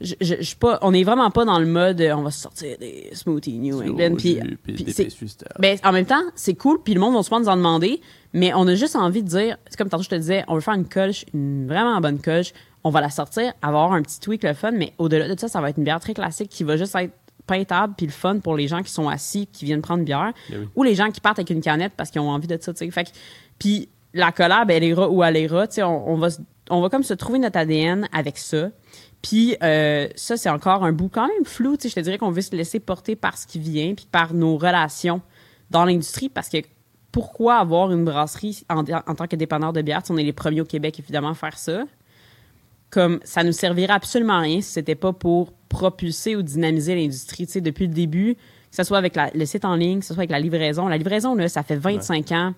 je, 0.00 0.14
je, 0.18 0.56
pas, 0.56 0.78
on 0.80 0.94
est 0.94 1.04
vraiment 1.04 1.30
pas 1.30 1.44
dans 1.44 1.58
le 1.58 1.66
mode 1.66 2.00
on 2.00 2.22
va 2.22 2.30
sortir 2.30 2.78
des 2.78 3.10
smoothies 3.12 3.58
New 3.58 3.82
England 3.82 4.14
puis 4.16 4.40
ben, 5.58 5.76
en 5.84 5.92
même 5.92 6.06
temps, 6.06 6.22
c'est 6.34 6.54
cool, 6.54 6.82
puis 6.82 6.94
le 6.94 7.00
monde 7.00 7.14
va 7.14 7.22
souvent 7.22 7.38
nous 7.38 7.48
en 7.48 7.56
demander, 7.56 8.00
mais 8.32 8.54
on 8.54 8.66
a 8.66 8.74
juste 8.74 8.96
envie 8.96 9.22
de 9.22 9.28
dire, 9.28 9.58
c'est 9.68 9.76
comme 9.76 9.90
tantôt 9.90 10.02
je 10.02 10.08
te 10.08 10.14
disais, 10.14 10.42
on 10.48 10.54
veut 10.54 10.62
faire 10.62 10.74
une 10.74 10.88
coche, 10.88 11.26
une 11.34 11.66
vraiment 11.66 12.00
bonne 12.00 12.18
coche, 12.18 12.54
on 12.82 12.90
va 12.90 13.00
la 13.00 13.10
sortir, 13.10 13.52
avoir 13.60 13.92
un 13.92 14.02
petit 14.02 14.20
tweak 14.20 14.42
le 14.42 14.54
fun, 14.54 14.70
mais 14.70 14.94
au-delà 14.98 15.32
de 15.32 15.38
ça, 15.38 15.48
ça 15.48 15.60
va 15.60 15.68
être 15.68 15.76
une 15.76 15.84
bière 15.84 16.00
très 16.00 16.14
classique 16.14 16.48
qui 16.48 16.64
va 16.64 16.76
juste 16.76 16.94
être 16.94 17.12
peintable 17.50 17.94
puis 17.96 18.06
le 18.06 18.12
fun 18.12 18.38
pour 18.38 18.56
les 18.56 18.68
gens 18.68 18.82
qui 18.82 18.90
sont 18.92 19.08
assis, 19.08 19.46
qui 19.52 19.64
viennent 19.64 19.82
prendre 19.82 19.98
une 20.00 20.04
bière, 20.06 20.32
Ben 20.48 20.60
oui. 20.60 20.68
ou 20.76 20.82
les 20.84 20.94
gens 20.94 21.10
qui 21.10 21.20
partent 21.20 21.38
avec 21.40 21.50
une 21.50 21.60
canette 21.60 21.92
parce 21.96 22.10
qu'ils 22.10 22.20
ont 22.20 22.30
envie 22.30 22.46
de 22.46 22.56
ça. 22.60 22.72
Fait 22.74 23.12
puis 23.58 23.88
la 24.14 24.32
collab, 24.32 24.70
elle 24.70 24.84
ira 24.84 25.08
où 25.08 25.22
elle 25.24 25.36
ira, 25.36 25.66
tu 25.68 25.74
sais, 25.76 25.82
on, 25.82 26.08
on 26.08 26.16
va, 26.16 26.28
on 26.70 26.80
va 26.80 26.88
comme 26.88 27.02
se 27.02 27.14
trouver 27.14 27.38
notre 27.38 27.58
ADN 27.58 28.08
avec 28.12 28.38
ça. 28.38 28.70
Puis 29.22 29.56
euh, 29.62 30.08
ça, 30.16 30.36
c'est 30.36 30.48
encore 30.48 30.84
un 30.84 30.92
bout 30.92 31.08
quand 31.08 31.26
même 31.28 31.44
flou, 31.44 31.76
tu 31.76 31.82
sais. 31.82 31.88
Je 31.90 31.94
te 31.96 32.00
dirais 32.00 32.18
qu'on 32.18 32.30
veut 32.30 32.40
se 32.40 32.54
laisser 32.56 32.80
porter 32.80 33.16
par 33.16 33.36
ce 33.36 33.46
qui 33.46 33.58
vient 33.58 33.94
puis 33.94 34.06
par 34.10 34.32
nos 34.32 34.56
relations 34.56 35.20
dans 35.70 35.84
l'industrie 35.84 36.28
parce 36.28 36.48
que 36.48 36.58
pourquoi 37.12 37.56
avoir 37.56 37.90
une 37.92 38.04
brasserie 38.04 38.64
en, 38.70 38.84
en 38.88 39.14
tant 39.14 39.26
que 39.26 39.36
dépanneur 39.36 39.72
de 39.72 39.82
bière? 39.82 40.00
Sais, 40.06 40.12
on 40.12 40.16
est 40.16 40.22
les 40.24 40.32
premiers 40.32 40.60
au 40.60 40.64
Québec, 40.64 40.98
évidemment, 41.00 41.30
à 41.30 41.34
faire 41.34 41.58
ça. 41.58 41.84
Comme 42.90 43.20
ça 43.24 43.44
nous 43.44 43.52
servirait 43.52 43.92
absolument 43.92 44.34
à 44.34 44.40
rien 44.40 44.60
si 44.60 44.70
c'était 44.72 44.94
pas 44.96 45.12
pour 45.12 45.52
propulser 45.68 46.34
ou 46.36 46.42
dynamiser 46.42 46.94
l'industrie. 46.94 47.46
Tu 47.46 47.52
sais, 47.54 47.60
depuis 47.60 47.86
le 47.86 47.94
début, 47.94 48.34
que 48.34 48.76
ce 48.76 48.82
soit 48.84 48.98
avec 48.98 49.14
la- 49.16 49.30
le 49.32 49.46
site 49.46 49.64
en 49.64 49.76
ligne, 49.76 50.00
que 50.00 50.04
ce 50.06 50.14
soit 50.14 50.22
avec 50.22 50.30
la 50.30 50.40
livraison. 50.40 50.88
La 50.88 50.98
livraison, 50.98 51.34
là, 51.36 51.48
ça 51.48 51.62
fait 51.62 51.76
25 51.76 52.32
ans, 52.32 52.54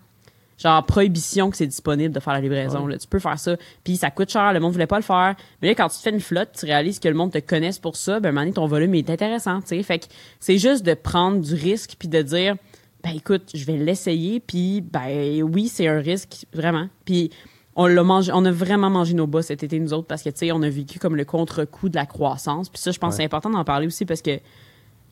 genre 0.59 0.85
prohibition 0.87 1.51
que 1.51 1.57
c'est 1.59 1.67
disponible 1.67 2.15
de 2.15 2.21
faire 2.21 2.33
la 2.33 2.41
livraison. 2.41 2.87
Là. 2.87 2.97
Tu 2.97 3.07
peux 3.07 3.19
faire 3.19 3.39
ça. 3.39 3.57
Puis 3.85 3.97
ça 3.97 4.11
coûte 4.11 4.31
cher, 4.31 4.53
le 4.55 4.61
monde 4.61 4.73
voulait 4.73 4.87
pas 4.87 4.97
le 4.97 5.03
faire. 5.03 5.35
Mais 5.61 5.69
là, 5.69 5.75
quand 5.75 5.89
tu 5.89 5.97
te 5.97 6.03
fais 6.03 6.11
une 6.11 6.21
flotte, 6.21 6.51
tu 6.59 6.65
réalises 6.65 6.99
que 6.99 7.09
le 7.09 7.15
monde 7.15 7.33
te 7.33 7.39
connaisse 7.39 7.79
pour 7.79 7.97
ça, 7.97 8.19
ben, 8.21 8.29
à 8.29 8.31
un 8.31 8.33
moment 8.33 8.43
donné, 8.43 8.53
ton 8.55 8.67
volume 8.67 8.95
est 8.95 9.11
intéressant. 9.11 9.61
tu 9.61 9.69
sais. 9.69 9.83
Fait 9.83 9.99
que 9.99 10.05
c'est 10.41 10.59
juste 10.59 10.85
de 10.87 10.95
prendre 10.95 11.41
du 11.41 11.55
risque 11.55 11.97
puis 11.99 12.09
de 12.09 12.23
dire, 12.23 12.57
ben 13.05 13.11
écoute, 13.17 13.51
je 13.53 13.65
vais 13.67 13.77
l'essayer, 13.77 14.39
puis 14.41 14.81
ben 14.81 15.43
oui, 15.43 15.69
c'est 15.69 15.89
un 15.89 15.99
risque, 15.99 16.47
vraiment. 16.55 16.87
Puis 17.05 17.31
on 17.75 17.87
l'a 17.87 18.03
mangé, 18.03 18.33
on 18.35 18.45
a 18.45 18.51
vraiment 18.51 18.91
mangé 18.91 19.15
nos 19.15 19.27
bas 19.27 19.43
cet 19.43 19.63
été, 19.63 19.79
nous 19.79 19.93
autres, 19.93 20.07
parce 20.07 20.23
que, 20.23 20.31
tu 20.31 20.39
sais, 20.39 20.53
on 20.53 20.63
a 20.63 20.69
vécu 20.69 20.99
comme 20.99 21.17
le 21.17 21.25
contre-coup 21.25 21.89
de 21.89 21.97
la 21.97 22.07
croissance. 22.07 22.69
Puis 22.69 22.79
ça, 22.79 22.91
je 22.91 22.99
pense 22.99 23.15
que 23.15 23.17
c'est 23.19 23.25
important 23.25 23.51
d'en 23.51 23.65
parler 23.65 23.87
aussi 23.87 24.05
parce 24.05 24.23
que 24.23 24.39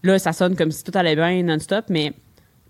là, 0.02 0.18
ça 0.18 0.32
sonne 0.32 0.56
comme 0.56 0.70
si 0.70 0.84
tout 0.84 0.92
allait 0.94 1.16
bien 1.16 1.42
non-stop, 1.42 1.86
mais 1.88 2.12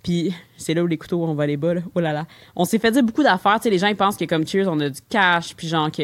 puis 0.03 0.35
c'est 0.57 0.75
là 0.75 0.83
où 0.83 0.87
les 0.87 0.99
couteaux 0.99 1.25
on 1.25 1.35
va 1.35 1.47
les 1.47 1.57
bas 1.57 1.75
là. 1.75 1.81
Oh 1.95 2.01
là 2.01 2.13
là. 2.13 2.27
On 2.57 2.65
s'est 2.65 2.79
fait 2.79 2.91
dire 2.91 3.03
beaucoup 3.03 3.23
d'affaires, 3.23 3.57
tu 3.57 3.65
sais 3.65 3.71
les 3.71 3.79
gens 3.79 3.87
ils 3.89 3.97
pensent 3.97 4.17
que 4.17 4.25
comme 4.25 4.47
Cheers 4.47 4.67
on 4.69 4.79
a 4.81 4.89
du 4.89 5.01
cash 5.09 5.55
puis 5.57 5.69
genre 5.69 5.91
que 5.91 6.03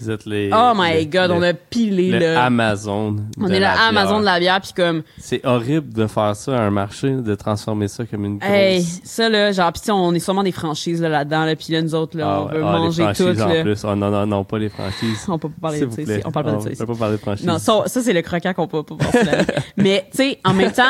Vous 0.00 0.10
êtes 0.10 0.24
les. 0.26 0.50
oh 0.52 0.72
my 0.76 1.04
le- 1.04 1.10
god, 1.10 1.30
le- 1.30 1.36
on 1.36 1.42
a 1.42 1.52
pilé 1.54 2.10
le 2.12 2.18
là. 2.34 2.44
Amazon. 2.44 3.16
on 3.38 3.44
de 3.48 3.50
est 3.52 3.54
le 3.54 3.60
la 3.60 3.72
Amazon 3.88 4.10
bière. 4.10 4.20
de 4.20 4.24
la 4.24 4.38
bière 4.40 4.60
puis 4.60 4.72
comme 4.76 5.02
C'est 5.18 5.44
horrible 5.44 5.92
de 5.92 6.06
faire 6.06 6.36
ça 6.36 6.56
à 6.56 6.60
un 6.62 6.70
marché, 6.70 7.10
de 7.10 7.34
transformer 7.34 7.88
ça 7.88 8.04
comme 8.06 8.24
une 8.24 8.38
grosse. 8.38 8.50
hey, 8.50 8.82
ça 8.82 9.28
là 9.28 9.50
genre 9.52 9.72
puis 9.72 9.90
on 9.90 10.12
est 10.14 10.18
sûrement 10.20 10.42
des 10.44 10.52
franchises 10.52 11.00
là 11.02 11.08
là-dedans 11.08 11.44
là 11.44 11.56
puis 11.56 11.72
là 11.72 11.82
nous 11.82 11.94
autres 11.94 12.16
là 12.16 12.26
Ah 12.28 12.42
on 12.42 12.46
veut 12.46 12.62
ah, 12.64 12.72
les 12.74 12.78
manger 12.84 13.02
franchises 13.02 13.36
tout 13.36 13.42
en 13.42 13.48
là. 13.48 13.62
plus. 13.62 13.84
Oh, 13.84 13.94
non, 13.96 14.10
non, 14.10 14.26
non, 14.26 14.44
pas 14.44 14.58
les 14.58 14.68
franchises. 14.68 15.24
On 15.28 15.38
peut 15.38 15.48
pas 15.48 15.68
parler 15.70 15.80
de 15.86 15.90
ça. 15.90 16.12
On 16.24 16.30
parle 16.30 16.44
pas 16.46 16.52
de 16.52 16.56
Ah, 16.56 16.60
ça 16.60 16.70
ici. 16.70 16.82
On 16.82 16.86
peut 16.86 16.92
pas 16.92 16.98
parler 16.98 17.16
de 17.16 17.20
franchise. 17.20 17.46
Non, 17.46 17.58
ça, 17.58 17.82
ça 17.86 18.02
c'est 18.02 18.12
le 18.12 18.22
croquant 18.22 18.52
qu'on 18.54 18.68
peut 18.68 18.82
pas 18.82 18.96
passer 18.96 19.24
là. 19.24 19.42
Mais 19.76 20.06
tu 20.10 20.16
sais, 20.18 20.38
en 20.44 20.52
même 20.54 20.72
temps, 20.72 20.84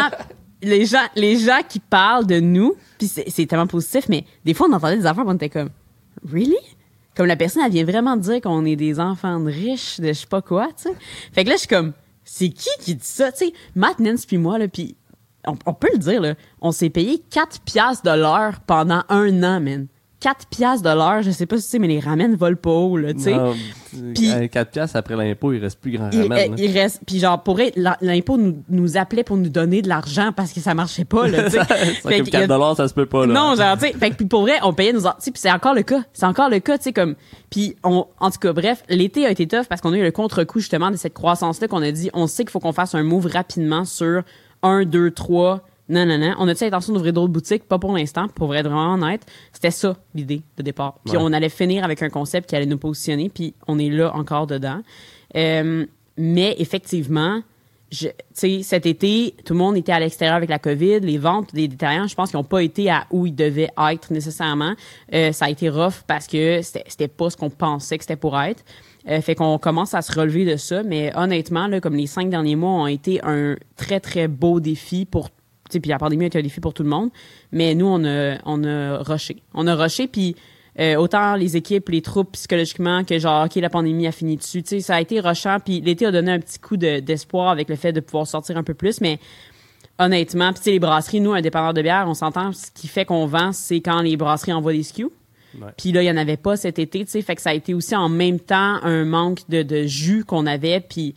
les 0.63 0.87
gens, 0.87 1.07
les 1.15 1.39
gens 1.39 1.61
qui 1.69 1.81
parlent 1.81 2.27
de 2.27 2.41
nous, 2.41 2.75
puis 2.99 3.09
c'est 3.09 3.47
tellement 3.47 3.67
positif, 3.67 4.09
mais 4.09 4.25
des 4.45 4.55
fois 4.55 4.69
on 4.69 4.73
entendait 4.73 4.97
des 4.97 5.07
affaires, 5.07 5.25
on 5.27 5.35
était 5.35 5.51
comme, 5.51 5.71
really? 6.31 6.57
Comme 7.15 7.27
la 7.27 7.37
personne, 7.37 7.63
elle 7.65 7.73
vient 7.73 7.85
vraiment 7.85 8.17
dire 8.17 8.41
qu'on 8.41 8.65
est 8.65 8.77
des 8.77 9.01
enfants 9.01 9.41
de 9.41 9.51
riches, 9.51 10.01
de 10.01 10.09
je 10.09 10.13
sais 10.13 10.27
pas 10.27 10.43
quoi, 10.43 10.69
tu 10.69 10.85
sais. 10.85 10.95
Fait 11.33 11.45
que 11.45 11.49
là, 11.49 11.55
je 11.55 11.61
suis 11.61 11.69
comme, 11.69 11.93
c'est 12.25 12.51
qui 12.51 12.69
qui 12.81 12.95
dit 12.95 13.07
ça, 13.07 13.33
tu 13.33 13.47
sais? 13.47 13.53
Matt, 13.75 14.01
Nance, 14.01 14.27
puis 14.27 14.37
moi, 14.37 14.59
là, 14.59 14.69
puis 14.69 14.97
on, 15.47 15.57
on 15.65 15.73
peut 15.73 15.89
le 15.93 15.99
dire, 15.99 16.21
là, 16.21 16.35
on 16.61 16.73
s'est 16.73 16.91
payé 16.91 17.23
4 17.31 17.61
piastres 17.61 18.03
de 18.03 18.19
l'heure 18.19 18.61
pendant 18.67 19.03
un 19.09 19.43
an, 19.43 19.61
man. 19.61 19.87
4 20.27 20.47
piastres 20.49 20.83
de 20.83 20.93
l'heure, 20.93 21.23
je 21.23 21.31
sais 21.31 21.47
pas 21.47 21.57
si 21.57 21.63
tu 21.67 21.69
sais, 21.71 21.79
mais 21.79 21.87
les 21.87 22.01
ramen 22.01 22.35
volent 22.35 22.57
pas 22.61 22.71
haut, 22.71 22.97
là, 22.97 23.15
tu 23.15 23.21
sais. 23.21 23.37
Puis- 24.13 24.33
euh, 24.33 24.49
4 24.49 24.73
piastres 24.73 24.97
après 24.97 25.15
l'impôt, 25.15 25.53
il 25.53 25.61
reste 25.61 25.79
plus 25.81 25.93
grand 25.93 26.11
Il, 26.13 26.23
ramen. 26.23 26.53
euh, 26.53 26.57
il 26.59 26.73
reste 26.77 27.01
puis 27.07 27.21
genre 27.21 27.41
pour 27.45 27.61
l'impôt 28.01 28.37
nous, 28.37 28.61
nous 28.69 28.97
appelait 28.97 29.23
pour 29.23 29.37
nous 29.37 29.49
donner 29.49 29.83
de 29.83 29.89
l'argent 29.89 30.33
parce 30.35 30.53
que 30.53 30.59
ça 30.59 30.75
marchait 30.75 31.05
pas 31.05 31.29
là 31.29 31.45
tu 31.45 31.51
sais. 31.51 31.59
Ça, 31.59 31.65
Fait 31.77 32.03
comme 32.03 32.11
qu'il 32.25 32.35
y 32.35 32.37
a- 32.37 32.41
4 32.41 32.49
dollars, 32.49 32.77
ça 32.77 32.89
se 32.89 32.95
peut 32.95 33.07
pas, 33.07 33.25
là. 33.25 33.33
non 33.35 33.55
genre 33.55 33.79
tu 33.79 33.87
sais 33.87 33.93
fait 33.93 34.11
que 34.11 34.17
puis 34.17 34.27
pour 34.27 34.41
vrai 34.43 34.55
on 34.65 34.73
payait 34.75 34.93
nos 34.93 35.07
heures, 35.07 35.17
puis 35.23 35.33
c'est 35.37 35.53
encore 35.53 35.75
le 35.75 35.83
cas 35.83 36.01
c'est 36.13 36.27
encore 36.27 36.51
le 36.51 36.59
cas 36.59 36.77
tu 36.77 36.85
sais 36.85 36.93
comme 36.93 37.15
puis 37.49 37.77
on 37.85 38.07
en 38.19 38.31
tout 38.33 38.39
cas 38.41 38.53
bref 38.53 38.83
l'été 38.89 39.27
a 39.27 39.31
été 39.31 39.47
tough 39.47 39.67
parce 39.69 39.81
qu'on 39.81 39.93
a 39.93 39.97
eu 39.97 40.03
le 40.03 40.11
contre-coup 40.11 40.59
justement 40.59 40.91
de 40.91 40.97
cette 40.97 41.15
croissance 41.15 41.61
là 41.61 41.69
qu'on 41.69 41.83
a 41.83 41.93
dit 41.93 42.11
on 42.15 42.27
sait 42.27 42.43
qu'il 42.45 42.51
faut 42.51 42.61
qu'on 42.61 42.73
fasse 42.73 42.95
un 42.97 43.05
move 43.05 43.29
rapidement 43.33 43.85
sur 43.85 44.23
1 44.65 44.85
2 44.87 45.13
3 45.13 45.63
non, 45.89 46.05
non, 46.07 46.19
non. 46.19 46.35
On 46.39 46.49
a-tu 46.49 46.65
l'intention 46.65 46.93
d'ouvrir 46.93 47.13
d'autres 47.13 47.33
boutiques? 47.33 47.65
Pas 47.69 47.79
pour 47.79 47.93
l'instant, 47.97 48.27
pour 48.29 48.55
être 48.57 48.67
vraiment 48.69 48.95
honnête. 48.95 49.25
C'était 49.53 49.71
ça, 49.71 49.97
l'idée 50.15 50.43
de 50.57 50.63
départ. 50.63 50.99
Puis 51.05 51.17
Ouais. 51.17 51.23
on 51.23 51.33
allait 51.33 51.49
finir 51.49 51.85
avec 51.85 52.03
un 52.03 52.09
concept 52.11 52.49
qui 52.49 52.57
allait 52.57 52.67
nous 52.67 52.79
positionner, 52.79 53.29
puis 53.29 53.55
on 53.69 53.79
est 53.79 53.91
là 53.91 54.15
encore 54.15 54.47
dedans. 54.47 54.81
Euh, 55.37 55.87
mais 56.17 56.57
effectivement, 56.59 57.41
je- 57.93 58.09
tu 58.09 58.15
sais, 58.33 58.63
cet 58.65 58.85
été, 58.87 59.35
tout 59.45 59.53
le 59.53 59.59
monde 59.61 59.77
était 59.77 59.93
à 59.93 60.01
l'extérieur 60.01 60.35
avec 60.37 60.49
la 60.51 60.59
COVID. 60.59 61.01
Les 61.01 61.19
ventes 61.19 61.55
des 61.55 61.69
détaillants, 61.69 62.09
je 62.09 62.15
pense 62.17 62.31
qu'ils 62.31 62.39
n'ont 62.39 62.45
pas 62.45 62.63
été 62.65 62.91
à 62.91 63.07
où 63.13 63.27
ils 63.27 63.35
devaient 63.35 63.71
être 63.93 64.11
nécessairement. 64.13 64.75
Euh, 65.15 65.31
ça 65.31 65.45
a 65.45 65.51
été 65.51 65.69
rough 65.69 66.03
parce 66.07 66.27
que 66.27 66.63
c'était 66.63 67.07
pas 67.09 67.31
ce 67.31 67.37
qu'on 67.37 67.51
pensait 67.51 67.97
que 67.99 68.03
c'était 68.05 68.17
pour 68.17 68.39
être. 68.41 68.65
Euh, 69.09 69.21
fait 69.21 69.37
qu'on 69.37 69.57
commence 69.59 69.95
à 69.95 70.03
se 70.03 70.13
relever 70.19 70.45
de 70.45 70.57
ça. 70.57 70.83
Mais 70.83 71.13
honnêtement, 71.17 71.69
là, 71.69 71.81
comme 71.81 71.95
les 71.95 72.09
cinq 72.09 72.29
derniers 72.29 72.57
mois 72.57 72.73
ont 72.73 72.87
été 72.89 73.21
un 73.25 73.55
très, 73.77 74.01
très 74.01 74.27
beau 74.27 74.59
défi 74.59 75.05
pour 75.05 75.29
puis 75.69 75.89
la 75.89 75.99
pandémie 75.99 76.25
a 76.25 76.27
été 76.29 76.39
un 76.39 76.43
défi 76.43 76.61
pour 76.61 76.75
tout 76.75 76.83
le 76.83 76.89
monde. 76.89 77.11
Mais 77.53 77.75
nous, 77.75 77.87
on 77.87 78.05
a, 78.05 78.39
on 78.45 78.65
a 78.65 78.99
rushé. 78.99 79.43
On 79.55 79.67
a 79.67 79.75
rushé, 79.75 80.07
puis 80.09 80.37
euh, 80.79 80.97
autant 80.97 81.37
les 81.37 81.57
équipes, 81.57 81.89
les 81.89 82.03
troupes 82.03 82.33
psychologiquement 82.33 83.03
que 83.05 83.19
genre, 83.19 83.47
OK, 83.47 83.55
la 83.57 83.71
pandémie 83.71 84.07
a 84.07 84.13
fini 84.13 84.37
dessus. 84.37 84.63
Tu 84.63 84.69
sais, 84.69 84.81
ça 84.81 84.97
a 84.97 85.01
été 85.01 85.21
rushant, 85.21 85.59
puis 85.65 85.81
l'été 85.81 86.07
a 86.07 86.11
donné 86.11 86.33
un 86.33 86.39
petit 86.39 86.59
coup 86.59 86.77
de- 86.77 87.01
d'espoir 87.01 87.49
avec 87.49 87.69
le 87.69 87.77
fait 87.77 87.93
de 87.93 88.01
pouvoir 88.01 88.27
sortir 88.27 88.57
un 88.57 88.63
peu 88.63 88.75
plus, 88.75 89.01
mais 89.01 89.19
honnêtement, 89.99 90.53
puis 90.53 90.73
les 90.73 90.79
brasseries, 90.79 91.21
nous, 91.21 91.33
un 91.33 91.41
dépanneur 91.41 91.73
de 91.73 91.81
bière, 91.81 92.05
on 92.07 92.15
s'entend, 92.15 92.53
ce 92.53 92.71
qui 92.75 92.89
fait 92.89 93.07
qu'on 93.07 93.27
vend, 93.27 93.53
c'est 93.53 93.81
quand 93.81 94.03
les 94.03 94.17
brasseries 94.17 94.53
envoient 94.53 94.73
des. 94.75 94.85
Ouais. 95.59 95.69
Puis 95.79 95.93
là, 95.93 96.03
il 96.03 96.07
y 96.07 96.11
en 96.11 96.19
avait 96.19 96.37
pas 96.37 96.59
cet 96.59 96.79
été, 96.79 97.05
tu 97.07 97.11
sais, 97.11 97.23
fait 97.23 97.35
que 97.35 97.41
ça 97.41 97.51
a 97.51 97.55
été 97.55 97.73
aussi 97.73 97.97
en 97.97 98.11
même 98.11 98.39
temps 98.39 98.79
un 98.83 99.07
manque 99.07 99.49
de, 99.49 99.63
de 99.63 99.85
jus 99.85 100.25
qu'on 100.25 100.45
avait, 100.45 100.81
puis 100.81 101.15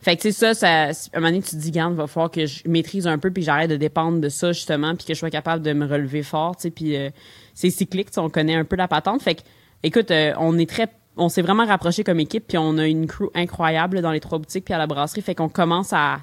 fait 0.00 0.16
que 0.16 0.22
tu 0.22 0.32
sais 0.32 0.54
ça, 0.54 0.54
ça, 0.54 0.68
à 1.12 1.16
un 1.16 1.20
moment 1.20 1.30
donné, 1.30 1.42
tu 1.42 1.50
te 1.50 1.56
dis, 1.56 1.70
garde, 1.70 1.94
va 1.94 2.06
falloir 2.06 2.30
que 2.30 2.46
je 2.46 2.62
maîtrise 2.68 3.06
un 3.06 3.18
peu, 3.18 3.30
puis 3.32 3.42
j'arrête 3.42 3.70
de 3.70 3.76
dépendre 3.76 4.20
de 4.20 4.28
ça 4.28 4.52
justement, 4.52 4.94
puis 4.94 5.06
que 5.06 5.14
je 5.14 5.18
sois 5.18 5.30
capable 5.30 5.62
de 5.62 5.72
me 5.72 5.86
relever 5.86 6.22
fort, 6.22 6.56
tu 6.56 6.62
sais, 6.62 6.70
puis 6.70 6.96
euh, 6.96 7.10
c'est 7.54 7.70
cyclique, 7.70 8.08
on 8.16 8.30
connaît 8.30 8.54
un 8.54 8.64
peu 8.64 8.76
la 8.76 8.86
patente, 8.86 9.22
fait 9.22 9.34
que, 9.36 9.40
écoute, 9.82 10.10
euh, 10.10 10.32
on 10.38 10.56
est 10.58 10.68
très, 10.70 10.88
on 11.16 11.28
s'est 11.28 11.42
vraiment 11.42 11.66
rapproché 11.66 12.04
comme 12.04 12.20
équipe, 12.20 12.46
puis 12.46 12.58
on 12.58 12.78
a 12.78 12.86
une 12.86 13.06
crew 13.06 13.30
incroyable 13.34 14.00
dans 14.00 14.12
les 14.12 14.20
trois 14.20 14.38
boutiques 14.38 14.64
puis 14.64 14.74
à 14.74 14.78
la 14.78 14.86
brasserie, 14.86 15.22
fait 15.22 15.34
qu'on 15.34 15.48
commence 15.48 15.92
à 15.92 16.18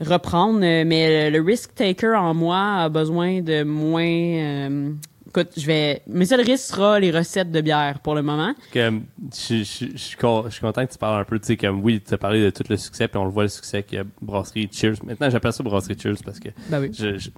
reprendre, 0.00 0.60
euh, 0.62 0.84
mais 0.84 1.30
le 1.30 1.40
risk 1.40 1.74
taker 1.74 2.14
en 2.16 2.34
moi 2.34 2.82
a 2.82 2.88
besoin 2.88 3.40
de 3.42 3.62
moins. 3.62 4.02
euh, 4.04 4.90
écoute, 5.28 5.48
je 5.56 5.66
vais. 5.66 6.02
Mais 6.06 6.24
ça, 6.24 6.36
le 6.36 6.42
risque 6.42 6.64
sera 6.64 6.98
les 7.00 7.10
recettes 7.10 7.50
de 7.50 7.60
bière 7.60 8.00
pour 8.00 8.14
le 8.14 8.22
moment. 8.22 8.54
Comme, 8.72 9.04
je, 9.34 9.56
je, 9.58 9.62
je, 9.62 9.86
je 9.92 9.96
suis 9.96 10.16
content 10.60 10.86
que 10.86 10.92
tu 10.92 10.98
parles 10.98 11.20
un 11.20 11.24
peu, 11.24 11.38
tu 11.38 11.46
sais, 11.46 11.56
comme, 11.56 11.82
oui, 11.84 12.00
tu 12.06 12.14
as 12.14 12.18
parlé 12.18 12.42
de 12.42 12.50
tout 12.50 12.64
le 12.68 12.76
succès, 12.76 13.08
puis 13.08 13.18
on 13.18 13.24
le 13.24 13.30
voit 13.30 13.44
le 13.44 13.48
succès 13.48 13.82
qu'il 13.82 13.98
y 13.98 14.00
a 14.00 14.04
Brasserie 14.22 14.68
Cheers. 14.72 14.94
Maintenant, 15.04 15.30
j'appelle 15.30 15.52
ça 15.52 15.62
Brasserie 15.62 15.96
Cheers 15.98 16.16
parce 16.24 16.40
que 16.40 16.48
Ben 16.68 16.80
oui. 16.80 16.90
je, 16.92 17.28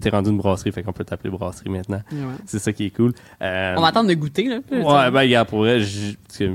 t'es 0.00 0.10
rendu 0.10 0.30
une 0.30 0.38
brasserie, 0.38 0.72
fait 0.72 0.82
qu'on 0.82 0.92
peut 0.92 1.04
t'appeler 1.04 1.30
brasserie 1.30 1.70
maintenant. 1.70 2.00
C'est 2.46 2.58
ça 2.58 2.72
qui 2.72 2.86
est 2.86 2.90
cool. 2.90 3.12
Euh, 3.42 3.74
On 3.76 3.80
va 3.82 3.88
attendre 3.88 4.08
de 4.08 4.14
goûter, 4.14 4.44
là. 4.48 4.58
Ouais, 4.70 5.10
ben, 5.10 5.26
gars, 5.26 5.44
pour 5.44 5.60
vrai, 5.60 5.80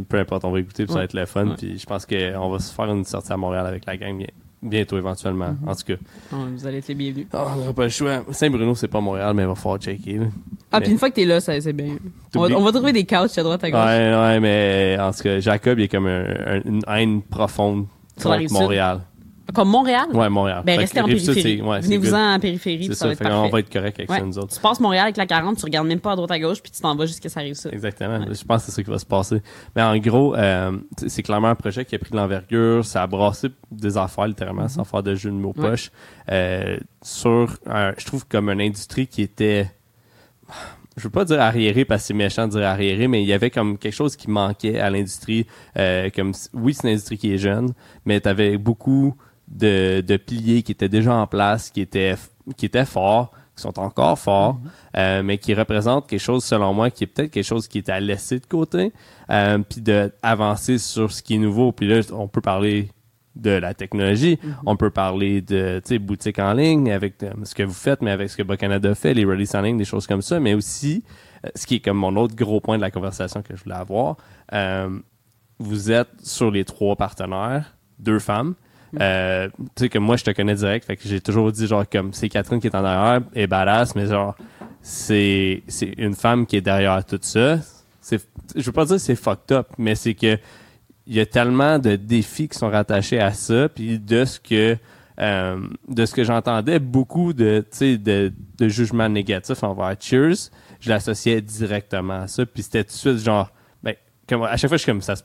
peu 0.08 0.18
importe, 0.20 0.46
on 0.46 0.52
va 0.52 0.60
écouter, 0.60 0.86
puis 0.86 0.94
ça 0.94 1.00
va 1.00 1.06
être 1.06 1.14
le 1.14 1.26
fun. 1.26 1.56
Puis 1.58 1.78
je 1.80 1.86
pense 1.86 2.06
qu'on 2.06 2.50
va 2.50 2.60
se 2.60 2.74
faire 2.74 2.86
une 2.92 3.06
sortie 3.06 3.32
à 3.32 3.38
Montréal 3.38 3.66
avec 3.66 3.86
la 3.86 3.98
gang 3.98 4.18
bien- 4.18 4.28
bientôt, 4.62 4.97
éventuellement. 4.97 5.49
Mm-hmm. 5.64 5.70
En 5.70 5.76
tout 5.76 5.84
cas, 5.88 5.93
Oh, 6.34 6.36
vous 6.55 6.68
allez 6.68 6.78
être 6.80 6.88
les 6.89 6.95
bienvenus. 6.95 7.28
Oh, 7.34 7.38
on 7.38 7.55
n'aura 7.57 7.74
pas 7.74 7.84
le 7.84 7.89
choix. 7.89 8.24
Saint-Bruno, 8.32 8.76
c'est 8.76 8.88
pas 8.88 8.99
Montréal, 9.01 9.34
mais 9.34 9.43
il 9.43 9.47
va 9.47 9.55
falloir 9.55 9.80
checker. 9.80 10.18
là. 10.18 10.26
Ah, 10.72 10.80
Mais- 10.80 10.84
puis 10.84 10.91
une 10.93 10.99
fois 10.99 11.10
que 11.10 11.16
t'es 11.16 11.26
là, 11.26 11.39
ça, 11.39 11.60
c'est 11.62 11.74
bien. 11.74 11.88
On 11.88 11.91
va, 11.93 11.99
T'oublies- 12.47 12.55
on 12.55 12.64
va 12.64 12.72
trouver 12.72 12.93
des 12.93 13.05
couches 13.05 13.38
à 13.38 13.43
droite, 13.43 13.64
à 13.64 13.72
gauche. 13.72 13.80
Ouais, 13.80 14.16
ouais, 14.16 14.39
mais 14.39 14.97
en 14.99 15.12
tout 15.12 15.24
cas, 15.24 15.39
Jacob, 15.39 15.80
il 15.80 15.84
est 15.86 15.88
comme 15.88 16.07
un- 16.07 16.26
un- 16.45 16.62
une 16.66 16.82
haine 16.88 17.22
profonde 17.22 17.86
Sur 18.18 18.32
contre. 18.32 18.53
Montréal. 18.53 19.01
Comme 19.54 19.70
Montréal? 19.70 20.08
Ouais, 20.14 20.30
Montréal. 20.30 20.64
Ben, 20.66 20.80
restez 20.80 21.00
en 21.02 21.06
périphérie. 21.06 21.62
ouais, 21.62 21.80
Venez-vous-en 21.82 22.36
en 22.36 22.39
périphérie, 22.39 22.86
C'est 22.88 22.93
ça, 22.93 23.08
va 23.08 23.14
être 23.14 23.20
parfait. 23.24 23.50
va 23.50 23.60
être 23.60 23.72
correct 23.74 24.00
avec 24.00 24.10
Ouais. 24.10 24.20
ça, 24.20 24.26
nous 24.26 24.38
autres. 24.38 24.54
Tu 24.56 24.60
passes 24.62 24.80
Montréal 24.80 25.04
avec 25.06 25.18
la 25.18 25.26
40, 25.26 25.58
tu 25.58 25.66
regardes 25.66 25.88
même 25.88 26.00
pas 26.00 26.12
à 26.12 26.16
droite 26.16 26.32
à 26.32 26.39
gauche, 26.39 26.62
puis 26.62 26.72
tu 26.72 26.82
t'en 26.82 26.95
vas 26.95 27.06
jusqu'à 27.06 27.30
ça 27.30 27.39
arrive 27.39 27.56
ça. 27.56 27.70
Exactement. 27.72 28.20
Je 28.32 28.43
pense 28.43 28.62
que 28.66 28.66
c'est 28.72 28.76
ça 28.76 28.84
qui 28.84 28.89
va 28.89 29.00
se 29.00 29.06
passer. 29.06 29.41
Mais 29.76 29.82
en 29.82 29.97
gros, 29.97 30.36
euh, 30.36 30.78
c'est 31.08 31.24
clairement 31.24 31.50
un 31.50 31.56
projet 31.56 31.86
qui 31.86 31.95
a 31.95 32.00
pris 32.00 32.12
de 32.12 32.16
l'envergure. 32.18 32.86
Ça 32.86 33.04
a 33.04 33.08
brassé 33.08 33.50
des 33.72 33.97
affaires, 33.97 34.28
littéralement, 34.28 34.68
sans 34.68 34.84
faire 34.84 35.04
de 35.04 35.16
jeu 35.16 35.30
de 35.30 35.36
mots 35.36 35.54
poche. 35.54 35.91
Euh, 36.32 36.78
sur, 37.02 37.58
un- 37.68 37.93
je 37.97 38.06
trouve, 38.06 38.26
comme 38.28 38.50
une 38.50 38.62
industrie 38.62 39.08
qui 39.08 39.22
était... 39.22 39.70
Je 40.97 41.04
veux 41.06 41.10
pas 41.12 41.24
dire 41.24 41.39
arriéré 41.39 41.86
parce 41.86 42.02
que 42.02 42.08
c'est 42.08 42.14
méchant 42.14 42.45
de 42.47 42.52
dire 42.54 42.66
arriéré, 42.68 43.08
mais 43.08 43.22
il 43.24 43.28
y 43.28 43.32
avait 43.32 43.50
comme 43.52 43.78
quelque 43.78 43.93
chose 43.93 44.18
qui 44.18 44.30
manquait 44.30 44.80
à 44.80 44.89
l'industrie. 44.89 45.45
Euh, 45.78 46.10
comme 46.14 46.34
oui, 46.54 46.74
c'est 46.74 46.84
une 46.88 46.93
industrie 46.93 47.18
qui 47.18 47.32
est 47.34 47.38
jeune, 47.38 47.70
mais 48.04 48.20
tu 48.20 48.28
avais 48.28 48.58
beaucoup 48.58 49.16
de, 49.50 50.02
de 50.02 50.18
piliers 50.18 50.64
qui 50.64 50.72
étaient 50.72 50.89
déjà 50.89 51.14
en 51.14 51.28
place, 51.28 51.70
qui 51.70 51.82
étaient 51.82 52.16
qui 52.58 52.66
étaient 52.66 52.86
forts, 52.86 53.32
qui 53.56 53.62
sont 53.62 53.80
encore 53.80 54.18
forts, 54.18 54.60
euh, 54.97 55.22
mais 55.24 55.38
qui 55.38 55.54
représentent 55.54 56.08
quelque 56.08 56.20
chose, 56.20 56.43
selon 56.43 56.74
moi, 56.74 56.89
qui 56.89 57.04
est 57.04 57.08
peut-être 57.08 57.32
quelque 57.32 57.45
chose 57.45 57.68
qui 57.68 57.80
est 57.80 57.89
à 57.89 58.00
laisser 58.00 58.39
de 58.39 58.45
côté, 58.45 58.93
euh, 59.30 59.60
puis 59.60 59.82
d'avancer 59.82 60.78
sur 60.78 61.12
ce 61.12 61.22
qui 61.22 61.36
est 61.36 61.39
nouveau. 61.39 61.72
Puis 61.72 61.88
là, 61.88 62.02
on 62.14 62.28
peut 62.28 62.41
parler 62.41 62.89
de 63.36 63.52
la 63.52 63.74
technologie, 63.74 64.39
on 64.66 64.76
peut 64.76 64.89
parler 64.89 65.41
de, 65.41 65.82
boutique 66.00 66.39
en 66.39 66.54
ligne 66.54 66.91
avec 66.91 67.22
euh, 67.24 67.32
ce 67.43 67.54
que 67.54 67.64
vous 67.64 67.74
faites, 67.74 68.02
mais 68.02 68.12
avec 68.12 68.30
ce 68.30 68.38
que 68.38 68.43
Bas 68.43 68.58
Canada 68.58 68.95
fait, 68.95 69.14
les 69.14 69.26
releases 69.26 69.56
en 69.56 69.62
ligne, 69.62 69.78
des 69.78 69.86
choses 69.86 70.08
comme 70.08 70.22
ça, 70.22 70.39
mais 70.39 70.54
aussi, 70.54 71.04
ce 71.56 71.66
qui 71.66 71.76
est 71.76 71.80
comme 71.80 71.97
mon 71.97 72.16
autre 72.18 72.36
gros 72.36 72.60
point 72.60 72.78
de 72.78 72.82
la 72.82 72.91
conversation 72.91 73.41
que 73.41 73.56
je 73.56 73.64
voulais 73.64 73.76
avoir, 73.76 74.18
vous 75.60 75.91
êtes 75.91 76.10
sur 76.24 76.52
les 76.52 76.66
trois 76.66 76.95
partenaires, 76.95 77.76
deux 78.00 78.20
femmes. 78.20 78.56
Euh, 79.00 79.50
tu 79.76 79.84
sais 79.84 79.90
que 79.90 80.00
moi 80.00 80.16
je 80.18 80.24
te 80.24 80.32
connais 80.32 80.56
direct, 80.56 80.86
fait 80.86 80.96
que 80.96 81.08
j'ai 81.08 81.22
toujours 81.22 81.52
dit 81.52 81.68
genre 81.68 81.88
comme 81.88 82.14
c'est 82.14 82.30
Catherine 82.30 82.60
qui 82.60 82.68
est 82.68 82.76
en 82.76 82.84
arrière 82.84 83.22
et 83.34 83.48
badass, 83.48 83.96
mais 83.96 84.08
genre 84.08 84.36
c'est 84.82 85.64
c'est 85.68 85.94
une 85.98 86.16
femme 86.16 86.46
qui 86.46 86.56
est 86.58 86.62
derrière 86.62 87.04
tout 87.06 87.20
ça. 87.22 87.60
C'est 88.02 88.22
je 88.56 88.64
veux 88.64 88.72
pas 88.72 88.86
dire 88.86 89.00
c'est 89.00 89.16
fucked 89.16 89.52
up, 89.52 89.68
mais 89.78 89.96
c'est 89.96 90.16
que 90.16 90.38
il 91.06 91.16
y 91.16 91.20
a 91.20 91.26
tellement 91.26 91.80
de 91.80 91.96
défis 91.96 92.48
qui 92.48 92.58
sont 92.58 92.70
rattachés 92.70 93.20
à 93.20 93.34
ça, 93.34 93.70
puis 93.70 94.00
de 94.00 94.26
ce 94.26 94.40
que 94.40 94.78
euh, 95.20 95.60
de 95.88 96.06
ce 96.06 96.14
que 96.14 96.24
j'entendais 96.24 96.80
beaucoup 96.80 97.34
de 97.34 97.66
de, 97.82 98.34
de 98.58 98.68
jugements 98.70 99.10
négatifs 99.10 99.64
envers 99.64 99.96
Cheers, 100.00 100.50
je 100.80 100.90
l'associais 100.90 101.42
directement 101.42 102.22
à 102.22 102.28
ça, 102.28 102.46
puis 102.46 102.64
c'était 102.64 102.84
tout 102.84 102.94
de 102.94 102.98
suite 102.98 103.20
genre 103.20 103.52
ben 103.84 103.96
à 104.32 104.58
chaque 104.58 104.70
fois 104.70 104.78
je 104.78 104.84
suis 104.84 104.92
comme 104.92 105.02
ça 105.02 105.16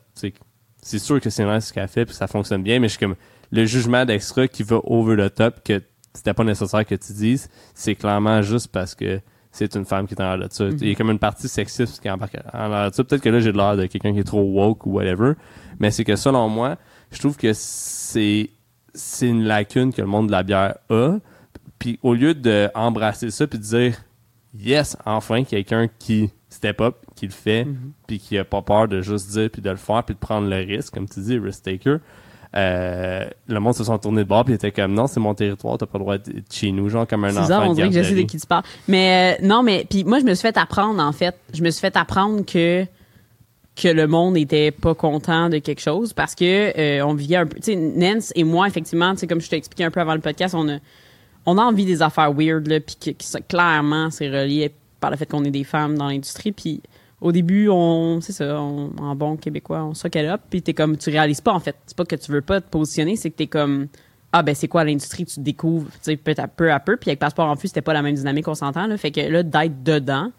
c'est 0.85 0.99
sûr 0.99 1.19
que 1.19 1.31
c'est 1.31 1.45
nice 1.47 1.67
ce 1.67 1.73
qu'elle 1.73 1.89
fait 1.89 2.05
puis 2.05 2.15
ça 2.15 2.27
fonctionne 2.27 2.63
bien, 2.63 2.79
mais 2.79 2.89
je 2.89 2.97
suis 2.97 3.01
comme 3.01 3.17
le 3.51 3.65
jugement 3.65 4.05
d'extra 4.05 4.47
qui 4.47 4.63
va 4.63 4.81
over 4.85 5.17
the 5.17 5.35
top 5.35 5.65
que 5.65 5.83
c'était 6.13 6.35
pas 6.35 6.45
nécessaire 6.45 6.85
que 6.85 6.95
tu 6.95 7.13
dises, 7.13 7.49
c'est 7.75 7.95
clairement 7.95 8.43
juste 8.43 8.69
parce 8.69 8.95
que 8.95 9.21
c'est 9.51 9.75
une 9.77 9.85
femme 9.85 10.07
qui 10.07 10.15
est 10.15 10.21
en 10.21 10.37
l'air 10.37 10.49
de 10.49 10.53
ça. 10.53 10.67
Il 10.67 10.89
y 10.89 10.91
a 10.91 10.95
comme 10.95 11.11
une 11.11 11.19
partie 11.19 11.49
sexiste 11.49 12.01
qui 12.01 12.11
embarque 12.11 12.37
en 12.53 12.69
l'air 12.69 12.91
de 12.91 12.95
ça. 12.95 13.05
Peut-être 13.05 13.23
que 13.23 13.29
là, 13.29 13.39
j'ai 13.39 13.53
l'air 13.53 13.77
de 13.77 13.87
quelqu'un 13.87 14.13
qui 14.13 14.19
est 14.19 14.25
trop 14.25 14.43
woke 14.43 14.85
ou 14.85 14.93
whatever. 14.93 15.35
Mais 15.79 15.93
c'est 15.93 16.05
que 16.05 16.17
selon 16.17 16.49
moi, 16.49 16.77
je 17.13 17.19
trouve 17.21 17.37
que 17.37 17.53
c'est, 17.53 18.51
c'est 18.95 19.29
une 19.29 19.45
lacune 19.45 19.93
que 19.93 20.03
le 20.03 20.09
monde 20.09 20.27
de 20.27 20.33
la 20.33 20.43
bière 20.43 20.75
a. 20.91 21.19
Puis 21.79 22.01
au 22.03 22.15
lieu 22.15 22.35
de 22.35 22.69
embrasser 22.75 23.31
ça 23.31 23.47
puis 23.47 23.59
de 23.59 23.65
dire, 23.65 23.97
yes, 24.59 24.97
enfin, 25.07 25.45
quelqu'un 25.45 25.89
qui 25.99 26.31
step 26.65 26.81
up, 26.81 26.97
qui 27.15 27.27
le 27.27 27.33
fait, 27.33 27.67
puis 28.07 28.19
qui 28.19 28.39
a 28.39 28.45
pas 28.45 28.63
peur 28.63 28.89
de 28.89 29.03
juste 29.03 29.31
dire 29.31 29.51
puis 29.51 29.61
de 29.63 29.71
le 29.71 29.77
faire 29.77 30.03
puis 30.05 30.15
de 30.15 30.19
prendre 30.21 30.49
le 30.49 30.57
risque, 30.57 30.95
comme 30.95 31.09
tu 31.09 31.21
dis, 31.21 31.39
risk 31.39 31.63
taker. 31.63 31.97
Euh, 32.57 33.25
le 33.49 33.59
monde 33.61 33.75
se 33.75 33.83
sont 33.85 33.99
tournés 33.99 34.23
de 34.23 34.29
bord 34.29 34.45
puis 34.45 34.55
était 34.55 34.71
comme 34.71 34.95
non 34.95 35.09
c'est 35.09 35.19
mon 35.19 35.35
territoire 35.35 35.77
t'as 35.77 35.87
pas 35.87 35.99
le 35.99 36.05
droit 36.05 36.19
d'être 36.19 36.53
chez 36.55 36.71
nous 36.71 36.89
genre 36.89 37.05
comme 37.05 37.25
un 37.25 37.31
enfant 37.33 37.41
bizarre, 37.41 37.65
de 37.65 37.69
on 37.71 37.73
dirait 37.75 37.89
que 37.89 37.95
je 38.01 38.03
sais 38.09 38.15
de 38.15 38.23
qui 38.23 38.39
tu 38.39 38.47
parles. 38.47 38.63
Mais 38.87 39.37
euh, 39.43 39.45
non, 39.45 39.65
mais 39.65 39.85
puis 39.91 40.05
moi, 40.05 40.21
je 40.21 40.25
me 40.25 40.33
suis 40.35 40.43
fait 40.43 40.57
apprendre, 40.57 41.03
en 41.03 41.11
fait. 41.11 41.35
Je 41.53 41.63
me 41.63 41.71
suis 41.71 41.81
fait 41.81 41.97
apprendre 41.97 42.45
que 42.47 42.87
que 43.75 43.89
le 43.89 44.07
monde 44.07 44.37
était 44.37 44.71
pas 44.71 44.95
content 44.95 45.49
de 45.49 45.59
quelque 45.59 45.81
chose 45.81 46.13
parce 46.13 46.37
que 46.37 46.79
euh, 46.79 47.05
on 47.05 47.15
vivait 47.15 47.37
un 47.37 47.47
peu. 47.47 47.57
Tu 47.59 47.73
sais, 47.73 47.77
Nance 47.77 48.33
et 48.37 48.45
moi, 48.45 48.69
effectivement, 48.69 49.13
tu 49.15 49.19
sais, 49.21 49.27
comme 49.27 49.41
je 49.41 49.51
t'ai 49.51 49.57
expliqué 49.57 49.83
un 49.83 49.91
peu 49.91 49.99
avant 50.01 50.15
le 50.15 50.21
podcast, 50.21 50.55
on 50.55 50.69
a 50.69 50.77
on 51.47 51.59
a 51.59 51.63
envie 51.63 51.85
des 51.85 52.03
affaires 52.03 52.33
weird 52.33 52.69
là, 52.69 52.79
puis 52.79 52.95
que, 52.95 53.11
que 53.11 53.25
ça- 53.25 53.41
clairement 53.41 54.11
c'est 54.13 54.29
relié 54.29 54.73
par 55.05 55.11
le 55.11 55.19
fait 55.19 55.27
qu'on 55.27 55.45
est 55.45 55.51
des 55.51 55.65
femmes 55.65 55.99
dans 55.99 56.09
l'industrie. 56.09 56.51
Puis 56.51 56.81
au 57.21 57.31
début, 57.31 57.69
on, 57.69 58.23
c'est 58.23 58.33
ça, 58.33 58.59
on- 58.59 58.91
en 58.99 59.15
bon 59.15 59.37
québécois, 59.37 59.85
on 59.85 59.93
suck 59.93 60.15
it 60.15 60.27
puis 60.49 60.63
t'es 60.63 60.73
comme, 60.73 60.97
tu 60.97 61.11
réalises 61.11 61.43
pas 61.43 61.53
en 61.53 61.61
fait. 61.61 61.77
C'est 61.85 61.95
pas 61.95 62.07
que 62.07 62.17
tu 62.17 62.33
veux 62.33 62.41
pas 62.41 62.63
te 62.63 62.71
positionner, 62.71 63.17
c'est 63.17 63.31
que 63.31 63.37
t'es 63.37 63.47
comme, 63.47 63.89
ah 64.33 64.43
ben 64.43 64.55
c'est 64.55 64.67
quoi 64.67 64.83
l'industrie, 64.83 65.27
tu 65.27 65.41
découvres, 65.41 65.91
tu 65.91 65.99
sais, 66.01 66.17
peu 66.17 66.33
à 66.39 66.49
peu 66.49 66.73
à 66.73 66.81
peu. 66.81 66.97
Puis 66.97 67.11
avec 67.11 67.19
Passeport 67.21 67.47
en 67.51 67.57
Fus, 67.57 67.69
c'était 67.69 67.83
pas 67.83 67.93
la 67.93 68.01
même 68.01 68.15
dynamique, 68.15 68.49
on 68.49 68.55
s'entend 68.55 68.87
là. 68.87 68.97
Fait 68.97 69.11
que 69.11 69.21
là, 69.21 69.43
d'être 69.43 69.83
dedans, 69.83 70.33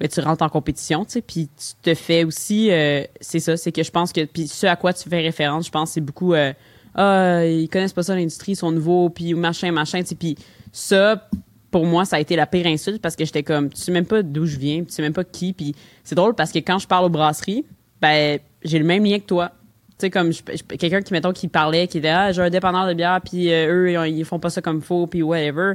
ben, 0.00 0.08
tu 0.08 0.20
rentres 0.20 0.42
en 0.42 0.48
compétition, 0.48 1.04
tu 1.04 1.12
sais, 1.12 1.22
puis 1.22 1.48
tu 1.56 1.74
te 1.80 1.94
fais 1.94 2.24
aussi, 2.24 2.72
euh, 2.72 3.04
c'est 3.20 3.38
ça, 3.38 3.56
c'est 3.56 3.70
que 3.70 3.84
je 3.84 3.90
pense 3.92 4.12
que, 4.12 4.24
puis 4.24 4.48
ce 4.48 4.66
à 4.66 4.74
quoi 4.74 4.92
tu 4.92 5.08
fais 5.08 5.20
référence, 5.20 5.66
je 5.66 5.70
pense, 5.70 5.92
c'est 5.92 6.00
beaucoup, 6.00 6.34
euh, 6.34 6.52
ah, 6.96 7.46
ils 7.46 7.68
connaissent 7.68 7.92
pas 7.92 8.02
ça 8.02 8.16
l'industrie, 8.16 8.52
ils 8.52 8.56
sont 8.56 8.72
nouveaux, 8.72 9.10
puis 9.10 9.32
machin, 9.34 9.70
machin, 9.70 10.00
tu 10.00 10.08
sais, 10.08 10.14
puis 10.16 10.36
ça, 10.72 11.28
pour 11.76 11.84
moi, 11.84 12.06
ça 12.06 12.16
a 12.16 12.20
été 12.20 12.36
la 12.36 12.46
pire 12.46 12.66
insulte 12.66 13.02
parce 13.02 13.16
que 13.16 13.26
j'étais 13.26 13.42
comme, 13.42 13.68
tu 13.68 13.76
sais 13.76 13.92
même 13.92 14.06
pas 14.06 14.22
d'où 14.22 14.46
je 14.46 14.56
viens, 14.56 14.82
tu 14.82 14.92
sais 14.92 15.02
même 15.02 15.12
pas 15.12 15.24
qui, 15.24 15.52
puis 15.52 15.74
c'est 16.04 16.14
drôle 16.14 16.34
parce 16.34 16.50
que 16.50 16.58
quand 16.60 16.78
je 16.78 16.86
parle 16.86 17.04
aux 17.04 17.10
brasseries, 17.10 17.66
ben, 18.00 18.38
j'ai 18.64 18.78
le 18.78 18.86
même 18.86 19.04
lien 19.04 19.18
que 19.18 19.26
toi. 19.26 19.52
Tu 19.90 19.94
sais, 19.98 20.10
comme 20.10 20.32
quelqu'un 20.78 21.02
qui, 21.02 21.12
mettons, 21.12 21.34
qui 21.34 21.48
parlait, 21.48 21.86
qui 21.86 21.98
disait, 21.98 22.08
ah, 22.08 22.32
j'ai 22.32 22.40
un 22.40 22.48
dépanneur 22.48 22.88
de 22.88 22.94
bière, 22.94 23.20
puis 23.22 23.52
euh, 23.52 23.74
eux, 23.74 24.08
ils, 24.08 24.20
ils 24.20 24.24
font 24.24 24.38
pas 24.38 24.48
ça 24.48 24.62
comme 24.62 24.80
faut, 24.80 25.06
puis 25.06 25.22
whatever. 25.22 25.74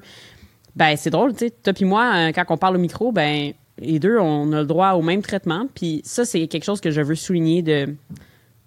Ben, 0.75 0.95
c'est 0.97 1.11
drôle, 1.11 1.33
tu 1.33 1.45
sais. 1.45 1.51
Toi 1.51 1.71
puis 1.71 1.85
moi, 1.85 2.11
euh, 2.15 2.31
quand 2.33 2.45
on 2.49 2.57
parle 2.57 2.77
au 2.77 2.79
micro, 2.79 3.11
ben, 3.11 3.51
les 3.77 3.99
deux, 3.99 4.17
on 4.17 4.51
a 4.53 4.61
le 4.61 4.65
droit 4.65 4.93
au 4.93 5.03
même 5.03 5.21
traitement. 5.21 5.67
Puis 5.75 6.01
ça, 6.03 6.25
c'est 6.25 6.47
quelque 6.47 6.63
chose 6.63 6.81
que 6.81 6.89
je 6.89 7.01
veux 7.01 7.13
souligner 7.13 7.61
de 7.61 7.95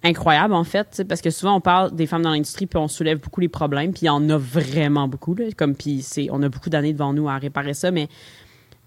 incroyable, 0.04 0.54
en 0.54 0.64
fait, 0.64 1.02
parce 1.08 1.20
que 1.20 1.30
souvent, 1.30 1.56
on 1.56 1.60
parle 1.60 1.94
des 1.94 2.06
femmes 2.06 2.22
dans 2.22 2.30
l'industrie, 2.30 2.66
puis 2.66 2.78
on 2.78 2.88
soulève 2.88 3.18
beaucoup 3.18 3.40
les 3.40 3.48
problèmes, 3.48 3.92
puis 3.92 4.02
il 4.02 4.06
y 4.06 4.10
en 4.10 4.28
a 4.30 4.36
vraiment 4.36 5.08
beaucoup, 5.08 5.34
là. 5.34 5.46
Comme, 5.56 5.74
puis 5.74 6.04
on 6.30 6.42
a 6.42 6.48
beaucoup 6.48 6.70
d'années 6.70 6.92
devant 6.92 7.12
nous 7.12 7.28
à 7.28 7.38
réparer 7.38 7.74
ça, 7.74 7.90
mais 7.90 8.08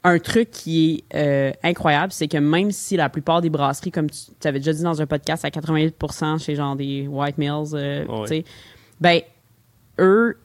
un 0.04 0.20
truc 0.20 0.52
qui 0.52 1.04
est 1.12 1.18
euh, 1.18 1.52
incroyable, 1.64 2.14
c'est 2.14 2.28
que 2.28 2.38
même 2.38 2.72
si 2.72 2.96
la 2.96 3.10
plupart 3.10 3.42
des 3.42 3.50
brasseries, 3.50 3.92
comme 3.92 4.10
tu 4.10 4.48
avais 4.48 4.60
déjà 4.60 4.72
dit 4.72 4.84
dans 4.84 5.02
un 5.02 5.06
podcast, 5.08 5.44
à 5.44 5.50
88% 5.50 6.42
chez 6.42 6.56
genre 6.56 6.76
des 6.76 7.08
white 7.08 7.38
males, 7.38 7.66
euh, 7.74 8.06
Ouais. 8.06 8.22
tu 8.22 8.28
sais, 8.28 8.46
ben, 9.02 9.22
eux, 10.00 10.38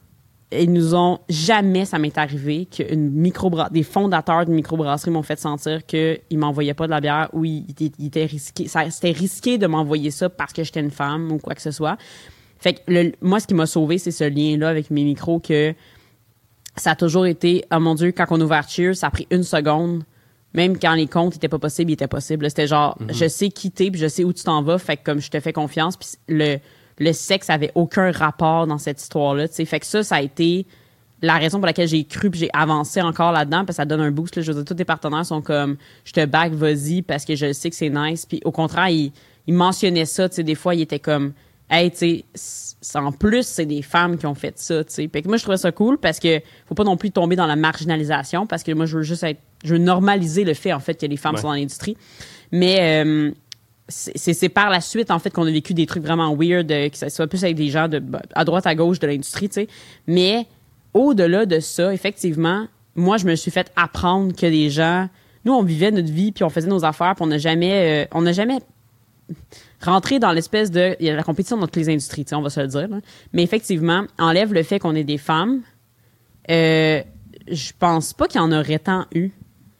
ils 0.61 0.71
nous 0.71 0.95
ont 0.95 1.19
jamais, 1.29 1.85
ça 1.85 1.99
m'est 1.99 2.17
arrivé, 2.17 2.65
qu'une 2.65 3.11
micro 3.11 3.51
des 3.71 3.83
fondateurs 3.83 4.45
d'une 4.45 4.55
microbrasserie 4.55 5.11
m'ont 5.11 5.23
fait 5.23 5.39
sentir 5.39 5.85
qu'ils 5.85 6.19
m'envoyaient 6.33 6.73
pas 6.73 6.85
de 6.85 6.91
la 6.91 7.01
bière 7.01 7.29
ou 7.33 7.45
ils, 7.45 7.65
étaient 7.99 8.25
risqués. 8.25 8.67
C'était 8.67 9.11
risqué 9.11 9.57
de 9.57 9.67
m'envoyer 9.67 10.11
ça 10.11 10.29
parce 10.29 10.53
que 10.53 10.63
j'étais 10.63 10.79
une 10.79 10.91
femme 10.91 11.31
ou 11.31 11.37
quoi 11.37 11.55
que 11.55 11.61
ce 11.61 11.71
soit. 11.71 11.97
Fait 12.59 12.73
que 12.73 12.79
le- 12.87 13.11
moi, 13.21 13.39
ce 13.39 13.47
qui 13.47 13.53
m'a 13.53 13.65
sauvé, 13.65 13.97
c'est 13.97 14.11
ce 14.11 14.23
lien-là 14.23 14.69
avec 14.69 14.89
mes 14.89 15.03
micros 15.03 15.39
que 15.39 15.73
ça 16.75 16.91
a 16.91 16.95
toujours 16.95 17.25
été, 17.25 17.65
oh 17.73 17.79
mon 17.79 17.95
Dieu, 17.95 18.11
quand 18.11 18.25
on 18.29 18.41
a 18.41 18.43
ouvert 18.43 18.67
Cheers, 18.67 18.95
ça 18.95 19.07
a 19.07 19.11
pris 19.11 19.27
une 19.31 19.43
seconde. 19.43 20.03
Même 20.53 20.77
quand 20.77 20.93
les 20.93 21.07
comptes 21.07 21.35
étaient 21.35 21.49
pas 21.49 21.59
possibles, 21.59 21.91
ils 21.91 21.95
étaient 21.95 22.07
possibles. 22.07 22.47
C'était 22.49 22.67
genre, 22.67 22.97
je 23.09 23.27
sais 23.27 23.49
qui 23.49 23.71
t'es, 23.71 23.89
puis 23.89 23.99
je 23.99 24.07
sais 24.07 24.23
où 24.23 24.33
tu 24.33 24.43
t'en 24.43 24.61
vas, 24.61 24.77
fait 24.77 24.97
que 24.97 25.03
comme 25.03 25.19
je 25.19 25.29
te 25.29 25.39
fais 25.39 25.53
confiance, 25.53 25.97
puis 25.97 26.09
le, 26.27 26.57
le 27.03 27.13
sexe 27.13 27.49
avait 27.49 27.71
aucun 27.75 28.11
rapport 28.11 28.67
dans 28.67 28.77
cette 28.77 29.01
histoire-là. 29.01 29.47
tu 29.47 29.55
sais. 29.55 29.65
Fait 29.65 29.79
que 29.79 29.85
ça, 29.85 30.03
ça 30.03 30.15
a 30.15 30.21
été 30.21 30.65
la 31.21 31.37
raison 31.37 31.59
pour 31.59 31.67
laquelle 31.67 31.87
j'ai 31.87 32.03
cru 32.03 32.29
puis 32.29 32.39
j'ai 32.41 32.49
avancé 32.53 33.01
encore 33.01 33.31
là-dedans 33.31 33.59
parce 33.65 33.77
que 33.77 33.81
ça 33.81 33.85
donne 33.85 34.01
un 34.01 34.11
boost. 34.11 34.35
Là. 34.35 34.41
Je 34.41 34.51
veux 34.51 34.57
dire, 34.57 34.65
tous 34.65 34.73
tes 34.75 34.85
partenaires 34.85 35.25
sont 35.25 35.41
comme 35.41 35.77
je 36.03 36.11
te 36.11 36.25
back, 36.25 36.51
vas-y 36.53 37.01
parce 37.01 37.23
que 37.25 37.35
je 37.35 37.53
sais 37.53 37.69
que 37.69 37.75
c'est 37.75 37.89
nice. 37.89 38.25
Puis 38.25 38.41
au 38.43 38.51
contraire, 38.51 38.89
ils, 38.89 39.11
ils 39.47 39.53
mentionnaient 39.53 40.05
ça. 40.05 40.27
Tu 40.27 40.35
sais, 40.35 40.43
des 40.43 40.55
fois, 40.55 40.75
ils 40.75 40.81
étaient 40.81 40.99
comme 40.99 41.33
Hey, 41.69 41.89
tu 41.91 42.23
sais, 42.35 42.75
en 42.95 43.11
plus, 43.13 43.47
c'est 43.47 43.65
des 43.65 43.81
femmes 43.81 44.17
qui 44.17 44.25
ont 44.27 44.35
fait 44.35 44.59
ça, 44.59 44.83
tu 44.83 44.93
sais. 44.93 45.09
Fait 45.11 45.21
que 45.21 45.27
moi, 45.27 45.37
je 45.37 45.43
trouvais 45.43 45.57
ça 45.57 45.71
cool 45.71 45.97
parce 45.97 46.19
que 46.19 46.41
faut 46.67 46.75
pas 46.75 46.83
non 46.83 46.97
plus 46.97 47.09
tomber 47.09 47.35
dans 47.35 47.47
la 47.47 47.55
marginalisation 47.55 48.45
parce 48.45 48.61
que 48.63 48.73
moi, 48.73 48.85
je 48.85 48.97
veux 48.97 49.03
juste 49.03 49.23
être, 49.23 49.39
je 49.63 49.73
veux 49.73 49.79
normaliser 49.79 50.43
le 50.43 50.53
fait, 50.53 50.73
en 50.73 50.79
fait, 50.81 50.99
que 50.99 51.05
les 51.05 51.17
femmes 51.17 51.35
Ouais. 51.35 51.41
sont 51.41 51.47
dans 51.47 51.53
l'industrie. 51.53 51.95
Mais, 52.51 53.03
euh, 53.03 53.31
c'est 53.89 54.49
par 54.49 54.69
la 54.69 54.79
suite 54.79 55.11
en 55.11 55.19
fait 55.19 55.29
qu'on 55.29 55.45
a 55.45 55.51
vécu 55.51 55.73
des 55.73 55.85
trucs 55.85 56.03
vraiment 56.03 56.33
weird 56.35 56.71
euh, 56.71 56.89
que 56.89 56.97
ça 56.97 57.09
soit 57.09 57.27
plus 57.27 57.43
avec 57.43 57.57
des 57.57 57.69
gens 57.69 57.89
de 57.89 57.99
bah, 57.99 58.21
à 58.33 58.45
droite 58.45 58.65
à 58.65 58.75
gauche 58.75 58.99
de 58.99 59.07
l'industrie 59.07 59.49
tu 59.49 59.55
sais 59.55 59.67
mais 60.07 60.47
au-delà 60.93 61.45
de 61.45 61.59
ça 61.59 61.93
effectivement 61.93 62.67
moi 62.95 63.17
je 63.17 63.25
me 63.25 63.35
suis 63.35 63.51
fait 63.51 63.71
apprendre 63.75 64.33
que 64.33 64.45
les 64.45 64.69
gens 64.69 65.09
nous 65.43 65.53
on 65.53 65.63
vivait 65.63 65.91
notre 65.91 66.11
vie 66.11 66.31
puis 66.31 66.45
on 66.45 66.49
faisait 66.49 66.69
nos 66.69 66.85
affaires 66.85 67.13
puis 67.15 67.23
on 67.23 67.27
n'a 67.27 67.37
jamais 67.37 68.05
euh, 68.05 68.07
on 68.13 68.21
n'a 68.21 68.31
jamais 68.31 68.59
rentré 69.81 70.17
dans 70.17 70.31
l'espèce 70.31 70.71
de 70.71 70.95
il 71.01 71.05
y 71.05 71.09
a 71.09 71.15
la 71.15 71.23
compétition 71.23 71.57
dans 71.57 71.65
toutes 71.65 71.75
les 71.75 71.89
industries 71.89 72.23
tu 72.23 72.29
sais 72.29 72.35
on 72.35 72.41
va 72.41 72.49
se 72.49 72.61
le 72.61 72.67
dire 72.67 72.87
là. 72.87 72.99
mais 73.33 73.43
effectivement 73.43 74.05
enlève 74.17 74.53
le 74.53 74.63
fait 74.63 74.79
qu'on 74.79 74.95
est 74.95 75.03
des 75.03 75.17
femmes 75.17 75.61
euh, 76.49 77.01
je 77.51 77.71
pense 77.77 78.13
pas 78.13 78.27
qu'il 78.27 78.39
y 78.39 78.43
en 78.43 78.51
aurait 78.51 78.79
tant 78.79 79.05
eu 79.13 79.31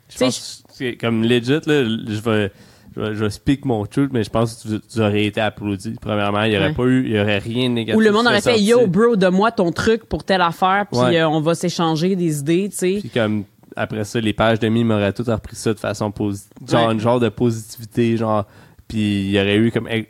Je 0.09 0.13
Tu 0.13 0.17
sais, 0.17 0.25
pense 0.25 0.63
c'est 0.73 0.95
comme 0.95 1.23
legit, 1.23 1.51
là, 1.51 1.83
je 1.85 2.19
vais, 2.19 2.51
je 2.95 3.13
je 3.13 3.29
speak 3.29 3.65
mon 3.65 3.85
truth, 3.85 4.11
mais 4.13 4.23
je 4.23 4.29
pense 4.29 4.55
que 4.63 4.67
tu, 4.69 4.81
tu 4.87 4.99
aurais 4.99 5.25
été 5.25 5.41
applaudi. 5.41 5.95
Premièrement, 6.01 6.43
il 6.43 6.53
y 6.53 6.57
aurait 6.57 6.67
Ouais. 6.67 6.73
pas 6.73 6.83
eu, 6.83 7.05
il 7.05 7.11
y 7.13 7.19
aurait 7.19 7.37
rien 7.39 7.69
de 7.69 7.73
négatif. 7.75 7.97
Ou 7.97 8.01
le 8.01 8.11
monde 8.11 8.25
aurait 8.27 8.41
fait. 8.41 8.59
Yo, 8.59 8.87
bro, 8.87 9.15
donne-moi 9.15 9.51
ton 9.51 9.71
truc 9.71 10.05
pour 10.05 10.23
telle 10.23 10.41
affaire, 10.41 10.85
puis 10.91 10.99
Ouais. 11.01 11.19
euh, 11.19 11.27
on 11.29 11.41
va 11.41 11.55
s'échanger 11.55 12.15
des 12.15 12.39
idées, 12.39 12.69
tu 12.69 12.77
sais. 12.77 12.97
Puis 12.99 13.09
comme, 13.09 13.43
après 13.75 14.03
ça, 14.03 14.19
les 14.19 14.33
pages 14.33 14.59
de 14.59 14.67
mime 14.67 14.91
auraient 14.91 15.13
tout 15.13 15.23
repris 15.25 15.55
ça 15.55 15.73
de 15.73 15.79
façon 15.79 16.11
positive. 16.11 16.51
Genre, 16.69 16.87
Ouais. 16.87 16.93
une 16.93 16.99
genre 16.99 17.19
de 17.19 17.29
positivité, 17.29 18.17
genre. 18.17 18.45
Puis 18.87 19.25
il 19.25 19.31
y 19.31 19.39
aurait 19.39 19.55
eu 19.57 19.71
comme 19.71 19.87
in- 19.87 20.03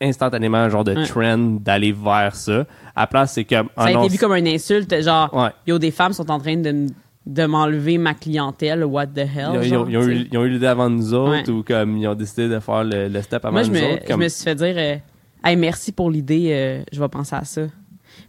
instantanément 0.00 0.58
un 0.58 0.68
genre 0.68 0.84
de 0.84 1.04
trend 1.06 1.38
d'aller 1.60 1.92
vers 1.92 2.34
ça. 2.34 2.66
À 2.96 3.02
la 3.02 3.06
place, 3.06 3.32
c'est 3.34 3.44
comme. 3.44 3.68
Ça 3.76 3.84
a 3.84 3.90
été 3.92 4.08
vu 4.08 4.18
comme 4.18 4.34
une 4.34 4.48
insulte, 4.48 5.02
genre, 5.02 5.50
yo, 5.66 5.78
des 5.78 5.90
femmes 5.90 6.12
sont 6.12 6.30
en 6.30 6.38
train 6.38 6.56
de, 6.56 6.86
de 7.26 7.46
m'enlever 7.46 7.96
ma 7.98 8.12
clientèle, 8.14 8.84
what 8.84 9.06
the 9.08 9.18
hell. 9.20 9.52
Ils 9.54 9.58
ont, 9.58 9.62
ils 9.62 9.76
ont- 9.76 9.84
genre, 9.86 9.90
ils 9.90 9.96
ont 9.96 10.00
tu 10.02 10.06
sais. 10.08 10.14
eu, 10.22 10.28
ils 10.32 10.38
ont 10.38 10.44
eu 10.44 10.50
l'idée 10.50 10.66
avant 10.66 10.90
nous 10.90 11.14
autres 11.14 11.30
Ouais. 11.30 11.50
ou 11.50 11.62
comme 11.62 11.96
ils 11.96 12.06
ont 12.06 12.14
décidé 12.14 12.48
de 12.48 12.60
faire 12.60 12.84
le, 12.84 13.08
le 13.08 13.22
step 13.22 13.44
avant 13.44 13.52
Moi, 13.52 13.62
je 13.62 13.68
nous 13.70 13.74
me, 13.78 13.92
autres. 13.94 14.02
je 14.02 14.08
Comme, 14.08 14.20
me 14.20 14.28
suis 14.28 14.44
fait 14.44 14.54
dire, 14.54 14.74
euh, 14.76 14.96
hey, 15.42 15.56
merci 15.56 15.92
pour 15.92 16.10
l'idée, 16.10 16.48
euh, 16.52 16.82
je 16.92 17.00
vais 17.00 17.08
penser 17.08 17.34
à 17.34 17.44
ça. 17.44 17.62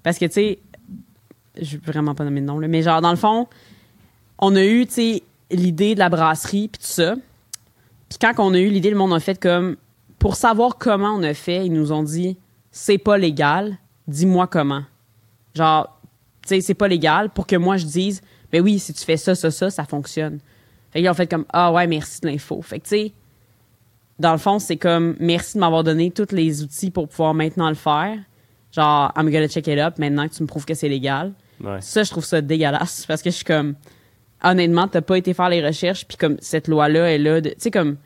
Parce 0.01 0.17
que, 0.17 0.25
tu 0.25 0.31
sais, 0.33 0.59
je 1.61 1.77
vais 1.77 1.91
vraiment 1.91 2.15
pas 2.15 2.23
nommer 2.23 2.39
de 2.41 2.45
nom, 2.45 2.57
là, 2.59 2.67
mais 2.69 2.81
genre, 2.81 3.01
dans 3.01 3.11
le 3.11 3.17
fond, 3.17 3.47
on 4.39 4.55
a 4.55 4.63
eu, 4.63 4.85
tu 4.85 4.93
sais, 4.93 5.23
l'idée 5.51 5.93
de 5.93 5.99
la 5.99 6.09
brasserie 6.09 6.69
puis 6.69 6.79
tout 6.81 6.87
ça. 6.89 7.15
Puis 8.09 8.17
quand 8.19 8.33
on 8.39 8.53
a 8.53 8.59
eu 8.59 8.69
l'idée, 8.69 8.89
le 8.89 8.97
monde 8.97 9.13
a 9.13 9.19
fait 9.19 9.39
comme 9.39 9.75
pour 10.19 10.35
savoir 10.35 10.77
comment 10.77 11.09
on 11.15 11.23
a 11.23 11.33
fait, 11.33 11.65
ils 11.65 11.73
nous 11.73 11.91
ont 11.91 12.03
dit 12.03 12.37
c'est 12.71 12.97
pas 12.97 13.17
légal, 13.17 13.77
dis-moi 14.07 14.47
comment. 14.47 14.83
Genre, 15.53 15.87
tu 16.43 16.49
sais, 16.49 16.61
c'est 16.61 16.73
pas 16.73 16.87
légal 16.87 17.29
pour 17.29 17.45
que 17.47 17.55
moi 17.55 17.77
je 17.77 17.85
dise 17.85 18.21
ben 18.59 18.63
oui, 18.63 18.79
si 18.79 18.93
tu 18.93 19.03
fais 19.03 19.17
ça, 19.17 19.35
ça, 19.35 19.51
ça, 19.51 19.69
ça 19.69 19.83
fonctionne. 19.85 20.39
Fait 20.91 20.99
qu'ils 21.01 21.09
ont 21.09 21.13
fait 21.13 21.27
comme 21.27 21.45
ah 21.51 21.71
ouais, 21.71 21.87
merci 21.87 22.21
de 22.21 22.27
l'info. 22.27 22.61
Fait 22.61 22.79
que 22.79 22.83
tu 22.85 22.89
sais, 22.89 23.13
dans 24.19 24.31
le 24.31 24.37
fond, 24.37 24.59
c'est 24.59 24.77
comme 24.77 25.15
merci 25.19 25.55
de 25.55 25.59
m'avoir 25.59 25.83
donné 25.83 26.11
tous 26.11 26.31
les 26.31 26.61
outils 26.63 26.89
pour 26.91 27.07
pouvoir 27.09 27.33
maintenant 27.33 27.69
le 27.69 27.75
faire. 27.75 28.17
Genre, 28.71 29.11
I'm 29.17 29.29
gonna 29.29 29.47
check 29.47 29.67
it 29.67 29.79
up 29.79 29.97
maintenant 29.99 30.27
que 30.27 30.33
tu 30.33 30.43
me 30.43 30.47
prouves 30.47 30.65
que 30.65 30.73
c'est 30.73 30.89
légal. 30.89 31.33
Ouais. 31.63 31.81
Ça, 31.81 32.03
je 32.03 32.11
trouve 32.11 32.25
ça 32.25 32.41
dégueulasse 32.41 33.05
parce 33.07 33.21
que 33.21 33.29
je 33.29 33.35
suis 33.35 33.45
comme, 33.45 33.75
honnêtement, 34.43 34.87
t'as 34.87 35.01
pas 35.01 35.17
été 35.17 35.33
faire 35.33 35.49
les 35.49 35.65
recherches, 35.65 36.05
puis 36.05 36.17
comme 36.17 36.37
cette 36.39 36.67
loi-là 36.67 37.11
est 37.13 37.17
là. 37.17 37.41
Tu 37.41 37.51
sais, 37.57 37.71
comme, 37.71 37.97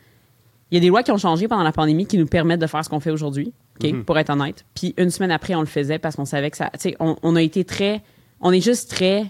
il 0.72 0.76
y 0.76 0.78
a 0.78 0.82
des 0.82 0.88
lois 0.90 1.04
qui 1.04 1.12
ont 1.12 1.18
changé 1.18 1.48
pendant 1.48 1.64
la 1.64 1.72
pandémie 1.72 2.06
qui 2.06 2.18
nous 2.18 2.28
permettent 2.28 2.62
de 2.62 2.68
faire 2.68 2.84
ce 2.86 2.90
qu'on 2.90 3.00
fait 3.00 3.12
aujourd'hui, 3.12 3.54
Mhm. 3.84 4.04
pour 4.04 4.18
être 4.20 4.30
honnête. 4.30 4.66
Puis 4.76 4.94
une 4.98 5.10
semaine 5.10 5.32
après, 5.32 5.56
on 5.56 5.62
le 5.62 5.66
faisait 5.66 6.00
parce 6.00 6.16
qu'on 6.18 6.26
savait 6.26 6.52
que 6.52 6.58
ça. 6.58 6.70
Tu 6.74 6.80
sais, 6.80 6.96
on, 7.00 7.16
on 7.24 7.36
a 7.36 7.42
été 7.42 7.64
très. 7.64 8.02
On 8.42 8.52
est 8.52 8.62
juste 8.62 8.90
très 8.90 9.26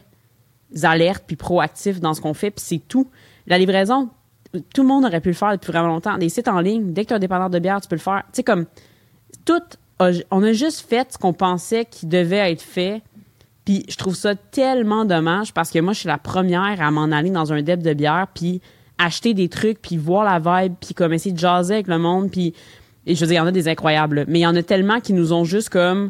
alertes 0.83 1.23
puis 1.25 1.35
proactifs 1.35 1.99
dans 1.99 2.13
ce 2.13 2.21
qu'on 2.21 2.33
fait, 2.33 2.51
puis 2.51 2.63
c'est 2.65 2.81
tout. 2.87 3.07
La 3.47 3.57
livraison, 3.57 4.09
tout 4.73 4.81
le 4.81 4.87
monde 4.87 5.05
aurait 5.05 5.21
pu 5.21 5.29
le 5.29 5.35
faire 5.35 5.51
depuis 5.51 5.71
vraiment 5.71 5.87
longtemps. 5.87 6.17
Des 6.17 6.29
sites 6.29 6.47
en 6.47 6.59
ligne, 6.59 6.93
dès 6.93 7.05
que 7.05 7.09
tu 7.09 7.31
as 7.31 7.35
un 7.35 7.49
de 7.49 7.59
bière, 7.59 7.81
tu 7.81 7.87
peux 7.87 7.95
le 7.95 8.01
faire. 8.01 8.23
Tu 8.27 8.37
sais, 8.37 8.43
comme, 8.43 8.65
tout. 9.45 9.61
on 10.31 10.43
a 10.43 10.53
juste 10.53 10.87
fait 10.87 11.13
ce 11.13 11.17
qu'on 11.17 11.33
pensait 11.33 11.85
qui 11.85 12.05
devait 12.05 12.51
être 12.51 12.61
fait. 12.61 13.01
Puis 13.65 13.85
je 13.87 13.97
trouve 13.97 14.15
ça 14.15 14.35
tellement 14.35 15.05
dommage 15.05 15.53
parce 15.53 15.69
que 15.69 15.79
moi, 15.79 15.93
je 15.93 15.99
suis 15.99 16.07
la 16.07 16.17
première 16.17 16.81
à 16.81 16.89
m'en 16.91 17.11
aller 17.11 17.29
dans 17.29 17.53
un 17.53 17.61
deb 17.61 17.83
de 17.83 17.93
bière, 17.93 18.27
puis 18.33 18.61
acheter 18.97 19.33
des 19.33 19.47
trucs, 19.47 19.81
puis 19.81 19.97
voir 19.97 20.23
la 20.23 20.39
vibe, 20.39 20.73
puis 20.79 20.93
comme 20.93 21.13
essayer 21.13 21.33
de 21.33 21.39
jaser 21.39 21.75
avec 21.75 21.87
le 21.87 21.99
monde, 21.99 22.31
puis 22.31 22.53
je 23.05 23.13
veux 23.13 23.27
dire, 23.27 23.35
il 23.35 23.37
y 23.37 23.39
en 23.39 23.47
a 23.47 23.51
des 23.51 23.67
incroyables, 23.67 24.25
mais 24.27 24.39
il 24.39 24.41
y 24.41 24.47
en 24.47 24.55
a 24.55 24.63
tellement 24.63 24.99
qui 24.99 25.13
nous 25.13 25.33
ont 25.33 25.45
juste 25.45 25.69
comme 25.69 26.09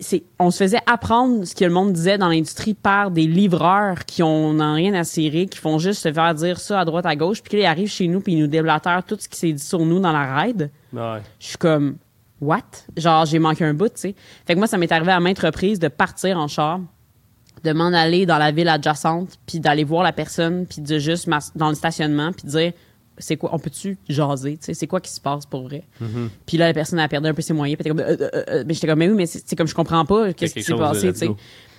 c'est- 0.00 0.22
on 0.38 0.50
se 0.50 0.58
faisait 0.64 0.80
apprendre 0.86 1.44
ce 1.44 1.54
que 1.54 1.64
le 1.64 1.70
monde 1.70 1.92
disait 1.92 2.18
dans 2.18 2.28
l'industrie 2.28 2.74
par 2.74 3.10
des 3.10 3.26
livreurs 3.26 4.04
qui 4.04 4.22
ont 4.22 4.52
n'ont 4.52 4.74
rien 4.74 4.92
à 4.94 5.04
cirer, 5.04 5.46
qui 5.46 5.58
font 5.58 5.78
juste 5.78 6.02
se 6.02 6.12
faire 6.12 6.34
dire 6.34 6.58
ça 6.60 6.80
à 6.80 6.84
droite 6.84 7.06
à 7.06 7.16
gauche, 7.16 7.42
puis 7.42 7.50
qu'ils 7.58 7.64
arrivent 7.66 7.88
chez 7.90 8.06
nous 8.08 8.20
puis 8.20 8.34
ils 8.34 8.40
nous 8.40 8.46
déblatèrent 8.46 9.02
tout 9.04 9.16
ce 9.18 9.28
qui 9.28 9.38
s'est 9.38 9.52
dit 9.52 9.62
sur 9.64 9.80
nous 9.84 9.98
dans 10.00 10.12
la 10.12 10.40
ride 10.42 10.70
Ouais. 10.92 11.20
je 11.38 11.46
suis 11.46 11.56
comme 11.56 11.96
what? 12.40 12.60
Genre 12.96 13.24
j'ai 13.26 13.38
manqué 13.38 13.64
un 13.64 13.74
bout 13.74 13.88
tu 13.88 14.00
sais. 14.00 14.14
Fait 14.46 14.54
que 14.54 14.58
moi 14.58 14.66
ça 14.66 14.76
m'est 14.76 14.90
arrivé 14.92 15.12
à 15.12 15.20
maintes 15.20 15.38
reprises 15.38 15.78
de 15.78 15.88
partir 15.88 16.38
en 16.38 16.48
char 16.48 16.80
de 17.62 17.72
m'en 17.72 17.92
aller 17.92 18.24
dans 18.26 18.38
la 18.38 18.52
ville 18.52 18.68
adjacente 18.68 19.38
puis 19.46 19.60
d'aller 19.60 19.84
voir 19.84 20.02
la 20.02 20.12
personne 20.12 20.66
puis 20.66 20.80
de 20.82 20.98
juste 20.98 21.28
dans 21.54 21.68
le 21.68 21.74
stationnement 21.74 22.32
puis 22.32 22.44
de 22.46 22.50
dire 22.50 22.72
c'est 23.20 23.36
quoi 23.36 23.50
on 23.52 23.58
peut-tu 23.58 23.96
jaser 24.08 24.56
tu 24.56 24.64
sais 24.66 24.74
c'est 24.74 24.86
quoi 24.86 25.00
qui 25.00 25.10
se 25.10 25.20
passe 25.20 25.46
pour 25.46 25.62
vrai? 25.62 25.84
Puis 26.46 26.56
là 26.56 26.66
la 26.66 26.74
personne 26.74 26.98
a 26.98 27.08
perdu 27.08 27.28
un 27.28 27.34
peu 27.34 27.42
ses 27.42 27.52
moyens 27.52 27.78
puis 27.78 27.88
comme 27.88 28.00
euh, 28.00 28.16
euh, 28.20 28.30
euh, 28.48 28.64
mais 28.66 28.74
j'étais 28.74 28.86
comme 28.88 28.98
mais 28.98 29.08
oui 29.08 29.14
mais 29.14 29.26
c'est 29.26 29.42
c'est 29.46 29.56
comme 29.56 29.68
je 29.68 29.74
comprends 29.74 30.04
pas 30.04 30.32
qu'est-ce 30.32 30.54
qui 30.54 30.62
s'est 30.62 30.74
passé 30.74 31.12
tu 31.12 31.18
sais 31.18 31.30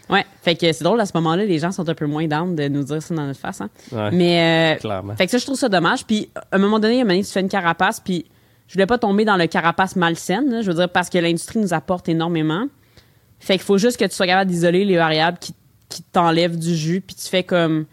ouais 0.10 0.26
fait 0.42 0.56
que 0.56 0.72
c'est 0.72 0.84
drôle 0.84 1.00
à 1.00 1.06
ce 1.06 1.12
moment-là 1.16 1.46
les 1.46 1.60
gens 1.60 1.72
sont 1.72 1.88
un 1.88 1.94
peu 1.94 2.06
moins 2.08 2.28
down 2.28 2.56
de 2.56 2.68
nous 2.68 2.84
dire 2.84 3.02
ça 3.02 3.14
dans 3.14 3.26
notre 3.26 3.40
face 3.40 3.62
hein. 3.62 3.70
Ouais. 3.92 4.12
mais 4.12 4.76
euh, 4.76 4.80
Clairement. 4.80 5.16
fait 5.16 5.26
que 5.26 5.32
ça, 5.32 5.38
je 5.38 5.46
trouve 5.46 5.58
ça 5.58 5.70
dommage. 5.70 6.06
Puis, 6.06 6.30
à 6.36 6.44
un 6.52 6.58
moment 6.58 6.80
donné, 6.80 6.96
un 6.96 7.04
moment 7.04 7.10
donné, 7.10 7.24
tu 7.24 7.32
fais 7.32 7.42
une 7.42 7.50
carapace, 7.50 8.00
puis 8.00 8.26
je 8.68 8.74
voulais 8.74 8.86
pas 8.86 8.98
tomber 8.98 9.26
dans 9.26 9.38
le 9.38 9.48
carapace 9.48 9.96
malsaine, 9.96 10.50
là, 10.50 10.62
je 10.62 10.68
veux 10.68 10.76
dire, 10.76 10.90
parce 10.90 11.10
que 11.10 11.18
l'industrie 11.18 11.60
nous 11.60 11.74
apporte 11.74 12.10
énormément. 12.10 12.68
Fait 13.40 13.54
qu'il 13.54 13.64
faut 13.64 13.78
juste 13.78 13.98
que 13.98 14.06
tu 14.06 14.16
sois 14.16 14.28
capable 14.28 14.50
d'isoler 14.50 14.86
les 14.86 14.98
variables 14.98 15.38
qui, 15.40 15.54
qui 15.90 16.04
t'enlèvent 16.04 16.58
du 16.58 16.76
jus, 16.76 17.02
puis 17.02 17.16
tu 17.16 17.28
fais 17.28 17.44
comme, 17.44 17.86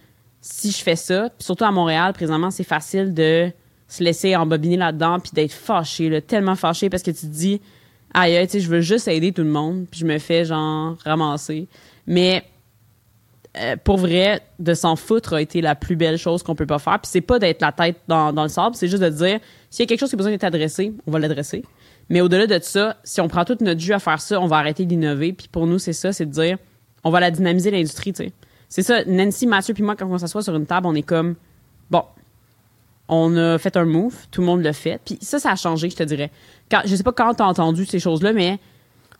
si 0.50 0.70
je 0.70 0.78
fais 0.78 0.96
ça, 0.96 1.28
surtout 1.38 1.64
à 1.64 1.70
Montréal, 1.70 2.12
présentement, 2.14 2.50
c'est 2.50 2.64
facile 2.64 3.12
de 3.12 3.50
se 3.86 4.02
laisser 4.02 4.34
embobiner 4.34 4.76
là-dedans, 4.76 5.20
puis 5.20 5.30
d'être 5.34 5.52
fâché, 5.52 6.22
tellement 6.22 6.56
fâché, 6.56 6.88
parce 6.88 7.02
que 7.02 7.10
tu 7.10 7.20
te 7.20 7.26
dis, 7.26 7.60
aïe, 8.14 8.46
tu 8.46 8.52
sais, 8.52 8.60
je 8.60 8.68
veux 8.68 8.80
juste 8.80 9.08
aider 9.08 9.32
tout 9.32 9.42
le 9.42 9.50
monde, 9.50 9.86
puis 9.90 10.00
je 10.00 10.06
me 10.06 10.18
fais, 10.18 10.46
genre, 10.46 10.96
ramasser. 11.04 11.68
Mais 12.06 12.44
euh, 13.58 13.76
pour 13.82 13.98
vrai, 13.98 14.40
de 14.58 14.72
s'en 14.72 14.96
foutre 14.96 15.34
a 15.34 15.42
été 15.42 15.60
la 15.60 15.74
plus 15.74 15.96
belle 15.96 16.16
chose 16.16 16.42
qu'on 16.42 16.54
peut 16.54 16.66
pas 16.66 16.78
faire. 16.78 16.98
Puis 16.98 17.10
c'est 17.12 17.20
pas 17.20 17.38
d'être 17.38 17.60
la 17.60 17.72
tête 17.72 17.96
dans, 18.08 18.32
dans 18.32 18.42
le 18.42 18.48
sable, 18.48 18.74
c'est 18.74 18.88
juste 18.88 19.02
de 19.02 19.10
dire 19.10 19.40
s'il 19.70 19.82
y 19.82 19.86
a 19.86 19.86
quelque 19.86 20.00
chose 20.00 20.08
qui 20.08 20.16
a 20.16 20.18
besoin 20.18 20.32
d'être 20.32 20.44
adressé, 20.44 20.94
on 21.06 21.10
va 21.10 21.18
l'adresser. 21.18 21.62
Mais 22.08 22.22
au-delà 22.22 22.46
de 22.46 22.58
ça, 22.62 22.96
si 23.04 23.20
on 23.20 23.28
prend 23.28 23.44
tout 23.44 23.58
notre 23.60 23.80
jus 23.80 23.92
à 23.92 23.98
faire 23.98 24.20
ça, 24.20 24.40
on 24.40 24.46
va 24.46 24.56
arrêter 24.56 24.86
d'innover. 24.86 25.34
Puis 25.34 25.48
pour 25.48 25.66
nous, 25.66 25.78
c'est 25.78 25.92
ça, 25.92 26.12
c'est 26.12 26.24
de 26.24 26.32
dire 26.32 26.56
on 27.04 27.10
va 27.10 27.20
la 27.20 27.30
dynamiser 27.30 27.70
l'industrie, 27.70 28.12
tu 28.12 28.24
sais. 28.24 28.32
C'est 28.68 28.82
ça, 28.82 29.04
Nancy, 29.06 29.46
Mathieu 29.46 29.74
puis 29.74 29.82
moi, 29.82 29.96
quand 29.96 30.06
on 30.10 30.18
s'assoit 30.18 30.42
sur 30.42 30.54
une 30.54 30.66
table, 30.66 30.86
on 30.86 30.94
est 30.94 31.02
comme 31.02 31.34
bon, 31.90 32.02
on 33.08 33.34
a 33.36 33.56
fait 33.58 33.76
un 33.76 33.84
move, 33.86 34.14
tout 34.30 34.42
le 34.42 34.46
monde 34.46 34.62
l'a 34.62 34.72
fait. 34.74 35.00
Puis 35.04 35.18
ça, 35.22 35.38
ça 35.38 35.52
a 35.52 35.56
changé, 35.56 35.88
je 35.88 35.96
te 35.96 36.02
dirais. 36.02 36.30
Quand, 36.70 36.82
je 36.84 36.94
sais 36.94 37.02
pas 37.02 37.12
quand 37.12 37.32
t'as 37.34 37.46
entendu 37.46 37.86
ces 37.86 37.98
choses-là, 37.98 38.34
mais 38.34 38.58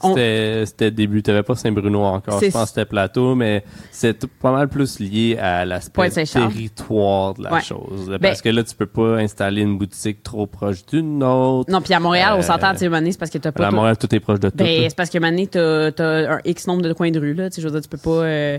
on- 0.02 0.14
C'était 0.14 0.90
début, 0.92 1.22
t'avais 1.22 1.42
pas 1.42 1.56
Saint-Bruno 1.56 2.02
encore, 2.04 2.40
je 2.40 2.50
pense 2.50 2.62
que 2.64 2.68
c'était 2.68 2.84
plateau, 2.84 3.34
mais 3.34 3.64
c'est 3.90 4.26
pas 4.26 4.52
mal 4.52 4.68
plus 4.68 5.00
lié 5.00 5.36
à 5.40 5.64
l'aspect 5.64 6.10
territoire 6.10 7.34
de 7.34 7.42
la 7.44 7.54
Ouais. 7.54 7.62
chose. 7.62 8.06
Ben- 8.08 8.18
Parce 8.20 8.42
que 8.42 8.50
là, 8.50 8.62
tu 8.62 8.76
peux 8.76 8.86
pas 8.86 9.16
installer 9.16 9.62
une 9.62 9.76
boutique 9.78 10.22
trop 10.22 10.46
proche 10.46 10.84
d'une 10.86 11.24
autre. 11.24 11.72
non, 11.72 11.80
puis 11.80 11.94
à 11.94 12.00
Montréal, 12.00 12.34
on 12.36 12.40
Euh, 12.40 12.42
s'entend, 12.42 12.72
tu 12.74 12.78
sais, 12.80 12.88
Mané, 12.90 13.10
c'est 13.12 13.18
parce 13.18 13.30
que 13.30 13.38
t'as 13.38 13.50
pas 13.50 13.66
à 13.66 13.70
Montréal, 13.72 13.96
tout 13.96 14.14
est 14.14 14.20
proche 14.20 14.38
de 14.38 14.50
tout. 14.50 14.56
Ben, 14.58 14.88
c'est 14.88 14.94
parce 14.96 15.08
que 15.10 15.18
t'as, 15.46 15.92
t'as 15.92 16.34
un 16.34 16.40
X 16.44 16.66
nombre 16.66 16.82
de 16.82 16.92
coins 16.92 17.10
de 17.10 17.18
rue, 17.18 17.32
là. 17.34 17.48
Tu 17.50 17.56
sais, 17.56 17.62
je 17.62 17.66
veux 17.66 17.72
dire, 17.72 17.80
tu 17.80 17.88
peux 17.88 17.96
pas. 17.98 18.22
euh, 18.24 18.58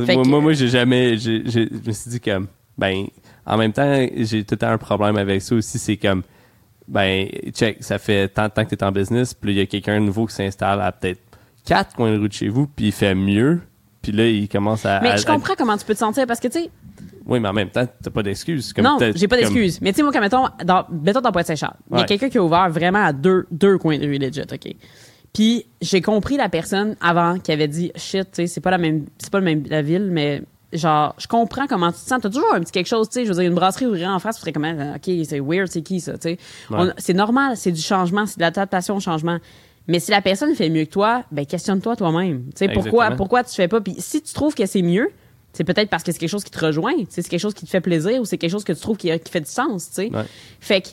fait 0.00 0.14
moi, 0.14 0.24
que- 0.24 0.28
moi, 0.28 0.40
moi, 0.40 0.52
j'ai 0.54 0.68
jamais, 0.68 1.16
je 1.18 1.86
me 1.86 1.92
suis 1.92 2.10
dit 2.10 2.20
comme, 2.20 2.46
ben, 2.78 3.06
en 3.46 3.56
même 3.58 3.72
temps, 3.72 4.06
j'ai 4.16 4.44
tout 4.44 4.54
le 4.54 4.58
temps 4.58 4.68
un 4.70 4.78
problème 4.78 5.16
avec 5.16 5.42
ça 5.42 5.54
aussi, 5.54 5.78
c'est 5.78 5.96
comme, 5.96 6.22
ben, 6.88 7.28
check, 7.52 7.78
ça 7.82 7.98
fait 7.98 8.28
tant 8.28 8.44
de 8.44 8.48
temps 8.48 8.64
que 8.64 8.70
t'es 8.74 8.82
en 8.84 8.92
business, 8.92 9.34
puis 9.34 9.50
là, 9.50 9.52
il 9.54 9.58
y 9.58 9.62
a 9.62 9.66
quelqu'un 9.66 10.00
nouveau 10.00 10.26
qui 10.26 10.34
s'installe 10.34 10.80
à 10.80 10.90
peut-être 10.92 11.20
quatre 11.64 11.94
coins 11.94 12.12
de 12.12 12.18
rue 12.18 12.28
de 12.28 12.32
chez 12.32 12.48
vous, 12.48 12.66
puis 12.66 12.86
il 12.86 12.92
fait 12.92 13.14
mieux, 13.14 13.60
puis 14.00 14.12
là, 14.12 14.26
il 14.26 14.48
commence 14.48 14.84
à... 14.84 15.00
Mais 15.00 15.10
à- 15.10 15.16
je 15.16 15.24
comprends 15.26 15.54
comment 15.56 15.76
tu 15.76 15.84
peux 15.84 15.94
te 15.94 15.98
sentir 16.00 16.26
parce 16.26 16.40
que, 16.40 16.48
tu 16.48 16.60
sais, 16.64 16.70
Oui, 17.24 17.38
mais 17.38 17.48
en 17.48 17.52
même 17.52 17.70
temps, 17.70 17.86
t'as 18.02 18.10
pas 18.10 18.22
d'excuses. 18.24 18.74
Non, 18.78 18.96
j'ai 19.14 19.28
pas 19.28 19.36
comme- 19.36 19.44
d'excuses. 19.54 19.80
Mais 19.80 19.92
tu 19.92 19.98
sais, 19.98 20.02
moi, 20.02 20.12
quand 20.12 20.20
mettons, 20.20 20.46
dans, 20.64 20.84
mettons 20.90 21.20
dans 21.20 21.30
Pointe-Saint-Charles, 21.30 21.76
il 21.92 21.98
y 21.98 22.00
a 22.00 22.04
quelqu'un 22.04 22.28
qui 22.28 22.38
a 22.38 22.42
ouvert 22.42 22.68
vraiment 22.68 23.04
à 23.04 23.12
deux, 23.12 23.46
deux 23.52 23.78
coins 23.78 23.96
de 23.96 24.04
rue 24.04 24.18
legit, 24.18 24.40
OK? 24.40 24.74
Puis 25.32 25.66
j'ai 25.80 26.02
compris 26.02 26.36
la 26.36 26.48
personne 26.48 26.96
avant 27.00 27.38
qui 27.38 27.52
avait 27.52 27.68
dit 27.68 27.90
shit, 27.96 28.24
tu 28.24 28.28
sais, 28.32 28.46
c'est 28.46 28.60
pas 28.60 28.70
la 28.70 28.78
même, 28.78 29.06
c'est 29.18 29.30
pas 29.30 29.38
le 29.38 29.44
même 29.44 29.64
la 29.68 29.80
ville, 29.80 30.08
mais 30.10 30.42
genre, 30.72 31.14
je 31.18 31.26
comprends 31.26 31.66
comment 31.66 31.90
tu 31.90 32.00
te 32.00 32.08
sens. 32.08 32.20
T'as 32.20 32.28
toujours 32.28 32.52
un 32.52 32.60
petit 32.60 32.72
quelque 32.72 32.88
chose, 32.88 33.08
tu 33.08 33.14
sais. 33.14 33.24
Je 33.24 33.30
veux 33.30 33.34
dire, 33.34 33.48
une 33.48 33.54
brasserie 33.54 33.86
ouvrirait 33.86 34.06
en 34.06 34.18
face, 34.18 34.36
tu 34.36 34.42
serais 34.42 34.52
comme, 34.52 34.64
ah, 34.64 34.96
OK, 34.96 35.10
c'est 35.24 35.40
weird, 35.40 35.68
c'est 35.68 35.82
qui 35.82 36.00
ça, 36.00 36.14
tu 36.14 36.30
sais? 36.30 36.38
Ouais. 36.70 36.90
C'est 36.98 37.14
normal, 37.14 37.56
c'est 37.56 37.72
du 37.72 37.80
changement, 37.80 38.26
c'est 38.26 38.36
de 38.36 38.42
l'adaptation 38.42 38.96
au 38.96 39.00
changement. 39.00 39.38
Mais 39.88 40.00
si 40.00 40.10
la 40.10 40.20
personne 40.20 40.54
fait 40.54 40.68
mieux 40.68 40.84
que 40.84 40.90
toi, 40.90 41.24
ben 41.32 41.44
questionne-toi 41.44 41.96
toi-même. 41.96 42.44
Tu 42.54 42.66
sais, 42.66 42.68
pourquoi, 42.68 43.12
pourquoi 43.12 43.42
tu 43.42 43.54
fais 43.54 43.68
pas? 43.68 43.80
Puis 43.80 43.96
si 43.98 44.22
tu 44.22 44.32
trouves 44.32 44.54
que 44.54 44.64
c'est 44.66 44.82
mieux, 44.82 45.10
c'est 45.52 45.64
peut-être 45.64 45.90
parce 45.90 46.02
que 46.02 46.12
c'est 46.12 46.18
quelque 46.18 46.30
chose 46.30 46.44
qui 46.44 46.50
te 46.50 46.64
rejoint, 46.64 46.94
c'est 47.08 47.26
quelque 47.28 47.40
chose 47.40 47.54
qui 47.54 47.64
te 47.64 47.70
fait 47.70 47.80
plaisir 47.80 48.20
ou 48.20 48.24
c'est 48.24 48.38
quelque 48.38 48.50
chose 48.50 48.64
que 48.64 48.72
tu 48.72 48.80
trouves 48.80 48.96
qui, 48.96 49.10
fait 49.10 49.40
du 49.40 49.50
sens, 49.50 49.88
tu 49.88 49.94
sais. 49.94 50.10
Ouais. 50.10 50.24
Fait 50.60 50.80
que 50.82 50.88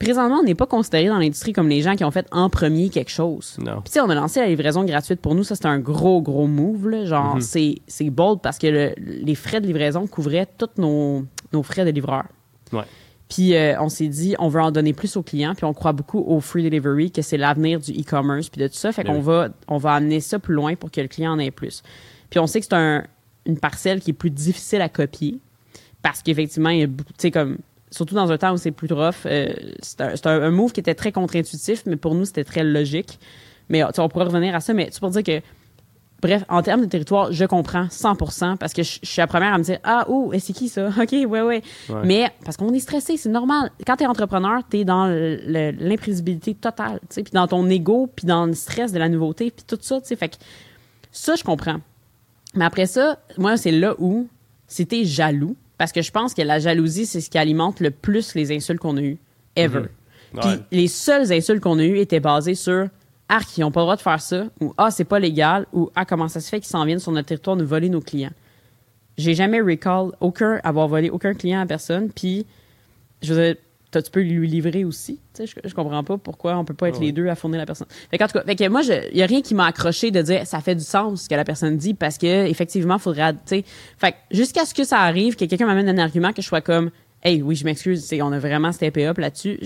présentement, 0.00 0.38
on 0.40 0.42
n'est 0.42 0.54
pas 0.56 0.66
considéré 0.66 1.06
dans 1.06 1.18
l'industrie 1.18 1.52
comme 1.52 1.68
les 1.68 1.82
gens 1.82 1.94
qui 1.94 2.02
ont 2.04 2.10
fait 2.10 2.26
en 2.32 2.50
premier 2.50 2.88
quelque 2.88 3.10
chose. 3.10 3.56
Non. 3.58 3.74
Puis 3.82 3.84
tu 3.84 3.90
sais, 3.92 4.00
on 4.00 4.10
a 4.10 4.14
lancé 4.16 4.40
la 4.40 4.48
livraison 4.48 4.82
gratuite 4.84 5.20
pour 5.20 5.34
nous, 5.36 5.44
ça 5.44 5.54
c'était 5.54 5.68
un 5.68 5.78
gros 5.78 6.20
gros 6.22 6.46
move 6.48 6.88
là, 6.88 7.04
genre 7.04 7.36
Mhm. 7.36 7.40
c'est 7.42 7.74
c'est 7.86 8.10
bold 8.10 8.40
parce 8.42 8.58
que 8.58 8.66
le- 8.66 8.94
les 8.98 9.34
frais 9.36 9.60
de 9.60 9.66
livraison 9.66 10.06
couvraient 10.06 10.48
tous 10.58 10.70
nos 10.80 11.24
nos 11.52 11.62
frais 11.62 11.84
de 11.84 11.90
livreur. 11.90 12.24
Ouais. 12.72 12.82
Puis 13.28 13.54
euh, 13.54 13.80
on 13.80 13.88
s'est 13.88 14.08
dit, 14.08 14.34
on 14.40 14.48
veut 14.48 14.60
en 14.60 14.72
donner 14.72 14.92
plus 14.92 15.16
aux 15.16 15.22
clients, 15.22 15.54
puis 15.54 15.64
on 15.64 15.72
croit 15.72 15.92
beaucoup 15.92 16.18
au 16.18 16.40
free 16.40 16.64
delivery, 16.64 17.12
que 17.12 17.22
c'est 17.22 17.36
l'avenir 17.36 17.78
du 17.78 17.92
e-commerce, 17.92 18.48
puis 18.48 18.60
de 18.60 18.66
tout 18.66 18.74
ça. 18.74 18.90
Fait 18.90 19.04
Ben 19.04 19.14
qu'on 19.14 19.20
va, 19.20 19.50
on 19.68 19.76
va 19.76 19.92
amener 19.94 20.18
ça 20.20 20.38
plus 20.40 20.54
loin 20.54 20.74
pour 20.74 20.90
que 20.90 21.00
le 21.00 21.06
client 21.08 21.32
en 21.32 21.38
ait 21.38 21.52
plus. 21.52 21.82
Puis 22.28 22.40
on 22.40 22.46
sait 22.48 22.58
que 22.60 22.66
c'est 22.66 22.74
un, 22.74 23.04
une 23.46 23.58
parcelle 23.58 24.00
qui 24.00 24.10
est 24.10 24.14
plus 24.14 24.30
difficile 24.30 24.80
à 24.80 24.88
copier, 24.88 25.38
parce 26.02 26.22
qu'effectivement, 26.22 26.70
il 26.70 26.78
y 26.80 26.82
a 26.82 26.86
beaucoup, 26.88 27.12
tu 27.12 27.18
sais, 27.18 27.30
comme, 27.30 27.58
surtout 27.90 28.14
dans 28.14 28.30
un 28.30 28.38
temps 28.38 28.52
où 28.52 28.56
c'est 28.56 28.70
plus 28.70 28.92
rough, 28.92 29.26
euh, 29.26 29.52
c'est 29.80 30.00
un, 30.00 30.14
un, 30.24 30.42
un 30.42 30.50
move 30.50 30.72
qui 30.72 30.80
était 30.80 30.94
très 30.94 31.12
contre-intuitif, 31.12 31.82
mais 31.86 31.96
pour 31.96 32.14
nous, 32.14 32.24
c'était 32.24 32.44
très 32.44 32.64
logique. 32.64 33.18
Mais 33.68 33.82
tu 33.94 34.00
on 34.00 34.08
pourrait 34.08 34.24
revenir 34.24 34.54
à 34.54 34.60
ça, 34.60 34.74
mais 34.74 34.88
c'est 34.90 35.00
pour 35.00 35.10
dire 35.10 35.22
que 35.22 35.40
Bref, 36.22 36.44
en 36.48 36.62
termes 36.62 36.82
de 36.82 36.86
territoire, 36.86 37.32
je 37.32 37.44
comprends 37.44 37.84
100% 37.84 38.58
parce 38.58 38.72
que 38.72 38.82
je, 38.82 38.98
je 39.02 39.08
suis 39.08 39.20
la 39.20 39.26
première 39.26 39.54
à 39.54 39.58
me 39.58 39.62
dire 39.62 39.78
Ah, 39.84 40.04
oh, 40.08 40.32
c'est 40.38 40.52
qui 40.52 40.68
ça 40.68 40.88
OK, 40.88 41.12
ouais, 41.12 41.26
ouais. 41.26 41.42
Ouais. 41.42 41.62
Mais 42.04 42.30
parce 42.44 42.56
qu'on 42.56 42.72
est 42.72 42.80
stressé, 42.80 43.16
c'est 43.16 43.30
normal. 43.30 43.70
Quand 43.86 43.96
tu 43.96 44.04
es 44.04 44.06
entrepreneur, 44.06 44.60
tu 44.70 44.80
es 44.80 44.84
dans 44.84 45.06
l'imprévisibilité 45.06 46.54
totale, 46.54 47.00
tu 47.02 47.06
sais, 47.10 47.22
puis 47.22 47.32
dans 47.32 47.46
ton 47.46 47.68
ego, 47.68 48.08
puis 48.14 48.26
dans 48.26 48.46
le 48.46 48.54
stress 48.54 48.92
de 48.92 48.98
la 48.98 49.08
nouveauté, 49.08 49.50
puis 49.50 49.64
tout 49.66 49.78
ça, 49.80 50.00
tu 50.00 50.08
sais. 50.08 50.16
Fait 50.16 50.28
que 50.28 50.36
ça, 51.10 51.36
je 51.36 51.44
comprends. 51.44 51.80
Mais 52.54 52.64
après 52.64 52.86
ça, 52.86 53.18
moi, 53.38 53.56
c'est 53.56 53.72
là 53.72 53.94
où 53.98 54.28
c'était 54.66 55.04
jaloux 55.04 55.56
parce 55.80 55.92
que 55.92 56.02
je 56.02 56.10
pense 56.10 56.34
que 56.34 56.42
la 56.42 56.58
jalousie, 56.58 57.06
c'est 57.06 57.22
ce 57.22 57.30
qui 57.30 57.38
alimente 57.38 57.80
le 57.80 57.90
plus 57.90 58.34
les 58.34 58.54
insultes 58.54 58.80
qu'on 58.80 58.98
a 58.98 59.00
eues, 59.00 59.16
ever. 59.56 59.78
Mhm. 59.80 59.88
Puis 60.42 60.50
Ouais. 60.50 60.58
les 60.72 60.88
seules 60.88 61.32
insultes 61.32 61.60
qu'on 61.62 61.78
a 61.78 61.84
eues 61.84 61.96
étaient 61.96 62.20
basées 62.20 62.54
sur 62.54 62.88
Arc, 63.30 63.56
ils 63.56 63.62
n'ont 63.62 63.70
pas 63.70 63.80
le 63.80 63.84
droit 63.84 63.96
de 63.96 64.02
faire 64.02 64.20
ça, 64.20 64.44
ou 64.60 64.74
Ah, 64.76 64.90
c'est 64.90 65.04
pas 65.06 65.18
légal, 65.18 65.66
ou 65.72 65.88
Ah, 65.94 66.04
comment 66.04 66.28
ça 66.28 66.40
se 66.40 66.50
fait 66.50 66.60
qu'ils 66.60 66.68
s'en 66.68 66.84
viennent 66.84 66.98
sur 66.98 67.12
notre 67.12 67.28
territoire 67.28 67.56
nous 67.56 67.66
voler 67.66 67.88
nos 67.88 68.02
clients. 68.02 68.32
j'ai 69.16 69.34
jamais 69.34 69.60
recall 69.62 70.10
aucun, 70.20 70.60
avoir 70.64 70.86
volé 70.86 71.08
aucun 71.08 71.32
client 71.32 71.60
à 71.62 71.66
personne. 71.66 72.10
Puis, 72.10 72.44
je 73.22 73.32
veux 73.32 73.42
dire, 73.42 73.56
tu 73.98 74.10
peux 74.10 74.20
lui 74.20 74.46
livrer 74.46 74.84
aussi? 74.84 75.16
Tu 75.34 75.44
sais, 75.44 75.46
je, 75.46 75.68
je 75.68 75.74
comprends 75.74 76.04
pas 76.04 76.16
pourquoi 76.18 76.56
on 76.56 76.64
peut 76.64 76.74
pas 76.74 76.88
être 76.88 76.98
Ouais. 77.00 77.06
les 77.06 77.12
deux 77.12 77.26
à 77.28 77.34
fournir 77.34 77.58
la 77.58 77.66
personne. 77.66 77.86
Fait 78.10 78.18
qu'en 78.18 78.26
tout 78.26 78.34
cas, 78.34 78.44
fait 78.44 78.54
que 78.56 78.68
moi, 78.68 78.82
il 78.82 79.16
y 79.18 79.22
a 79.22 79.26
rien 79.26 79.42
qui 79.42 79.54
m'a 79.54 79.66
accroché 79.66 80.10
de 80.10 80.22
dire 80.22 80.46
ça 80.46 80.60
fait 80.60 80.74
du 80.74 80.84
sens 80.84 81.22
ce 81.22 81.28
que 81.28 81.34
la 81.34 81.44
personne 81.44 81.76
dit 81.76 81.94
parce 81.94 82.18
que 82.18 82.46
effectivement, 82.46 82.98
faudrait, 82.98 83.32
tu 83.32 83.38
sais, 83.46 83.64
fait 83.98 84.14
jusqu'à 84.30 84.64
ce 84.64 84.74
que 84.74 84.84
ça 84.84 84.98
arrive, 85.00 85.34
que 85.36 85.44
quelqu'un 85.44 85.66
m'amène 85.66 85.88
un 85.88 85.98
argument 85.98 86.32
que 86.32 86.42
je 86.42 86.46
sois 86.46 86.60
comme, 86.60 86.90
hey, 87.22 87.42
oui, 87.42 87.56
je 87.56 87.64
m'excuse, 87.64 88.04
c'est 88.04 88.22
on 88.22 88.32
a 88.32 88.38
vraiment 88.38 88.72
steppé 88.72 89.06
up 89.06 89.18
là-dessus. 89.18 89.58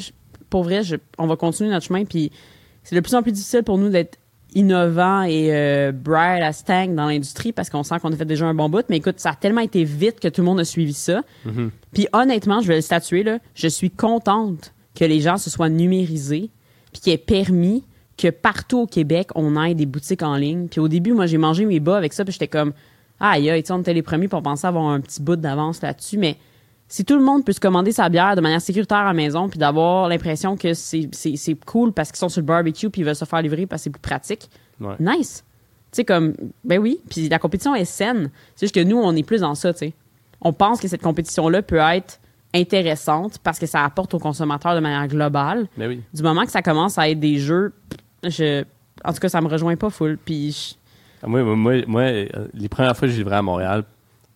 Pour 0.50 0.64
vrai, 0.64 0.82
je- 0.82 0.96
on 1.18 1.26
va 1.26 1.36
continuer 1.36 1.70
notre 1.70 1.86
chemin, 1.86 2.04
puis 2.04 2.30
c'est 2.82 2.94
de 2.94 3.00
plus 3.00 3.14
en 3.14 3.22
plus 3.22 3.32
difficile 3.32 3.62
pour 3.62 3.78
nous 3.78 3.88
d'être 3.88 4.18
innovant 4.54 5.22
et 5.22 5.48
euh, 5.52 5.92
bright 5.92 6.42
à 6.42 6.52
Stang 6.52 6.94
dans 6.94 7.06
l'industrie 7.06 7.52
parce 7.52 7.70
qu'on 7.70 7.82
sent 7.82 7.96
qu'on 8.00 8.12
a 8.12 8.16
fait 8.16 8.24
déjà 8.24 8.46
un 8.46 8.54
bon 8.54 8.68
bout. 8.68 8.84
Mais 8.88 8.98
écoute, 8.98 9.18
ça 9.18 9.30
a 9.30 9.34
tellement 9.34 9.60
été 9.60 9.84
vite 9.84 10.20
que 10.20 10.28
tout 10.28 10.40
le 10.40 10.46
monde 10.46 10.60
a 10.60 10.64
suivi 10.64 10.92
ça. 10.92 11.22
Puis 11.92 12.08
honnêtement, 12.12 12.60
je 12.60 12.68
vais 12.68 12.76
le 12.76 12.80
statuer, 12.80 13.22
là, 13.22 13.38
je 13.54 13.68
suis 13.68 13.90
contente 13.90 14.72
que 14.94 15.04
les 15.04 15.20
gens 15.20 15.36
se 15.36 15.50
soient 15.50 15.68
numérisés 15.68 16.50
puis 16.92 17.02
qu'il 17.02 17.12
ait 17.12 17.18
permis 17.18 17.84
que 18.16 18.28
partout 18.28 18.78
au 18.78 18.86
Québec, 18.86 19.28
on 19.34 19.60
ait 19.62 19.74
des 19.74 19.86
boutiques 19.86 20.22
en 20.22 20.36
ligne. 20.36 20.68
Puis 20.68 20.80
au 20.80 20.88
début, 20.88 21.12
moi, 21.12 21.26
j'ai 21.26 21.38
mangé 21.38 21.64
mes 21.64 21.80
bas 21.80 21.96
avec 21.96 22.12
ça, 22.12 22.24
puis 22.24 22.32
j'étais 22.32 22.48
comme, 22.48 22.72
tu 23.20 23.42
sais, 23.42 23.72
on 23.72 23.80
était 23.80 23.94
les 23.94 24.02
premiers 24.02 24.28
pour 24.28 24.42
penser 24.42 24.66
avoir 24.66 24.86
un 24.86 25.00
petit 25.00 25.20
bout 25.20 25.36
d'avance 25.36 25.82
là-dessus. 25.82 26.18
Mais 26.18 26.36
si 26.94 27.04
tout 27.04 27.16
le 27.16 27.24
monde 27.24 27.44
peut 27.44 27.52
se 27.52 27.58
commander 27.58 27.90
sa 27.90 28.08
bière 28.08 28.36
de 28.36 28.40
manière 28.40 28.60
sécuritaire 28.60 28.98
à 28.98 29.04
la 29.06 29.12
maison, 29.14 29.48
puis 29.48 29.58
d'avoir 29.58 30.08
l'impression 30.08 30.56
que 30.56 30.74
c'est 30.74 31.08
c'est- 31.12 31.34
c'est 31.36 31.54
cool 31.64 31.92
parce 31.92 32.10
qu'ils 32.12 32.18
sont 32.20 32.28
sur 32.28 32.40
le 32.40 32.46
barbecue, 32.46 32.88
puis 32.88 33.00
ils 33.00 33.04
veulent 33.04 33.16
se 33.16 33.24
faire 33.24 33.42
livrer 33.42 33.66
parce 33.66 33.80
que 33.80 33.84
c'est 33.84 33.90
plus 33.90 34.00
pratique, 34.00 34.48
Ouais. 34.80 34.94
nice. 35.00 35.42
Tu 35.90 35.96
sais, 35.96 36.04
comme, 36.04 36.34
ben 36.62 36.78
oui, 36.78 37.00
puis 37.10 37.28
la 37.28 37.38
compétition 37.40 37.74
est 37.74 37.84
saine. 37.84 38.30
C'est 38.54 38.66
juste 38.66 38.74
que 38.76 38.80
nous, 38.84 38.96
on 38.96 39.14
est 39.16 39.22
plus 39.24 39.40
dans 39.40 39.54
ça, 39.56 39.72
tu 39.72 39.78
sais. 39.80 39.92
On 40.40 40.52
pense 40.52 40.80
que 40.80 40.86
cette 40.86 41.02
compétition-là 41.02 41.62
peut 41.62 41.78
être 41.78 42.20
intéressante 42.54 43.38
parce 43.42 43.58
que 43.58 43.66
ça 43.66 43.84
apporte 43.84 44.14
aux 44.14 44.18
consommateurs 44.20 44.74
de 44.76 44.80
manière 44.80 45.06
globale. 45.08 45.66
Mais 45.76 45.86
oui. 45.88 46.00
Du 46.12 46.22
moment 46.22 46.44
que 46.44 46.50
ça 46.52 46.62
commence 46.62 46.96
à 46.98 47.08
être 47.08 47.18
des 47.20 47.38
jeux, 47.38 47.72
je, 48.22 48.62
en 49.04 49.12
tout 49.12 49.18
cas, 49.20 49.28
ça 49.28 49.40
me 49.40 49.48
rejoint 49.48 49.76
pas 49.76 49.90
full. 49.90 50.16
Puis 50.24 50.52
je- 50.52 50.74
Ah, 51.22 51.26
Moi, 51.26 51.42
moi, 51.42 51.56
moi, 51.56 51.82
moi, 51.86 52.02
euh, 52.02 52.26
les 52.54 52.68
premières 52.68 52.96
fois 52.96 53.08
que 53.08 53.12
j'ai 53.12 53.18
livré 53.18 53.36
à 53.36 53.42
Montréal, 53.42 53.84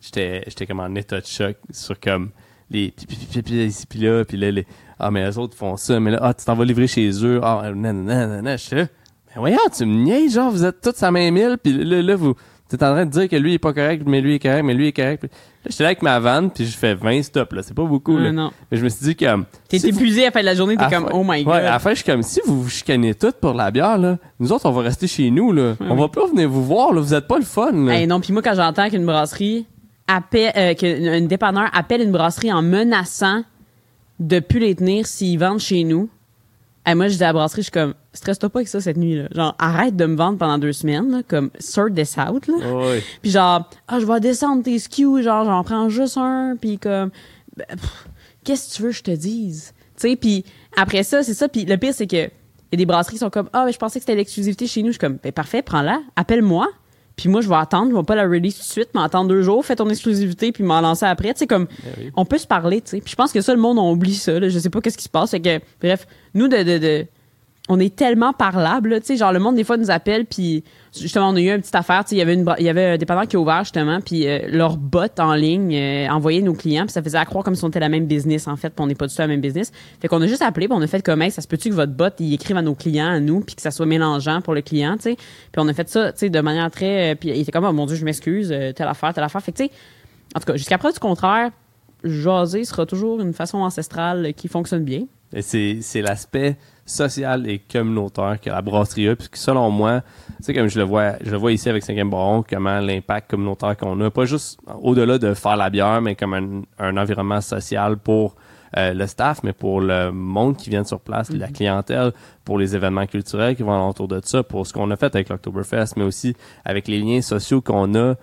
j'étais 0.01 0.43
j'étais 0.47 0.67
comme 0.67 0.81
en 0.81 0.95
état 0.95 1.21
de 1.21 1.27
choc 1.27 1.57
sur 1.71 1.99
comme 2.01 2.31
les 2.71 2.93
puis, 2.93 4.01
là 4.01 4.25
puis 4.25 4.37
là 4.37 4.51
les 4.51 4.67
ah 4.99 5.11
mais 5.11 5.25
les 5.27 5.39
autres 5.39 5.57
font 5.57 5.77
ça 5.77 5.99
mais 6.01 6.11
là 6.13 6.19
ah 6.23 6.35
tu 6.35 6.45
t'en 6.45 6.55
vas 6.55 6.65
livrer 6.65 6.87
chez 6.87 7.09
eux 7.25 7.41
ah 7.43 7.71
non 7.75 8.43
je 8.53 8.57
suis 8.57 8.77
là 8.77 8.87
mais 9.29 9.35
voyons 9.37 9.59
tu 9.77 9.85
me 9.87 10.05
niaises 10.05 10.35
genre 10.35 10.51
vous 10.51 10.65
êtes 10.65 10.81
tous 10.81 11.03
à 11.03 11.11
même 11.11 11.35
mille 11.35 11.57
puis 11.63 11.73
là, 11.73 12.03
là 12.03 12.17
vous 12.17 12.35
t'es 12.69 12.77
en 12.85 12.93
train 12.93 13.07
de 13.07 13.11
dire 13.11 13.29
que 13.31 13.37
lui 13.37 13.55
est 13.55 13.59
pas 13.59 13.73
correct 13.73 14.03
mais 14.07 14.21
lui 14.21 14.35
est 14.35 14.39
correct 14.39 14.63
mais 14.63 14.75
lui 14.75 14.89
est 14.89 14.93
correct 14.93 15.21
Puis 15.23 15.31
là 15.31 15.71
j'étais 15.71 15.83
là 15.85 15.89
avec 15.89 16.03
ma 16.03 16.21
vanne 16.21 16.51
puis 16.51 16.67
je 16.67 16.77
fais 16.77 16.95
20 16.95 17.23
stops 17.23 17.55
là 17.55 17.63
c'est 17.63 17.73
pas 17.73 17.85
beaucoup 17.85 18.17
Ah, 18.19 18.25
là. 18.25 18.33
non. 18.33 18.51
mais 18.71 18.77
je 18.77 18.85
me 18.85 18.91
suis 18.91 19.05
dit 19.07 19.17
comme 19.17 19.47
t'es 19.69 19.79
si 19.79 19.91
vous- 19.91 19.97
épuisé 19.99 20.23
à 20.23 20.27
la 20.27 20.31
fin 20.33 20.41
de 20.41 20.45
la 20.45 20.55
journée, 20.55 20.77
t'es 20.77 20.95
comme, 20.95 21.09
oh 21.13 21.25
my 21.27 21.45
god. 21.45 21.55
Ouais, 21.55 21.61
à 21.61 21.71
la 21.73 21.79
fin, 21.79 21.91
je 21.91 21.97
suis 21.97 22.05
comme, 22.05 22.23
si 22.23 22.41
vous 22.47 22.63
vous 22.65 22.69
chicanez 22.69 23.15
toutes 23.15 23.37
pour 23.37 23.53
la 23.55 23.71
bière, 23.71 23.97
là, 23.99 24.17
nous 24.41 24.51
autres, 24.53 24.65
on 24.67 24.73
va 24.73 24.81
rester 24.83 25.07
chez 25.07 25.31
nous, 25.31 25.53
là. 25.53 25.77
on 25.81 25.95
va 25.95 26.09
pas 26.09 26.27
venir 26.27 26.49
vous 26.49 26.65
voir, 26.65 26.93
là. 26.95 27.01
Vous 27.03 27.13
êtes 27.15 27.27
pas 27.27 27.37
le 27.39 27.45
fun, 27.45 27.73
là. 27.73 27.93
Hey, 27.99 28.07
non, 28.07 28.19
puis 28.21 28.33
moi, 28.33 28.41
quand 28.43 28.55
j'entends 28.55 28.89
qu'une 28.89 29.05
brasserie 29.05 29.67
appelle, 30.09 30.53
euh, 30.57 30.75
qu'une 30.75 31.29
dépanneur 31.29 31.71
appelle 31.73 32.01
une 32.01 32.11
brasserie 32.11 32.53
en 32.53 32.63
menaçant 32.63 33.45
de 34.19 34.41
plus 34.41 34.59
les 34.59 34.75
tenir 34.75 35.07
s'ils 35.07 35.39
vendent 35.39 35.61
chez 35.61 35.85
nous, 35.85 36.09
hey, 36.85 36.95
moi, 36.95 37.09
je 37.09 37.17
dis 37.17 37.23
à 37.23 37.29
la 37.29 37.33
brasserie, 37.35 37.63
je 37.63 37.65
suis 37.65 37.73
comme, 37.73 37.95
stresse-toi 38.13 38.49
pas 38.49 38.61
avec 38.61 38.69
ça 38.69 38.81
cette 38.81 38.97
nuit, 38.97 39.17
là. 39.17 39.29
Genre, 39.33 39.55
arrête 39.59 39.95
de 39.95 40.07
me 40.07 40.17
vendre 40.17 40.39
pendant 40.39 40.59
deux 40.59 40.73
semaines, 40.73 41.11
là, 41.11 41.23
comme, 41.27 41.51
sort 41.61 41.89
this 41.95 42.17
out, 42.17 42.49
là. 42.49 42.73
Ouais. 42.75 43.03
Puis 43.23 43.31
genre, 43.31 43.69
ah, 43.87 44.01
je 44.01 44.07
vais 44.07 44.19
descendre 44.21 44.65
tes 44.65 44.79
SKU, 44.79 45.23
genre, 45.23 45.45
j'en 45.45 45.63
prends 45.63 45.89
juste 45.89 46.17
un, 46.17 46.57
puis 46.61 46.79
comme, 46.79 47.11
ben, 47.57 47.67
qu'est-ce 48.43 48.71
que 48.71 48.77
tu 48.77 48.83
veux 48.83 48.91
que 48.91 48.97
je 48.97 49.03
te 49.03 49.11
dise? 49.11 49.73
Tu 49.97 50.09
sais, 50.09 50.17
puis 50.17 50.45
après 50.77 51.03
ça, 51.03 51.23
c'est 51.23 51.35
ça. 51.35 51.49
Puis 51.49 51.65
le 51.65 51.77
pire, 51.77 51.93
c'est 51.93 52.07
que 52.07 52.31
il 52.71 52.79
y 52.79 52.83
a 52.83 52.85
des 52.85 52.87
brasseries 52.87 53.15
qui 53.15 53.19
sont 53.19 53.31
comme, 53.31 53.49
ah, 53.53 53.65
mais 53.65 53.73
je 53.73 53.79
pensais 53.79 53.99
que 53.99 54.05
c'était 54.05 54.15
l'exclusivité 54.15 54.67
chez 54.67 54.83
nous. 54.83 54.89
Je 54.89 54.93
suis 54.93 54.99
comme, 54.99 55.19
ben 55.23 55.33
parfait, 55.33 55.63
prends-la, 55.63 56.01
appelle-moi. 56.17 56.69
Puis 57.19 57.29
moi, 57.29 57.41
je 57.43 57.49
vais 57.49 57.57
attendre, 57.57 57.91
je 57.91 57.97
vais 57.97 58.03
pas 58.05 58.15
la 58.15 58.23
release 58.23 58.55
tout 58.55 58.63
de 58.63 58.67
suite, 58.69 58.89
mais 58.95 59.03
attendre 59.03 59.29
deux 59.29 59.43
jours, 59.43 59.67
fais 59.67 59.75
ton 59.77 59.89
exclusivité, 59.91 60.53
puis 60.53 60.63
m'en 60.63 60.81
lancer 60.81 61.05
après. 61.05 61.35
Tu 61.35 61.41
sais, 61.41 61.47
comme, 61.49 61.67
oui. 61.99 62.11
on 62.17 62.25
peut 62.25 62.39
se 62.39 62.47
parler, 62.47 62.81
tu 62.81 62.91
sais. 62.91 63.01
Puis 63.01 63.11
je 63.11 63.17
pense 63.17 63.33
que 63.33 63.41
ça, 63.41 63.53
le 63.55 63.61
monde, 63.61 63.77
on 63.79 63.91
oublie 63.91 64.15
ça, 64.15 64.39
là. 64.39 64.49
Je 64.49 64.59
sais 64.59 64.71
pas 64.71 64.81
qu'est-ce 64.81 64.97
qui 64.97 65.05
se 65.05 65.09
passe. 65.09 65.33
Fait 65.33 65.41
que, 65.41 65.59
bref, 65.83 66.07
nous, 66.35 66.47
de, 66.49 66.57
de, 66.63 66.79
de- 66.79 67.07
on 67.69 67.79
est 67.79 67.95
tellement 67.95 68.33
parlable, 68.33 69.01
tu 69.01 69.07
sais, 69.07 69.17
genre 69.17 69.33
le 69.33 69.39
monde 69.39 69.55
des 69.55 69.65
fois 69.65 69.77
nous 69.77 69.91
appelle 69.91 70.25
puis 70.25 70.65
justement 70.99 71.29
on 71.29 71.37
a 71.37 71.41
eu 71.41 71.51
une 71.51 71.61
petite 71.61 71.75
affaire, 71.75 72.03
tu 72.05 72.11
sais, 72.11 72.17
il 72.17 72.19
y 72.19 72.23
avait 72.23 72.35
une 72.35 72.51
il 72.59 72.65
y 72.65 72.69
avait 72.69 72.87
un 72.87 72.97
dépanneur 72.97 73.29
qui 73.29 73.37
a 73.37 73.39
ouvert 73.39 73.65
justement 73.65 74.01
puis 74.01 74.27
euh, 74.27 74.41
leur 74.49 74.79
bot 74.79 75.07
en 75.19 75.35
ligne 75.35 75.75
euh, 75.75 76.09
envoyait 76.09 76.41
nos 76.41 76.55
clients 76.55 76.85
puis 76.85 76.93
ça 76.93 77.03
faisait 77.03 77.19
à 77.19 77.27
croire 77.27 77.45
comme 77.45 77.55
si 77.55 77.65
on 77.65 77.69
était 77.69 77.81
la 77.81 77.91
même 77.91 78.07
business 78.07 78.49
en 78.49 78.57
fait, 78.57 78.71
puis 78.71 78.83
on 78.83 78.87
n'est 78.87 78.95
pas 78.95 79.07
du 79.07 79.15
tout 79.15 79.21
la 79.21 79.29
même 79.29 79.41
business. 79.41 79.71
Fait 80.01 80.09
qu'on 80.09 80.23
a 80.23 80.27
juste 80.27 80.43
appelé, 80.43 80.67
puis 80.67 80.77
on 80.77 80.83
a 80.83 80.87
fait 80.87 81.03
comme 81.03 81.21
hey, 81.21 81.31
ça 81.31 81.43
se 81.43 81.49
peut-tu 81.49 81.69
que 81.69 81.75
votre 81.75 81.93
bot 81.93 82.09
il 82.19 82.33
écrive 82.33 82.57
à 82.57 82.63
nos 82.63 82.75
clients 82.75 83.11
à 83.11 83.21
nous 83.21 83.41
puis 83.41 83.55
que 83.55 83.63
ça 83.63 83.71
soit 83.71 83.87
mélangeant 83.87 84.41
pour 84.41 84.55
le 84.55 84.63
client, 84.63 84.97
tu 84.97 85.03
sais. 85.03 85.17
Puis 85.17 85.59
on 85.59 85.69
a 85.69 85.75
fait 85.75 85.89
ça, 85.89 86.13
tu 86.13 86.21
sais, 86.21 86.31
de 86.31 86.41
manière 86.41 86.71
très 86.71 87.13
euh, 87.13 87.15
puis 87.17 87.29
il 87.29 87.41
était 87.41 87.53
comme 87.53 87.65
oh 87.65 87.73
mon 87.73 87.85
dieu, 87.85 87.97
je 87.97 88.05
m'excuse, 88.05 88.51
euh, 88.51 88.73
telle 88.73 88.89
affaire, 88.89 89.13
telle 89.13 89.25
affaire. 89.25 89.43
Fait 89.43 89.53
que 89.53 89.59
tu 89.59 89.65
sais, 89.65 89.71
en 90.35 90.41
tout 90.41 90.47
cas, 90.47 90.57
jusqu'à 90.57 90.79
preuve 90.79 90.95
du 90.95 91.01
contraire, 91.01 91.51
jaser 92.05 92.65
sera 92.65 92.87
toujours 92.87 93.21
une 93.21 93.35
façon 93.35 93.59
ancestrale 93.59 94.33
qui 94.35 94.49
fonctionne 94.49 94.85
bien. 94.85 95.05
C'est 95.41 96.03
l'aspect 96.03 96.57
social 96.89 97.49
et 97.49 97.59
communautaire 97.59 98.39
que 98.41 98.51
la 98.51 98.63
brasserie 98.63 99.09
a, 99.09 99.17
puis 99.17 99.29
selon 99.35 99.71
moi, 99.71 100.03
sais, 100.41 100.55
comme 100.55 100.69
je 100.69 100.79
le 100.79 100.85
vois, 100.85 101.13
je 101.23 101.31
le 101.31 101.37
vois 101.37 101.53
ici 101.53 101.69
avec 101.69 101.85
5e 101.85 102.09
Baron, 102.11 102.43
comment 102.49 102.81
l'impact 102.81 103.31
communautaire 103.31 103.77
qu'on 103.77 104.01
a, 104.01 104.11
pas 104.11 104.25
juste 104.25 104.59
au-delà 104.83 105.19
de 105.19 105.35
faire 105.35 105.57
la 105.57 105.71
bière, 105.71 106.01
mais 106.01 106.15
comme 106.17 106.35
un, 106.35 106.63
un 106.79 106.97
environnement 106.97 107.41
social 107.41 107.97
pour 107.99 108.37
euh, 108.77 108.93
le 108.93 109.07
staff, 109.07 109.43
mais 109.43 109.53
pour 109.53 109.81
le 109.81 110.11
monde 110.13 110.57
qui 110.57 110.69
vient 110.71 110.85
sur 110.85 111.01
place, 111.01 111.31
la 111.31 111.49
clientèle, 111.49 112.13
pour 112.45 112.59
les 112.59 112.75
événements 112.77 113.07
culturels 113.07 113.57
qui 113.57 113.63
vont 113.63 113.89
autour 113.89 114.09
de 114.09 114.21
ça, 114.25 114.43
pour 114.43 114.67
ce 114.67 114.73
qu'on 114.73 114.91
a 114.91 114.97
fait 114.97 115.15
avec 115.15 115.29
l'Octoberfest, 115.31 115.95
mais 115.97 116.05
aussi 116.05 116.35
avec 116.65 116.87
les 116.89 116.99
liens 117.01 117.23
sociaux 117.23 117.61
qu'on 117.63 117.95
a. 117.95 118.15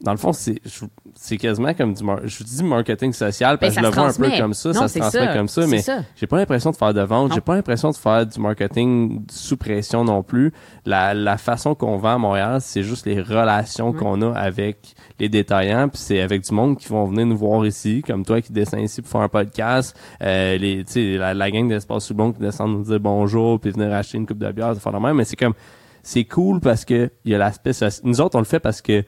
Dans 0.00 0.10
le 0.12 0.18
fond, 0.18 0.32
c'est, 0.34 0.60
je- 0.66 0.84
c'est 1.16 1.36
quasiment 1.36 1.72
comme 1.74 1.94
du, 1.94 2.02
mar- 2.04 2.20
je 2.24 2.38
vous 2.38 2.44
dis 2.44 2.62
marketing 2.62 3.12
social 3.12 3.58
parce 3.58 3.60
Ben, 3.60 3.68
que 3.68 3.74
ça 3.74 3.80
je 3.80 3.86
le 3.86 3.92
vois 4.02 4.08
un 4.10 4.30
peu 4.30 4.38
comme 4.42 4.54
ça, 4.54 4.68
Non, 4.70 4.74
ça 4.74 4.88
se 4.88 4.98
transmet 4.98 5.26
ça. 5.26 5.32
comme 5.34 5.48
ça, 5.48 5.66
mais 5.66 5.82
j'ai 6.16 6.26
pas 6.26 6.36
l'impression 6.36 6.70
de 6.70 6.76
faire 6.76 6.92
de 6.92 7.00
vente, 7.00 7.32
j'ai 7.34 7.40
pas 7.40 7.54
l'impression 7.54 7.90
de 7.90 7.96
faire 7.96 8.26
du 8.26 8.38
marketing 8.40 9.24
sous 9.30 9.56
pression 9.56 10.04
non 10.04 10.22
plus. 10.22 10.52
La, 10.86 11.14
la 11.14 11.38
façon 11.38 11.74
qu'on 11.74 11.96
vend 11.96 12.14
à 12.14 12.18
Montréal, 12.18 12.58
c'est 12.60 12.82
juste 12.82 13.06
les 13.06 13.20
relations 13.22 13.92
qu'on 13.92 14.20
a 14.22 14.32
avec 14.36 14.94
les 15.18 15.28
détaillants, 15.28 15.88
puis 15.88 15.98
c'est 15.98 16.20
avec 16.20 16.42
du 16.42 16.52
monde 16.54 16.76
qui 16.76 16.88
vont 16.88 17.04
venir 17.06 17.26
nous 17.26 17.36
voir 17.36 17.64
ici, 17.64 18.02
comme 18.06 18.24
toi 18.24 18.40
qui 18.40 18.52
descends 18.52 18.78
ici 18.78 19.00
pour 19.00 19.10
faire 19.10 19.20
un 19.22 19.28
podcast, 19.28 19.96
euh, 20.22 20.58
les, 20.58 20.84
tu 20.84 20.92
sais, 20.92 21.16
la, 21.16 21.32
la 21.34 21.50
gang 21.50 21.68
d'Espace 21.68 22.04
Soubon 22.04 22.32
qui 22.32 22.40
descend 22.40 22.70
nous 22.70 22.82
dire 22.82 23.00
bonjour, 23.00 23.58
puis 23.60 23.70
venir 23.70 23.92
acheter 23.94 24.18
une 24.18 24.26
coupe 24.26 24.38
de 24.38 24.50
bière, 24.52 24.74
ça 24.74 24.80
faire 24.80 24.92
la 24.92 25.00
même, 25.00 25.16
mais 25.16 25.24
c'est 25.24 25.36
comme 25.36 25.54
c'est 26.06 26.24
cool 26.24 26.60
parce 26.60 26.84
que 26.84 27.10
il 27.24 27.32
y 27.32 27.34
a 27.34 27.38
l'aspect 27.38 27.72
nous 28.04 28.20
autres 28.20 28.36
on 28.36 28.40
le 28.40 28.44
fait 28.44 28.60
parce 28.60 28.80
que 28.82 29.02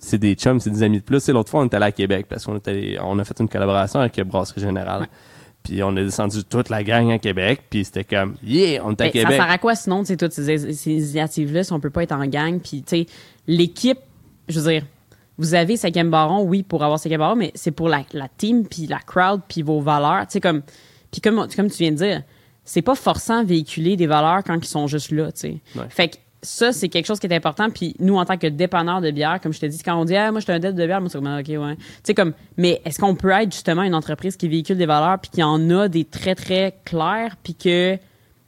c'est 0.00 0.18
des 0.18 0.34
chums 0.34 0.58
c'est 0.58 0.70
des 0.70 0.82
amis 0.82 0.98
de 0.98 1.04
plus. 1.04 1.20
C'est 1.20 1.32
l'autre 1.32 1.50
fois 1.50 1.60
on 1.60 1.66
était 1.66 1.76
allé 1.76 1.86
à 1.86 1.92
Québec 1.92 2.26
parce 2.28 2.44
qu'on 2.44 2.56
était 2.56 2.96
on 3.00 3.18
a 3.18 3.24
fait 3.24 3.38
une 3.38 3.48
collaboration 3.48 4.00
avec 4.00 4.18
Brasserie 4.22 4.60
Générale. 4.62 5.06
Puis 5.62 5.82
on 5.82 5.90
a 5.96 6.02
descendu 6.02 6.44
toute 6.44 6.70
la 6.70 6.82
gang 6.82 7.10
à 7.10 7.18
Québec 7.18 7.62
puis 7.68 7.84
c'était 7.84 8.04
comme 8.04 8.36
yeah 8.42 8.80
on 8.84 8.92
était 8.92 9.04
à 9.04 9.06
Ben, 9.06 9.12
ça 9.12 9.20
Québec. 9.20 9.36
sert 9.42 9.50
à 9.50 9.58
quoi 9.58 9.74
sinon, 9.74 10.00
tu 10.00 10.06
sais, 10.06 10.16
toutes 10.16 10.32
ces, 10.32 10.72
ces 10.72 10.90
initiatives-là, 10.90 11.64
si 11.64 11.72
on 11.72 11.80
peut 11.80 11.90
pas 11.90 12.02
être 12.02 12.12
en 12.12 12.26
gang, 12.26 12.58
puis 12.60 12.82
tu 12.82 12.96
sais, 12.96 13.06
l'équipe, 13.46 13.98
je 14.48 14.58
veux 14.60 14.70
dire, 14.72 14.84
vous 15.36 15.54
avez 15.54 15.76
cinquième 15.76 16.10
baron, 16.10 16.42
oui, 16.42 16.62
pour 16.62 16.82
avoir 16.82 16.98
cinquième 16.98 17.20
baron, 17.20 17.36
mais 17.36 17.52
c'est 17.54 17.70
pour 17.70 17.88
la, 17.88 18.02
la 18.12 18.28
team, 18.28 18.66
puis 18.66 18.86
la 18.86 18.98
crowd, 18.98 19.42
puis 19.46 19.62
vos 19.62 19.80
valeurs, 19.80 20.22
tu 20.26 20.32
sais, 20.32 20.40
comme, 20.40 20.62
puis 21.10 21.20
comme, 21.20 21.46
comme 21.54 21.70
tu 21.70 21.76
viens 21.78 21.92
de 21.92 21.96
dire, 21.96 22.22
c'est 22.64 22.82
pas 22.82 22.94
forçant 22.94 23.44
véhiculer 23.44 23.96
des 23.96 24.06
valeurs 24.06 24.42
quand 24.44 24.56
ils 24.56 24.64
sont 24.66 24.86
juste 24.88 25.10
là, 25.10 25.30
tu 25.32 25.40
sais. 25.40 25.56
Ouais. 25.76 25.84
Fait 25.88 26.08
que 26.08 26.16
ça, 26.42 26.72
c'est 26.72 26.88
quelque 26.88 27.06
chose 27.06 27.18
qui 27.18 27.26
est 27.26 27.34
important. 27.34 27.68
Puis 27.70 27.94
nous, 27.98 28.16
en 28.16 28.24
tant 28.24 28.36
que 28.36 28.46
dépanneur 28.46 29.00
de 29.00 29.10
bière, 29.10 29.40
comme 29.40 29.52
je 29.52 29.60
te 29.60 29.66
dis, 29.66 29.82
quand 29.82 29.96
on 30.00 30.04
dit, 30.04 30.14
ah, 30.14 30.30
moi, 30.30 30.40
je 30.40 30.44
suis 30.44 30.52
un 30.52 30.58
dette 30.58 30.76
de 30.76 30.86
bière, 30.86 31.00
moi, 31.00 31.08
c'est 31.10 31.18
comme, 31.18 31.26
ah, 31.26 31.40
OK, 31.40 31.48
ouais. 31.48 31.76
Tu 31.76 31.82
sais, 32.04 32.14
comme, 32.14 32.32
mais 32.56 32.80
est-ce 32.84 32.98
qu'on 32.98 33.14
peut 33.14 33.30
être 33.30 33.52
justement 33.52 33.82
une 33.82 33.94
entreprise 33.94 34.36
qui 34.36 34.48
véhicule 34.48 34.76
des 34.76 34.86
valeurs, 34.86 35.18
puis 35.18 35.30
qui 35.30 35.42
en 35.42 35.70
a 35.70 35.88
des 35.88 36.04
très, 36.04 36.34
très 36.34 36.78
clairs, 36.84 37.36
puis 37.42 37.54
que 37.54 37.98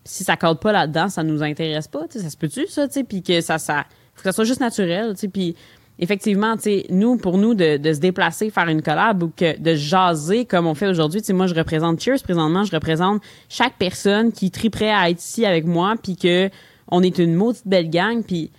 si 0.04 0.24
ça 0.24 0.36
cadre 0.36 0.60
pas 0.60 0.72
là-dedans, 0.72 1.08
ça 1.08 1.22
nous 1.22 1.42
intéresse 1.42 1.88
pas, 1.88 2.06
tu 2.08 2.18
sais, 2.18 2.24
ça 2.24 2.30
se 2.30 2.36
peut-tu, 2.36 2.66
ça, 2.68 2.86
tu 2.86 2.94
sais, 2.94 3.04
puis 3.04 3.22
que 3.22 3.40
ça, 3.40 3.58
ça, 3.58 3.84
faut 4.14 4.22
que 4.22 4.28
ça 4.28 4.32
soit 4.32 4.44
juste 4.44 4.60
naturel, 4.60 5.14
tu 5.14 5.20
sais, 5.20 5.28
puis 5.28 5.56
effectivement, 5.98 6.56
tu 6.56 6.62
sais, 6.62 6.86
nous, 6.90 7.16
pour 7.16 7.38
nous, 7.38 7.54
de, 7.54 7.76
de 7.76 7.92
se 7.92 7.98
déplacer, 7.98 8.50
faire 8.50 8.68
une 8.68 8.82
collab 8.82 9.22
ou 9.22 9.32
que 9.36 9.58
de 9.58 9.74
jaser 9.74 10.46
comme 10.46 10.66
on 10.66 10.74
fait 10.74 10.88
aujourd'hui, 10.88 11.20
tu 11.20 11.26
sais, 11.26 11.32
moi, 11.32 11.46
je 11.46 11.54
représente 11.54 12.00
Cheers 12.00 12.22
présentement, 12.22 12.64
je 12.64 12.72
représente 12.72 13.20
chaque 13.48 13.74
personne 13.78 14.32
qui 14.32 14.50
triperait 14.50 14.92
à 14.92 15.10
être 15.10 15.20
ici 15.20 15.44
avec 15.44 15.66
moi, 15.66 15.94
puis 16.02 16.16
que 16.16 16.50
on 16.90 17.02
est 17.02 17.18
une 17.18 17.34
maudite 17.34 17.66
belle 17.66 17.90
gang, 17.90 18.22
puis 18.22 18.50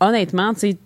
honnêtement, 0.00 0.54
tu 0.54 0.76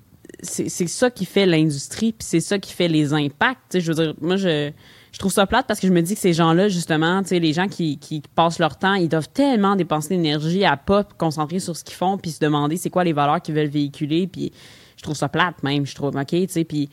c'est 0.43 0.69
ça 0.69 1.11
qui 1.11 1.25
fait 1.25 1.47
l'industrie, 1.47 2.13
puis 2.13 2.27
c'est 2.27 2.41
ça 2.41 2.59
qui 2.59 2.73
fait 2.73 2.89
les 2.89 3.15
impacts. 3.15 3.79
Je 3.79 3.93
veux 3.93 3.95
dire, 3.95 4.15
moi, 4.21 4.37
je, 4.37 4.71
je 5.13 5.19
trouve 5.19 5.33
ça 5.33 5.47
plate 5.47 5.67
parce 5.67 5.81
que 5.81 5.87
je 5.87 5.93
me 5.93 6.03
dis 6.03 6.15
que 6.15 6.21
ces 6.21 6.33
gens-là, 6.33 6.69
justement, 6.69 7.23
les 7.31 7.53
gens 7.53 7.69
qui, 7.69 7.99
qui 7.99 8.23
passent 8.35 8.59
leur 8.59 8.77
temps, 8.77 8.95
ils 8.95 9.09
doivent 9.09 9.29
tellement 9.29 9.77
dépenser 9.77 10.11
d'énergie 10.11 10.65
à 10.65 10.77
pas 10.77 11.05
concentrer 11.05 11.61
sur 11.61 11.77
ce 11.77 11.85
qu'ils 11.85 11.95
font, 11.95 12.19
puis 12.19 12.33
se 12.33 12.41
demander 12.41 12.77
c'est 12.77 12.91
quoi 12.91 13.05
les 13.05 13.13
valeurs 13.13 13.41
qu'ils 13.41 13.55
veulent 13.55 13.69
véhiculer, 13.69 14.27
puis 14.27 14.53
je 14.97 15.03
trouve 15.03 15.15
ça 15.15 15.29
plate 15.29 15.63
même, 15.63 15.87
je 15.87 15.95
trouve, 15.95 16.17
OK, 16.17 16.27
tu 16.27 16.49
sais, 16.49 16.65
puis 16.65 16.91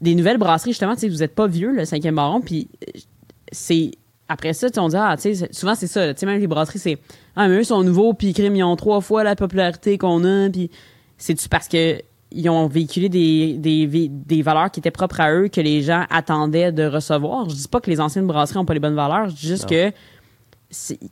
des 0.00 0.14
nouvelles 0.14 0.38
brasseries, 0.38 0.72
justement, 0.72 0.94
tu 0.94 1.00
sais, 1.00 1.08
vous 1.08 1.22
êtes 1.22 1.34
pas 1.34 1.46
vieux, 1.46 1.72
le 1.72 1.84
cinquième 1.84 2.16
baron, 2.16 2.40
puis 2.40 2.68
c'est 3.50 3.92
après 4.28 4.52
ça, 4.52 4.68
on 4.78 4.88
dit, 4.88 4.96
ah, 4.96 5.16
tu 5.20 5.34
sais, 5.34 5.48
souvent 5.52 5.74
c'est 5.74 5.86
ça, 5.86 6.14
tu 6.14 6.20
sais, 6.20 6.26
même 6.26 6.40
les 6.40 6.46
brasseries, 6.46 6.78
c'est, 6.78 6.98
ah, 7.36 7.48
mais 7.48 7.58
eux 7.58 7.64
sont 7.64 7.82
nouveaux, 7.82 8.14
puis 8.14 8.30
ils 8.30 8.62
ont 8.62 8.76
trois 8.76 9.00
fois 9.00 9.24
la 9.24 9.36
popularité 9.36 9.98
qu'on 9.98 10.24
a, 10.24 10.48
puis 10.50 10.70
c'est-tu 11.18 11.48
parce 11.48 11.68
que 11.68 12.00
ils 12.36 12.48
ont 12.48 12.66
véhiculé 12.66 13.08
des, 13.08 13.54
des, 13.58 14.08
des 14.08 14.42
valeurs 14.42 14.70
qui 14.70 14.80
étaient 14.80 14.90
propres 14.90 15.20
à 15.20 15.32
eux 15.32 15.46
que 15.48 15.60
les 15.60 15.82
gens 15.82 16.04
attendaient 16.10 16.72
de 16.72 16.84
recevoir? 16.84 17.48
Je 17.48 17.54
dis 17.54 17.68
pas 17.68 17.80
que 17.80 17.90
les 17.90 18.00
anciennes 18.00 18.26
brasseries 18.26 18.58
ont 18.58 18.64
pas 18.64 18.74
les 18.74 18.80
bonnes 18.80 18.96
valeurs, 18.96 19.28
je 19.28 19.34
dis 19.34 19.46
juste 19.46 19.68
que 19.68 19.92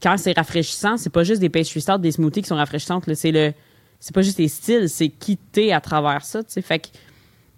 quand 0.02 0.16
c'est 0.16 0.36
rafraîchissant, 0.36 0.96
c'est 0.96 1.10
pas 1.10 1.22
juste 1.22 1.40
des 1.40 1.48
pastry 1.48 1.80
stouts, 1.80 1.98
des 1.98 2.12
smoothies 2.12 2.42
qui 2.42 2.48
sont 2.48 2.56
rafraîchissantes, 2.56 3.04
c'est 3.14 3.30
le 3.30 3.52
c'est 4.00 4.14
pas 4.14 4.22
juste 4.22 4.38
les 4.38 4.48
styles, 4.48 4.88
c'est 4.88 5.08
quitter 5.08 5.72
à 5.72 5.80
travers 5.80 6.24
ça, 6.24 6.42
tu 6.42 6.50
sais. 6.50 6.60
Fait 6.60 6.80
que 6.80 6.88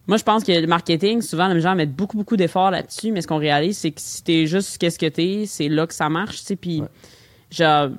moi, 0.07 0.19
je 0.19 0.23
pense 0.23 0.45
que 0.45 0.53
le 0.53 0.67
marketing, 0.67 1.23
souvent, 1.23 1.49
les 1.49 1.61
gens 1.61 1.75
mettent 1.75 1.95
beaucoup, 1.95 2.17
beaucoup 2.17 2.37
d'efforts 2.37 2.71
là-dessus, 2.71 3.11
mais 3.11 3.23
ce 3.23 3.27
qu'on 3.27 3.39
réalise, 3.39 3.79
c'est 3.79 3.91
que 3.91 4.01
si 4.01 4.23
t'es 4.23 4.47
juste 4.47 4.77
qu'est-ce 4.79 4.99
que 4.99 5.07
t'es, 5.07 5.45
c'est 5.47 5.69
là 5.69 5.87
que 5.87 5.95
ça 5.95 6.09
marche, 6.11 6.41
tu 6.41 6.45
sais. 6.45 6.57
Puis, 6.57 6.83
genre, 7.51 7.91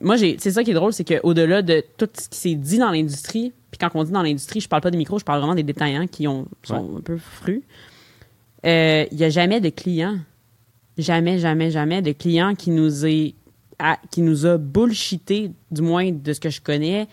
moi, 0.00 0.16
j'ai, 0.16 0.36
c'est 0.38 0.52
ça 0.52 0.64
qui 0.64 0.70
est 0.70 0.74
drôle, 0.74 0.94
c'est 0.94 1.04
qu'au-delà 1.04 1.60
de 1.60 1.84
tout 1.98 2.08
ce 2.18 2.28
qui 2.28 2.38
s'est 2.38 2.54
dit 2.54 2.78
dans 2.78 2.90
l'industrie, 2.90 3.52
puis 3.70 3.78
quand 3.78 3.90
on 3.94 4.04
dit 4.04 4.12
dans 4.12 4.22
l'industrie, 4.22 4.60
je 4.60 4.68
parle 4.68 4.82
pas 4.82 4.90
des 4.90 4.96
micros, 4.96 5.18
je 5.18 5.24
parle 5.24 5.40
vraiment 5.40 5.54
des 5.54 5.62
détaillants 5.62 6.06
qui 6.06 6.26
ont, 6.26 6.46
sont 6.62 6.96
un 6.96 7.00
peu 7.02 7.18
frus. 7.18 7.62
Il 8.64 8.70
euh, 8.70 9.04
y 9.12 9.24
a 9.24 9.30
jamais 9.30 9.60
de 9.60 9.68
clients, 9.68 10.18
jamais, 10.96 11.38
jamais, 11.38 11.70
jamais 11.70 12.00
de 12.00 12.12
clients 12.12 12.54
qui 12.54 12.70
nous 12.70 13.04
est, 13.06 13.34
qui 14.10 14.22
nous 14.22 14.46
a 14.46 14.56
bullshité, 14.56 15.52
du 15.70 15.82
moins 15.82 16.10
de 16.10 16.32
ce 16.32 16.40
que 16.40 16.50
je 16.50 16.60
connais, 16.62 17.06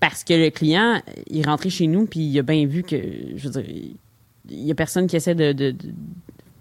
parce 0.00 0.24
que 0.24 0.34
le 0.34 0.50
client, 0.50 1.02
il 1.28 1.40
est 1.40 1.46
rentré 1.46 1.70
chez 1.70 1.86
nous, 1.86 2.06
puis 2.06 2.20
il 2.20 2.38
a 2.38 2.42
bien 2.42 2.66
vu 2.66 2.82
que, 2.82 2.96
je 3.36 3.48
veux 3.48 3.62
dire, 3.62 3.64
il 4.48 4.66
y 4.66 4.70
a 4.70 4.74
personne 4.74 5.06
qui 5.06 5.16
essaie 5.16 5.34
de, 5.34 5.52
de, 5.52 5.74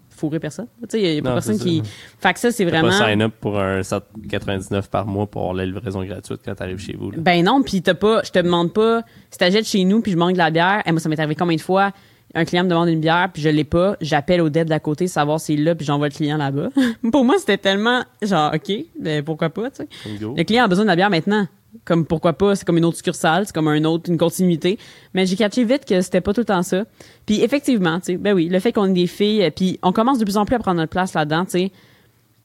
fourrer 0.10 0.40
personne. 0.40 0.68
Tu 0.82 0.86
sais, 0.90 1.02
il 1.02 1.16
y 1.16 1.20
a 1.20 1.22
pas 1.22 1.34
personne 1.34 1.60
qui. 1.60 1.82
Fait 2.20 2.34
que 2.34 2.40
ça, 2.40 2.52
c'est 2.52 2.66
vraiment. 2.66 2.90
pas 2.90 3.08
sign 3.08 3.22
up 3.22 3.34
pour 3.40 3.60
un 3.60 3.82
7,99 3.82 4.90
par 4.90 5.06
mois 5.06 5.28
pour 5.28 5.44
avoir 5.44 5.56
la 5.56 5.66
livraison 5.66 6.04
gratuite 6.04 6.42
quand 6.44 6.56
t'arrives 6.56 6.80
chez 6.80 6.96
vous. 7.00 7.12
Ben 7.16 7.46
non, 7.46 7.62
puis 7.62 7.82
t'as 7.82 7.94
pas. 7.94 8.24
Je 8.24 8.32
te 8.32 8.40
demande 8.40 8.74
pas. 8.74 9.04
Si 9.30 9.38
t'achètes 9.38 9.68
chez 9.68 9.84
nous, 9.84 10.02
puis 10.02 10.12
je 10.12 10.18
manque 10.18 10.34
de 10.34 10.38
la 10.40 10.50
bière, 10.50 10.82
et 10.86 10.92
moi, 10.92 11.00
ça 11.00 11.08
m'est 11.08 11.20
arrivé 11.20 11.36
combien 11.36 11.56
de 11.56 11.62
fois? 11.62 11.92
Un 12.34 12.44
client 12.44 12.66
me 12.66 12.70
demande 12.70 12.90
une 12.90 13.00
bière, 13.00 13.30
puis 13.32 13.42
je 13.42 13.50
l'ai 13.50 13.64
pas. 13.64 13.96
J'appelle 14.02 14.42
au 14.42 14.50
dev 14.50 14.66
d'à 14.66 14.80
côté, 14.80 15.08
savoir 15.08 15.40
s'il 15.40 15.64
l'a, 15.64 15.76
puis 15.76 15.86
j'envoie 15.86 16.10
le 16.10 16.14
client 16.14 16.38
là-bas. 16.38 16.70
pour 17.12 17.24
moi, 17.24 17.36
c'était 17.38 17.58
tellement 17.58 18.04
genre, 18.22 18.52
OK, 18.54 18.72
ben 19.00 19.24
pourquoi 19.24 19.50
pas, 19.50 19.70
tu 19.70 19.84
sais. 19.84 19.88
Le 20.20 20.44
client 20.44 20.66
a 20.66 20.68
besoin 20.68 20.84
de 20.84 20.90
la 20.90 20.96
bière 20.96 21.10
maintenant 21.10 21.48
comme 21.86 22.06
pourquoi 22.06 22.34
pas, 22.34 22.56
c'est 22.56 22.66
comme 22.66 22.78
une 22.78 22.86
autre 22.86 22.98
succursale, 22.98 23.46
c'est 23.46 23.54
comme 23.54 23.68
un 23.68 23.84
autre, 23.84 24.10
une 24.10 24.18
continuité. 24.18 24.78
Mais 25.14 25.26
j'ai 25.26 25.36
catché 25.36 25.64
vite 25.64 25.86
que 25.86 26.02
c'était 26.02 26.22
pas 26.22 26.34
tout 26.34 26.42
le 26.42 26.46
temps 26.46 26.64
ça. 26.64 26.86
Puis 27.26 27.42
effectivement, 27.42 28.00
tu 28.00 28.06
sais, 28.06 28.18
ben 28.18 28.34
oui, 28.34 28.50
le 28.50 28.60
fait 28.60 28.72
qu'on 28.72 28.86
ait 28.86 28.94
des 28.94 29.08
filles, 29.08 29.44
euh, 29.44 29.52
puis 29.52 29.80
on 29.84 29.92
commence 29.92 30.20
de 30.20 30.24
plus 30.24 30.38
en 30.38 30.46
plus 30.46 30.56
à 30.56 30.60
prendre 30.60 30.78
notre 30.78 30.92
place 30.92 31.14
là-dedans, 31.14 31.46
tu 31.46 31.52
sais. 31.52 31.72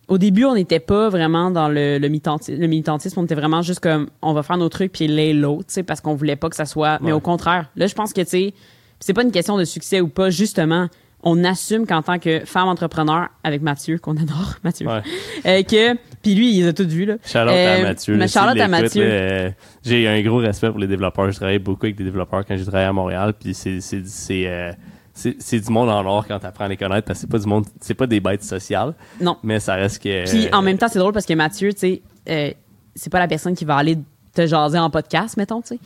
Au 0.08 0.18
début, 0.18 0.44
on 0.44 0.54
n'était 0.54 0.80
pas 0.80 1.08
vraiment 1.08 1.50
dans 1.50 1.68
le, 1.68 1.98
le, 1.98 2.08
militantisme, 2.08 3.20
on 3.20 3.24
était 3.24 3.36
vraiment 3.36 3.62
juste 3.62 3.80
comme, 3.80 4.08
on 4.20 4.32
va 4.34 4.42
faire 4.42 4.58
nos 4.58 4.68
trucs 4.68 4.92
puis 4.92 5.06
les 5.06 5.32
l'autre, 5.32 5.68
tu 5.68 5.74
sais, 5.74 5.82
parce 5.84 6.00
qu'on 6.00 6.14
voulait 6.14 6.36
pas 6.36 6.50
que 6.50 6.56
ça 6.56 6.66
soit. 6.66 6.98
Mais 7.00 7.12
au 7.12 7.20
contraire, 7.20 7.70
là, 7.76 7.86
je 7.86 7.94
pense 7.94 8.12
que, 8.12 8.20
tu 8.20 8.26
sais, 8.26 8.54
c'est 9.00 9.14
pas 9.14 9.22
une 9.22 9.30
question 9.30 9.56
de 9.56 9.64
succès 9.64 10.00
ou 10.00 10.08
pas, 10.08 10.28
justement 10.28 10.88
on 11.22 11.44
assume 11.44 11.86
qu'en 11.86 12.02
tant 12.02 12.18
que 12.18 12.44
femme 12.44 12.68
entrepreneur 12.68 13.28
avec 13.44 13.62
Mathieu 13.62 13.98
qu'on 13.98 14.16
adore 14.16 14.54
Mathieu 14.64 14.88
euh, 14.88 15.62
que 15.62 15.94
puis 16.22 16.34
lui 16.34 16.56
il 16.56 16.66
a 16.66 16.72
tout 16.72 16.86
vu 16.86 17.04
là. 17.04 17.14
Charlotte 17.24 17.54
à 17.54 17.58
euh, 17.58 17.82
Mathieu 17.82 18.26
Charlotte 18.26 18.60
à 18.60 18.68
Mathieu. 18.68 19.02
euh, 19.04 19.50
j'ai 19.84 20.08
un 20.08 20.20
gros 20.22 20.38
respect 20.38 20.70
pour 20.70 20.78
les 20.78 20.86
développeurs. 20.86 21.30
Je 21.30 21.36
travaille 21.36 21.58
beaucoup 21.58 21.86
avec 21.86 21.96
des 21.96 22.04
développeurs 22.04 22.44
quand 22.44 22.56
j'ai 22.56 22.64
travaillé 22.64 22.86
à 22.86 22.92
Montréal 22.92 23.34
puis 23.38 23.54
c'est 23.54 23.80
c'est 23.80 24.02
c'est 24.04 24.76
c'est 25.14 25.60
du 25.60 25.70
monde 25.70 25.90
en 25.90 26.04
or 26.06 26.26
quand 26.26 26.38
tu 26.38 26.46
apprends 26.46 26.64
à 26.64 26.68
les 26.68 26.76
connaître 26.76 27.06
parce 27.06 27.18
que 27.18 27.26
c'est 27.26 27.30
pas 27.30 27.38
du 27.38 27.46
monde 27.46 27.66
c'est 27.80 27.94
pas 27.94 28.06
des 28.06 28.20
bêtes 28.20 28.44
sociales. 28.44 28.94
Non. 29.20 29.36
Mais 29.42 29.60
ça 29.60 29.74
reste 29.74 30.02
que 30.02 30.28
puis 30.28 30.48
en 30.52 30.62
même 30.62 30.78
temps 30.78 30.88
c'est 30.88 30.98
drôle 30.98 31.12
parce 31.12 31.26
que 31.26 31.34
Mathieu 31.34 31.72
tu 31.72 31.78
sais 32.26 32.56
c'est 32.94 33.10
pas 33.10 33.18
la 33.18 33.28
personne 33.28 33.54
qui 33.54 33.64
va 33.64 33.76
aller 33.76 33.98
te 34.34 34.46
jaser 34.46 34.78
en 34.78 34.90
podcast 34.90 35.36
mettons 35.36 35.60
tu 35.60 35.68
sais 35.76 35.80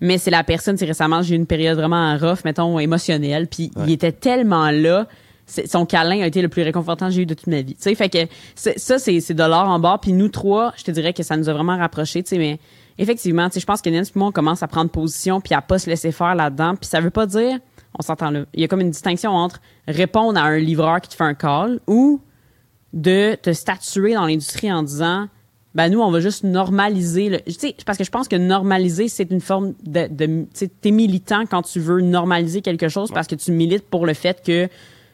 mais 0.00 0.18
c'est 0.18 0.30
la 0.30 0.44
personne, 0.44 0.76
c'est 0.76 0.86
récemment, 0.86 1.22
j'ai 1.22 1.34
eu 1.34 1.38
une 1.38 1.46
période 1.46 1.76
vraiment 1.76 2.16
rough, 2.16 2.44
mettons, 2.44 2.78
émotionnelle, 2.78 3.46
puis 3.46 3.70
il 3.84 3.90
était 3.90 4.12
tellement 4.12 4.70
là, 4.70 5.06
son 5.66 5.86
câlin 5.86 6.20
a 6.20 6.26
été 6.26 6.42
le 6.42 6.48
plus 6.48 6.62
réconfortant 6.62 7.06
que 7.06 7.12
j'ai 7.12 7.22
eu 7.22 7.26
de 7.26 7.34
toute 7.34 7.46
ma 7.46 7.62
vie. 7.62 7.74
Tu 7.74 7.82
sais, 7.82 7.94
fait 7.94 8.08
que 8.08 8.18
ça, 8.54 8.98
c'est 8.98 9.34
de 9.34 9.42
l'or 9.42 9.68
en 9.68 9.78
bas. 9.78 9.98
Puis 10.00 10.12
nous 10.12 10.28
trois, 10.28 10.72
je 10.76 10.84
te 10.84 10.90
dirais 10.90 11.12
que 11.12 11.22
ça 11.22 11.36
nous 11.36 11.48
a 11.48 11.52
vraiment 11.52 11.76
rapprochés, 11.76 12.22
tu 12.22 12.30
sais, 12.30 12.38
mais 12.38 12.58
effectivement, 12.98 13.48
tu 13.48 13.54
sais, 13.54 13.60
je 13.60 13.66
pense 13.66 13.80
que 13.80 13.90
Nens 13.90 14.08
et 14.08 14.18
moi, 14.18 14.28
on 14.28 14.32
commence 14.32 14.62
à 14.62 14.68
prendre 14.68 14.90
position 14.90 15.40
puis 15.40 15.54
à 15.54 15.62
pas 15.62 15.78
se 15.78 15.88
laisser 15.88 16.12
faire 16.12 16.34
là-dedans. 16.34 16.74
Puis 16.76 16.88
ça 16.88 17.00
veut 17.00 17.10
pas 17.10 17.26
dire, 17.26 17.58
on 17.98 18.02
s'entend 18.02 18.30
là, 18.30 18.44
il 18.54 18.60
y 18.60 18.64
a 18.64 18.68
comme 18.68 18.80
une 18.80 18.90
distinction 18.90 19.30
entre 19.30 19.60
répondre 19.86 20.38
à 20.38 20.42
un 20.42 20.58
livreur 20.58 21.00
qui 21.00 21.08
te 21.08 21.14
fait 21.14 21.24
un 21.24 21.34
call 21.34 21.80
ou 21.86 22.20
de 22.92 23.34
te 23.36 23.52
statuer 23.52 24.14
dans 24.14 24.26
l'industrie 24.26 24.72
en 24.72 24.82
disant 24.82 25.28
ben 25.74 25.90
nous, 25.90 26.00
on 26.00 26.10
va 26.10 26.20
juste 26.20 26.44
normaliser. 26.44 27.28
Le, 27.28 27.38
parce 27.84 27.98
que 27.98 28.04
je 28.04 28.10
pense 28.10 28.28
que 28.28 28.36
normaliser, 28.36 29.08
c'est 29.08 29.30
une 29.30 29.40
forme 29.40 29.74
de... 29.84 30.06
de 30.08 30.46
t'es 30.80 30.90
militant 30.90 31.44
quand 31.46 31.62
tu 31.62 31.78
veux 31.78 32.00
normaliser 32.00 32.62
quelque 32.62 32.88
chose 32.88 33.10
parce 33.12 33.26
que 33.26 33.34
tu 33.34 33.52
milites 33.52 33.86
pour 33.88 34.06
le 34.06 34.14
fait 34.14 34.42
que 34.44 34.68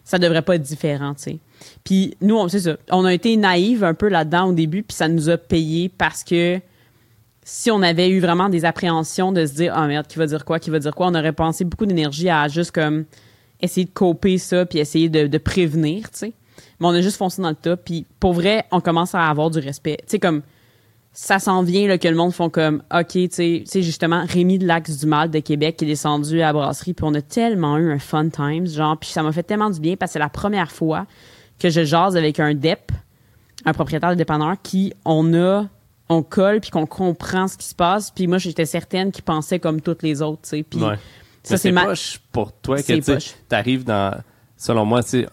ça 0.04 0.18
devrait 0.18 0.42
pas 0.42 0.56
être 0.56 0.62
différent, 0.62 1.14
tu. 1.14 1.38
Puis 1.82 2.16
nous, 2.20 2.48
c'est 2.48 2.60
ça. 2.60 2.76
On 2.90 3.04
a 3.04 3.12
été 3.12 3.36
naïve 3.36 3.84
un 3.84 3.94
peu 3.94 4.08
là-dedans 4.08 4.50
au 4.50 4.52
début, 4.52 4.82
puis 4.82 4.94
ça 4.94 5.08
nous 5.08 5.30
a 5.30 5.38
payé 5.38 5.88
parce 5.88 6.22
que 6.22 6.60
si 7.42 7.70
on 7.70 7.82
avait 7.82 8.10
eu 8.10 8.20
vraiment 8.20 8.48
des 8.48 8.64
appréhensions 8.64 9.32
de 9.32 9.46
se 9.46 9.54
dire 9.54 9.72
«Ah 9.76 9.86
merde, 9.86 10.06
qui 10.06 10.18
va 10.18 10.26
dire 10.26 10.44
quoi, 10.44 10.58
qui 10.58 10.70
va 10.70 10.78
dire 10.78 10.94
quoi», 10.94 11.06
on 11.08 11.14
aurait 11.14 11.32
pensé 11.32 11.64
beaucoup 11.64 11.86
d'énergie 11.86 12.28
à 12.28 12.48
juste 12.48 12.70
comme 12.70 13.04
essayer 13.60 13.86
de 13.86 13.92
coper 13.92 14.38
ça, 14.38 14.66
puis 14.66 14.78
essayer 14.78 15.08
de, 15.08 15.26
de 15.26 15.38
prévenir, 15.38 16.10
tu 16.10 16.18
sais 16.18 16.32
mais 16.80 16.86
on 16.86 16.90
a 16.90 17.00
juste 17.00 17.16
foncé 17.16 17.42
dans 17.42 17.48
le 17.48 17.54
top. 17.54 17.82
Puis 17.84 18.06
pour 18.20 18.32
vrai, 18.32 18.64
on 18.70 18.80
commence 18.80 19.14
à 19.14 19.28
avoir 19.28 19.50
du 19.50 19.58
respect. 19.58 19.98
Tu 20.00 20.12
sais, 20.12 20.18
comme 20.18 20.42
ça 21.14 21.38
s'en 21.38 21.62
vient 21.62 21.86
là, 21.86 21.96
que 21.96 22.08
le 22.08 22.16
monde 22.16 22.32
font 22.32 22.50
comme 22.50 22.82
OK, 22.92 23.12
tu 23.12 23.28
sais, 23.30 23.82
justement 23.82 24.24
Rémi 24.26 24.58
de 24.58 24.66
l'Axe 24.66 24.98
du 24.98 25.06
Mal 25.06 25.30
de 25.30 25.38
Québec 25.38 25.76
qui 25.76 25.84
est 25.84 25.88
descendu 25.88 26.42
à 26.42 26.46
la 26.46 26.52
brasserie, 26.52 26.92
puis 26.92 27.06
on 27.08 27.14
a 27.14 27.22
tellement 27.22 27.78
eu 27.78 27.92
un 27.92 28.00
fun 28.00 28.28
times, 28.28 28.66
genre, 28.66 28.98
puis 28.98 29.10
ça 29.10 29.22
m'a 29.22 29.30
fait 29.30 29.44
tellement 29.44 29.70
du 29.70 29.80
bien 29.80 29.96
parce 29.96 30.10
que 30.10 30.12
c'est 30.14 30.18
la 30.18 30.28
première 30.28 30.72
fois 30.72 31.06
que 31.60 31.70
je 31.70 31.84
jase 31.84 32.16
avec 32.16 32.40
un 32.40 32.54
DEP, 32.54 32.90
un 33.64 33.72
propriétaire 33.72 34.10
de 34.10 34.16
dépanneur, 34.16 34.56
qui 34.62 34.92
on 35.04 35.32
a 35.34 35.66
on 36.10 36.22
colle 36.22 36.60
puis 36.60 36.70
qu'on 36.70 36.84
comprend 36.84 37.48
ce 37.48 37.56
qui 37.56 37.66
se 37.66 37.74
passe 37.74 38.10
puis 38.10 38.26
moi 38.26 38.36
j'étais 38.36 38.66
certaine 38.66 39.10
qu'il 39.10 39.24
pensait 39.24 39.58
comme 39.58 39.80
toutes 39.80 40.02
les 40.02 40.20
autres 40.20 40.42
tu 40.42 40.48
sais 40.50 40.62
puis 40.62 40.78
ça 41.42 41.56
c'est 41.56 41.72
ma... 41.72 41.86
pour 42.30 42.52
toi 42.52 42.82
que 42.82 43.00
tu 43.00 43.30
arrives 43.50 43.84
dans 43.84 44.14
selon 44.64 44.86
moi, 44.86 45.02
c'est 45.02 45.26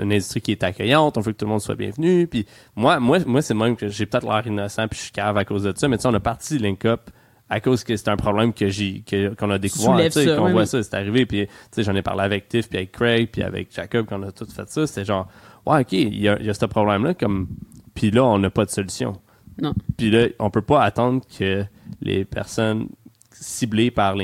une 0.00 0.12
industrie 0.12 0.40
qui 0.40 0.50
est 0.50 0.64
accueillante, 0.64 1.16
on 1.16 1.20
veut 1.20 1.30
que 1.30 1.36
tout 1.38 1.44
le 1.44 1.50
monde 1.50 1.60
soit 1.60 1.76
bienvenu. 1.76 2.26
Puis 2.26 2.46
moi, 2.74 2.98
moi, 2.98 3.20
moi 3.24 3.40
c'est 3.40 3.54
même 3.54 3.76
que 3.76 3.86
j'ai 3.86 4.06
peut-être 4.06 4.26
l'air 4.26 4.44
innocent 4.44 4.88
puis 4.88 4.98
je 4.98 5.04
suis 5.04 5.12
cave 5.12 5.36
à 5.36 5.44
cause 5.44 5.62
de 5.62 5.72
ça. 5.76 5.86
Mais 5.86 5.98
tu 5.98 6.02
sais, 6.02 6.08
on 6.08 6.14
a 6.14 6.20
parti 6.20 6.58
Link 6.58 6.84
Up 6.84 7.10
à 7.48 7.60
cause 7.60 7.84
que 7.84 7.96
c'est 7.96 8.08
un 8.08 8.16
problème 8.16 8.52
que 8.52 8.68
j'ai 8.68 9.04
qu'on 9.38 9.50
a 9.50 9.58
découvert, 9.58 10.04
tu 10.06 10.10
sais, 10.10 10.36
qu'on 10.36 10.50
voit 10.50 10.66
ça, 10.66 10.82
c'est 10.82 10.94
arrivé. 10.94 11.26
Puis 11.26 11.46
tu 11.46 11.52
sais, 11.70 11.84
j'en 11.84 11.94
ai 11.94 12.02
parlé 12.02 12.24
avec 12.24 12.48
Tiff, 12.48 12.68
puis 12.68 12.78
avec 12.78 12.90
Craig, 12.90 13.28
puis 13.30 13.44
avec 13.44 13.72
Jacob, 13.72 14.06
qu'on 14.06 14.22
a 14.24 14.32
tout 14.32 14.46
fait 14.46 14.68
ça. 14.68 14.84
C'était 14.84 15.04
genre, 15.04 15.28
ouais, 15.64 15.82
ok, 15.82 15.92
il 15.92 16.20
y 16.20 16.28
a, 16.28 16.42
y 16.42 16.50
a 16.50 16.54
ce 16.54 16.66
problème-là, 16.66 17.14
comme, 17.14 17.46
puis 17.94 18.10
là, 18.10 18.24
on 18.24 18.38
n'a 18.40 18.50
pas 18.50 18.64
de 18.64 18.70
solution. 18.70 19.12
Non. 19.60 19.74
Puis 19.96 20.10
là, 20.10 20.26
on 20.40 20.50
peut 20.50 20.62
pas 20.62 20.82
attendre 20.82 21.22
que 21.38 21.64
les 22.00 22.24
personnes 22.24 22.88
ciblées 23.30 23.92
par 23.92 24.16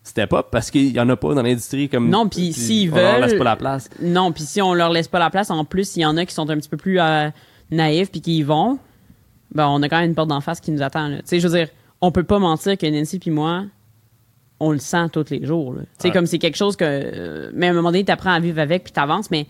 Link 0.00 0.08
Up 0.08 0.08
c'était 0.10 0.26
pas 0.26 0.42
parce 0.42 0.70
qu'il 0.70 0.92
y 0.92 1.00
en 1.00 1.08
a 1.08 1.16
pas 1.16 1.34
dans 1.34 1.42
l'industrie 1.42 1.88
comme 1.88 2.08
non 2.08 2.28
puis 2.28 2.52
s'ils 2.52 2.90
veulent 2.90 3.02
leur 3.02 3.18
laisse 3.20 3.34
pas 3.34 3.44
la 3.44 3.56
place. 3.56 3.90
Non 4.00 4.32
puis 4.32 4.44
si 4.44 4.62
on 4.62 4.74
leur 4.74 4.90
laisse 4.90 5.08
pas 5.08 5.18
la 5.18 5.30
place 5.30 5.50
en 5.50 5.64
plus 5.64 5.96
il 5.96 6.00
y 6.00 6.06
en 6.06 6.16
a 6.16 6.24
qui 6.24 6.34
sont 6.34 6.48
un 6.48 6.56
petit 6.56 6.68
peu 6.68 6.76
plus 6.76 6.98
euh, 6.98 7.28
naïfs 7.70 8.10
puis 8.10 8.20
qui 8.20 8.38
y 8.38 8.42
vont 8.42 8.78
ben 9.54 9.68
on 9.68 9.82
a 9.82 9.88
quand 9.88 9.98
même 9.98 10.10
une 10.10 10.14
porte 10.14 10.28
d'en 10.28 10.40
face 10.40 10.60
qui 10.60 10.70
nous 10.70 10.82
attend 10.82 11.10
tu 11.10 11.22
sais 11.24 11.40
je 11.40 11.46
veux 11.46 11.56
dire 11.56 11.68
on 12.00 12.12
peut 12.12 12.24
pas 12.24 12.38
mentir 12.38 12.78
que 12.78 12.86
Nancy 12.86 13.18
puis 13.18 13.30
moi 13.30 13.64
on 14.58 14.72
le 14.72 14.78
sent 14.78 15.08
tous 15.12 15.30
les 15.30 15.44
jours 15.44 15.74
tu 15.76 15.84
sais 15.98 16.10
comme 16.10 16.26
c'est 16.26 16.38
quelque 16.38 16.56
chose 16.56 16.76
que 16.76 16.84
euh, 16.84 17.50
mais 17.54 17.66
à 17.68 17.70
un 17.70 17.74
moment 17.74 17.90
donné 17.90 18.04
t'apprends 18.04 18.32
à 18.32 18.40
vivre 18.40 18.58
avec 18.58 18.84
puis 18.84 18.92
t'avances 18.92 19.30
mais 19.30 19.46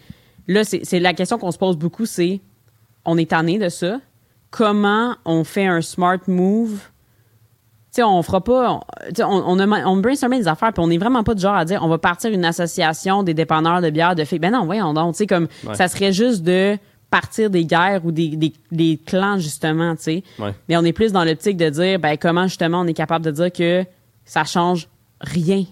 là 0.48 0.64
c'est 0.64 0.98
la 0.98 1.14
question 1.14 1.38
qu'on 1.38 1.52
se 1.52 1.58
pose 1.58 1.76
beaucoup 1.76 2.06
c'est 2.06 2.40
on 3.04 3.18
est 3.18 3.30
tanné 3.30 3.58
de 3.58 3.68
ça. 3.68 4.00
Comment 4.50 5.16
on 5.24 5.44
fait 5.44 5.66
un 5.66 5.80
smart 5.80 6.18
move 6.26 6.89
sais, 7.92 8.02
on 8.02 8.22
fera 8.22 8.40
pas. 8.42 8.72
On, 8.72 8.80
on, 9.24 9.58
a, 9.58 9.86
on 9.86 9.96
des 9.96 10.48
affaires, 10.48 10.72
puis 10.72 10.82
on 10.82 10.88
n'est 10.88 10.98
vraiment 10.98 11.24
pas 11.24 11.34
du 11.34 11.42
genre 11.42 11.56
à 11.56 11.64
dire 11.64 11.82
on 11.82 11.88
va 11.88 11.98
partir 11.98 12.30
une 12.30 12.44
association 12.44 13.22
des 13.22 13.34
dépanneurs 13.34 13.80
de 13.80 13.90
bière 13.90 14.14
de 14.14 14.24
filles. 14.24 14.38
Ben 14.38 14.52
non, 14.52 14.64
voyons 14.64 14.94
donc. 14.94 15.14
Tu 15.14 15.18
sais, 15.18 15.26
comme 15.26 15.48
ça 15.74 15.88
serait 15.88 16.12
juste 16.12 16.42
de 16.42 16.76
partir 17.10 17.50
des 17.50 17.64
guerres 17.64 18.04
ou 18.04 18.12
des, 18.12 18.28
des, 18.36 18.52
des 18.70 19.00
clans, 19.04 19.38
justement, 19.38 19.96
tu 19.96 20.02
sais. 20.02 20.22
Mais 20.68 20.76
on 20.76 20.84
est 20.84 20.92
plus 20.92 21.12
dans 21.12 21.24
l'optique 21.24 21.56
de 21.56 21.68
dire 21.68 21.98
ben 21.98 22.16
comment 22.16 22.46
justement 22.46 22.80
on 22.80 22.86
est 22.86 22.94
capable 22.94 23.24
de 23.24 23.32
dire 23.32 23.52
que 23.52 23.84
ça 24.24 24.44
change 24.44 24.88
rien. 25.20 25.64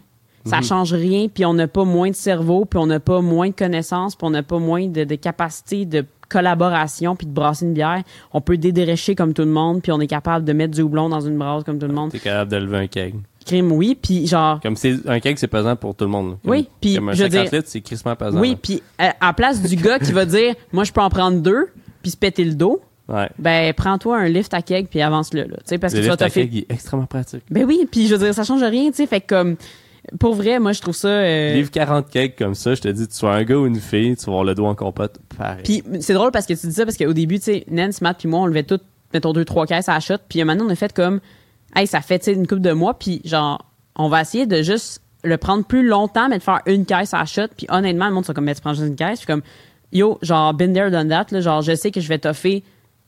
Ça 0.45 0.59
mhm. 0.59 0.65
change 0.65 0.93
rien, 0.95 1.29
puis 1.29 1.45
on 1.45 1.55
n'a 1.55 1.69
pas 1.69 1.85
moins 1.85 2.11
de 2.11 2.15
cerveau, 2.15 2.65
puis 2.65 2.79
on 2.79 2.87
n'a 2.87 3.01
pas 3.01 3.21
moins 3.21 3.49
de 3.49 3.55
connaissances, 3.55 4.17
puis 4.17 4.27
on 4.27 4.31
n'a 4.31 4.43
pas 4.43 4.59
moins 4.59 4.87
de, 4.87 5.05
de 5.05 5.15
capacité 5.15 5.85
de 5.85 6.05
collaboration 6.29 7.17
puis 7.17 7.27
de 7.27 7.33
brasser 7.33 7.65
une 7.67 7.75
bière, 7.75 8.03
on 8.33 8.41
peut 8.41 8.57
dédérécher 8.57 9.15
comme 9.15 9.33
tout 9.35 9.43
le 9.43 9.49
monde 9.51 9.83
puis 9.83 9.93
on 9.93 10.01
est 10.01 10.07
capable 10.07 10.45
de 10.45 10.53
mettre 10.53 10.75
du 10.75 10.83
houblon 10.83 11.09
dans 11.09 11.21
une 11.21 11.37
brasse 11.39 11.65
comme 11.65 11.79
tout 11.79 11.87
le 11.87 11.95
monde. 11.95 12.11
T'es 12.11 12.19
capable 12.19 12.51
de 12.51 12.57
lever 12.59 12.77
un 12.79 12.87
keg. 12.87 13.15
crime, 13.47 13.73
oui, 13.73 13.97
puis 14.01 14.27
genre, 14.27 14.61
Comme 14.61 14.77
c'est 14.77 14.97
un 15.09 15.21
cake, 15.21 15.39
c'est 15.39 15.47
pesant 15.49 15.75
pour 15.75 15.95
tout 15.95 16.05
le 16.05 16.11
monde. 16.11 16.37
Comme- 16.43 16.51
Oui, 16.51 16.69
puis 16.81 16.97
comme 16.97 17.09
un 17.09 17.13
je 17.15 17.25
veux 17.25 17.31
50 17.31 17.45
dire- 17.51 17.59
litres, 17.61 17.69
c'est 17.71 17.81
crissement 17.81 18.15
pesant. 18.15 18.39
oui, 18.39 18.51
là. 18.51 18.57
puis 18.63 18.83
euh, 19.01 19.09
à 19.21 19.33
place 19.33 19.63
du 19.63 19.75
gars 19.77 19.99
qui 19.99 20.13
va 20.13 20.27
dire, 20.27 20.55
moi, 20.73 20.85
je 20.85 20.93
peux 20.93 21.01
en 21.01 21.09
prendre 21.09 21.41
deux, 21.41 21.69
puis 22.03 22.11
se 22.11 22.17
péter 22.19 22.45
le 22.45 22.55
dos, 22.55 22.83
Ouais. 23.09 23.31
ben, 23.39 23.73
prends-toi 23.73 24.19
un 24.19 24.29
lift 24.29 24.53
à 24.53 24.61
keg, 24.61 24.89
puis 24.89 25.01
avance-le, 25.01 25.45
là. 25.45 25.57
Tu 25.57 25.63
sais, 25.65 25.79
parce 25.79 25.95
Le 25.95 26.03
que 26.03 26.11
à 26.11 26.17
t'offrir- 26.19 26.45
cake, 26.45 26.51
il 26.53 26.59
est 26.59 26.71
extrêmement 26.73 27.07
pratique. 27.07 27.43
Ben 27.51 27.65
oui, 27.65 27.89
puis 27.91 28.07
je 28.07 28.15
veux 28.15 28.23
dire, 28.23 28.35
ça 28.35 28.45
change 28.45 28.63
rien, 28.63 28.91
tu 28.91 28.97
sais, 28.97 29.07
fait 29.07 29.23
que 29.23 29.29
comme, 29.35 29.57
pour 30.19 30.35
vrai, 30.35 30.59
moi, 30.59 30.73
je 30.73 30.81
trouve 30.81 30.95
ça... 30.95 31.09
euh, 31.09 31.55
Livre 31.55 31.71
40 31.71 32.09
cakes 32.11 32.37
comme 32.37 32.55
ça, 32.55 32.75
je 32.75 32.81
te 32.81 32.89
dis, 32.89 33.07
tu 33.09 33.15
sois 33.15 33.35
un 33.35 33.45
gars 33.45 33.57
ou 33.57 33.67
une 33.67 33.81
fille, 33.81 34.17
tu 34.17 34.25
vas 34.27 34.33
avoir 34.33 34.45
le 34.45 34.55
dos 34.55 34.67
en 34.67 34.75
compote, 34.75 35.19
pareil. 35.37 35.63
Puis 35.65 35.83
c'est 36.01 36.15
drôle 36.15 36.31
parce 36.31 36.47
que 36.47 36.55
tu 36.55 36.67
dis 36.67 36.73
ça 36.73 36.85
parce 36.85 36.97
qu'au 36.97 37.13
début, 37.13 37.39
tu 37.39 37.45
sais, 37.45 37.65
Nance, 37.71 38.01
Matt 38.01 38.19
puis 38.19 38.29
moi, 38.29 38.41
on 38.41 38.47
levait 38.47 38.63
toutes, 38.63 38.85
mettons, 39.15 39.33
deux, 39.33 39.45
trois 39.45 39.67
caisses 39.67 39.89
à 39.89 39.95
la 39.95 40.01
shot. 40.01 40.17
Puis 40.29 40.43
maintenant, 40.45 40.67
on 40.67 40.71
a 40.71 40.75
fait 40.75 40.93
comme, 40.93 41.21
hey, 41.77 41.87
ça 41.87 42.01
fait, 42.01 42.19
tu 42.19 42.27
sais, 42.27 42.33
une 42.33 42.47
couple 42.47 42.61
de 42.63 42.73
mois. 42.73 42.95
Puis 42.99 43.21
genre, 43.25 43.65
on 43.97 44.09
va 44.09 44.21
essayer 44.23 44.47
de 44.47 44.63
juste 44.63 45.03
le 45.25 45.37
prendre 45.37 45.65
plus 45.65 45.87
longtemps, 45.87 46.29
mais 46.29 46.39
de 46.39 46.43
faire 46.43 46.61
une 46.67 46.85
caisse 46.87 47.13
à 47.15 47.19
la 47.19 47.25
shot. 47.25 47.49
Puis 47.57 47.67
honnêtement, 47.71 48.09
le 48.09 48.15
monde 48.15 48.25
sera 48.25 48.35
comme, 48.35 48.45
mais 48.45 48.55
tu 48.55 48.61
prends 48.61 48.75
juste 48.75 48.87
une 48.87 48.97
caisse. 48.97 49.19
Puis 49.19 49.27
comme, 49.27 49.43
yo, 49.93 50.19
genre, 50.23 50.55
been 50.55 50.73
there, 50.73 50.91
done 50.91 51.09
that. 51.09 51.27
Là, 51.31 51.41
genre, 51.41 51.63
je 51.63 51.75
sais 51.75 51.91
que 51.91 52.01
je 52.01 52.09
vais 52.09 52.19
toffer 52.19 52.63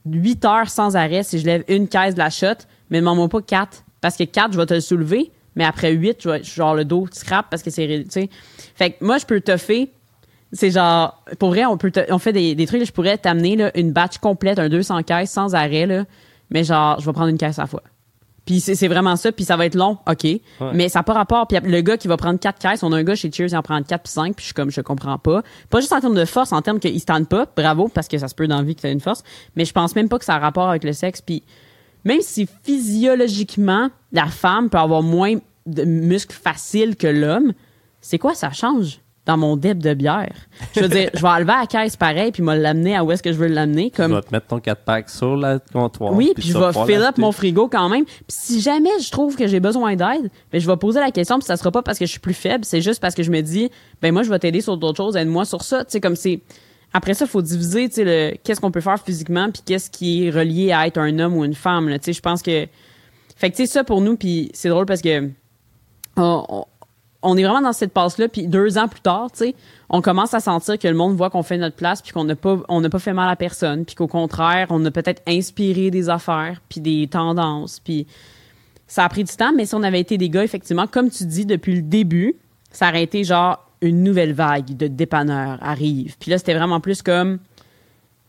8 0.06 0.44
heures 0.44 0.68
sans 0.70 0.96
arrêt 0.96 1.22
si 1.22 1.38
je 1.38 1.46
lève 1.46 1.62
une 1.68 1.86
caisse 1.88 2.14
de 2.14 2.18
la 2.18 2.30
shot, 2.30 2.46
mais 2.90 3.00
demande-moi 3.00 3.28
pas 3.28 3.42
4. 3.42 3.84
Parce 4.00 4.16
que 4.16 4.24
4, 4.24 4.52
je 4.52 4.58
vais 4.58 4.66
te 4.66 4.74
le 4.74 4.80
soulever. 4.80 5.30
Mais 5.60 5.66
après 5.66 5.92
8, 5.92 6.16
je 6.22 6.28
vais, 6.30 6.42
genre, 6.42 6.74
le 6.74 6.86
dos 6.86 7.06
scrap 7.12 7.50
parce 7.50 7.62
que 7.62 7.68
c'est, 7.70 7.86
tu 7.86 8.10
sais. 8.10 8.30
Fait 8.74 8.92
que 8.92 9.04
moi, 9.04 9.18
je 9.18 9.26
peux 9.26 9.38
toffer 9.42 9.92
c'est 10.52 10.70
genre, 10.70 11.22
pour 11.38 11.50
vrai, 11.50 11.64
on 11.66 11.76
peut, 11.76 11.90
te- 11.90 12.10
on 12.12 12.18
fait 12.18 12.32
des, 12.32 12.54
des 12.54 12.66
trucs, 12.66 12.80
là, 12.80 12.84
je 12.86 12.90
pourrais 12.92 13.18
t'amener 13.18 13.70
une 13.76 13.92
batch 13.92 14.16
complète, 14.18 14.58
un 14.58 14.68
200 14.70 15.02
caisses 15.04 15.30
sans 15.30 15.54
arrêt, 15.54 15.84
là, 15.86 16.06
mais 16.50 16.64
genre, 16.64 16.98
je 16.98 17.04
vais 17.06 17.12
prendre 17.12 17.28
une 17.28 17.38
caisse 17.38 17.58
à 17.58 17.62
la 17.62 17.66
fois. 17.68 17.82
Puis 18.46 18.58
c'est 18.58 18.74
c'est 18.74 18.88
vraiment 18.88 19.14
ça, 19.16 19.30
puis 19.30 19.44
ça 19.44 19.56
va 19.56 19.66
être 19.66 19.76
long, 19.76 19.98
OK, 20.08 20.26
mais 20.74 20.88
ça 20.88 21.00
n'a 21.00 21.02
pas 21.04 21.12
rapport. 21.12 21.46
Puis 21.46 21.56
le 21.62 21.80
gars 21.82 21.96
qui 21.98 22.08
va 22.08 22.16
prendre 22.16 22.40
quatre 22.40 22.58
caisses, 22.58 22.82
on 22.82 22.90
a 22.92 22.96
un 22.96 23.04
gars 23.04 23.14
chez 23.14 23.30
Cheers, 23.30 23.50
il 23.50 23.56
en 23.56 23.62
prend 23.62 23.80
4 23.80 24.02
puis 24.02 24.10
5, 24.12 24.34
puis 24.34 24.42
je 24.42 24.46
suis 24.46 24.54
comme, 24.54 24.70
je 24.72 24.80
comprends 24.80 25.18
pas. 25.18 25.42
Pas 25.68 25.78
juste 25.80 25.92
en 25.92 26.00
termes 26.00 26.16
de 26.16 26.24
force, 26.24 26.50
en 26.52 26.62
termes 26.62 26.80
qu'il 26.80 26.98
se 26.98 27.06
tente 27.06 27.28
pas, 27.28 27.46
bravo, 27.54 27.86
parce 27.86 28.08
que 28.08 28.18
ça 28.18 28.26
se 28.26 28.34
peut 28.34 28.48
dans 28.48 28.56
la 28.56 28.62
vie 28.64 28.74
que 28.74 28.80
t'as 28.80 28.90
une 28.90 28.98
force, 28.98 29.22
mais 29.54 29.64
je 29.64 29.72
pense 29.72 29.94
même 29.94 30.08
pas 30.08 30.18
que 30.18 30.24
ça 30.24 30.34
a 30.34 30.38
rapport 30.40 30.68
avec 30.68 30.82
le 30.82 30.94
sexe, 30.94 31.20
puis 31.20 31.44
même 32.04 32.22
si 32.22 32.48
physiologiquement, 32.64 33.90
la 34.10 34.26
femme 34.26 34.68
peut 34.68 34.78
avoir 34.78 35.02
moins 35.02 35.36
de 35.66 35.84
muscles 35.84 36.34
faciles 36.36 36.96
que 36.96 37.06
l'homme, 37.06 37.52
c'est 38.00 38.18
quoi 38.18 38.34
ça 38.34 38.50
change 38.50 39.00
dans 39.26 39.36
mon 39.36 39.56
deb 39.56 39.78
de 39.82 39.92
bière? 39.94 40.34
Je 40.74 40.80
veux 40.80 40.88
dire, 40.88 41.10
je 41.14 41.20
vais 41.20 41.28
enlever 41.28 41.52
à 41.52 41.60
la 41.60 41.66
caisse 41.66 41.96
pareil, 41.96 42.32
puis 42.32 42.42
me 42.42 42.56
l'amener 42.56 42.96
à 42.96 43.04
où 43.04 43.12
est-ce 43.12 43.22
que 43.22 43.32
je 43.32 43.36
veux 43.36 43.46
l'amener. 43.46 43.90
Tu 43.90 43.96
Comme, 43.98 44.12
vas 44.12 44.22
te 44.22 44.32
mettre 44.32 44.46
ton 44.46 44.58
4-pack 44.58 45.10
sur 45.10 45.36
le 45.36 45.60
comptoir. 45.72 46.12
oui, 46.14 46.32
puis 46.34 46.42
puis 46.42 46.48
je 46.48 46.52
tu 46.54 46.58
vais 46.58 46.86
fill 46.86 47.02
up 47.02 47.18
mon 47.18 47.30
frigo 47.30 47.68
quand 47.68 47.88
même. 47.88 48.04
Puis 48.06 48.24
si 48.28 48.60
jamais 48.60 48.88
je 49.02 49.10
trouve 49.10 49.36
que 49.36 49.46
j'ai 49.46 49.60
besoin 49.60 49.94
d'aide, 49.94 50.30
ben 50.50 50.60
je 50.60 50.66
vais 50.66 50.76
poser 50.78 51.00
la 51.00 51.10
question, 51.10 51.38
puis 51.38 51.46
ça 51.46 51.56
sera 51.56 51.70
pas 51.70 51.82
parce 51.82 51.98
que 51.98 52.06
je 52.06 52.10
suis 52.10 52.20
plus 52.20 52.34
faible, 52.34 52.64
c'est 52.64 52.80
juste 52.80 53.00
parce 53.00 53.14
que 53.14 53.22
je 53.22 53.30
me 53.30 53.42
dis, 53.42 53.70
ben 54.00 54.12
moi, 54.12 54.22
je 54.22 54.30
vais 54.30 54.38
t'aider 54.38 54.62
sur 54.62 54.76
d'autres 54.78 54.96
choses, 54.96 55.16
aide-moi 55.16 55.44
sur 55.44 55.62
ça. 55.62 55.84
Tu 55.84 55.92
sais, 55.92 56.00
comme 56.00 56.16
c'est. 56.16 56.40
Après 56.92 57.14
ça, 57.14 57.24
il 57.26 57.28
faut 57.30 57.42
diviser, 57.42 57.88
tu 57.88 57.96
sais, 57.96 58.04
le 58.04 58.36
qu'est-ce 58.42 58.60
qu'on 58.60 58.72
peut 58.72 58.80
faire 58.80 58.98
physiquement, 59.00 59.50
puis 59.52 59.62
qu'est-ce 59.64 59.90
qui 59.90 60.26
est 60.26 60.30
relié 60.30 60.72
à 60.72 60.86
être 60.88 60.98
un 60.98 61.18
homme 61.20 61.36
ou 61.36 61.44
une 61.44 61.54
femme. 61.54 61.88
là. 61.88 61.98
Tu 61.98 62.06
sais, 62.06 62.12
je 62.14 62.20
pense 62.22 62.42
que. 62.42 62.66
Fait 63.36 63.50
que, 63.50 63.56
tu 63.56 63.66
sais, 63.66 63.72
ça 63.72 63.84
pour 63.84 64.00
nous, 64.00 64.16
puis 64.16 64.50
c'est 64.54 64.70
drôle 64.70 64.86
parce 64.86 65.02
que. 65.02 65.28
On- 66.20 66.64
on- 67.22 67.36
est 67.36 67.42
vraiment 67.42 67.60
dans 67.60 67.72
cette 67.72 67.92
passe-là, 67.92 68.28
puis 68.28 68.46
deux 68.46 68.78
ans 68.78 68.88
plus 68.88 69.00
tard, 69.00 69.30
tu 69.32 69.38
sais, 69.38 69.54
on 69.88 70.00
commence 70.00 70.32
à 70.34 70.40
sentir 70.40 70.78
que 70.78 70.88
le 70.88 70.94
monde 70.94 71.16
voit 71.16 71.30
qu'on 71.30 71.42
fait 71.42 71.58
notre 71.58 71.76
place, 71.76 72.00
puis 72.02 72.12
qu'on 72.12 72.24
n'a 72.24 72.36
pas, 72.36 72.58
on 72.68 72.80
n'a 72.80 72.88
pas 72.88 72.98
fait 72.98 73.12
mal 73.12 73.28
à 73.30 73.36
personne, 73.36 73.84
puis 73.84 73.94
qu'au 73.94 74.06
contraire, 74.06 74.68
on 74.70 74.84
a 74.84 74.90
peut-être 74.90 75.22
inspiré 75.26 75.90
des 75.90 76.08
affaires, 76.08 76.60
puis 76.68 76.80
des 76.80 77.06
tendances, 77.08 77.80
puis 77.80 78.06
ça 78.86 79.04
a 79.04 79.08
pris 79.08 79.24
du 79.24 79.32
temps, 79.34 79.52
mais 79.54 79.66
si 79.66 79.74
on 79.74 79.82
avait 79.82 80.00
été 80.00 80.18
des 80.18 80.28
gars, 80.30 80.42
effectivement, 80.44 80.86
comme 80.86 81.10
tu 81.10 81.24
dis, 81.24 81.46
depuis 81.46 81.76
le 81.76 81.82
début, 81.82 82.34
ça 82.72 82.88
aurait 82.88 83.02
été 83.02 83.24
genre 83.24 83.64
une 83.82 84.02
nouvelle 84.02 84.32
vague 84.32 84.76
de 84.76 84.86
dépanneurs 84.88 85.58
arrive. 85.62 86.16
Puis 86.18 86.30
là, 86.30 86.38
c'était 86.38 86.54
vraiment 86.54 86.80
plus 86.80 87.00
comme, 87.02 87.38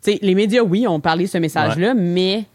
tu 0.03 0.13
sais, 0.13 0.19
les 0.22 0.34
médias, 0.35 0.61
oui, 0.63 0.88
ont 0.88 0.99
parlé 0.99 1.27
ce 1.27 1.38
message-là, 1.38 1.93
mais 1.93 2.45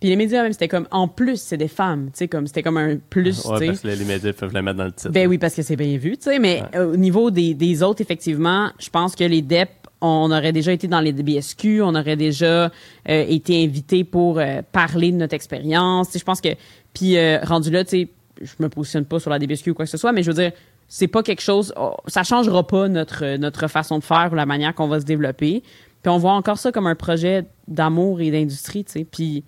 puis 0.00 0.08
les 0.08 0.16
médias 0.16 0.42
même, 0.42 0.52
c'était 0.52 0.68
comme, 0.68 0.86
en 0.90 1.08
plus, 1.08 1.40
c'est 1.40 1.56
des 1.56 1.68
femmes, 1.68 2.06
tu 2.06 2.18
sais, 2.18 2.28
comme 2.28 2.46
c'était 2.46 2.62
comme 2.62 2.76
un 2.76 2.96
plus, 2.96 3.44
Ouais, 3.46 3.66
parce 3.66 3.80
que 3.80 3.88
les 3.88 4.04
médias 4.04 4.32
peuvent 4.32 4.52
le 4.52 4.62
mettre 4.62 4.78
dans 4.78 4.84
le 4.84 4.92
titre. 4.92 5.10
Ben 5.10 5.28
oui, 5.28 5.38
parce 5.38 5.54
que 5.54 5.62
c'est 5.62 5.76
bien 5.76 5.96
vu, 5.96 6.16
tu 6.16 6.24
sais, 6.24 6.38
mais 6.38 6.62
au 6.76 6.96
niveau 6.96 7.30
des, 7.30 7.54
des 7.54 7.82
autres, 7.82 8.00
effectivement, 8.00 8.70
je 8.78 8.90
pense 8.90 9.14
que 9.16 9.24
les 9.24 9.42
DEP, 9.42 9.70
on 10.00 10.30
aurait 10.30 10.52
déjà 10.52 10.72
été 10.72 10.86
dans 10.86 11.00
les 11.00 11.12
BSQ, 11.12 11.80
on 11.82 11.94
aurait 11.94 12.16
déjà 12.16 12.64
euh, 12.64 12.68
été 13.06 13.64
invités 13.64 14.04
pour 14.04 14.38
euh, 14.38 14.60
parler 14.72 15.12
de 15.12 15.16
notre 15.16 15.34
expérience. 15.34 16.16
Je 16.16 16.24
pense 16.24 16.40
que, 16.40 16.50
puis 16.92 17.16
euh, 17.16 17.38
rendu 17.42 17.70
là, 17.70 17.84
tu 17.84 17.90
sais, 17.90 18.08
je 18.42 18.52
me 18.58 18.68
positionne 18.68 19.06
pas 19.06 19.18
sur 19.18 19.30
la 19.30 19.38
DBSQ 19.38 19.70
ou 19.70 19.74
quoi 19.74 19.86
que 19.86 19.90
ce 19.90 19.96
soit, 19.96 20.12
mais 20.12 20.22
je 20.22 20.30
veux 20.30 20.42
dire, 20.42 20.52
c'est 20.88 21.08
pas 21.08 21.22
quelque 21.22 21.40
chose, 21.40 21.72
oh, 21.76 21.94
ça 22.06 22.22
changera 22.22 22.66
pas 22.66 22.88
notre, 22.88 23.36
notre 23.36 23.68
façon 23.68 23.98
de 23.98 24.04
faire 24.04 24.28
ou 24.32 24.34
la 24.34 24.46
manière 24.46 24.74
qu'on 24.74 24.88
va 24.88 25.00
se 25.00 25.06
développer. 25.06 25.62
Puis 26.02 26.10
on 26.10 26.18
voit 26.18 26.32
encore 26.32 26.58
ça 26.58 26.70
comme 26.70 26.86
un 26.86 26.94
projet 26.94 27.46
d'amour 27.66 28.20
et 28.20 28.30
d'industrie, 28.30 28.84
tu 28.84 28.92
sais, 28.92 29.06
puis 29.10 29.44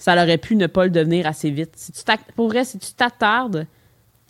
ça 0.00 0.14
aurait 0.20 0.38
pu 0.38 0.56
ne 0.56 0.66
pas 0.66 0.84
le 0.84 0.90
devenir 0.90 1.26
assez 1.26 1.50
vite. 1.50 1.72
Si 1.76 1.92
tu 1.92 2.02
t'ac- 2.02 2.32
pour 2.34 2.48
vrai, 2.48 2.64
si 2.64 2.78
tu 2.78 2.92
t'attardes 2.94 3.66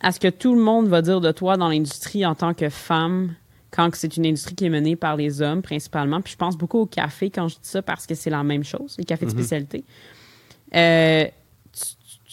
à 0.03 0.13
ce 0.13 0.21
que 0.21 0.29
tout 0.29 0.55
le 0.55 0.61
monde 0.61 0.89
va 0.89 1.01
dire 1.01 1.21
de 1.21 1.31
toi 1.33 1.57
dans 1.57 1.69
l'industrie 1.69 2.27
en 2.27 2.35
tant 2.35 2.55
que 2.55 2.69
femme, 2.69 3.35
quand 3.71 3.89
c'est 3.95 4.17
une 4.17 4.27
industrie 4.27 4.55
qui 4.57 4.65
est 4.65 4.71
menée 4.71 4.97
par 4.97 5.15
les 5.17 5.43
hommes 5.43 5.63
principalement. 5.63 6.21
Puis 6.21 6.33
je 6.33 6.37
pense 6.37 6.57
beaucoup 6.59 6.81
au 6.81 6.87
café 6.87 7.31
quand 7.31 7.47
je 7.49 7.55
dis 7.55 7.61
ça 7.69 7.83
parce 7.83 8.07
que 8.07 8.15
c'est 8.17 8.31
la 8.31 8.43
même 8.43 8.65
chose, 8.65 8.97
les 8.99 9.05
cafés 9.05 9.27
de 9.27 9.31
spécialité. 9.31 9.85
Euh, 10.75 11.25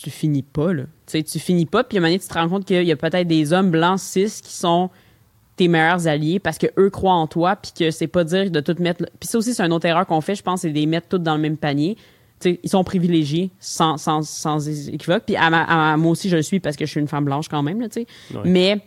tu 0.01 0.09
finis 0.09 0.43
pas, 0.43 0.73
là. 0.73 0.83
Tu 0.83 0.89
sais, 1.07 1.23
tu 1.23 1.39
finis 1.39 1.65
pas, 1.65 1.83
puis 1.83 1.97
à 1.97 1.99
un 1.99 2.01
moment 2.01 2.09
donné, 2.11 2.19
tu 2.19 2.27
te 2.27 2.33
rends 2.33 2.49
compte 2.49 2.65
qu'il 2.65 2.83
y 2.83 2.91
a 2.91 2.95
peut-être 2.95 3.27
des 3.27 3.53
hommes 3.53 3.71
blancs 3.71 3.99
cis 3.99 4.41
qui 4.43 4.53
sont 4.53 4.89
tes 5.55 5.67
meilleurs 5.67 6.07
alliés 6.07 6.39
parce 6.39 6.59
que 6.59 6.67
eux 6.77 6.89
croient 6.91 7.13
en 7.15 7.25
toi 7.25 7.55
puis 7.55 7.71
que 7.77 7.89
c'est 7.89 8.05
pas 8.07 8.23
dire 8.23 8.51
de 8.51 8.59
tout 8.59 8.75
mettre 8.79 9.05
puis 9.19 9.27
ça 9.27 9.39
aussi 9.39 9.55
c'est 9.55 9.63
une 9.63 9.73
autre 9.73 9.87
erreur 9.87 10.05
qu'on 10.05 10.21
fait 10.21 10.35
je 10.35 10.43
pense 10.43 10.61
c'est 10.61 10.69
de 10.69 10.75
les 10.75 10.85
mettre 10.85 11.07
toutes 11.07 11.23
dans 11.23 11.33
le 11.35 11.41
même 11.41 11.57
panier 11.57 11.97
Ils 12.45 12.69
sont 12.69 12.83
privilégiés 12.83 13.49
sans, 13.59 13.97
sans, 13.97 14.21
sans 14.27 14.67
équivoque 14.89 15.23
puis 15.25 15.35
à 15.35 15.49
ma- 15.49 15.63
à- 15.93 15.97
moi 15.97 16.11
aussi 16.11 16.29
je 16.29 16.35
le 16.35 16.43
suis 16.43 16.59
parce 16.59 16.75
que 16.75 16.85
je 16.85 16.91
suis 16.91 16.99
une 17.01 17.07
femme 17.07 17.25
blanche 17.25 17.47
quand 17.49 17.63
même 17.63 17.81
là. 17.81 17.87
Ouais. 17.95 18.05
mais 18.45 18.81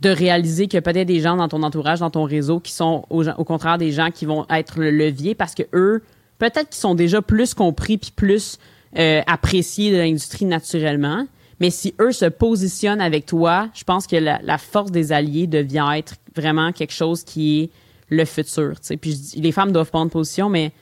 de 0.00 0.08
réaliser 0.08 0.66
qu'il 0.66 0.74
y 0.74 0.78
a 0.78 0.82
peut-être 0.82 1.06
des 1.06 1.20
gens 1.20 1.36
dans 1.36 1.48
ton 1.48 1.62
entourage, 1.62 2.00
dans 2.00 2.08
ton 2.10 2.24
réseau, 2.24 2.58
qui 2.58 2.72
sont 2.72 3.04
au, 3.10 3.28
au 3.28 3.44
contraire 3.44 3.76
des 3.76 3.92
gens 3.92 4.10
qui 4.10 4.24
vont 4.24 4.46
être 4.48 4.78
le 4.80 4.90
levier 4.90 5.34
parce 5.34 5.54
que 5.54 5.64
eux, 5.74 6.02
peut-être 6.38 6.70
qu'ils 6.70 6.80
sont 6.80 6.94
déjà 6.94 7.20
plus 7.20 7.52
compris 7.52 7.98
puis 7.98 8.10
plus 8.16 8.58
euh, 8.98 9.20
appréciés 9.26 9.92
de 9.92 9.98
l'industrie 9.98 10.46
naturellement. 10.46 11.26
Mais 11.60 11.68
si 11.68 11.92
eux 12.00 12.12
se 12.12 12.24
positionnent 12.24 13.02
avec 13.02 13.26
toi, 13.26 13.68
je 13.74 13.84
pense 13.84 14.06
que 14.06 14.16
la, 14.16 14.40
la 14.42 14.56
force 14.56 14.90
des 14.90 15.12
alliés 15.12 15.46
devient 15.46 15.86
être 15.96 16.14
vraiment 16.34 16.72
quelque 16.72 16.94
chose 16.94 17.22
qui 17.22 17.60
est 17.60 17.70
le 18.08 18.24
futur. 18.24 18.72
tu 18.80 18.86
sais. 18.86 18.96
Puis 18.96 19.10
je 19.12 19.16
dis- 19.16 19.40
les 19.42 19.52
femmes 19.52 19.70
doivent 19.70 19.90
prendre 19.90 20.10
position, 20.10 20.48
mais 20.48 20.72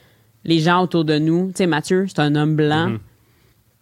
les 0.45 0.59
gens 0.59 0.83
autour 0.83 1.05
de 1.05 1.17
nous, 1.19 1.47
tu 1.47 1.53
sais, 1.57 1.67
Mathieu, 1.67 2.05
c'est 2.07 2.19
un 2.19 2.35
homme 2.35 2.55
blanc 2.55 2.97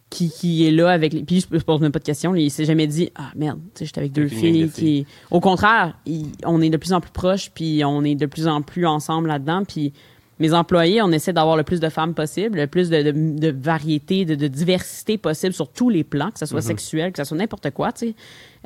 qui, 0.09 0.29
qui 0.31 0.65
est 0.65 0.71
là 0.71 0.89
avec 0.89 1.11
les. 1.13 1.23
Puis 1.23 1.45
je, 1.51 1.57
pose 1.59 1.81
même 1.81 1.91
pas 1.91 1.99
de 1.99 2.03
questions. 2.05 2.33
Il 2.33 2.49
s'est 2.49 2.65
jamais 2.65 2.87
dit 2.87 3.09
Ah 3.15 3.31
merde, 3.35 3.59
tu 3.75 3.79
sais, 3.79 3.85
j'étais 3.85 3.99
avec 3.99 4.13
deux 4.13 4.27
filles 4.27 4.61
de 4.63 4.67
filles. 4.67 5.03
qui. 5.03 5.07
Au 5.31 5.39
contraire, 5.41 5.97
il- 6.05 6.31
on 6.45 6.61
est 6.61 6.69
de 6.69 6.77
plus 6.77 6.93
en 6.93 7.01
plus 7.01 7.11
proches, 7.11 7.51
puis 7.53 7.83
on 7.85 8.03
est 8.03 8.15
de 8.15 8.25
plus 8.25 8.47
en 8.47 8.61
plus 8.61 8.85
ensemble 8.85 9.27
là-dedans. 9.27 9.63
Puis 9.65 9.91
mes 10.39 10.53
employés, 10.53 11.01
on 11.01 11.11
essaie 11.11 11.33
d'avoir 11.33 11.57
le 11.57 11.63
plus 11.63 11.79
de 11.79 11.89
femmes 11.89 12.13
possible, 12.13 12.57
le 12.59 12.67
plus 12.67 12.89
de, 12.89 13.01
de, 13.01 13.11
de 13.11 13.51
variété, 13.51 14.25
de, 14.25 14.35
de 14.35 14.47
diversité 14.47 15.17
possible 15.17 15.53
sur 15.53 15.67
tous 15.67 15.89
les 15.89 16.03
plans, 16.03 16.31
que 16.31 16.39
ce 16.39 16.45
soit 16.45 16.61
sexuel, 16.61 17.11
que 17.11 17.17
ce 17.17 17.23
soit 17.23 17.37
n'importe 17.37 17.71
quoi, 17.71 17.91
tu 17.91 18.07
sais. 18.07 18.15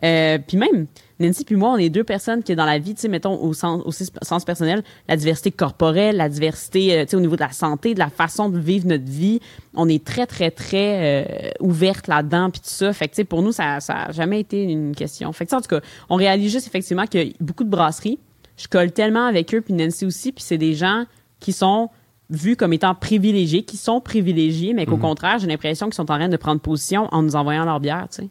Euh, 0.03 0.39
puis 0.45 0.57
même, 0.57 0.87
Nancy 1.19 1.45
puis 1.45 1.55
moi, 1.55 1.69
on 1.71 1.77
est 1.77 1.89
deux 1.89 2.03
personnes 2.03 2.41
qui, 2.41 2.55
dans 2.55 2.65
la 2.65 2.79
vie, 2.79 2.95
tu 2.95 3.01
sais, 3.01 3.07
mettons, 3.07 3.39
au 3.39 3.53
sens, 3.53 3.83
au 3.85 3.91
sens 3.91 4.43
personnel, 4.43 4.83
la 5.07 5.15
diversité 5.15 5.51
corporelle, 5.51 6.17
la 6.17 6.27
diversité, 6.27 6.97
euh, 6.97 7.03
tu 7.03 7.11
sais, 7.11 7.17
au 7.17 7.19
niveau 7.19 7.35
de 7.35 7.41
la 7.41 7.51
santé, 7.51 7.93
de 7.93 7.99
la 7.99 8.09
façon 8.09 8.49
de 8.49 8.57
vivre 8.57 8.87
notre 8.87 9.05
vie, 9.05 9.39
on 9.75 9.87
est 9.87 10.03
très, 10.03 10.25
très, 10.25 10.49
très 10.49 11.25
euh, 11.27 11.51
ouverte 11.59 12.07
là-dedans, 12.07 12.49
puis 12.49 12.61
tout 12.61 12.69
ça. 12.69 12.91
Fait 12.93 13.07
que, 13.07 13.11
tu 13.11 13.17
sais, 13.17 13.23
pour 13.23 13.43
nous, 13.43 13.51
ça 13.51 13.79
ça 13.79 14.05
a 14.05 14.11
jamais 14.11 14.39
été 14.39 14.63
une 14.63 14.95
question. 14.95 15.31
Fait 15.33 15.45
que, 15.45 15.49
tu 15.49 15.55
sais, 15.55 15.57
en 15.57 15.61
tout 15.61 15.69
cas, 15.69 15.81
on 16.09 16.15
réalise 16.15 16.51
juste, 16.51 16.67
effectivement, 16.67 17.05
qu'il 17.05 17.27
y 17.27 17.29
a 17.29 17.33
beaucoup 17.39 17.63
de 17.63 17.69
brasseries. 17.69 18.19
Je 18.57 18.67
colle 18.67 18.91
tellement 18.91 19.25
avec 19.25 19.53
eux, 19.53 19.61
puis 19.61 19.73
Nancy 19.73 20.05
aussi, 20.05 20.31
puis 20.31 20.43
c'est 20.43 20.57
des 20.57 20.73
gens 20.73 21.05
qui 21.41 21.51
sont 21.51 21.89
vus 22.29 22.55
comme 22.55 22.71
étant 22.71 22.95
privilégiés, 22.95 23.63
qui 23.63 23.75
sont 23.75 23.99
privilégiés, 23.99 24.73
mais 24.73 24.85
qu'au 24.85 24.95
contraire, 24.95 25.37
j'ai 25.39 25.47
l'impression 25.47 25.87
qu'ils 25.87 25.95
sont 25.95 26.09
en 26.09 26.15
train 26.17 26.29
de 26.29 26.37
prendre 26.37 26.61
position 26.61 27.09
en 27.11 27.21
nous 27.23 27.35
envoyant 27.35 27.65
leur 27.65 27.81
bière, 27.81 28.07
tu 28.09 28.21
sais. 28.23 28.29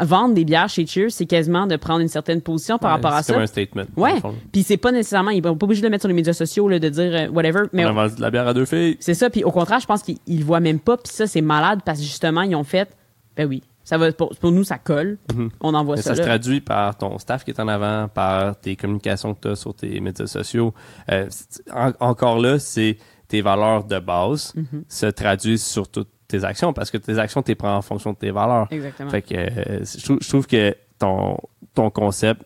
Vendre 0.00 0.32
des 0.34 0.44
bières 0.44 0.68
chez 0.68 0.86
Cheers, 0.86 1.10
c'est 1.10 1.26
quasiment 1.26 1.66
de 1.66 1.74
prendre 1.74 2.00
une 2.00 2.08
certaine 2.08 2.40
position 2.40 2.78
par 2.78 2.90
Ouais, 2.90 2.94
rapport 2.96 3.12
à 3.14 3.22
c'est 3.22 3.28
ça. 3.28 3.32
comme 3.34 3.42
un 3.42 3.46
statement. 3.46 3.82
Ouais. 3.96 4.14
Puis 4.52 4.62
c'est 4.62 4.76
pas 4.76 4.92
nécessairement, 4.92 5.30
ils 5.32 5.42
sont 5.44 5.56
pas 5.56 5.64
obligés 5.64 5.80
de 5.82 5.86
le 5.86 5.90
mettre 5.90 6.02
sur 6.02 6.08
les 6.08 6.14
médias 6.14 6.32
sociaux, 6.32 6.68
là, 6.68 6.78
de 6.78 6.88
dire 6.88 7.10
euh, 7.12 7.28
whatever. 7.30 7.62
Mais 7.72 7.84
On 7.84 7.98
a 7.98 8.08
de 8.08 8.20
la 8.20 8.30
bière 8.30 8.46
à 8.46 8.54
deux 8.54 8.64
filles. 8.64 8.96
c'est 9.00 9.14
ça. 9.14 9.28
Puis 9.28 9.42
au 9.42 9.50
contraire, 9.50 9.80
je 9.80 9.86
pense 9.86 10.02
qu'ils 10.04 10.44
voient 10.44 10.60
même 10.60 10.78
pas. 10.78 10.96
Puis 10.96 11.12
ça, 11.12 11.26
c'est 11.26 11.40
malade 11.40 11.80
parce 11.84 11.98
que 11.98 12.04
justement, 12.04 12.42
ils 12.42 12.54
ont 12.54 12.62
fait, 12.62 12.88
ben 13.36 13.48
oui, 13.48 13.64
ça 13.88 13.96
va 13.96 14.12
pour, 14.12 14.36
pour 14.38 14.52
nous, 14.52 14.64
ça 14.64 14.76
colle. 14.78 15.16
On 15.60 15.72
envoie 15.72 15.96
Mais 15.96 16.02
ça. 16.02 16.10
ça 16.14 16.16
se 16.16 16.26
traduit 16.26 16.60
par 16.60 16.96
ton 16.98 17.18
staff 17.18 17.42
qui 17.44 17.52
est 17.52 17.60
en 17.60 17.68
avant, 17.68 18.08
par 18.08 18.58
tes 18.60 18.76
communications 18.76 19.34
que 19.34 19.40
tu 19.40 19.48
as 19.48 19.56
sur 19.56 19.74
tes 19.74 19.98
médias 20.00 20.26
sociaux. 20.26 20.74
Euh, 21.10 21.26
en- 21.72 21.92
encore 22.00 22.38
là, 22.38 22.58
c'est 22.58 22.98
tes 23.28 23.40
valeurs 23.40 23.84
de 23.84 23.98
base 23.98 24.52
Mhm. 24.54 24.84
se 24.88 25.06
traduisent 25.06 25.64
sur 25.64 25.88
tout 25.88 26.06
tes 26.26 26.44
actions 26.44 26.74
parce 26.74 26.90
que 26.90 26.98
tes 26.98 27.18
actions, 27.18 27.40
t'es 27.42 27.54
prends 27.54 27.76
en 27.76 27.82
fonction 27.82 28.12
de 28.12 28.18
tes 28.18 28.30
valeurs. 28.30 28.66
Exactement. 28.70 29.08
Fait 29.10 29.22
que 29.22 29.34
euh, 29.34 29.84
je, 29.84 30.04
trouve, 30.04 30.18
je 30.20 30.28
trouve 30.28 30.46
que 30.46 30.76
ton, 30.98 31.38
ton 31.74 31.88
concept 31.90 32.42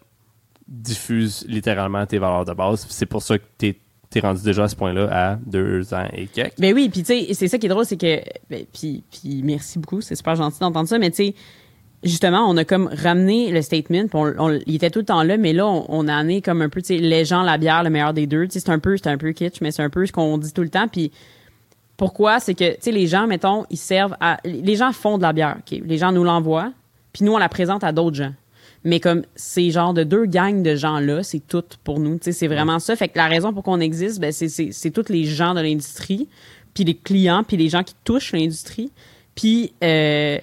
diffuse 0.68 1.44
littéralement 1.48 2.06
tes 2.06 2.18
valeurs 2.18 2.44
de 2.44 2.52
base. 2.52 2.86
C'est 2.88 3.06
pour 3.06 3.22
ça 3.22 3.38
que 3.38 3.44
t'es 3.58 3.68
es 3.68 3.80
rendu 4.20 4.42
déjà 4.42 4.64
à 4.64 4.68
ce 4.68 4.76
point-là 4.76 5.08
à 5.10 5.36
deux 5.36 5.92
ans 5.94 6.06
et 6.12 6.26
quelques. 6.26 6.58
Ben 6.58 6.74
oui, 6.74 6.88
puis 6.88 7.02
tu 7.02 7.06
sais, 7.06 7.34
c'est 7.34 7.48
ça 7.48 7.58
qui 7.58 7.66
est 7.66 7.68
drôle, 7.68 7.84
c'est 7.84 7.96
que, 7.96 8.20
ben, 8.50 8.64
puis, 8.72 9.02
puis 9.10 9.42
merci 9.42 9.78
beaucoup, 9.78 10.00
c'est 10.00 10.14
super 10.14 10.36
gentil 10.36 10.60
d'entendre 10.60 10.88
ça, 10.88 10.98
mais 10.98 11.10
tu 11.10 11.16
sais, 11.16 11.34
justement, 12.02 12.48
on 12.48 12.56
a 12.56 12.64
comme 12.64 12.88
ramené 12.92 13.50
le 13.50 13.62
statement, 13.62 14.06
on, 14.14 14.58
il 14.66 14.74
était 14.74 14.90
tout 14.90 15.00
le 15.00 15.04
temps 15.04 15.22
là, 15.22 15.36
mais 15.36 15.52
là, 15.52 15.66
on, 15.66 15.86
on 15.88 16.08
a 16.08 16.14
amené 16.14 16.42
comme 16.42 16.62
un 16.62 16.68
peu, 16.68 16.82
tu 16.82 16.88
sais, 16.88 16.98
les 16.98 17.24
gens, 17.24 17.42
la 17.42 17.58
bière, 17.58 17.82
le 17.82 17.90
meilleur 17.90 18.12
des 18.12 18.26
deux. 18.26 18.46
Tu 18.46 18.54
sais, 18.54 18.60
c'est 18.60 18.70
un 18.70 18.78
peu, 18.78 18.96
c'est 18.96 19.08
un 19.08 19.18
peu 19.18 19.32
kitsch, 19.32 19.60
mais 19.60 19.70
c'est 19.70 19.82
un 19.82 19.90
peu 19.90 20.04
ce 20.06 20.12
qu'on 20.12 20.38
dit 20.38 20.52
tout 20.52 20.62
le 20.62 20.70
temps. 20.70 20.88
Puis 20.88 21.12
pourquoi, 21.96 22.40
c'est 22.40 22.54
que, 22.54 22.74
tu 22.74 22.78
sais, 22.80 22.92
les 22.92 23.06
gens, 23.06 23.26
mettons, 23.26 23.64
ils 23.70 23.76
servent 23.76 24.16
à, 24.20 24.38
les 24.44 24.76
gens 24.76 24.92
font 24.92 25.18
de 25.18 25.22
la 25.22 25.32
bière, 25.32 25.56
ok. 25.58 25.80
Les 25.84 25.98
gens 25.98 26.12
nous 26.12 26.24
l'envoient, 26.24 26.72
puis 27.12 27.24
nous, 27.24 27.32
on 27.32 27.38
la 27.38 27.48
présente 27.48 27.84
à 27.84 27.92
d'autres 27.92 28.16
gens. 28.16 28.32
Mais 28.84 28.98
comme 28.98 29.22
ces 29.36 29.70
genres 29.70 29.94
de 29.94 30.02
deux 30.02 30.26
gangs 30.26 30.62
de 30.62 30.74
gens-là, 30.74 31.22
c'est 31.22 31.46
tout 31.46 31.62
pour 31.84 32.00
nous. 32.00 32.16
Tu 32.16 32.24
sais, 32.24 32.32
c'est 32.32 32.48
vraiment 32.48 32.78
ça. 32.80 32.96
Fait 32.96 33.08
que 33.08 33.16
la 33.16 33.28
raison 33.28 33.52
pour 33.52 33.62
qu'on 33.62 33.80
existe, 33.80 34.20
ben, 34.20 34.32
c'est, 34.32 34.48
c'est, 34.48 34.72
c'est 34.72 34.90
tous 34.90 35.08
les 35.08 35.24
gens 35.24 35.54
de 35.54 35.60
l'industrie, 35.60 36.28
puis 36.74 36.84
les 36.84 36.96
clients, 36.96 37.44
puis 37.44 37.56
les 37.56 37.68
gens 37.68 37.84
qui 37.84 37.94
touchent 38.04 38.32
l'industrie. 38.32 38.90
Puis, 39.34 39.72
euh, 39.84 40.38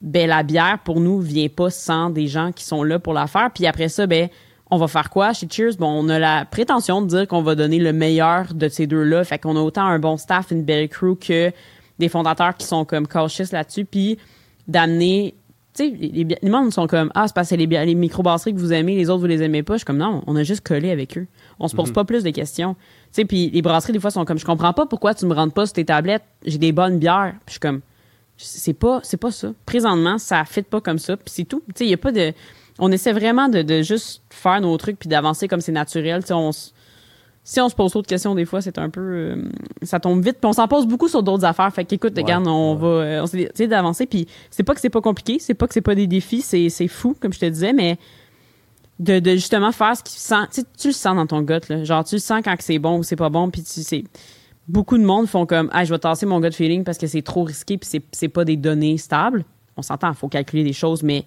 ben, 0.00 0.28
la 0.28 0.42
bière, 0.42 0.78
pour 0.84 1.00
nous, 1.00 1.20
vient 1.20 1.48
pas 1.48 1.70
sans 1.70 2.10
des 2.10 2.28
gens 2.28 2.50
qui 2.52 2.64
sont 2.64 2.82
là 2.82 2.98
pour 2.98 3.12
la 3.12 3.26
faire. 3.26 3.50
Puis 3.54 3.66
après 3.66 3.88
ça, 3.88 4.06
ben, 4.06 4.28
on 4.70 4.78
va 4.78 4.88
faire 4.88 5.10
quoi 5.10 5.34
chez 5.34 5.46
Cheers? 5.50 5.76
Bon, 5.78 5.88
on 5.88 6.08
a 6.08 6.18
la 6.18 6.46
prétention 6.46 7.02
de 7.02 7.06
dire 7.06 7.28
qu'on 7.28 7.42
va 7.42 7.54
donner 7.54 7.78
le 7.78 7.92
meilleur 7.92 8.54
de 8.54 8.68
ces 8.68 8.86
deux-là. 8.86 9.22
Fait 9.22 9.38
qu'on 9.38 9.54
a 9.56 9.60
autant 9.60 9.84
un 9.84 9.98
bon 9.98 10.16
staff, 10.16 10.50
une 10.50 10.64
belle 10.64 10.88
crew 10.88 11.14
que 11.20 11.52
des 11.98 12.08
fondateurs 12.08 12.56
qui 12.56 12.66
sont 12.66 12.86
comme 12.86 13.06
cautious 13.06 13.52
là-dessus. 13.52 13.84
Puis 13.84 14.16
d'amener 14.66 15.34
tu 15.74 15.88
sais, 15.88 15.96
les, 15.98 16.24
les, 16.24 16.70
sont 16.70 16.86
comme 16.86 17.10
Ah, 17.14 17.26
c'est 17.26 17.34
parce 17.34 17.48
que 17.48 17.54
les, 17.54 17.66
les 17.66 17.94
microbrasseries 17.94 18.52
que 18.52 18.58
vous 18.58 18.72
aimez, 18.72 18.94
les 18.94 19.08
autres, 19.08 19.20
vous 19.20 19.26
les 19.26 19.42
aimez 19.42 19.62
pas. 19.62 19.74
Je 19.74 19.78
suis 19.78 19.84
comme 19.86 19.96
Non, 19.96 20.22
on 20.26 20.36
a 20.36 20.42
juste 20.42 20.66
collé 20.66 20.90
avec 20.90 21.16
eux. 21.16 21.26
On 21.58 21.68
se 21.68 21.74
pose 21.74 21.92
pas 21.92 22.04
plus 22.04 22.22
de 22.22 22.30
questions. 22.30 22.74
Tu 22.74 22.80
sais, 23.12 23.24
puis 23.24 23.50
les 23.50 23.62
brasseries, 23.62 23.94
des 23.94 24.00
fois, 24.00 24.10
sont 24.10 24.24
comme 24.26 24.38
Je 24.38 24.44
comprends 24.44 24.74
pas 24.74 24.84
pourquoi 24.84 25.14
tu 25.14 25.24
me 25.24 25.34
rentres 25.34 25.54
pas 25.54 25.64
sur 25.64 25.74
tes 25.74 25.84
tablettes. 25.86 26.24
J'ai 26.44 26.58
des 26.58 26.72
bonnes 26.72 26.98
bières. 26.98 27.34
Puis 27.46 27.46
je 27.46 27.52
suis 27.52 27.60
comme 27.60 27.80
C'est 28.36 28.74
pas, 28.74 29.00
c'est 29.02 29.16
pas 29.16 29.30
ça. 29.30 29.52
Présentement, 29.64 30.18
ça 30.18 30.44
fit 30.44 30.62
pas 30.62 30.82
comme 30.82 30.98
ça. 30.98 31.16
Puis 31.16 31.32
c'est 31.34 31.44
tout. 31.44 31.62
Tu 31.68 31.72
sais, 31.76 31.84
il 31.86 31.90
y 31.90 31.94
a 31.94 31.98
pas 31.98 32.12
de. 32.12 32.32
On 32.78 32.92
essaie 32.92 33.12
vraiment 33.12 33.48
de, 33.48 33.62
de 33.62 33.80
juste 33.82 34.22
faire 34.28 34.60
nos 34.60 34.76
trucs 34.76 34.98
puis 34.98 35.08
d'avancer 35.08 35.48
comme 35.48 35.60
c'est 35.60 35.72
naturel. 35.72 36.22
Tu 36.22 36.28
sais, 36.28 36.34
on 36.34 36.50
si 37.44 37.60
on 37.60 37.68
se 37.68 37.74
pose 37.74 37.90
trop 37.90 38.02
de 38.02 38.06
questions 38.06 38.34
des 38.34 38.44
fois, 38.44 38.60
c'est 38.60 38.78
un 38.78 38.88
peu 38.88 39.00
euh, 39.00 39.44
ça 39.82 39.98
tombe 39.98 40.22
vite. 40.24 40.38
Puis 40.40 40.48
on 40.48 40.52
s'en 40.52 40.68
pose 40.68 40.86
beaucoup 40.86 41.08
sur 41.08 41.22
d'autres 41.22 41.44
affaires. 41.44 41.72
Fait 41.74 41.84
qu'écoute, 41.84 42.12
Ouais, 42.16 42.22
regarde, 42.22 42.46
on 42.46 42.74
ouais. 42.74 42.80
va 42.80 42.86
euh, 42.86 43.22
on 43.22 43.26
essayé 43.26 43.66
d'avancer. 43.66 44.06
Puis 44.06 44.28
c'est 44.50 44.62
pas 44.62 44.74
que 44.74 44.80
c'est 44.80 44.90
pas 44.90 45.00
compliqué, 45.00 45.38
c'est 45.40 45.54
pas 45.54 45.66
que 45.66 45.74
c'est 45.74 45.80
pas 45.80 45.94
des 45.96 46.06
défis, 46.06 46.40
c'est 46.40 46.68
c'est 46.68 46.88
fou 46.88 47.16
comme 47.18 47.32
je 47.32 47.40
te 47.40 47.46
disais, 47.46 47.72
mais 47.72 47.98
de, 49.00 49.18
de 49.18 49.32
justement 49.32 49.72
faire 49.72 49.96
ce 49.96 50.04
qui 50.04 50.20
sent. 50.20 50.64
Tu 50.78 50.88
le 50.88 50.92
sens 50.92 51.16
dans 51.16 51.26
ton 51.26 51.42
gut 51.42 51.68
là. 51.68 51.82
Genre 51.82 52.04
tu 52.04 52.14
le 52.14 52.20
sens 52.20 52.42
quand 52.44 52.54
c'est 52.60 52.78
bon 52.78 52.98
ou 52.98 53.02
c'est 53.02 53.16
pas 53.16 53.28
bon. 53.28 53.50
Puis 53.50 53.64
tu 53.64 53.82
sais, 53.82 54.04
beaucoup 54.68 54.96
de 54.96 55.02
monde 55.04 55.26
font 55.26 55.44
comme, 55.44 55.68
ah, 55.72 55.84
je 55.84 55.92
vais 55.92 55.98
tasser 55.98 56.26
mon 56.26 56.38
gut 56.38 56.52
feeling 56.52 56.84
parce 56.84 56.98
que 56.98 57.08
c'est 57.08 57.22
trop 57.22 57.42
risqué 57.42 57.76
puis 57.76 57.88
c'est 57.90 58.02
c'est 58.12 58.28
pas 58.28 58.44
des 58.44 58.56
données 58.56 58.98
stables. 58.98 59.44
On 59.76 59.82
s'entend, 59.82 60.10
il 60.10 60.14
faut 60.14 60.28
calculer 60.28 60.62
des 60.62 60.74
choses, 60.74 61.02
mais 61.02 61.24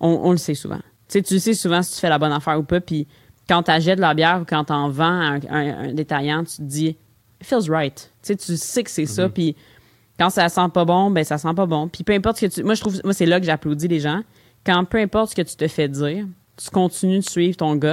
on, 0.00 0.08
on 0.24 0.30
le 0.32 0.38
sait 0.38 0.54
souvent. 0.54 0.80
Tu 1.08 1.18
sais, 1.18 1.22
tu 1.22 1.38
sais 1.38 1.54
souvent 1.54 1.82
si 1.82 1.94
tu 1.94 2.00
fais 2.00 2.08
la 2.08 2.18
bonne 2.18 2.32
affaire 2.32 2.58
ou 2.58 2.64
pas. 2.64 2.80
Puis 2.80 3.06
quand 3.48 3.62
tu 3.64 3.70
achètes 3.70 3.96
de 3.96 4.00
la 4.00 4.14
bière 4.14 4.40
ou 4.42 4.44
quand 4.44 4.64
tu 4.64 4.72
en 4.72 4.88
vends 4.88 5.04
à 5.20 5.24
un, 5.34 5.40
un- 5.50 5.78
un 5.88 5.92
détaillant, 5.94 6.44
tu 6.44 6.56
te 6.56 6.62
dis, 6.62 6.86
it 6.88 6.96
feels 7.44 7.70
right. 7.70 7.94
Tu 8.22 8.28
sais, 8.28 8.36
tu 8.36 8.56
sais 8.56 8.82
que 8.82 8.90
c'est 8.90 9.06
ça. 9.06 9.28
Puis 9.28 9.54
quand 10.18 10.30
ça 10.30 10.48
sent 10.48 10.68
pas 10.72 10.84
bon, 10.84 11.10
ben 11.10 11.22
ça 11.24 11.38
sent 11.38 11.54
pas 11.54 11.66
bon. 11.66 11.88
Puis 11.88 12.02
peu 12.04 12.12
importe 12.12 12.38
ce 12.38 12.46
que 12.46 12.50
tu. 12.52 12.62
Moi, 12.64 12.74
je 12.74 12.80
trouve. 12.80 13.00
Moi, 13.04 13.12
c'est 13.12 13.26
là 13.26 13.38
que 13.38 13.46
j'applaudis 13.46 13.88
les 13.88 14.00
gens. 14.00 14.22
Quand 14.64 14.84
peu 14.84 14.98
importe 14.98 15.30
ce 15.30 15.36
que 15.36 15.42
tu 15.42 15.54
te 15.56 15.68
fais 15.68 15.88
dire, 15.88 16.26
tu 16.56 16.70
continues 16.70 17.18
de 17.20 17.28
suivre 17.28 17.56
ton 17.56 17.76
gut. 17.76 17.88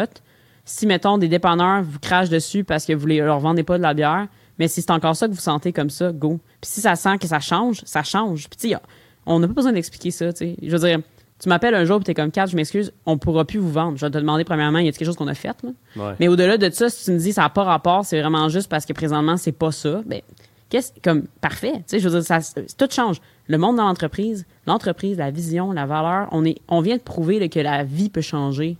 Si, 0.65 0.87
mettons, 0.87 1.17
des 1.17 1.27
dépanneurs 1.27 1.83
vous 1.83 1.99
crachent 1.99 2.29
dessus 2.29 2.63
parce 2.63 2.85
que 2.85 2.93
vous 2.93 3.05
les, 3.05 3.19
leur 3.19 3.39
vendez 3.39 3.63
pas 3.63 3.77
de 3.77 3.83
la 3.83 3.93
bière, 3.93 4.27
mais 4.57 4.69
si 4.69 4.81
c'est 4.81 4.91
encore 4.91 5.15
ça 5.15 5.27
que 5.27 5.33
vous 5.33 5.39
sentez 5.41 5.73
comme 5.73 5.89
ça, 5.89 6.11
go. 6.13 6.39
Puis 6.61 6.71
si 6.71 6.81
ça 6.81 6.95
sent 6.95 7.17
que 7.19 7.27
ça 7.27 7.41
change, 7.41 7.81
ça 7.83 8.01
change. 8.01 8.47
Puis 8.49 8.57
tu 8.57 8.69
sais, 8.69 8.75
on 9.25 9.39
n'a 9.39 9.47
pas 9.49 9.53
besoin 9.55 9.73
d'expliquer 9.73 10.11
ça, 10.11 10.31
tu 10.31 10.37
sais. 10.39 10.55
Je 10.63 10.71
veux 10.75 10.79
dire, 10.87 10.99
tu 11.43 11.49
m'appelles 11.49 11.75
un 11.75 11.83
jour 11.83 11.99
et 11.99 12.03
t'es 12.03 12.13
comme, 12.13 12.31
Kat, 12.31 12.45
je 12.45 12.55
m'excuse, 12.55 12.93
on 13.05 13.17
pourra 13.17 13.43
plus 13.43 13.59
vous 13.59 13.71
vendre. 13.71 13.97
Je 13.97 14.05
vais 14.05 14.11
te 14.11 14.17
demander 14.17 14.45
premièrement, 14.45 14.79
y 14.79 14.87
a 14.87 14.91
quelque 14.91 15.05
chose 15.05 15.17
qu'on 15.17 15.27
a 15.27 15.33
fait, 15.33 15.55
là? 15.61 15.69
Ouais. 15.97 16.15
Mais 16.19 16.29
au-delà 16.29 16.57
de 16.57 16.69
ça, 16.69 16.89
si 16.89 17.05
tu 17.05 17.11
me 17.11 17.17
dis 17.17 17.33
ça 17.33 17.41
n'a 17.41 17.49
pas 17.49 17.63
rapport, 17.63 18.05
c'est 18.05 18.21
vraiment 18.21 18.47
juste 18.47 18.69
parce 18.69 18.85
que 18.85 18.93
présentement, 18.93 19.35
c'est 19.35 19.51
pas 19.51 19.73
ça, 19.73 20.01
ben, 20.05 20.21
qu'est-ce, 20.69 20.93
comme, 21.03 21.23
parfait. 21.41 21.73
Tu 21.73 21.83
sais, 21.87 21.99
je 21.99 22.07
veux 22.07 22.21
dire, 22.21 22.23
ça, 22.23 22.39
tout 22.77 22.87
change. 22.89 23.17
Le 23.47 23.57
monde 23.57 23.75
dans 23.75 23.85
l'entreprise, 23.85 24.45
l'entreprise, 24.67 25.17
la 25.17 25.31
vision, 25.31 25.73
la 25.73 25.85
valeur, 25.85 26.29
on 26.31 26.45
est, 26.45 26.59
on 26.69 26.79
vient 26.79 26.95
de 26.95 27.01
prouver 27.01 27.39
là, 27.39 27.49
que 27.49 27.59
la 27.59 27.83
vie 27.83 28.09
peut 28.09 28.21
changer 28.21 28.77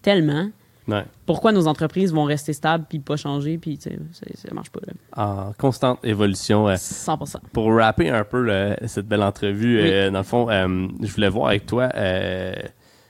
tellement. 0.00 0.48
Ouais. 0.88 1.04
Pourquoi 1.26 1.52
nos 1.52 1.66
entreprises 1.66 2.12
vont 2.12 2.24
rester 2.24 2.52
stables 2.52 2.84
puis 2.88 2.98
pas 3.00 3.16
changer 3.16 3.58
puis 3.58 3.78
ça, 3.80 3.90
ça 4.34 4.54
marche 4.54 4.70
pas 4.70 4.80
là? 4.86 4.92
En 5.16 5.52
constante 5.58 5.98
évolution. 6.04 6.68
euh, 6.68 6.74
100%. 6.76 7.36
pour 7.52 7.74
rapper 7.74 8.10
un 8.10 8.24
peu 8.24 8.74
cette 8.86 9.08
belle 9.08 9.22
entrevue, 9.22 9.80
Oui. 9.82 9.88
euh, 9.90 10.10
dans 10.10 10.18
le 10.18 10.24
fond, 10.24 10.48
euh, 10.50 10.86
je 11.02 11.12
voulais 11.12 11.28
voir 11.28 11.48
avec 11.48 11.66
toi, 11.66 11.88
euh, 11.96 12.54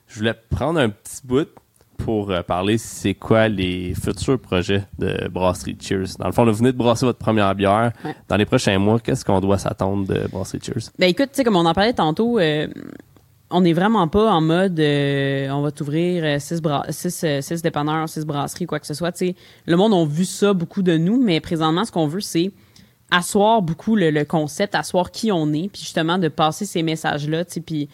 je 0.09 0.19
voulais 0.19 0.35
prendre 0.51 0.81
un 0.81 0.89
petit 0.89 1.21
bout 1.25 1.49
pour 1.99 2.31
euh, 2.31 2.43
parler 2.43 2.77
c'est 2.79 3.15
quoi 3.15 3.49
les 3.49 3.95
futurs 3.95 4.39
projets 4.39 4.85
de 4.99 5.29
Brasserie 5.29 5.77
Cheers. 5.81 6.17
Dans 6.19 6.27
le 6.27 6.33
fond, 6.33 6.45
là, 6.45 6.53
vous 6.53 6.59
venez 6.59 6.73
de 6.73 6.77
brasser 6.77 7.07
votre 7.07 7.19
première 7.19 7.55
bière. 7.55 7.93
Ouais. 8.05 8.15
Dans 8.29 8.37
les 8.37 8.45
prochains 8.45 8.79
mois, 8.79 9.01
qu'est-ce 9.01 9.25
qu'on 9.25 9.41
doit 9.41 9.57
s'attendre 9.59 10.07
de 10.07 10.29
Brasserie 10.31 10.61
Cheers? 10.63 10.91
Ben 10.99 11.09
écoute, 11.09 11.31
tu 11.33 11.37
sais, 11.37 11.45
comme 11.45 11.57
on 11.57 11.65
en 11.65 11.73
parlait 11.75 11.95
tantôt, 11.95 12.39
euh, 12.39 12.69
on 13.51 13.61
n'est 13.61 13.73
vraiment 13.73 14.09
pas 14.09 14.33
en 14.33 14.41
mode 14.41 14.79
euh, 14.81 15.49
on 15.51 15.63
va 15.63 15.71
t'ouvrir 15.71 16.25
euh, 16.25 16.39
six, 16.41 16.61
six, 16.91 17.25
euh, 17.25 17.41
six 17.41 17.63
dépanneurs, 17.63 18.09
six 18.09 18.25
brasseries, 18.25 18.67
quoi 18.67 18.81
que 18.81 18.87
ce 18.87 18.95
soit. 18.95 19.23
Le 19.67 19.77
monde 19.77 19.95
a 19.95 20.05
vu 20.05 20.25
ça 20.25 20.53
beaucoup 20.53 20.83
de 20.83 20.97
nous, 20.97 21.23
mais 21.23 21.41
présentement, 21.41 21.85
ce 21.85 21.93
qu'on 21.93 22.09
veut, 22.09 22.21
c'est 22.21 22.51
asseoir 23.11 23.63
beaucoup 23.63 23.95
le, 23.95 24.11
le 24.11 24.25
concept, 24.25 24.75
asseoir 24.75 25.13
qui 25.13 25.31
on 25.31 25.53
est, 25.53 25.69
puis 25.69 25.83
justement 25.83 26.19
de 26.19 26.27
passer 26.29 26.65
ces 26.65 26.83
messages-là. 26.83 27.45
Puis 27.65 27.89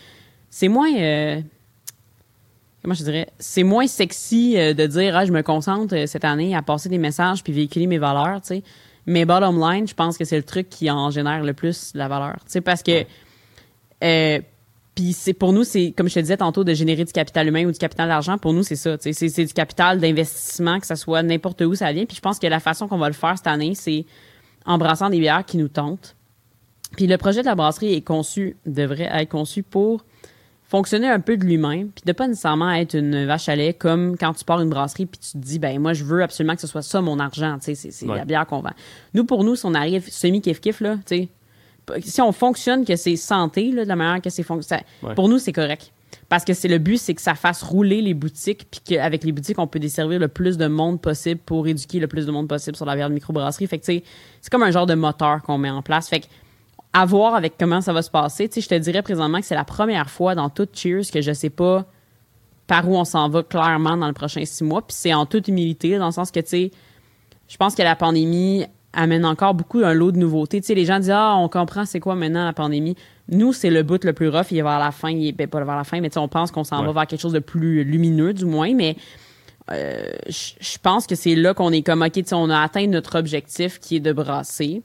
c'est 0.49 0.69
moins. 0.69 0.95
euh, 0.97 1.41
comment 2.83 2.95
je 2.95 3.05
dirais, 3.05 3.29
c'est 3.39 3.63
moins 3.63 3.87
sexy 3.87 4.55
de 4.55 4.87
dire 4.87 5.15
ah 5.17 5.27
je 5.27 5.33
me 5.33 5.43
concentre 5.43 6.09
cette 6.09 6.25
année 6.25 6.57
à 6.57 6.63
passer 6.63 6.89
des 6.89 6.99
messages 6.99 7.45
puis 7.45 7.53
véhiculer 7.53 7.87
mes 7.87 7.99
valeurs, 7.99 8.41
tu 8.41 8.49
sais. 8.49 8.63
Mais 9.05 9.25
bottom 9.27 9.61
line, 9.61 9.87
je 9.87 9.95
pense 9.95 10.17
que 10.17 10.25
c'est 10.25 10.37
le 10.37 10.45
truc 10.45 10.69
qui 10.71 10.91
en 10.91 11.11
génère 11.11 11.43
le 11.43 11.53
plus 11.53 11.93
la 11.95 12.09
valeur, 12.09 12.37
tu 12.47 12.53
sais 12.53 12.61
parce 12.63 12.83
que 12.83 13.05
puis 14.95 15.13
c'est 15.13 15.33
pour 15.33 15.53
nous 15.53 15.65
c'est 15.65 15.93
comme 15.97 16.09
je 16.09 16.15
te 16.15 16.21
disais 16.21 16.37
tantôt 16.37 16.65
de 16.65 16.75
générer 16.75 17.05
du 17.05 17.13
capital 17.13 17.49
humain 17.49 17.65
ou 17.67 17.73
du 17.73 17.79
capital 17.79 18.09
d'argent, 18.09 18.37
pour 18.39 18.53
nous 18.53 18.63
c'est 18.63 18.77
ça, 18.77 18.97
c'est 19.01 19.13
c'est 19.13 19.45
du 19.45 19.53
capital 19.55 19.99
d'investissement 20.01 20.79
que 20.81 20.87
ça 20.87 20.97
soit 20.97 21.23
n'importe 21.23 21.61
où 21.63 21.75
ça 21.75 21.93
vient, 21.93 22.05
puis 22.05 22.17
je 22.17 22.21
pense 22.21 22.39
que 22.39 22.47
la 22.47 22.61
façon 22.61 22.89
qu'on 22.89 22.99
va 22.99 23.09
le 23.09 23.15
faire 23.15 23.37
cette 23.37 23.47
année, 23.47 23.75
c'est 23.75 24.05
en 24.67 24.79
brassant 24.79 25.11
des 25.11 25.19
bières 25.19 25.45
qui 25.45 25.57
nous 25.57 25.69
tentent. 25.69 26.15
Puis 26.97 27.07
le 27.07 27.17
projet 27.17 27.41
de 27.41 27.47
la 27.47 27.55
brasserie 27.55 27.95
est 27.95 28.03
conçu 28.03 28.57
devrait 28.67 29.09
être 29.13 29.31
conçu 29.31 29.63
pour 29.63 30.05
fonctionner 30.63 31.09
un 31.09 31.21
peu 31.21 31.37
de 31.37 31.45
lui-même, 31.45 31.89
puis 31.91 32.03
de 32.07 32.13
pas 32.13 32.27
nécessairement 32.29 32.71
être 32.73 32.95
une 32.95 33.27
vache 33.27 33.49
à 33.49 33.57
lait 33.57 33.75
comme 33.75 34.17
quand 34.19 34.33
tu 34.35 34.45
pars 34.45 34.61
une 34.61 34.71
brasserie 34.71 35.07
puis 35.07 35.19
tu 35.21 35.33
te 35.33 35.39
dis 35.39 35.59
ben 35.59 35.79
moi 35.79 35.93
je 35.95 36.05
veux 36.05 36.23
absolument 36.23 36.55
que 36.55 36.61
ce 36.63 36.67
soit 36.67 36.83
ça 36.83 37.01
mon 37.01 37.19
argent, 37.19 37.57
tu 37.59 37.65
sais 37.67 37.75
c'est 37.75 37.91
c'est 37.91 38.07
Ouais. 38.07 38.17
la 38.17 38.25
bière 38.25 38.47
qu'on 38.47 38.61
vend. 38.61 38.73
Nous 39.15 39.25
pour 39.25 39.43
nous 39.45 39.57
si 39.57 39.65
on 39.67 39.75
arrive 39.75 40.09
semi 40.11 40.41
kiff 40.41 40.61
kiff 40.61 40.81
là, 40.81 40.97
tu 41.07 41.17
sais 41.17 41.29
si 42.05 42.21
on 42.21 42.33
fonctionne 42.33 42.85
que 42.85 42.97
c'est 42.97 43.17
santé 43.17 43.71
là, 43.73 43.85
de 43.85 43.89
la 43.89 43.97
manière 43.97 44.23
que 44.23 44.31
c'est 44.31 44.43
fonc- 44.43 44.63
ça- 44.63 44.81
Ouais. 45.03 45.15
pour 45.15 45.29
nous 45.29 45.39
c'est 45.39 45.53
correct. 45.53 45.93
Parce 46.29 46.45
que 46.45 46.55
c'est 46.55 46.69
le 46.69 46.79
but, 46.79 46.97
c'est 46.99 47.15
que 47.15 47.21
ça 47.21 47.35
fasse 47.35 47.63
rouler 47.63 48.01
les 48.01 48.15
boutiques, 48.15 48.67
puis 48.71 48.81
qu'avec 48.85 49.23
les 49.25 49.33
boutiques, 49.33 49.59
on 49.59 49.67
peut 49.67 49.79
desservir 49.79 50.19
le 50.19 50.29
plus 50.29 50.57
de 50.57 50.67
monde 50.67 51.01
possible 51.01 51.41
pour 51.45 51.67
éduquer 51.67 52.01
le 52.01 52.07
plus 52.07 52.25
de 52.27 52.31
monde 52.31 52.49
possible 52.49 52.75
sur 52.77 52.87
la 52.87 52.95
bière 52.95 53.09
de 53.11 53.15
microbrasserie. 53.15 53.67
Fait 53.67 53.79
que, 53.79 53.85
c'est 53.85 54.03
comme 54.51 54.63
un 54.63 54.71
genre 54.71 54.87
de 54.87 54.95
moteur 54.95 55.43
qu'on 55.43 55.59
met 55.59 55.69
en 55.71 55.83
place. 55.83 56.09
Fait 56.09 56.21
que, 56.21 56.27
à 56.95 57.05
voir 57.05 57.35
avec 57.35 57.55
comment 57.59 57.81
ça 57.83 57.93
va 57.93 58.01
se 58.03 58.11
passer. 58.11 58.49
Tu 58.49 58.55
sais, 58.55 58.61
je 58.63 58.69
te 58.69 58.75
dirais 58.75 59.03
présentement 59.03 59.41
que 59.41 59.47
c'est 59.47 59.55
la 59.55 59.65
première 59.65 60.09
fois 60.11 60.35
dans 60.35 60.49
toute 60.49 60.75
Cheers 60.77 61.11
que 61.13 61.21
je 61.21 61.33
sais 61.33 61.51
pas 61.51 61.87
par 62.67 62.89
où 62.89 62.97
on 62.97 63.05
s'en 63.05 63.29
va 63.29 63.43
clairement 63.43 63.97
dans 63.99 64.07
le 64.07 64.13
prochain 64.15 64.45
six 64.45 64.65
mois. 64.65 64.83
Puis 64.83 64.97
c'est 64.99 65.13
en 65.15 65.27
toute 65.27 65.49
humilité, 65.49 65.99
dans 65.99 66.07
le 66.07 66.13
sens 66.13 66.31
que, 66.31 66.41
tu 66.41 66.49
sais, 66.49 66.71
je 67.49 67.57
pense 67.59 67.75
que 67.75 67.83
la 67.83 67.97
pandémie 67.97 68.65
amène 68.93 69.25
encore 69.25 69.55
beaucoup 69.55 69.79
un 69.81 69.95
lot 69.95 70.13
de 70.13 70.19
nouveautés. 70.19 70.61
Tu 70.61 70.67
sais, 70.69 70.75
les 70.75 70.85
gens 70.85 70.99
disent 70.99 71.11
Ah, 71.11 71.35
on 71.37 71.49
comprend 71.49 71.85
c'est 71.85 72.01
quoi 72.01 72.15
maintenant 72.15 72.45
la 72.45 72.53
pandémie. 72.53 72.95
Nous, 73.29 73.53
c'est 73.53 73.71
le 73.71 73.83
bout 73.83 74.05
le 74.05 74.13
plus 74.13 74.29
rough. 74.29 74.47
Il 74.51 74.59
est 74.59 74.63
vers 74.63 74.79
la 74.79 74.91
fin. 74.91 75.11
Il 75.11 75.29
est 75.29 75.33
ben, 75.33 75.47
pas 75.49 75.65
vers 75.65 75.77
la 75.77 75.85
fin, 75.85 76.01
mais 76.01 76.11
tu 76.11 76.15
sais, 76.15 76.21
on 76.21 76.29
pense 76.29 76.51
qu'on 76.51 76.65
s'en 76.65 76.81
Ouais. 76.81 76.87
va 76.87 76.93
vers 76.93 77.07
quelque 77.07 77.21
chose 77.21 77.33
de 77.33 77.39
plus 77.39 77.85
lumineux, 77.85 78.35
du 78.35 78.45
moins. 78.45 78.75
Mais 78.75 78.97
euh, 79.71 80.03
je 80.29 80.53
je 80.61 80.79
pense 80.83 81.07
que 81.07 81.15
c'est 81.15 81.35
là 81.35 81.55
qu'on 81.55 81.71
est 81.73 81.83
comme 81.83 82.03
OK, 82.03 82.13
tu 82.13 82.25
sais, 82.27 82.35
on 82.35 82.51
a 82.51 82.61
atteint 82.61 82.87
notre 82.87 83.19
objectif 83.19 83.79
qui 83.79 83.97
est 83.97 84.01
de 84.01 84.13
brasser. 84.13 84.83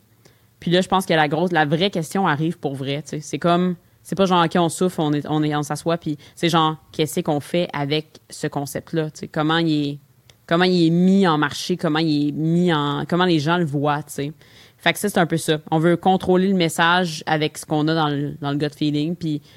Puis 0.59 0.71
là, 0.71 0.81
je 0.81 0.87
pense 0.87 1.05
que 1.05 1.13
la 1.13 1.27
grosse, 1.27 1.51
la 1.51 1.65
vraie 1.65 1.89
question 1.89 2.27
arrive 2.27 2.57
pour 2.59 2.75
vrai. 2.75 3.01
tu 3.03 3.09
sais. 3.09 3.19
C'est 3.21 3.39
comme, 3.39 3.75
c'est 4.03 4.15
pas 4.15 4.25
genre, 4.25 4.43
OK, 4.45 4.51
on 4.55 4.69
souffle, 4.69 5.01
on, 5.01 5.13
est, 5.13 5.25
on, 5.29 5.43
est, 5.43 5.55
on 5.55 5.63
s'assoit, 5.63 5.97
puis 5.97 6.17
c'est 6.35 6.49
genre, 6.49 6.77
qu'est-ce 6.91 7.19
qu'on 7.19 7.39
fait 7.39 7.67
avec 7.73 8.19
ce 8.29 8.47
concept-là? 8.47 9.11
tu 9.11 9.19
sais? 9.21 9.27
Comment 9.27 9.57
il 9.57 9.89
est 9.89 9.99
comment 10.47 10.63
il 10.63 10.87
est 10.87 10.89
mis 10.89 11.27
en 11.27 11.37
marché, 11.37 11.77
comment 11.77 11.99
il 11.99 12.29
est 12.29 12.31
mis 12.31 12.73
en, 12.73 13.05
comment 13.07 13.25
les 13.25 13.39
gens 13.39 13.57
le 13.57 13.65
voient, 13.65 14.01
tu 14.03 14.13
sais. 14.13 14.31
Fait 14.77 14.93
que 14.93 14.99
ça, 14.99 15.09
c'est 15.09 15.19
un 15.19 15.25
peu 15.25 15.37
ça. 15.37 15.57
On 15.71 15.79
veut 15.79 15.97
contrôler 15.97 16.47
le 16.47 16.55
message 16.55 17.23
avec 17.25 17.57
ce 17.57 17.65
qu'on 17.65 17.87
a 17.87 17.95
dans 17.95 18.09
le, 18.09 18.35
dans 18.39 18.55
gut 18.55 18.69
feeling. 18.75 19.15
Puis, 19.15 19.41
tu 19.41 19.47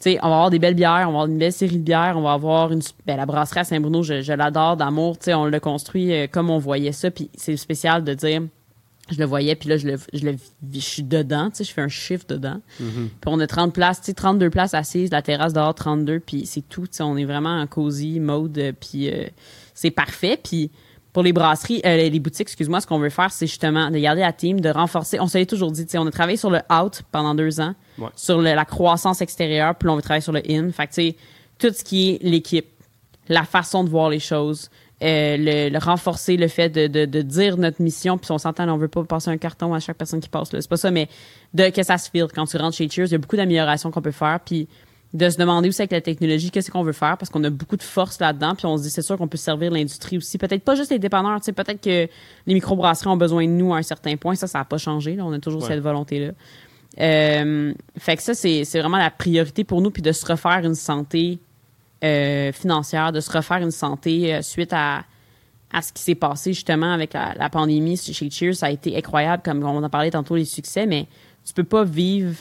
sais, 0.00 0.18
on 0.22 0.28
va 0.28 0.34
avoir 0.34 0.50
des 0.50 0.58
belles 0.58 0.74
bières, 0.74 1.06
on 1.08 1.12
va 1.12 1.20
avoir 1.22 1.26
une 1.26 1.38
belle 1.38 1.52
série 1.52 1.78
de 1.78 1.82
bières, 1.82 2.14
on 2.16 2.22
va 2.22 2.32
avoir 2.32 2.72
une. 2.72 2.80
Ben, 3.06 3.16
la 3.16 3.26
brasserie 3.26 3.60
à 3.60 3.64
Saint-Bruno, 3.64 4.02
je, 4.02 4.22
je 4.22 4.32
l'adore 4.32 4.76
d'amour. 4.76 5.18
Tu 5.18 5.26
sais, 5.26 5.34
on 5.34 5.44
l'a 5.44 5.60
construit 5.60 6.12
euh, 6.12 6.26
comme 6.30 6.50
on 6.50 6.58
voyait 6.58 6.92
ça. 6.92 7.10
Puis, 7.10 7.30
c'est 7.36 7.56
spécial 7.56 8.04
de 8.04 8.14
dire. 8.14 8.42
Je 9.10 9.18
le 9.18 9.26
voyais, 9.26 9.54
puis 9.54 9.68
là, 9.68 9.76
je 9.76 9.86
le, 9.86 9.96
je 10.14 10.24
le 10.24 10.36
je 10.72 10.78
suis 10.80 11.02
dedans, 11.02 11.50
tu 11.50 11.56
sais, 11.56 11.64
je 11.64 11.72
fais 11.72 11.82
un 11.82 11.88
chiffre 11.88 12.24
dedans. 12.26 12.60
Puis 12.78 12.88
on 13.26 13.38
a 13.38 13.46
30 13.46 13.74
places, 13.74 14.00
tu 14.00 14.06
sais, 14.06 14.14
32 14.14 14.48
places 14.48 14.72
assises, 14.72 15.10
la 15.10 15.20
terrasse 15.20 15.52
dehors, 15.52 15.74
32, 15.74 16.20
puis 16.20 16.46
c'est 16.46 16.66
tout, 16.66 16.82
tu 16.86 16.88
sais, 16.92 17.02
on 17.02 17.16
est 17.18 17.26
vraiment 17.26 17.60
en 17.60 17.66
cosy 17.66 18.18
mode, 18.18 18.56
euh, 18.56 18.72
puis 18.72 19.10
euh, 19.10 19.26
c'est 19.74 19.90
parfait. 19.90 20.38
Puis 20.42 20.70
pour 21.12 21.22
les 21.22 21.34
brasseries, 21.34 21.82
euh, 21.84 21.96
les 22.08 22.18
boutiques, 22.18 22.48
excuse-moi, 22.48 22.80
ce 22.80 22.86
qu'on 22.86 22.98
veut 22.98 23.10
faire, 23.10 23.30
c'est 23.30 23.46
justement 23.46 23.90
de 23.90 23.98
garder 23.98 24.22
la 24.22 24.32
team, 24.32 24.60
de 24.60 24.70
renforcer. 24.70 25.20
On 25.20 25.26
se 25.28 25.36
l'est 25.36 25.44
toujours 25.46 25.70
dit, 25.70 25.84
tu 25.84 25.92
sais, 25.92 25.98
on 25.98 26.06
a 26.06 26.10
travaillé 26.10 26.38
sur 26.38 26.50
le 26.50 26.60
out 26.72 27.02
pendant 27.12 27.34
deux 27.34 27.60
ans, 27.60 27.74
Ouais. 27.98 28.08
sur 28.16 28.38
le- 28.40 28.54
la 28.54 28.64
croissance 28.64 29.20
extérieure, 29.20 29.74
puis 29.76 29.86
là, 29.86 29.92
on 29.92 29.96
veut 29.96 30.02
travailler 30.02 30.22
sur 30.22 30.32
le 30.32 30.40
in. 30.50 30.72
Fait 30.72 30.86
que, 30.86 30.94
tu 30.94 31.02
sais, 31.10 31.16
tout 31.58 31.72
ce 31.72 31.84
qui 31.84 32.10
est 32.12 32.22
l'équipe, 32.22 32.66
la 33.28 33.44
façon 33.44 33.84
de 33.84 33.90
voir 33.90 34.08
les 34.08 34.18
choses, 34.18 34.70
euh, 35.04 35.36
le, 35.38 35.68
le 35.68 35.78
renforcer 35.78 36.36
le 36.36 36.48
fait 36.48 36.70
de, 36.70 36.86
de, 36.86 37.04
de 37.04 37.22
dire 37.22 37.56
notre 37.58 37.82
mission, 37.82 38.16
puis 38.18 38.30
on 38.32 38.38
s'entend, 38.38 38.68
on 38.68 38.76
veut 38.78 38.88
pas 38.88 39.04
passer 39.04 39.30
un 39.30 39.36
carton 39.36 39.74
à 39.74 39.80
chaque 39.80 39.98
personne 39.98 40.20
qui 40.20 40.28
passe, 40.30 40.52
là. 40.52 40.60
c'est 40.60 40.70
pas 40.70 40.76
ça, 40.78 40.90
mais 40.90 41.08
de 41.52 41.68
que 41.68 41.82
ça 41.82 41.98
se 41.98 42.10
file 42.10 42.26
quand 42.34 42.46
tu 42.46 42.56
rentres 42.56 42.76
chez 42.76 42.88
Cheers, 42.88 43.06
il 43.06 43.12
y 43.12 43.14
a 43.14 43.18
beaucoup 43.18 43.36
d'améliorations 43.36 43.90
qu'on 43.90 44.02
peut 44.02 44.10
faire, 44.10 44.40
puis 44.44 44.66
de 45.12 45.30
se 45.30 45.36
demander 45.38 45.68
aussi 45.68 45.80
avec 45.80 45.92
la 45.92 46.00
technologie 46.00 46.50
qu'est-ce 46.50 46.72
qu'on 46.72 46.82
veut 46.82 46.92
faire? 46.92 47.16
Parce 47.16 47.30
qu'on 47.30 47.44
a 47.44 47.50
beaucoup 47.50 47.76
de 47.76 47.84
force 47.84 48.18
là-dedans. 48.18 48.56
Puis 48.56 48.66
on 48.66 48.76
se 48.76 48.82
dit 48.82 48.90
c'est 48.90 49.00
sûr 49.00 49.16
qu'on 49.16 49.28
peut 49.28 49.36
servir 49.36 49.70
l'industrie 49.70 50.16
aussi. 50.16 50.38
Peut-être 50.38 50.64
pas 50.64 50.74
juste 50.74 50.90
les 50.90 50.98
dépanneurs 50.98 51.38
tu 51.38 51.44
sais. 51.44 51.52
Peut-être 51.52 51.80
que 51.80 52.08
les 52.48 52.54
microbrasseries 52.54 53.06
ont 53.06 53.16
besoin 53.16 53.44
de 53.46 53.52
nous 53.52 53.72
à 53.72 53.76
un 53.76 53.82
certain 53.82 54.16
point. 54.16 54.34
Ça 54.34 54.48
ça 54.48 54.58
a 54.58 54.64
pas 54.64 54.76
changé 54.76 55.14
là. 55.14 55.24
On 55.24 55.32
a 55.32 55.38
toujours 55.38 55.62
Ouais. 55.62 55.68
cette 55.68 55.78
volonté 55.78 56.18
là 56.18 56.32
euh, 57.00 57.72
fait 57.96 58.16
que 58.16 58.22
ça 58.22 58.34
c'est 58.34 58.64
c'est 58.64 58.80
vraiment 58.80 58.98
la 58.98 59.10
priorité 59.10 59.62
pour 59.64 59.80
nous 59.82 59.90
puis 59.90 60.02
de 60.02 60.12
se 60.12 60.24
refaire 60.26 60.60
une 60.64 60.74
santé 60.76 61.38
euh, 62.04 62.52
financière 62.52 63.12
de 63.12 63.20
se 63.20 63.30
refaire 63.30 63.58
une 63.58 63.70
santé 63.70 64.34
euh, 64.34 64.42
suite 64.42 64.72
à 64.72 65.04
à 65.72 65.82
ce 65.82 65.92
qui 65.92 66.02
s'est 66.02 66.14
passé 66.14 66.52
justement 66.52 66.92
avec 66.92 67.14
la, 67.14 67.50
pandémie 67.50 67.96
chez 67.96 68.30
Cheers 68.30 68.54
ça 68.54 68.66
a 68.66 68.70
été 68.70 68.96
incroyable 68.96 69.42
comme 69.44 69.64
on 69.64 69.82
en 69.82 69.90
parlait 69.90 70.12
tantôt 70.12 70.36
les 70.36 70.44
succès 70.44 70.86
mais 70.86 71.08
tu 71.44 71.52
peux 71.52 71.64
pas 71.64 71.82
vivre 71.82 72.36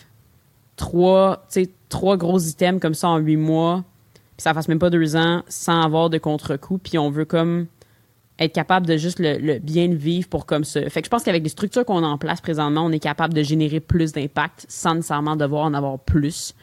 trois, 0.76 1.46
trois 1.90 2.18
gros 2.18 2.40
items 2.40 2.82
comme 2.82 2.94
ça 2.94 3.10
en 3.10 3.18
huit 3.18 3.38
mois, 3.38 3.84
puis 4.38 4.44
ça 4.44 4.54
fasse 4.54 4.68
même 4.68 4.80
pas 4.80 4.90
deux 4.90 5.16
ans 5.16 5.44
sans 5.48 5.82
avoir 5.82 6.10
de 6.10 6.18
contre-coup, 6.18 6.78
puis 6.78 6.98
on 6.98 7.10
veut 7.10 7.26
comme 7.26 7.68
être 8.40 8.54
capable 8.54 8.88
de 8.88 8.98
juste 8.98 9.20
le 9.20 9.60
bien 9.60 9.88
le 9.88 9.96
vivre 9.96 10.28
pour 10.28 10.46
comme 10.46 10.64
ça. 10.64 10.82
Fait 10.90 11.02
que 11.02 11.06
je 11.06 11.10
pense 11.10 11.24
qu'avec 11.24 11.44
les 11.44 11.50
structures 11.50 11.86
qu'on 11.86 12.04
a 12.04 12.08
en 12.08 12.18
place 12.18 12.42
présentement, 12.42 12.84
on 12.84 12.92
est 12.92 13.00
capable 13.00 13.34
de 13.34 13.44
générer 13.44 13.80
plus 13.80 14.12
d'impact 14.12 14.66
sans 14.70 14.96
nécessairement 14.96 15.36
devoir 15.36 15.66
en 15.66 15.74
avoir 15.74 16.00
plus. 16.00 16.56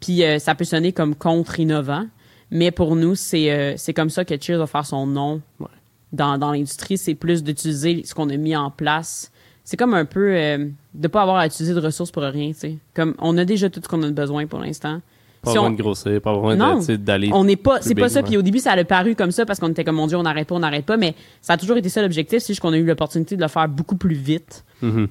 Puis 0.00 0.24
euh, 0.24 0.38
ça 0.38 0.54
peut 0.54 0.64
sonner 0.64 0.92
comme 0.92 1.14
contre-innovant, 1.14 2.06
mais 2.50 2.70
pour 2.70 2.96
nous, 2.96 3.14
c'est 3.14 3.50
euh, 3.52 3.74
c'est 3.76 3.92
comme 3.94 4.10
ça 4.10 4.24
que 4.24 4.34
Cheers 4.40 4.58
va 4.58 4.66
faire 4.66 4.86
son 4.86 5.06
nom 5.06 5.40
Ouais. 5.60 5.66
dans, 6.12 6.38
dans 6.38 6.52
l'industrie. 6.52 6.98
C'est 6.98 7.14
plus 7.14 7.42
d'utiliser 7.42 8.02
ce 8.04 8.14
qu'on 8.14 8.28
a 8.30 8.36
mis 8.36 8.54
en 8.56 8.70
place. 8.70 9.30
C'est 9.64 9.76
comme 9.76 9.94
un 9.94 10.04
peu 10.04 10.34
euh, 10.36 10.68
de 10.94 11.08
pas 11.08 11.22
avoir 11.22 11.36
à 11.38 11.46
utiliser 11.46 11.72
de 11.74 11.80
ressources 11.80 12.10
pour 12.10 12.22
rien, 12.22 12.48
tu 12.52 12.58
sais. 12.58 12.76
Comme 12.94 13.14
on 13.18 13.36
a 13.38 13.44
déjà 13.44 13.70
tout 13.70 13.80
ce 13.82 13.88
qu'on 13.88 14.02
a 14.02 14.10
besoin 14.10 14.46
pour 14.46 14.58
l'instant. 14.60 15.00
Pas 15.42 15.50
Si 15.50 15.56
besoin 15.56 15.68
on- 15.70 15.72
de 15.72 15.76
grossir, 15.82 16.20
pas 16.22 16.32
besoin 16.34 16.56
Non. 16.56 16.80
d'aller. 16.98 17.30
on 17.32 17.44
n'est 17.44 17.56
pas, 17.56 17.80
c'est 17.82 17.94
pas 17.94 18.08
ça. 18.08 18.22
Puis 18.22 18.36
au 18.36 18.42
début, 18.42 18.58
ça 18.60 18.72
a 18.72 18.84
paru 18.84 19.14
comme 19.14 19.30
ça 19.30 19.44
parce 19.46 19.58
qu'on 19.60 19.68
était 19.70 19.84
comme 19.84 19.96
mon 19.96 20.06
Dieu, 20.06 20.16
on 20.18 20.22
n'arrête 20.22 20.48
pas, 20.48 20.54
on 20.54 20.58
n'arrête 20.60 20.86
pas. 20.86 20.96
Mais 20.96 21.14
ça 21.42 21.54
a 21.54 21.56
toujours 21.56 21.76
été 21.76 21.88
ça 21.88 22.00
l'objectif. 22.02 22.38
C'est 22.40 22.48
juste 22.54 22.60
qu'on 22.60 22.72
a 22.72 22.76
eu 22.78 22.84
l'opportunité 22.84 23.36
de 23.36 23.42
le 23.42 23.48
faire 23.48 23.68
beaucoup 23.68 23.96
plus 23.96 24.14
vite. 24.14 24.64
Mhm. 24.82 25.08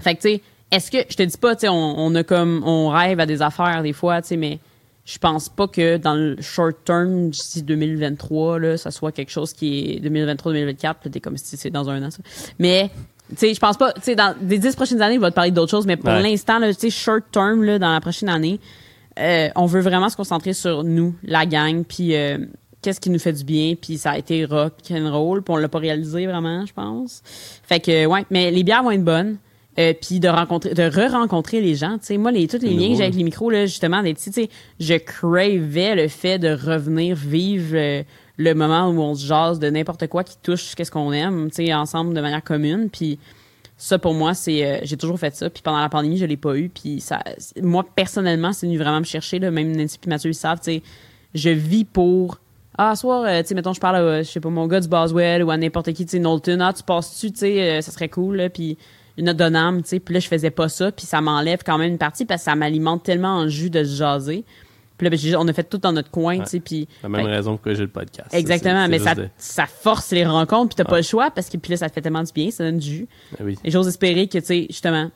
Fait 0.00 0.14
que 0.14 0.20
tu 0.22 0.28
sais, 0.28 0.42
est-ce 0.72 0.90
que 0.90 0.98
je 1.08 1.16
te 1.16 1.22
dis 1.22 1.36
pas, 1.36 1.54
tu 1.54 1.62
sais, 1.62 1.68
on, 1.68 1.74
on 1.98 2.14
a 2.16 2.22
comme 2.24 2.62
on 2.64 2.88
rêve 2.88 3.20
à 3.20 3.26
des 3.26 3.42
affaires 3.42 3.82
des 3.82 3.92
fois, 3.92 4.22
tu 4.22 4.28
sais, 4.28 4.36
mais 4.36 4.58
je 5.06 5.18
pense 5.18 5.48
pas 5.48 5.68
que 5.68 5.96
dans 5.96 6.14
le 6.14 6.36
short 6.42 6.76
term 6.84 7.30
d'ici 7.30 7.62
2023 7.62 8.58
là, 8.58 8.76
ça 8.76 8.90
soit 8.90 9.12
quelque 9.12 9.30
chose 9.30 9.52
qui 9.54 9.92
est 9.92 10.00
2023-2024. 10.06 10.82
Là, 10.82 10.94
t'es 11.10 11.20
comme 11.20 11.36
si 11.38 11.56
c'est 11.56 11.70
dans 11.70 11.88
un 11.88 12.02
an 12.02 12.10
ça. 12.10 12.18
Mais 12.58 12.90
tu 13.30 13.36
sais, 13.36 13.54
je 13.54 13.60
pense 13.60 13.76
pas. 13.76 13.92
Tu 13.92 14.02
sais, 14.02 14.14
dans 14.16 14.34
les 14.42 14.58
dix 14.58 14.74
prochaines 14.76 15.00
années, 15.02 15.14
il 15.14 15.20
va 15.20 15.30
te 15.30 15.34
parler 15.36 15.50
d'autres 15.52 15.70
choses, 15.70 15.86
mais 15.86 15.96
pour 15.96 16.10
Ouais. 16.10 16.22
l'instant, 16.22 16.60
tu 16.60 16.74
sais, 16.74 16.90
short 16.90 17.24
term 17.32 17.62
là, 17.62 17.78
dans 17.78 17.92
la 17.92 18.00
prochaine 18.00 18.28
année, 18.28 18.60
euh, 19.18 19.48
on 19.56 19.66
veut 19.66 19.80
vraiment 19.80 20.08
se 20.08 20.16
concentrer 20.16 20.52
sur 20.52 20.84
nous, 20.84 21.14
la 21.22 21.46
gang, 21.46 21.84
puis 21.84 22.14
euh, 22.14 22.38
qu'est-ce 22.82 23.00
qui 23.00 23.10
nous 23.10 23.18
fait 23.18 23.32
du 23.32 23.44
bien, 23.44 23.74
puis 23.80 23.98
ça 23.98 24.10
a 24.12 24.18
été 24.18 24.44
rock 24.44 24.74
and 24.90 25.10
roll, 25.10 25.42
puis 25.42 25.54
on 25.54 25.56
l'a 25.56 25.68
pas 25.68 25.78
réalisé 25.78 26.26
vraiment, 26.26 26.66
je 26.66 26.72
pense. 26.72 27.22
Fait 27.64 27.80
que 27.80 28.06
ouais, 28.06 28.24
mais 28.30 28.50
les 28.50 28.62
bières 28.62 28.82
vont 28.82 28.90
être 28.90 29.04
bonnes. 29.04 29.38
Euh, 29.78 29.92
puis 29.92 30.20
de 30.20 30.28
rencontrer 30.28 30.72
de 30.72 30.84
re-rencontrer 30.84 31.60
les 31.60 31.74
gens 31.74 31.98
tu 31.98 32.06
sais. 32.06 32.16
Moi 32.16 32.30
les 32.32 32.48
tous 32.48 32.62
les 32.62 32.70
liens 32.70 32.88
que 32.88 32.94
j'ai 32.94 33.02
avec 33.02 33.14
les 33.14 33.24
micros 33.24 33.50
là 33.50 33.66
justement 33.66 34.02
d'être 34.02 34.18
tu 34.18 34.32
sais 34.32 34.48
je 34.80 34.94
cravais 34.94 35.94
le 35.94 36.08
fait 36.08 36.38
de 36.38 36.48
revenir 36.48 37.14
vivre 37.14 37.76
euh, 37.76 38.02
le 38.38 38.54
moment 38.54 38.88
où 38.88 38.98
on 39.00 39.14
se 39.14 39.26
jase 39.26 39.58
de 39.58 39.68
n'importe 39.68 40.06
quoi 40.06 40.24
qui 40.24 40.38
touche 40.42 40.74
qu'est-ce 40.74 40.90
qu'on 40.90 41.12
aime 41.12 41.50
tu 41.50 41.66
sais 41.66 41.74
ensemble 41.74 42.14
de 42.14 42.20
manière 42.22 42.42
commune. 42.42 42.88
Puis 42.90 43.18
ça 43.76 43.98
pour 43.98 44.14
moi 44.14 44.32
c'est 44.32 44.64
euh, 44.64 44.78
j'ai 44.82 44.96
toujours 44.96 45.18
fait 45.18 45.34
ça. 45.36 45.50
Puis 45.50 45.62
pendant 45.62 45.80
la 45.80 45.90
pandémie 45.90 46.16
je 46.16 46.24
l'ai 46.24 46.38
pas 46.38 46.56
eu. 46.56 46.70
Puis 46.70 47.02
ça 47.02 47.22
moi 47.60 47.84
personnellement 47.94 48.54
c'est 48.54 48.66
venu 48.66 48.78
vraiment 48.78 49.00
me 49.00 49.04
chercher 49.04 49.38
là. 49.38 49.50
Même 49.50 49.76
Nancy 49.76 49.98
puis 49.98 50.08
Mathieu 50.08 50.30
ils 50.30 50.34
savent 50.34 50.60
tu 50.60 50.72
sais 50.72 50.82
je 51.34 51.50
vis 51.50 51.84
pour 51.84 52.38
ah 52.78 52.96
soir 52.96 53.24
euh, 53.24 53.42
tu 53.42 53.48
sais 53.48 53.54
mettons 53.54 53.74
je 53.74 53.80
parle 53.80 53.96
à, 53.96 54.22
je 54.22 54.30
sais 54.30 54.40
pas 54.40 54.48
mon 54.48 54.66
gars 54.66 54.80
du 54.80 54.88
Boswell 54.88 55.42
ou 55.42 55.50
à 55.50 55.58
n'importe 55.58 55.92
qui 55.92 56.06
tu 56.06 56.12
sais 56.12 56.18
Knowlton 56.18 56.60
ah 56.60 56.72
tu 56.72 56.82
passes-tu 56.82 57.32
tu 57.32 57.38
sais 57.40 57.60
euh, 57.60 57.80
ça 57.82 57.92
serait 57.92 58.08
cool 58.08 58.36
là. 58.36 58.48
Puis 58.48 58.78
une 59.18 59.28
âme, 59.56 59.82
tu 59.82 59.88
sais 59.88 60.00
puis 60.00 60.14
là 60.14 60.20
je 60.20 60.28
faisais 60.28 60.50
pas 60.50 60.68
ça 60.68 60.92
puis 60.92 61.06
ça 61.06 61.20
m'enlève 61.20 61.60
quand 61.64 61.78
même 61.78 61.92
une 61.92 61.98
partie 61.98 62.24
parce 62.24 62.42
que 62.42 62.44
ça 62.44 62.54
m'alimente 62.54 63.02
tellement 63.02 63.36
en 63.38 63.48
jus 63.48 63.70
de 63.70 63.82
se 63.84 63.96
jaser 63.96 64.44
puis 64.98 65.08
là 65.08 65.10
ben, 65.16 65.36
on 65.38 65.48
a 65.48 65.52
fait 65.52 65.64
tout 65.64 65.78
dans 65.78 65.92
notre 65.92 66.10
coin 66.10 66.38
Ouais. 66.38 66.44
tu 66.44 66.50
sais 66.50 66.60
puis 66.60 66.88
La 67.02 67.08
même 67.08 67.22
Fait- 67.26 67.30
raison 67.36 67.52
pourquoi 67.52 67.74
j'ai 67.74 67.82
le 67.82 67.88
podcast. 67.88 68.32
Exactement, 68.32 68.88
mais 68.88 68.98
ça, 68.98 69.14
de- 69.14 69.28
ça 69.36 69.66
force 69.66 70.10
les 70.12 70.24
rencontres, 70.24 70.74
puis 70.74 70.84
t'as 70.84 70.88
pas 70.88 70.96
le 70.96 71.02
choix, 71.02 71.30
parce 71.30 71.48
que 71.50 71.56
puis 71.58 71.70
là, 71.72 71.76
ça 71.76 71.88
te 71.88 71.94
fait 71.94 72.00
tellement 72.00 72.22
du 72.22 72.32
bien, 72.32 72.50
ça 72.50 72.64
donne 72.64 72.78
du 72.78 72.88
jus. 72.90 73.08
Ah 73.38 73.42
oui. 73.44 73.56
Et 73.62 73.70
j'ose 73.70 73.88
espérer 73.88 74.26
que, 74.26 74.38
tu 74.38 74.44
sais, 74.46 74.66
justement, 74.70 75.10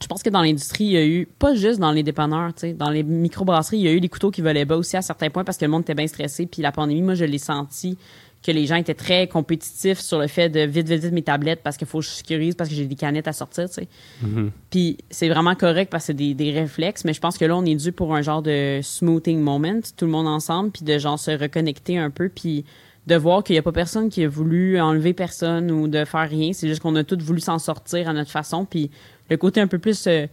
je 0.00 0.06
pense 0.06 0.22
que 0.22 0.30
dans 0.30 0.40
l'industrie, 0.40 0.84
il 0.84 0.90
y 0.92 0.96
a 0.96 1.04
eu, 1.04 1.26
pas 1.38 1.54
juste 1.54 1.78
dans 1.78 1.92
les 1.92 2.02
dépanneurs, 2.02 2.54
tu 2.54 2.60
sais, 2.60 2.72
dans 2.72 2.88
les 2.88 3.02
microbrasseries, 3.02 3.76
il 3.78 3.82
y 3.84 3.88
a 3.88 3.92
eu 3.92 3.98
les 3.98 4.08
couteaux 4.08 4.30
qui 4.30 4.40
volaient 4.40 4.64
bas 4.64 4.76
aussi 4.78 4.96
à 4.96 5.02
certains 5.02 5.28
points 5.28 5.44
parce 5.44 5.58
que 5.58 5.64
le 5.66 5.70
monde 5.70 5.82
était 5.82 5.94
bien 5.94 6.06
stressé, 6.06 6.46
puis 6.46 6.62
la 6.62 6.72
pandémie, 6.72 7.02
moi, 7.02 7.14
je 7.14 7.24
l'ai 7.26 7.36
senti 7.38 7.98
que 8.42 8.52
les 8.52 8.66
gens 8.66 8.76
étaient 8.76 8.94
très 8.94 9.26
compétitifs 9.26 9.98
sur 9.98 10.18
le 10.18 10.28
fait 10.28 10.48
de 10.48 10.60
vite, 10.60 10.88
vite, 10.88 11.02
vite 11.02 11.12
mes 11.12 11.22
tablettes 11.22 11.60
parce 11.62 11.76
qu'il 11.76 11.86
faut 11.86 11.98
que 11.98 12.04
je 12.04 12.10
sécurise, 12.10 12.54
parce 12.54 12.70
que 12.70 12.76
j'ai 12.76 12.86
des 12.86 12.94
canettes 12.94 13.28
à 13.28 13.32
sortir, 13.32 13.68
tu 13.68 13.74
sais. 13.74 13.88
Mhm. 14.22 14.50
Puis 14.70 14.98
c'est 15.10 15.28
vraiment 15.28 15.54
correct 15.54 15.90
parce 15.90 16.04
que 16.04 16.06
c'est 16.08 16.14
des, 16.14 16.34
des 16.34 16.52
réflexes, 16.52 17.04
mais 17.04 17.12
je 17.12 17.20
pense 17.20 17.36
que 17.36 17.44
là, 17.44 17.56
on 17.56 17.64
est 17.64 17.74
dû 17.74 17.92
pour 17.92 18.14
un 18.14 18.22
genre 18.22 18.42
de 18.42 18.80
smoothing 18.82 19.40
moment, 19.40 19.80
tout 19.96 20.04
le 20.04 20.10
monde 20.10 20.28
ensemble, 20.28 20.70
puis 20.70 20.84
de 20.84 20.98
genre 20.98 21.18
se 21.18 21.32
reconnecter 21.32 21.98
un 21.98 22.10
peu, 22.10 22.28
puis 22.28 22.64
de 23.08 23.16
voir 23.16 23.42
qu'il 23.42 23.54
n'y 23.54 23.58
a 23.58 23.62
pas 23.62 23.72
personne 23.72 24.10
qui 24.10 24.22
a 24.22 24.28
voulu 24.28 24.78
enlever 24.78 25.14
personne 25.14 25.70
ou 25.70 25.88
de 25.88 26.04
faire 26.04 26.28
rien. 26.28 26.52
C'est 26.52 26.68
juste 26.68 26.80
qu'on 26.80 26.94
a 26.94 27.04
tous 27.04 27.18
voulu 27.18 27.40
s'en 27.40 27.58
sortir 27.58 28.08
à 28.08 28.12
notre 28.12 28.30
façon, 28.30 28.64
puis 28.64 28.90
le 29.30 29.36
côté 29.36 29.60
un 29.60 29.66
peu 29.66 29.78
plus 29.78 30.06
euh, 30.06 30.26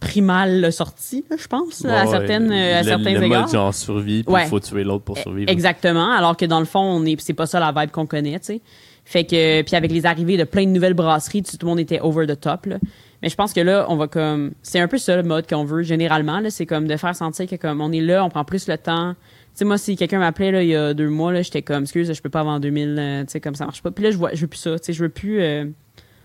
primal 0.00 0.60
l'a 0.60 0.70
sorti, 0.70 1.24
je 1.38 1.46
pense, 1.46 1.84
à, 1.84 2.06
certaines, 2.06 2.52
euh, 2.52 2.78
à 2.78 2.82
le, 2.82 2.88
certains 2.88 3.14
le 3.14 3.22
égards. 3.24 3.42
mode 3.42 3.50
genre 3.52 3.74
survie, 3.74 4.22
puis 4.22 4.32
il 4.32 4.34
Ouais. 4.34 4.46
faut 4.46 4.60
tuer 4.60 4.84
l'autre 4.84 5.04
pour 5.04 5.16
survivre. 5.18 5.50
Exactement, 5.50 6.12
alors 6.12 6.36
que 6.36 6.44
dans 6.44 6.58
le 6.60 6.66
fond, 6.66 6.80
on 6.80 7.04
est 7.06 7.20
c'est 7.20 7.32
pas 7.34 7.46
ça 7.46 7.60
la 7.60 7.72
vibe 7.72 7.90
qu'on 7.90 8.06
connaît, 8.06 8.38
tu 8.38 8.46
sais. 8.46 8.60
Fait 9.04 9.24
que 9.24 9.62
puis 9.62 9.76
avec 9.76 9.92
les 9.92 10.04
arrivées 10.04 10.36
de 10.36 10.44
plein 10.44 10.64
de 10.64 10.70
nouvelles 10.70 10.94
brasseries, 10.94 11.42
tout 11.44 11.56
le 11.62 11.66
monde 11.68 11.78
était 11.80 12.00
over 12.00 12.26
the 12.26 12.38
top 12.38 12.66
là. 12.66 12.78
Mais 13.22 13.28
je 13.30 13.36
pense 13.36 13.52
que 13.52 13.60
là, 13.60 13.86
on 13.88 13.96
va 13.96 14.08
comme 14.08 14.52
c'est 14.62 14.80
un 14.80 14.88
peu 14.88 14.98
ça 14.98 15.16
le 15.16 15.22
mode 15.22 15.48
qu'on 15.48 15.64
veut 15.64 15.82
généralement 15.82 16.40
là, 16.40 16.50
c'est 16.50 16.66
comme 16.66 16.86
de 16.88 16.96
faire 16.96 17.14
sentir 17.14 17.46
que 17.46 17.54
comme 17.56 17.80
on 17.80 17.92
est 17.92 18.00
là, 18.00 18.24
on 18.24 18.28
prend 18.28 18.44
plus 18.44 18.66
le 18.68 18.76
temps. 18.76 19.14
Tu 19.14 19.60
sais 19.60 19.64
moi 19.64 19.78
si 19.78 19.94
quelqu'un 19.96 20.18
m'appelait 20.18 20.50
là 20.50 20.62
il 20.62 20.68
y 20.68 20.74
a 20.76 20.92
deux 20.92 21.08
mois 21.08 21.32
là, 21.32 21.40
j'étais 21.42 21.62
comme 21.62 21.84
excuse, 21.84 22.12
je 22.12 22.20
peux 22.20 22.28
pas 22.30 22.40
avant 22.40 22.58
2000, 22.58 22.96
euh, 22.98 23.20
tu 23.24 23.30
sais 23.30 23.40
comme 23.40 23.54
ça 23.54 23.64
marche 23.64 23.80
pas. 23.80 23.92
Puis 23.92 24.02
là 24.04 24.10
je 24.10 24.16
vois 24.18 24.30
je 24.34 24.40
veux 24.42 24.48
plus 24.48 24.58
ça, 24.58 24.76
tu 24.78 24.84
sais 24.86 24.92
je 24.92 25.02
veux 25.02 25.08
plus 25.08 25.40
euh, 25.40 25.66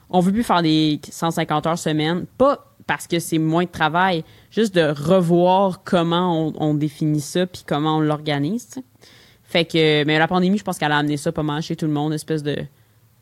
on 0.10 0.19
veut 0.19 0.31
plus 0.34 0.43
faire 0.43 0.64
des 0.64 0.99
150 1.10 1.68
heures 1.68 1.77
semaine, 1.77 2.26
pas 2.39 2.70
parce 2.91 3.07
que 3.07 3.19
c'est 3.19 3.38
moins 3.38 3.63
de 3.63 3.69
travail, 3.69 4.26
juste 4.49 4.76
de 4.76 4.81
revoir 4.81 5.81
comment 5.85 6.47
on, 6.49 6.53
on 6.57 6.73
définit 6.73 7.22
ça 7.22 7.45
puis 7.45 7.63
comment 7.65 7.95
on 7.95 7.99
l'organise. 8.01 8.68
Fait 9.43 9.63
que, 9.63 10.03
mais 10.03 10.19
la 10.19 10.27
pandémie, 10.27 10.57
je 10.57 10.63
pense 10.65 10.77
qu'elle 10.77 10.91
a 10.91 10.97
amené 10.97 11.15
ça 11.15 11.31
pas 11.31 11.41
mal 11.41 11.61
chez 11.61 11.77
tout 11.77 11.85
le 11.85 11.93
monde, 11.93 12.09
une 12.11 12.15
espèce 12.15 12.43
de 12.43 12.57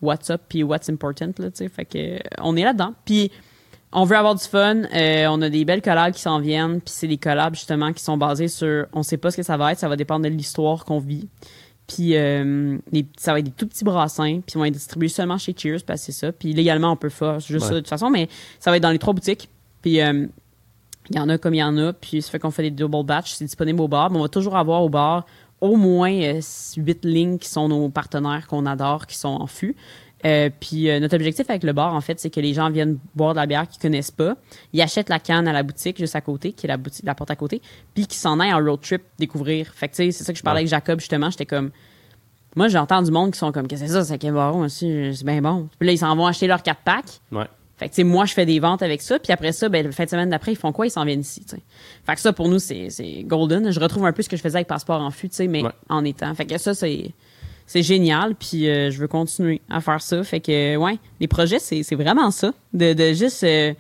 what's 0.02 0.32
up 0.32 0.42
puis 0.50 0.64
what's 0.64 0.90
important, 0.90 1.30
là, 1.38 1.52
tu 1.52 1.58
sais. 1.58 1.70
Fait 1.70 1.86
que, 1.86 2.18
on 2.42 2.56
est 2.58 2.64
là-dedans. 2.64 2.96
Puis, 3.06 3.32
on 3.92 4.06
veut 4.06 4.16
avoir 4.18 4.34
du 4.34 4.44
fun. 4.44 4.86
euh, 4.92 5.28
on 5.30 5.40
a 5.44 5.50
des 5.50 5.66
belles 5.66 5.84
collabs 5.84 6.16
qui 6.16 6.22
s'en 6.22 6.40
viennent. 6.40 6.82
Puis, 6.82 6.96
c'est 6.98 7.08
des 7.08 7.18
collabs, 7.18 7.54
justement, 7.54 7.94
qui 7.94 8.04
sont 8.04 8.18
basés 8.18 8.48
sur, 8.48 8.88
on 8.94 9.04
sait 9.04 9.18
pas 9.18 9.30
ce 9.30 9.38
que 9.38 9.44
ça 9.44 9.56
va 9.56 9.72
être, 9.74 9.78
ça 9.78 9.88
va 9.88 9.96
dépendre 9.98 10.24
de 10.26 10.30
l'histoire 10.30 10.84
qu'on 10.84 10.98
vit. 11.00 11.30
Puis, 11.86 12.16
euh, 12.16 12.76
ça 13.18 13.34
va 13.34 13.40
être 13.40 13.46
des 13.46 13.52
tout 13.52 13.68
petits 13.68 13.84
brassins. 13.84 14.42
Puis, 14.46 14.54
ils 14.56 14.58
vont 14.58 14.66
être 14.66 14.74
distribués 14.74 15.10
seulement 15.10 15.38
chez 15.38 15.54
Cheers, 15.56 15.84
parce 15.86 16.02
que 16.02 16.12
c'est 16.12 16.26
ça. 16.26 16.32
Puis, 16.32 16.54
légalement, 16.54 16.92
on 16.92 16.96
peut 16.96 17.10
faire 17.10 17.40
juste 17.40 17.64
Ouais. 17.66 17.68
ça 17.70 17.74
de 17.76 17.80
toute 17.80 17.90
façon, 17.90 18.10
mais 18.12 18.30
ça 18.60 18.70
va 18.72 18.78
être 18.78 18.84
dans 18.84 18.92
les 18.92 19.00
trois 19.00 19.14
boutiques. 19.14 19.50
Puis, 19.82 20.02
euh, 20.02 20.28
il 21.10 21.16
y 21.16 21.20
en 21.20 21.30
a 21.30 21.38
comme 21.38 21.54
il 21.56 21.60
y 21.60 21.64
en 21.64 21.78
a, 21.78 21.94
puis 21.94 22.22
ça 22.22 22.30
fait 22.32 22.40
qu'on 22.40 22.52
fait 22.52 22.64
des 22.64 22.72
double 22.72 23.04
batch, 23.04 23.32
c'est 23.32 23.46
disponible 23.46 23.82
au 23.82 23.88
bar, 23.88 24.12
mais 24.12 24.18
on 24.18 24.22
va 24.22 24.30
toujours 24.30 24.56
avoir 24.58 24.84
au 24.84 24.90
bar 24.90 25.26
au 25.62 25.76
moins 25.76 26.12
euh, 26.14 26.40
huit 26.78 27.04
lignes 27.04 27.38
qui 27.38 27.50
sont 27.50 27.68
nos 27.68 27.90
partenaires 27.90 28.48
qu'on 28.48 28.66
adore, 28.66 29.08
qui 29.08 29.18
sont 29.18 29.28
en 29.30 29.48
fût. 29.48 29.76
Euh, 30.26 30.50
puis 30.60 30.90
euh, 30.90 31.00
notre 31.00 31.16
objectif 31.16 31.50
avec 31.50 31.64
le 31.64 31.72
bar, 31.74 31.94
en 31.96 32.02
fait, 32.02 32.20
c'est 32.20 32.30
que 32.30 32.40
les 32.42 32.54
gens 32.54 32.70
viennent 32.70 32.98
boire 33.16 33.34
de 33.34 33.40
la 33.40 33.46
bière 33.46 33.68
qu'ils 33.68 33.82
connaissent 33.82 34.12
pas. 34.12 34.36
Ils 34.74 34.82
achètent 34.82 35.10
la 35.10 35.20
canne 35.20 35.48
à 35.48 35.54
la 35.54 35.64
boutique 35.64 35.98
juste 35.98 36.16
à 36.16 36.22
côté, 36.22 36.52
qui 36.54 36.66
est 36.66 36.70
la 36.70 36.78
boutique, 36.78 37.06
la 37.06 37.16
porte 37.16 37.32
à 37.32 37.36
côté, 37.38 37.62
puis 37.94 38.06
qu'ils 38.06 38.20
s'en 38.20 38.40
aillent 38.40 38.54
en 38.54 38.60
road 38.64 38.80
trip 38.82 39.02
découvrir. 39.18 39.68
Fait 39.74 39.88
que 39.88 39.96
tu 39.96 40.04
sais, 40.04 40.12
c'est 40.12 40.24
ça 40.26 40.34
que 40.34 40.38
je 40.40 40.44
parlais 40.44 40.58
Ouais. 40.60 40.62
avec 40.64 40.70
Jacob 40.70 41.00
justement. 41.00 41.30
J'étais 41.30 41.46
comme, 41.46 41.72
moi 42.56 42.68
j'entends 42.68 43.02
du 43.02 43.12
monde 43.12 43.32
qui 43.32 43.40
sont 43.40 43.52
comme, 43.54 43.68
qu'est-ce 43.68 43.82
que 43.82 43.88
c'est 43.88 43.94
ça, 43.94 44.04
c'est 44.04 44.24
un 44.26 44.34
baron 44.34 44.62
aussi, 44.66 45.12
c'est 45.16 45.26
bien 45.26 45.42
bon. 45.42 45.70
Puis 45.80 45.88
là 45.88 45.94
ils 45.94 45.98
s'en 45.98 46.16
vont 46.16 46.28
acheter 46.28 46.48
leur 46.48 46.62
4 46.64 46.82
pack. 46.84 47.06
Ouais. 47.32 47.46
Fait 47.80 47.88
que, 47.90 47.94
tu 47.94 48.02
sais, 48.02 48.04
moi, 48.04 48.26
je 48.26 48.34
fais 48.34 48.46
des 48.46 48.60
ventes 48.60 48.82
avec 48.84 49.02
ça. 49.02 49.18
Puis 49.20 49.32
après 49.32 49.54
ça, 49.54 49.70
ben, 49.70 49.86
la 49.86 49.92
fin 49.94 50.04
de 50.04 50.10
semaine 50.10 50.30
d'après, 50.30 50.52
ils 50.52 50.58
font 50.58 50.72
quoi? 50.74 50.86
Ils 50.86 50.92
s'en 50.92 51.06
viennent 51.06 51.22
ici, 51.22 51.42
tu 51.46 51.56
sais. 51.56 51.62
Fait 52.06 52.14
que 52.16 52.20
ça, 52.22 52.34
pour 52.34 52.50
nous, 52.50 52.60
c'est, 52.60 52.90
c'est 52.90 53.24
golden. 53.24 53.72
Je 53.72 53.80
retrouve 53.80 54.06
un 54.06 54.12
peu 54.12 54.22
ce 54.22 54.30
que 54.30 54.36
je 54.38 54.42
faisais 54.42 54.58
avec 54.58 54.68
Passeport 54.68 55.02
en 55.02 55.12
fût, 55.12 55.30
tu 55.30 55.36
sais, 55.38 55.48
mais 55.48 55.64
Ouais. 55.64 55.72
en 55.90 56.04
étant. 56.06 56.34
Fait 56.36 56.46
que 56.46 56.58
ça, 56.58 56.74
c'est, 56.74 57.12
c'est 57.66 57.82
génial. 57.84 58.36
Puis 58.36 58.68
euh, 58.70 58.92
je 58.92 59.00
veux 59.00 59.08
continuer 59.08 59.62
à 59.70 59.80
faire 59.82 60.02
ça. 60.02 60.22
Fait 60.24 60.42
que, 60.42 60.76
ouais, 60.76 60.98
les 61.22 61.28
projets, 61.28 61.60
c'est, 61.60 61.82
c'est 61.84 61.96
vraiment 61.96 62.32
ça. 62.32 62.54
De, 62.74 62.94
de 62.94 63.14
juste 63.14 63.44
euh, 63.44 63.74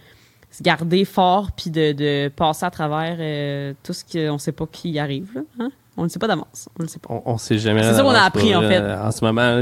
se 0.51 0.63
garder 0.63 1.03
fort 1.05 1.51
puis 1.51 1.69
de, 1.69 1.91
de 1.91 2.31
passer 2.35 2.65
à 2.65 2.71
travers 2.71 3.17
euh, 3.19 3.73
tout 3.83 3.93
ce 3.93 4.03
qu'on 4.05 4.37
sait 4.37 4.51
pas 4.53 4.65
qui 4.71 4.97
arrive, 4.97 5.31
là. 5.35 5.41
Hein? 5.59 5.71
On 5.99 6.03
ne 6.03 6.07
sait 6.09 6.19
pas 6.19 6.27
d'avance. 6.27 6.69
On 6.79 6.83
le 6.83 6.87
sait 6.87 6.99
pas. 6.99 7.13
On, 7.13 7.21
on 7.33 7.37
sait 7.37 7.57
jamais. 7.57 7.83
C'est 7.83 7.93
ça 7.93 8.01
qu'on 8.03 8.09
a 8.09 8.21
appris, 8.21 8.55
en 8.55 8.61
fait. 8.61 8.79
euh, 8.79 9.03
En 9.03 9.11
ce 9.11 9.23
moment, 9.23 9.61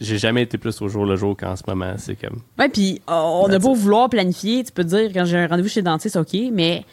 j'ai 0.00 0.18
jamais 0.18 0.42
été 0.42 0.58
plus 0.58 0.80
au 0.80 0.88
jour 0.88 1.04
le 1.04 1.16
jour 1.16 1.36
qu'en 1.36 1.56
ce 1.56 1.62
moment. 1.66 1.94
C'est 1.96 2.16
comme. 2.16 2.40
Ouais, 2.58 2.68
puis 2.68 3.00
euh, 3.10 3.12
on 3.14 3.46
a 3.50 3.58
beau 3.58 3.74
vouloir 3.74 4.08
planifier, 4.08 4.64
tu 4.64 4.72
peux 4.72 4.84
te 4.84 4.88
dire, 4.88 5.10
quand 5.12 5.24
j'ai 5.24 5.38
un 5.38 5.46
rendez-vous 5.48 5.68
chez 5.68 5.80
le 5.80 5.86
dentiste, 5.86 6.16
OK, 6.16 6.36
mais 6.52 6.84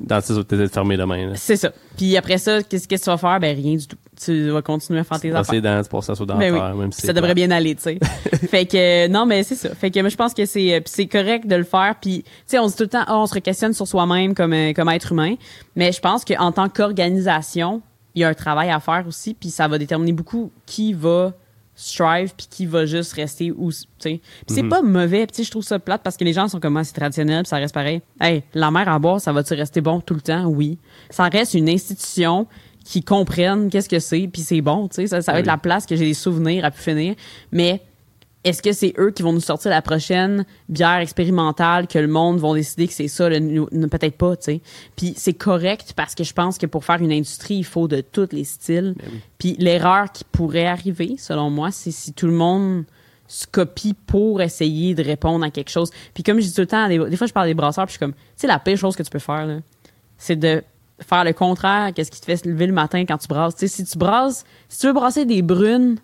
Dans 0.00 0.20
tes 0.20 0.32
autres, 0.32 0.48
peut-être 0.48 0.72
fermé 0.72 0.96
demain. 0.96 1.32
C'est 1.36 1.56
ça. 1.56 1.72
Puis 1.96 2.16
après 2.16 2.36
ça, 2.38 2.62
qu'est-ce 2.62 2.86
que 2.86 2.96
tu 2.96 3.04
vas 3.04 3.16
faire? 3.16 3.40
Ben 3.40 3.56
rien 3.56 3.76
du 3.76 3.86
tout. 3.86 3.96
Tu 4.22 4.50
vas 4.50 4.60
continuer 4.60 5.00
à 5.00 5.04
faire 5.04 5.20
tes 5.20 5.32
affaires. 5.32 5.62
dents, 5.62 5.82
tu 5.82 5.88
passes 5.88 6.06
ça 6.06 6.14
sur 6.14 6.26
Ben 6.26 6.34
dentaire, 6.34 6.72
oui. 6.74 6.80
même 6.80 6.92
si 6.92 7.06
ça 7.06 7.12
devrait 7.12 7.34
bien 7.34 7.50
aller, 7.50 7.74
tu 7.74 7.82
sais. 7.82 7.98
fait 8.48 8.66
que 8.66 9.06
euh, 9.06 9.08
non, 9.08 9.24
mais 9.24 9.42
c'est 9.42 9.54
ça. 9.54 9.74
Fait 9.74 9.90
que 9.90 10.00
moi 10.00 10.08
je 10.10 10.16
pense 10.16 10.34
que 10.34 10.44
c'est 10.44 10.74
euh, 10.74 10.80
c'est 10.84 11.06
correct 11.06 11.46
de 11.46 11.54
le 11.56 11.64
faire. 11.64 11.94
Puis 12.00 12.22
tu 12.24 12.30
sais, 12.46 12.58
on 12.58 12.66
se 12.68 12.72
dit 12.72 12.76
tout 12.78 12.82
le 12.84 12.88
temps, 12.90 13.04
Ah, 13.06 13.18
on 13.18 13.26
se 13.26 13.38
questionne 13.38 13.72
sur 13.72 13.86
soi-même 13.86 14.34
comme 14.34 14.52
euh, 14.52 14.72
comme 14.72 14.88
être 14.90 15.12
humain. 15.12 15.36
Mais 15.76 15.92
je 15.92 16.00
pense 16.00 16.24
qu'en 16.24 16.52
tant 16.52 16.68
qu'organisation, 16.68 17.80
il 18.14 18.22
y 18.22 18.24
a 18.24 18.28
un 18.28 18.34
travail 18.34 18.70
à 18.70 18.80
faire 18.80 19.04
aussi. 19.06 19.34
Puis 19.34 19.50
ça 19.50 19.68
va 19.68 19.78
déterminer 19.78 20.12
beaucoup 20.12 20.50
qui 20.66 20.92
va 20.92 21.32
strive 21.80 22.32
puis 22.36 22.46
qui 22.50 22.66
va 22.66 22.84
juste 22.86 23.12
rester 23.14 23.50
où 23.52 23.70
tu 23.72 24.20
c'est 24.48 24.62
Mhm. 24.62 24.68
pas 24.68 24.82
mauvais. 24.82 25.26
Puis 25.26 25.36
tu 25.36 25.44
je 25.44 25.50
trouve 25.50 25.64
ça 25.64 25.78
plate 25.78 26.02
parce 26.02 26.16
que 26.16 26.24
les 26.24 26.32
gens 26.32 26.46
sont 26.48 26.60
comme 26.60 26.76
Ah, 26.76 26.84
c'est 26.84 26.92
traditionnel, 26.94 27.42
puis 27.42 27.48
ça 27.48 27.56
reste 27.56 27.74
pareil. 27.74 28.00
Hey, 28.20 28.42
la 28.54 28.70
mer 28.70 28.88
à 28.88 28.98
boire, 28.98 29.20
ça 29.20 29.32
va-tu 29.32 29.54
rester 29.54 29.80
bon 29.80 30.00
tout 30.00 30.14
le 30.14 30.20
temps? 30.20 30.44
Oui. 30.46 30.78
Ça 31.10 31.24
reste 31.24 31.54
une 31.54 31.68
institution 31.68 32.46
qui 32.84 33.02
comprennent 33.02 33.68
qu'est-ce 33.70 33.88
que 33.88 33.98
c'est 33.98 34.28
puis 34.32 34.42
c'est 34.42 34.60
bon, 34.62 34.88
tu 34.88 34.96
sais, 34.96 35.06
ça, 35.06 35.20
ça 35.22 35.32
va 35.32 35.36
Oui. 35.36 35.40
être 35.40 35.46
la 35.46 35.58
place 35.58 35.86
que 35.86 35.96
j'ai 35.96 36.06
des 36.06 36.14
souvenirs 36.14 36.64
à 36.64 36.70
pu 36.70 36.80
finir, 36.80 37.14
mais 37.52 37.82
est-ce 38.42 38.62
que 38.62 38.72
c'est 38.72 38.94
eux 38.98 39.10
qui 39.10 39.22
vont 39.22 39.32
nous 39.32 39.40
sortir 39.40 39.70
la 39.70 39.82
prochaine 39.82 40.46
bière 40.68 40.98
expérimentale 40.98 41.86
que 41.86 41.98
le 41.98 42.08
monde 42.08 42.38
vont 42.38 42.54
décider 42.54 42.88
que 42.88 42.94
c'est 42.94 43.08
ça 43.08 43.28
peut-être 43.28 44.16
pas, 44.16 44.36
tu 44.36 44.44
sais? 44.44 44.60
Puis 44.96 45.12
c'est 45.16 45.34
correct 45.34 45.92
parce 45.94 46.14
que 46.14 46.24
je 46.24 46.32
pense 46.32 46.56
que 46.56 46.66
pour 46.66 46.84
faire 46.84 47.02
une 47.02 47.12
industrie, 47.12 47.56
il 47.56 47.64
faut 47.64 47.86
de 47.86 48.00
tous 48.00 48.28
les 48.32 48.44
styles. 48.44 48.94
Ben 48.96 49.08
oui. 49.12 49.20
Puis 49.38 49.56
l'erreur 49.58 50.10
qui 50.10 50.24
pourrait 50.24 50.66
arriver, 50.66 51.16
selon 51.18 51.50
moi, 51.50 51.70
c'est 51.70 51.90
si 51.90 52.14
tout 52.14 52.26
le 52.26 52.32
monde 52.32 52.84
se 53.28 53.46
copie 53.46 53.94
pour 53.94 54.40
essayer 54.40 54.94
de 54.94 55.04
répondre 55.04 55.44
à 55.44 55.50
quelque 55.50 55.70
chose. 55.70 55.90
Puis 56.14 56.22
comme 56.22 56.40
je 56.40 56.46
dis 56.46 56.54
tout 56.54 56.62
le 56.62 56.66
temps, 56.66 56.88
des, 56.88 56.98
des 56.98 57.16
fois 57.16 57.26
je 57.26 57.32
parle 57.32 57.46
des 57.46 57.54
brasseurs, 57.54 57.84
puis 57.84 57.92
je 57.92 57.98
suis 57.98 58.00
comme, 58.00 58.14
tu 58.14 58.20
sais, 58.36 58.46
la 58.46 58.58
pire 58.58 58.76
chose 58.76 58.96
que 58.96 59.02
tu 59.02 59.10
peux 59.10 59.18
faire, 59.18 59.46
là, 59.46 59.58
c'est 60.16 60.36
de 60.36 60.62
faire 61.00 61.24
le 61.24 61.32
contraire 61.32 61.92
qu'est-ce 61.94 62.10
qui 62.10 62.20
te 62.20 62.26
fait 62.26 62.36
se 62.36 62.48
lever 62.48 62.66
le 62.66 62.72
matin 62.72 63.04
quand 63.06 63.18
tu 63.18 63.28
brasses. 63.28 63.54
Tu 63.54 63.68
sais, 63.68 63.76
si 63.76 63.84
tu 63.84 63.98
brasses, 63.98 64.44
si 64.68 64.80
tu 64.80 64.86
veux 64.86 64.92
brasser 64.92 65.24
des 65.26 65.42
brunes, 65.42 65.98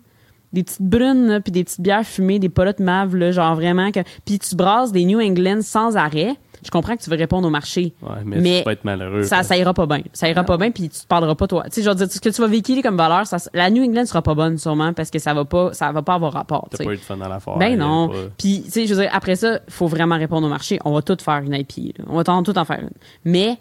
des 0.57 0.63
petites 0.63 0.81
brunes, 0.81 1.39
puis 1.43 1.51
des 1.51 1.63
petites 1.63 1.81
bières 1.81 2.03
fumées, 2.05 2.39
des 2.39 2.49
polottes 2.49 2.79
mave, 2.79 3.15
là, 3.15 3.31
genre 3.31 3.53
vraiment 3.55 3.91
que, 3.91 3.99
puis 4.25 4.39
tu 4.39 4.55
brasses 4.55 4.91
des 4.91 5.05
New 5.05 5.19
England 5.21 5.59
sans 5.61 5.95
arrêt, 5.97 6.33
je 6.65 6.71
comprends 6.71 6.95
que 6.97 7.03
tu 7.03 7.09
veux 7.11 7.15
répondre 7.15 7.47
au 7.47 7.51
marché. 7.51 7.93
Ouais, 8.01 8.09
mais, 8.25 8.37
Mais 8.41 8.57
tu 8.59 8.63
peux 8.63 8.71
être 8.71 8.83
malheureux. 8.83 9.21
Ça, 9.23 9.43
ça 9.43 9.55
ira 9.55 9.75
pas 9.75 9.85
bien. 9.85 10.01
Ça 10.13 10.27
ira 10.27 10.43
pas 10.43 10.57
bien, 10.57 10.71
puis 10.71 10.89
tu 10.89 10.99
te 11.01 11.05
parleras 11.07 11.35
pas 11.35 11.45
toi. 11.45 11.63
Tu 11.65 11.69
sais, 11.73 11.83
je 11.83 11.89
veux 11.89 11.95
dire, 11.95 12.11
ce 12.11 12.19
que 12.19 12.29
tu 12.29 12.41
vas 12.41 12.47
véhiculer 12.47 12.81
comme 12.81 12.97
valeur, 12.97 13.27
ça, 13.27 13.37
la 13.53 13.69
New 13.69 13.83
England 13.83 14.07
sera 14.07 14.23
pas 14.23 14.33
bonne 14.33 14.57
sûrement 14.57 14.91
parce 14.93 15.11
que 15.11 15.19
ça 15.19 15.35
va 15.35 15.45
pas, 15.45 15.71
ça 15.73 15.91
va 15.91 16.01
pas 16.01 16.15
avoir 16.15 16.33
rapport. 16.33 16.67
T'as 16.71 16.83
pas 16.83 16.93
eu 16.93 16.97
de 16.97 17.01
fun 17.01 17.17
dans 17.17 17.29
la 17.29 17.39
forêt. 17.39 17.59
Ben 17.59 17.77
non. 17.77 18.09
pas- 18.09 18.15
Puis, 18.39 18.63
tu 18.65 18.71
sais, 18.71 18.87
je 18.87 18.95
veux 18.95 19.01
dire, 19.01 19.11
après 19.13 19.35
ça, 19.35 19.59
il 19.67 19.71
faut 19.71 19.85
vraiment 19.87 20.17
répondre 20.17 20.47
au 20.47 20.49
marché. 20.49 20.79
On 20.83 20.93
va 20.93 21.03
tout 21.03 21.15
faire 21.21 21.43
une 21.45 21.53
IP. 21.53 21.95
là. 21.99 22.05
On 22.09 22.15
va 22.17 22.23
tout 22.23 22.57
en 22.57 22.65
faire 22.65 22.79
une. 22.81 22.89
Mais, 23.23 23.57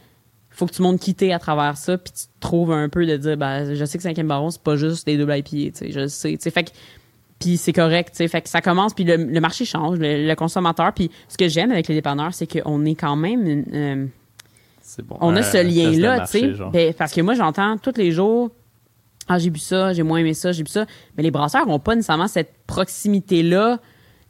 faut 0.59 0.67
que 0.67 0.73
tu 0.73 0.83
montes 0.83 0.99
quitter 1.01 1.33
à 1.33 1.39
travers 1.39 1.77
ça, 1.77 1.99
puis 1.99 2.13
tu 2.13 2.25
te 2.27 2.41
trouves 2.41 2.73
un 2.73 2.89
peu 2.89 3.05
de 3.07 3.17
dire, 3.17 3.37
ben, 3.37 3.75
je 3.75 3.85
sais 3.85 3.99
que 3.99 4.05
5e 4.05 4.27
baron, 4.27 4.51
c'est 4.51 4.63
pas 4.63 4.77
juste 4.77 5.07
des 5.07 5.17
double 5.19 5.37
IP, 5.37 5.47
tu 5.49 5.71
sais, 5.75 5.93
je 5.93 6.07
sais. 6.07 6.31
Tu 6.33 6.39
sais, 6.41 6.51
fait 6.51 6.65
que, 6.65 6.71
puis 7.39 7.59
c'est 7.59 7.75
correct, 7.75 8.11
tu 8.13 8.17
sais, 8.19 8.29
fait 8.29 8.41
que 8.41 8.49
ça 8.49 8.61
commence, 8.63 8.95
puis 8.95 9.05
le, 9.05 9.17
le 9.17 9.41
marché 9.41 9.65
change, 9.67 9.99
le, 9.99 10.27
le 10.27 10.35
consommateur. 10.35 10.93
Puis 10.95 11.11
ce 11.29 11.37
que 11.37 11.49
j'aime 11.49 11.71
avec 11.71 11.89
les 11.89 11.95
dépanneurs, 11.95 12.33
c'est 12.33 12.47
qu'on 12.47 12.85
est 12.87 12.95
quand 12.95 13.17
même 13.17 13.47
une, 13.47 13.65
euh, 13.75 14.07
C'est 14.81 15.05
bon. 15.07 15.19
on 15.21 15.37
a 15.37 15.43
ce 15.43 15.59
de 15.59 15.63
lien-là, 15.63 16.21
tu 16.27 16.39
sais. 16.39 16.53
Ben, 16.73 16.95
parce 16.95 17.13
que 17.13 17.21
moi, 17.21 17.35
j'entends 17.35 17.77
tous 17.77 17.99
les 17.99 18.11
jours, 18.13 18.51
ah, 19.29 19.39
j'ai 19.39 19.51
bu 19.51 19.59
ça, 19.59 19.93
j'ai 19.93 20.05
moins 20.05 20.21
aimé 20.21 20.33
ça, 20.35 20.53
j'ai 20.53 20.63
bu 20.63 20.71
ça. 20.71 20.87
Mais 21.17 21.23
les 21.23 21.31
brasseurs 21.31 21.67
n'ont 21.67 21.79
pas 21.81 21.95
nécessairement 21.95 22.29
cette 22.29 22.55
proximité-là 22.67 23.79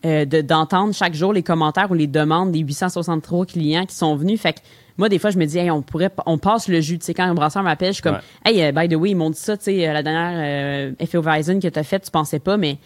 euh, 0.05 0.25
de- 0.25 0.41
d'entendre 0.41 0.93
chaque 0.95 1.15
jour 1.15 1.33
les 1.33 1.43
commentaires 1.43 1.91
ou 1.91 1.95
les 1.95 2.07
demandes 2.07 2.51
des 2.53 2.61
863 2.61 3.47
clients 3.47 3.87
qui 3.87 3.95
sont 3.95 4.17
venus. 4.17 4.41
Fait 4.41 4.55
que 4.55 4.59
moi, 4.99 5.09
des 5.09 5.19
fois, 5.19 5.31
je 5.31 5.39
me 5.39 5.45
dis, 5.47 5.59
hey, 5.59 5.71
on 5.71 5.83
pourrait, 5.83 6.11
on 6.27 6.39
passe 6.39 6.69
le 6.69 6.81
jus. 6.81 6.99
Tu 6.99 7.05
sais, 7.07 7.15
quand 7.15 7.25
un 7.25 7.35
brasseur 7.35 7.63
m'appelle, 7.63 7.89
je 7.89 7.95
suis 7.95 8.03
comme, 8.03 8.17
Ouais. 8.45 8.53
hey, 8.53 8.63
euh, 8.65 8.73
by 8.73 8.89
the 8.89 8.95
way, 8.99 9.11
ils 9.11 9.15
m'ont 9.17 9.31
dit 9.31 9.39
ça, 9.39 9.57
tu 9.57 9.65
sais, 9.65 9.89
euh, 9.89 9.93
la 9.93 10.03
dernière 10.03 10.93
euh, 11.01 11.07
FO 11.07 11.19
Horizon 11.19 11.61
que 11.61 11.69
tu 11.69 11.79
as 11.79 11.83
faite, 11.85 12.05
tu 12.05 12.11
pensais 12.11 12.39
pas, 12.39 12.57
mais 12.57 12.79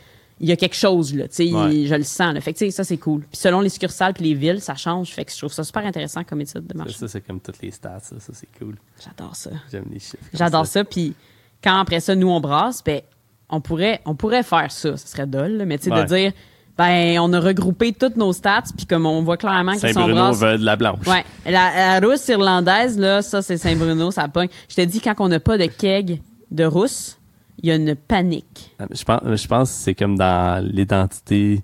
il 0.43 0.49
y 0.49 0.53
a 0.53 0.57
quelque 0.57 0.75
chose, 0.75 1.15
là, 1.15 1.29
tu 1.29 1.35
sais, 1.49 1.53
Ouais. 1.55 1.85
je 1.87 1.95
le 1.95 2.03
sens, 2.03 2.33
là. 2.35 2.41
Fait 2.41 2.53
que, 2.55 2.59
tu 2.59 2.65
sais, 2.65 2.71
ça, 2.71 2.83
c'est 2.83 2.97
cool. 2.97 3.21
Puis 3.23 3.37
selon 3.37 3.61
les 3.61 3.69
succursales 3.69 4.15
puis 4.15 4.25
les 4.25 4.35
villes, 4.35 4.61
ça 4.61 4.75
change. 4.75 5.11
Fait 5.11 5.25
que 5.25 5.31
je 5.33 5.37
trouve 5.39 5.53
ça 5.53 5.63
super 5.65 5.85
intéressant 5.85 6.25
comme 6.25 6.41
étude 6.41 6.67
de 6.67 6.77
marché. 6.77 6.95
Ça, 6.95 7.09
c'est 7.09 7.21
comme 7.21 7.41
toutes 7.41 7.61
les 7.63 7.71
stats. 7.71 8.01
Ça, 8.01 8.17
Ça, 8.19 8.33
c'est 8.35 8.49
cool. 8.59 8.77
J'adore 9.05 9.37
ça. 9.37 9.51
J'aime 9.71 9.85
les 9.93 9.99
chiffres. 10.01 10.17
J'adore 10.33 10.67
ça. 10.67 10.83
Puis 10.85 11.15
quand 11.63 11.79
après 11.79 12.01
ça, 12.01 12.15
nous, 12.15 12.29
on 12.31 12.41
brasse, 12.41 12.83
ben, 12.83 13.03
on 13.51 13.61
pourrait, 13.61 14.01
on 14.07 14.15
pourrait 14.15 14.43
faire 14.43 14.73
ça. 14.73 14.97
Ce 14.97 15.07
serait 15.09 15.27
dole, 15.27 15.63
mais 15.67 15.77
tu 15.77 15.85
sais, 15.85 15.93
Ouais. 15.93 16.03
de 16.05 16.09
dire, 16.09 16.33
ben, 16.81 17.19
on 17.21 17.31
a 17.35 17.41
regroupé 17.41 17.93
toutes 17.93 18.17
nos 18.17 18.33
stats, 18.33 18.63
puis 18.75 18.87
comme 18.87 19.05
on 19.05 19.23
voit 19.23 19.37
clairement 19.37 19.73
qu'ils 19.73 19.81
sont 19.81 20.01
Saint-Bruno 20.01 20.33
veut 20.33 20.57
de 20.57 20.65
la 20.65 20.77
blanche. 20.77 21.07
Ouais. 21.07 21.25
La, 21.45 21.99
la 22.01 22.07
rousse 22.07 22.27
irlandaise, 22.29 22.99
là, 22.99 23.21
ça, 23.21 23.43
c'est 23.43 23.59
Saint-Bruno, 23.59 24.11
ça 24.11 24.29
pogne. 24.29 24.49
Je 24.67 24.77
te 24.77 24.81
dis, 24.81 24.99
quand 25.03 25.15
on 25.19 25.29
n'a 25.29 25.41
pas 25.41 25.59
de 25.59 25.67
keg 25.67 26.23
de 26.51 26.65
rousse, 26.65 27.19
il 27.63 27.69
y 27.69 27.73
a 27.73 27.75
une 27.75 27.95
panique. 27.95 28.75
Ah, 28.79 28.87
Je 28.91 29.05
pense, 29.05 29.21
je 29.25 29.47
pense 29.47 29.71
que 29.71 29.77
c'est 29.77 29.95
comme 29.95 30.17
dans 30.17 30.65
l'identité 30.65 31.63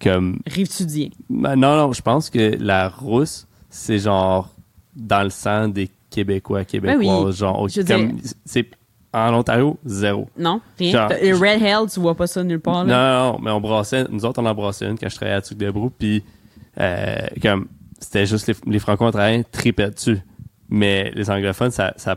comme 0.00 0.38
Rive-Tudien. 0.46 1.08
Ben, 1.28 1.56
non 1.56 1.76
non 1.76 1.92
je 1.92 2.02
pense 2.02 2.30
que 2.30 2.56
la 2.60 2.88
rousse 2.88 3.48
c'est 3.70 3.98
genre 3.98 4.50
dans 4.94 5.24
le 5.24 5.30
sang 5.30 5.66
des 5.66 5.90
Québécois 6.10 6.64
Québécoises 6.64 7.00
Ben 7.00 7.24
oui. 7.26 7.32
genre 7.32 7.66
comme 7.88 8.18
c'est 8.44 8.68
en 9.14 9.34
Ontario 9.34 9.78
zéro 9.84 10.28
Non? 10.36 10.60
Rien? 10.78 10.90
Genre- 10.92 11.08
Les 11.22 11.32
Red 11.32 11.62
Hell, 11.62 11.88
tu 11.92 12.00
vois 12.00 12.14
pas 12.14 12.26
ça 12.26 12.42
nulle 12.44 12.60
part, 12.60 12.84
là? 12.84 12.92
non 13.30 13.32
non 13.32 13.38
mais 13.42 13.50
on 13.50 13.60
brassait 13.60 14.04
nous 14.10 14.24
autres 14.24 14.42
on 14.42 14.46
en 14.46 14.54
brassait 14.54 14.86
une 14.86 14.98
quand 14.98 15.08
je 15.08 15.14
travaillais 15.16 15.36
à 15.38 15.42
Tuc 15.42 15.56
de 15.58 15.70
Brou 15.70 15.90
puis 15.90 16.22
euh, 16.80 17.16
comme 17.40 17.68
c'était 18.00 18.26
juste 18.26 18.46
les, 18.48 18.54
les 18.66 18.78
franco-ontariens 18.78 19.42
tripaient 19.50 19.90
dessus 19.90 20.18
mais 20.68 21.10
les 21.14 21.30
anglophones 21.30 21.70
ça 21.70 21.94
ça 21.96 22.16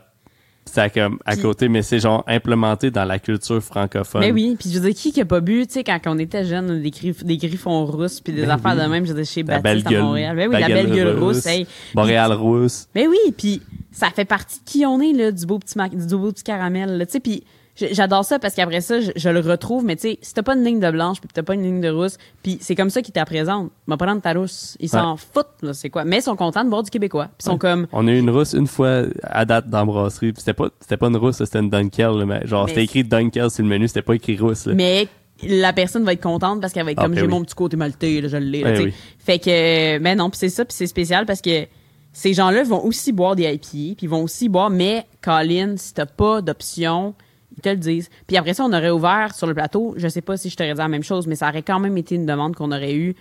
ça 0.67 0.89
comme 0.89 1.19
à 1.25 1.35
côté 1.35 1.69
mais 1.69 1.81
c'est 1.81 1.99
genre 1.99 2.23
implémenté 2.27 2.91
dans 2.91 3.05
la 3.05 3.19
culture 3.19 3.61
francophone 3.61 4.21
Mais 4.21 4.31
oui, 4.31 4.55
puis 4.59 4.69
je 4.69 4.79
veux 4.79 4.89
dire, 4.89 4.95
qui 4.99 5.11
qui 5.11 5.21
a 5.21 5.25
pas 5.25 5.39
bu, 5.41 5.65
tu 5.67 5.73
sais, 5.73 5.83
quand 5.83 5.99
on 6.05 6.17
était 6.19 6.45
jeune, 6.45 6.81
des, 6.81 6.89
griff- 6.91 7.23
des 7.23 7.37
griffons 7.37 7.85
russes 7.85 8.19
puis 8.21 8.33
des 8.33 8.41
Ben 8.43 8.51
affaires 8.51 8.75
oui. 8.77 8.83
de 8.83 8.89
même, 8.89 9.05
je 9.05 9.13
veux 9.13 9.21
dire, 9.21 9.31
chez 9.31 9.43
la 9.43 9.59
Baptiste 9.59 9.87
belle 9.87 9.97
à 9.97 10.01
Montréal. 10.03 10.35
Ben 10.35 10.49
oui, 10.49 10.59
la 10.61 10.67
belle 10.67 10.91
gueule 10.91 11.17
rousse, 11.19 11.45
hey. 11.45 11.65
Boréal 11.93 12.33
rousse 12.33 12.87
Ben 12.93 13.07
oui, 13.09 13.33
puis 13.37 13.61
ça 13.91 14.09
fait 14.09 14.25
partie 14.25 14.59
de 14.59 14.65
qui 14.65 14.85
on 14.85 14.99
est 15.01 15.13
là, 15.13 15.31
du 15.31 15.45
beau 15.45 15.59
petit 15.59 15.77
ma- 15.77 15.89
du 15.89 16.15
beau 16.15 16.31
petit 16.31 16.43
caramel, 16.43 17.03
tu 17.07 17.11
sais, 17.13 17.19
puis 17.19 17.43
j'adore 17.91 18.25
ça 18.25 18.39
parce 18.39 18.55
qu'après 18.55 18.81
ça, 18.81 18.99
je, 18.99 19.11
je 19.15 19.29
le 19.29 19.39
retrouve, 19.39 19.85
mais 19.85 19.95
tu 19.95 20.01
sais, 20.03 20.19
si 20.21 20.33
t'as 20.33 20.43
pas 20.43 20.55
une 20.55 20.63
ligne 20.63 20.79
de 20.79 20.89
blanche 20.91 21.19
puis 21.21 21.29
t'as 21.33 21.43
pas 21.43 21.53
une 21.53 21.63
ligne 21.63 21.81
de 21.81 21.89
rousse, 21.89 22.17
puis 22.43 22.57
c'est 22.61 22.75
comme 22.75 22.89
ça 22.89 23.01
qu'ils 23.01 23.13
te 23.13 23.19
la 23.19 23.25
présentent. 23.25 23.71
Va 23.87 23.97
prendre 23.97 24.21
ta 24.21 24.33
rousse, 24.33 24.77
ils 24.79 24.89
s'en 24.89 25.15
foutent, 25.17 25.47
là, 25.61 25.73
c'est 25.73 25.89
quoi? 25.89 26.03
Mais 26.05 26.17
ils 26.17 26.21
sont 26.23 26.35
contents 26.35 26.63
de 26.63 26.69
boire 26.69 26.83
du 26.83 26.89
québécois, 26.89 27.29
ils 27.39 27.43
sont 27.43 27.51
Ouais. 27.53 27.57
comme 27.59 27.87
On 27.91 28.07
a 28.07 28.11
eu 28.11 28.19
une 28.19 28.29
rousse 28.29 28.53
une 28.53 28.67
fois 28.67 29.03
à 29.23 29.45
date 29.45 29.69
dans 29.69 29.79
la 29.79 29.85
brasserie. 29.85 30.33
puis 30.33 30.41
C'était 30.41 30.53
pas, 30.53 30.69
c'était 30.79 30.97
pas 30.97 31.07
une 31.07 31.17
rousse, 31.17 31.37
c'était 31.37 31.59
une 31.59 31.69
Dunkel. 31.69 32.11
là, 32.17 32.25
mais 32.25 32.47
genre, 32.47 32.65
Mais 32.65 32.69
c'était 32.71 32.83
écrit 32.83 33.03
Dunkel 33.03 33.49
sur 33.51 33.63
le 33.63 33.69
menu, 33.69 33.87
c'était 33.87 34.01
pas 34.01 34.13
écrit 34.15 34.37
rousse. 34.37 34.65
là. 34.65 34.73
mais 34.73 35.07
la 35.43 35.71
personne 35.71 36.03
va 36.03 36.13
être 36.13 36.23
contente 36.23 36.59
parce 36.61 36.73
qu'elle 36.73 36.83
va 36.85 36.91
être 36.93 36.97
Ah, 36.99 37.03
comme 37.03 37.11
ben 37.13 37.19
j'ai 37.19 37.25
oui. 37.27 37.31
mon 37.31 37.43
petit 37.43 37.53
côté 37.53 37.77
maltais, 37.77 38.21
là, 38.21 38.27
je 38.27 38.37
l'ai, 38.37 38.63
là, 38.63 38.71
Ben 38.71 38.85
oui. 38.85 38.93
Fait 39.19 39.37
que 39.37 39.99
mais 39.99 40.15
non, 40.15 40.31
puis 40.31 40.39
c'est 40.39 40.49
ça, 40.49 40.65
puis 40.65 40.73
c'est 40.75 40.87
spécial 40.87 41.27
parce 41.27 41.41
que 41.41 41.67
ces 42.11 42.33
gens-là 42.33 42.63
vont 42.63 42.83
aussi 42.83 43.11
boire 43.11 43.35
des 43.35 43.43
IPA, 43.43 43.59
puis 43.69 43.95
ils 44.01 44.09
vont 44.09 44.23
aussi 44.23 44.49
boire 44.49 44.71
mais 44.71 45.05
Colin, 45.21 45.75
si 45.77 45.93
t'as 45.93 46.07
pas 46.07 46.41
d'option, 46.41 47.13
ils 47.57 47.61
te 47.61 47.69
le 47.69 47.77
disent. 47.77 48.09
Puis 48.27 48.37
après 48.37 48.53
ça, 48.53 48.63
on 48.63 48.73
aurait 48.73 48.89
ouvert 48.89 49.33
sur 49.35 49.47
le 49.47 49.53
plateau, 49.53 49.93
je 49.97 50.07
sais 50.07 50.21
pas 50.21 50.37
si 50.37 50.49
je 50.49 50.55
t'aurais 50.55 50.73
dit 50.73 50.77
la 50.77 50.87
même 50.87 51.03
chose, 51.03 51.27
mais 51.27 51.35
ça 51.35 51.49
aurait 51.49 51.63
quand 51.63 51.79
même 51.79 51.97
été 51.97 52.15
une 52.15 52.25
demande 52.25 52.55
qu'on 52.55 52.71
aurait 52.71 52.93
eue 52.93 53.15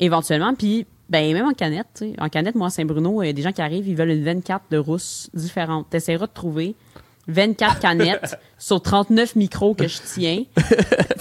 éventuellement 0.00 0.54
puis 0.54 0.86
ben 1.08 1.32
même 1.32 1.46
en 1.46 1.54
canette, 1.54 1.86
tu 1.94 2.10
sais. 2.10 2.12
En 2.18 2.28
canette, 2.28 2.54
moi 2.54 2.66
à 2.66 2.70
Saint-Bruno, 2.70 3.22
il 3.22 3.26
y 3.26 3.30
a 3.30 3.32
des 3.32 3.42
gens 3.42 3.52
qui 3.52 3.62
arrivent, 3.62 3.88
ils 3.88 3.96
veulent 3.96 4.10
une 4.10 4.24
24 4.24 4.66
de 4.70 4.76
rousse 4.76 5.30
différente. 5.32 5.86
T'essaieras 5.88 6.26
de 6.26 6.32
trouver 6.32 6.74
24 7.28 7.78
canettes 7.80 8.38
sur 8.58 8.82
39 8.82 9.36
micros 9.36 9.74
que 9.74 9.88
je 9.88 9.98
tiens. 10.14 10.42
tu 10.56 10.64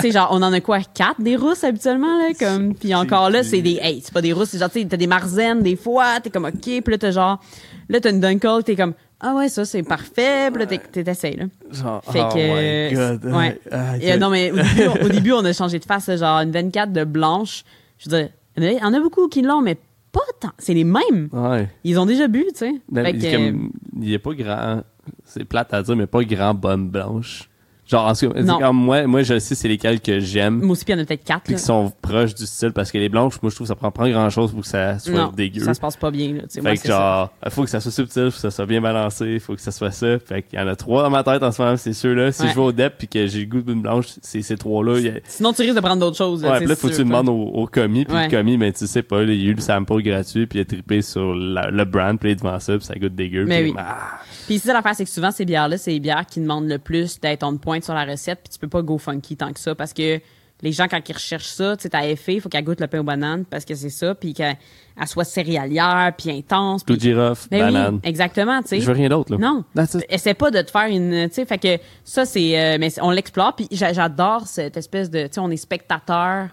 sais, 0.01 0.11
genre, 0.11 0.27
on 0.31 0.41
en 0.41 0.51
a 0.51 0.59
quoi? 0.59 0.79
4 0.81 1.21
des 1.21 1.37
rousses 1.37 1.63
habituellement, 1.63 2.17
là? 2.17 2.33
Comme, 2.37 2.75
puis 2.75 2.93
encore 2.93 3.29
là, 3.29 3.43
c'est 3.43 3.61
des, 3.61 3.79
hey, 3.81 4.01
c'est 4.03 4.13
pas 4.13 4.21
des 4.21 4.33
rousses, 4.33 4.49
c'est 4.49 4.57
genre, 4.57 4.69
tu 4.69 4.81
sais, 4.81 4.87
t'as 4.87 4.97
des 4.97 5.07
marzaines 5.07 5.61
des 5.63 5.77
fois, 5.77 6.19
t'es 6.19 6.29
comme, 6.29 6.45
ok, 6.45 6.59
puis 6.61 6.83
là, 6.87 6.97
t'as 6.97 7.11
genre, 7.11 7.39
là, 7.87 8.01
t'as 8.01 8.09
une 8.09 8.19
Dunkel, 8.19 8.63
t'es 8.65 8.75
comme, 8.75 8.93
ah 9.19 9.33
ouais, 9.35 9.49
ça, 9.49 9.65
c'est 9.65 9.83
parfait, 9.83 10.49
puis 10.51 10.59
là, 10.59 10.65
t'es- 10.67 10.77
t'es- 10.77 11.03
t'essayes, 11.03 11.35
là. 11.37 11.45
Genre, 11.71 12.03
Fait 12.11 12.21
oh 12.23 12.29
que, 12.33 12.89
my 12.89 12.95
god. 12.95 13.25
ouais. 13.35 13.59
Ah, 13.71 13.97
Et, 13.99 14.17
non, 14.17 14.29
mais 14.29 14.51
au 14.51 14.55
début, 14.55 14.87
on, 14.87 14.93
au 15.05 15.09
début, 15.09 15.31
on 15.33 15.45
a 15.45 15.53
changé 15.53 15.79
de 15.79 15.85
face, 15.85 16.09
genre, 16.15 16.39
une 16.39 16.51
24 16.51 16.91
de 16.93 17.03
blanche. 17.03 17.63
Je 17.99 18.09
veux 18.09 18.17
dire, 18.17 18.29
il 18.57 18.63
y 18.73 18.83
en 18.83 18.93
a- 18.93 18.99
beaucoup 18.99 19.27
qui 19.27 19.41
l'ont, 19.41 19.61
mais 19.61 19.77
pas 20.11 20.19
tant. 20.39 20.51
C'est 20.57 20.73
les 20.73 20.83
mêmes. 20.83 21.29
Ouais. 21.31 21.67
Ils 21.83 21.99
ont 21.99 22.05
déjà 22.05 22.27
bu, 22.27 22.45
tu 22.49 22.59
sais. 22.59 22.73
Ben, 22.89 23.05
comme- 23.19 23.71
il 24.01 24.13
est 24.13 24.19
pas 24.19 24.33
grand. 24.33 24.83
C'est 25.25 25.45
plate 25.45 25.73
à 25.73 25.81
dire, 25.83 25.95
mais 25.95 26.07
pas 26.07 26.23
grand 26.23 26.53
bonne 26.53 26.89
blanche. 26.89 27.49
Genre, 27.87 28.05
en 28.05 28.13
tout 28.13 28.29
cas, 28.29 28.41
Non. 28.41 28.59
comme 28.59 28.75
moi, 28.77 29.07
moi, 29.07 29.23
je 29.23 29.39
sais 29.39 29.55
c'est 29.55 29.67
lesquels 29.67 30.01
que 30.01 30.19
j'aime. 30.19 30.59
moi 30.59 30.71
aussi, 30.71 30.83
puis 30.83 30.93
il 30.93 30.97
y 30.97 30.99
en 30.99 31.03
a 31.03 31.05
peut-être 31.05 31.23
4, 31.23 31.43
Puis 31.43 31.53
là. 31.53 31.59
qui 31.59 31.65
sont 31.65 31.91
proches 32.01 32.35
du 32.35 32.45
style 32.45 32.71
parce 32.73 32.91
que 32.91 32.97
les 32.97 33.07
blanches, 33.07 33.41
moi, 33.41 33.49
je 33.49 33.55
trouve 33.55 33.65
que 33.65 33.69
ça 33.69 33.75
prend 33.75 33.91
pas 33.91 34.09
grand 34.09 34.29
chose 34.29 34.51
pour 34.51 34.61
que 34.61 34.67
ça 34.67 34.99
soit 34.99 35.13
Non, 35.13 35.31
dégueu. 35.35 35.63
ça 35.63 35.73
se 35.73 35.79
passe 35.79 35.95
pas 35.95 36.11
bien, 36.11 36.33
là. 36.33 36.41
Fait 36.51 36.61
Moi, 36.61 36.73
que 36.73 36.79
ça. 36.79 36.87
genre, 36.89 37.29
il 37.45 37.51
faut 37.51 37.63
que 37.63 37.69
ça 37.69 37.79
soit 37.79 37.91
subtil, 37.91 38.23
faut 38.25 38.31
que 38.31 38.37
ça 38.37 38.51
soit 38.51 38.65
bien 38.65 38.81
balancé, 38.81 39.25
il 39.35 39.39
faut 39.39 39.55
que 39.55 39.61
ça 39.61 39.71
soit 39.71 39.91
ça. 39.91 40.19
Fait 40.19 40.41
qu'il 40.43 40.59
y 40.59 40.61
en 40.61 40.67
a 40.67 40.75
trois 40.75 41.01
dans 41.03 41.09
ma 41.09 41.23
tête 41.23 41.41
en 41.43 41.51
ce 41.51 41.61
moment, 41.61 41.77
c'est 41.77 41.93
ceux-là. 41.93 42.31
Si 42.33 42.41
Ouais. 42.43 42.49
je 42.49 42.55
vais 42.55 42.61
au 42.61 42.71
dep 42.73 42.95
puis 42.97 43.07
que 43.07 43.25
j'ai 43.25 43.39
le 43.39 43.45
goût 43.45 43.61
d'une 43.61 43.81
blanche, 43.81 44.07
c'est 44.21 44.41
ces 44.41 44.57
trois-là. 44.57 44.97
A- 44.97 45.19
Sinon, 45.25 45.53
tu 45.53 45.61
risques 45.61 45.75
de 45.75 45.79
prendre 45.79 45.99
d'autres 46.01 46.17
choses. 46.17 46.43
là, 46.43 46.51
Ouais, 46.51 46.57
puis 46.59 46.67
là, 46.67 46.75
faut 46.75 46.89
que 46.89 46.93
tu 46.95 47.03
demandes 47.05 47.29
au, 47.29 47.33
au 47.53 47.67
commis, 47.67 48.03
puis 48.03 48.13
Ouais. 48.15 48.25
le 48.25 48.31
commis, 48.31 48.57
ben, 48.57 48.73
tu 48.73 48.85
sais 48.85 49.01
pas, 49.03 49.23
il 49.23 49.33
y 49.41 49.47
a 49.47 49.51
eu 49.51 49.53
le 49.53 49.61
sample 49.61 50.01
gratuit, 50.01 50.45
puis 50.45 50.59
il 50.59 50.61
a 50.63 50.65
trippé 50.65 51.01
sur 51.01 51.33
la- 51.33 51.69
le 51.71 51.85
brand, 51.85 52.19
puis 52.19 52.35
devant 52.35 52.59
ça, 52.59 52.75
puis 52.77 52.85
ça 52.85 52.95
goûte 52.95 53.15
dégueu. 53.15 53.45
Mais 53.45 53.61
puis, 53.63 53.71
oui. 53.71 53.77
ah, 53.79 54.19
Puis 54.47 54.59
ça 54.59 54.73
l'affaire, 54.73 54.95
c'est 54.95 55.03
que 55.05 55.09
souvent 55.09 55.31
ces 55.31 55.45
bières-là, 55.45 55.77
c'est 55.77 55.91
les 55.91 55.99
bières 55.99 56.25
qui 56.25 56.39
demandent 56.39 56.67
le 56.67 56.79
plus 56.79 57.19
d'être 57.19 57.43
on 57.43 57.57
point 57.57 57.76
sur 57.83 57.93
la 57.93 58.05
recette, 58.05 58.39
puis 58.43 58.49
tu 58.53 58.59
peux 58.59 58.67
pas 58.67 58.81
go 58.81 58.97
funky 58.97 59.35
tant 59.37 59.51
que 59.53 59.59
ça 59.59 59.75
parce 59.75 59.93
que 59.93 60.19
les 60.63 60.71
gens 60.71 60.87
quand 60.87 60.99
ils 61.07 61.13
recherchent 61.13 61.45
ça, 61.49 61.77
tu 61.77 61.83
sais 61.83 61.89
ta 61.89 62.07
effet, 62.07 62.33
il 62.35 62.41
faut 62.41 62.49
qu'elle 62.49 62.63
goûte 62.63 62.81
le 62.81 62.87
pain 62.87 62.99
aux 62.99 63.03
bananes 63.03 63.45
parce 63.45 63.63
que 63.63 63.75
c'est 63.75 63.91
ça, 63.91 64.15
puis 64.15 64.33
qu'elle 64.33 64.57
elle 64.99 65.07
soit 65.07 65.23
céréalière, 65.23 66.11
puis 66.17 66.31
intense. 66.31 66.83
De 66.83 66.95
girofle, 66.99 67.47
Ben 67.51 67.67
oui, 67.67 67.73
banane. 67.73 67.99
exactement, 68.03 68.61
tu 68.63 68.69
sais. 68.69 68.79
Je 68.79 68.87
veux 68.87 68.93
rien 68.93 69.09
d'autre, 69.09 69.31
là. 69.31 69.37
Non. 69.37 69.63
Essaie 70.09 70.33
pas 70.33 70.49
de 70.49 70.61
te 70.61 70.71
faire 70.71 70.87
une, 70.87 71.27
tu 71.29 71.35
sais, 71.35 71.45
fait 71.45 71.59
que 71.59 71.77
ça 72.03 72.25
c'est, 72.25 72.59
euh, 72.59 72.77
mais 72.79 72.89
on 73.01 73.11
l'explore 73.11 73.55
puis 73.55 73.67
j'a- 73.71 73.93
j'adore 73.93 74.47
cette 74.47 74.77
espèce 74.77 75.11
de, 75.11 75.27
tu 75.27 75.33
sais, 75.33 75.39
on 75.39 75.51
est 75.51 75.57
spectateur 75.57 76.47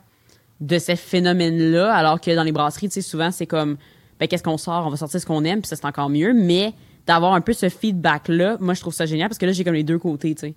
de 0.61 0.79
ces 0.79 0.97
phénomènes-là, 0.97 1.93
alors 1.95 2.21
que 2.21 2.35
dans 2.35 2.43
les 2.45 2.53
brasseries, 2.53 2.89
tu 2.89 2.95
sais, 2.95 3.01
souvent 3.03 3.31
c'est 3.31 3.47
comme, 3.47 3.77
ben 4.21 4.29
qu'est-ce 4.29 4.43
qu'on 4.43 4.59
sort, 4.59 4.87
on 4.87 4.91
va 4.91 4.97
sortir 4.99 5.19
ce 5.19 5.25
qu'on 5.27 5.45
aime, 5.45 5.63
puis 5.63 5.69
ça 5.69 5.77
c'est 5.77 5.87
encore 5.87 6.11
mieux, 6.11 6.35
mais 6.35 6.75
d'avoir 7.07 7.33
un 7.33 7.41
peu 7.41 7.55
ce 7.55 7.71
feedback-là, 7.71 8.59
moi 8.61 8.75
je 8.75 8.81
trouve 8.83 8.93
ça 8.95 9.07
génial 9.07 9.29
parce 9.31 9.39
que 9.39 9.47
là 9.47 9.53
j'ai 9.53 9.65
comme 9.65 9.75
les 9.75 9.83
deux 9.83 9.99
côtés, 9.99 10.35
tu 10.35 10.41
sais. 10.49 10.55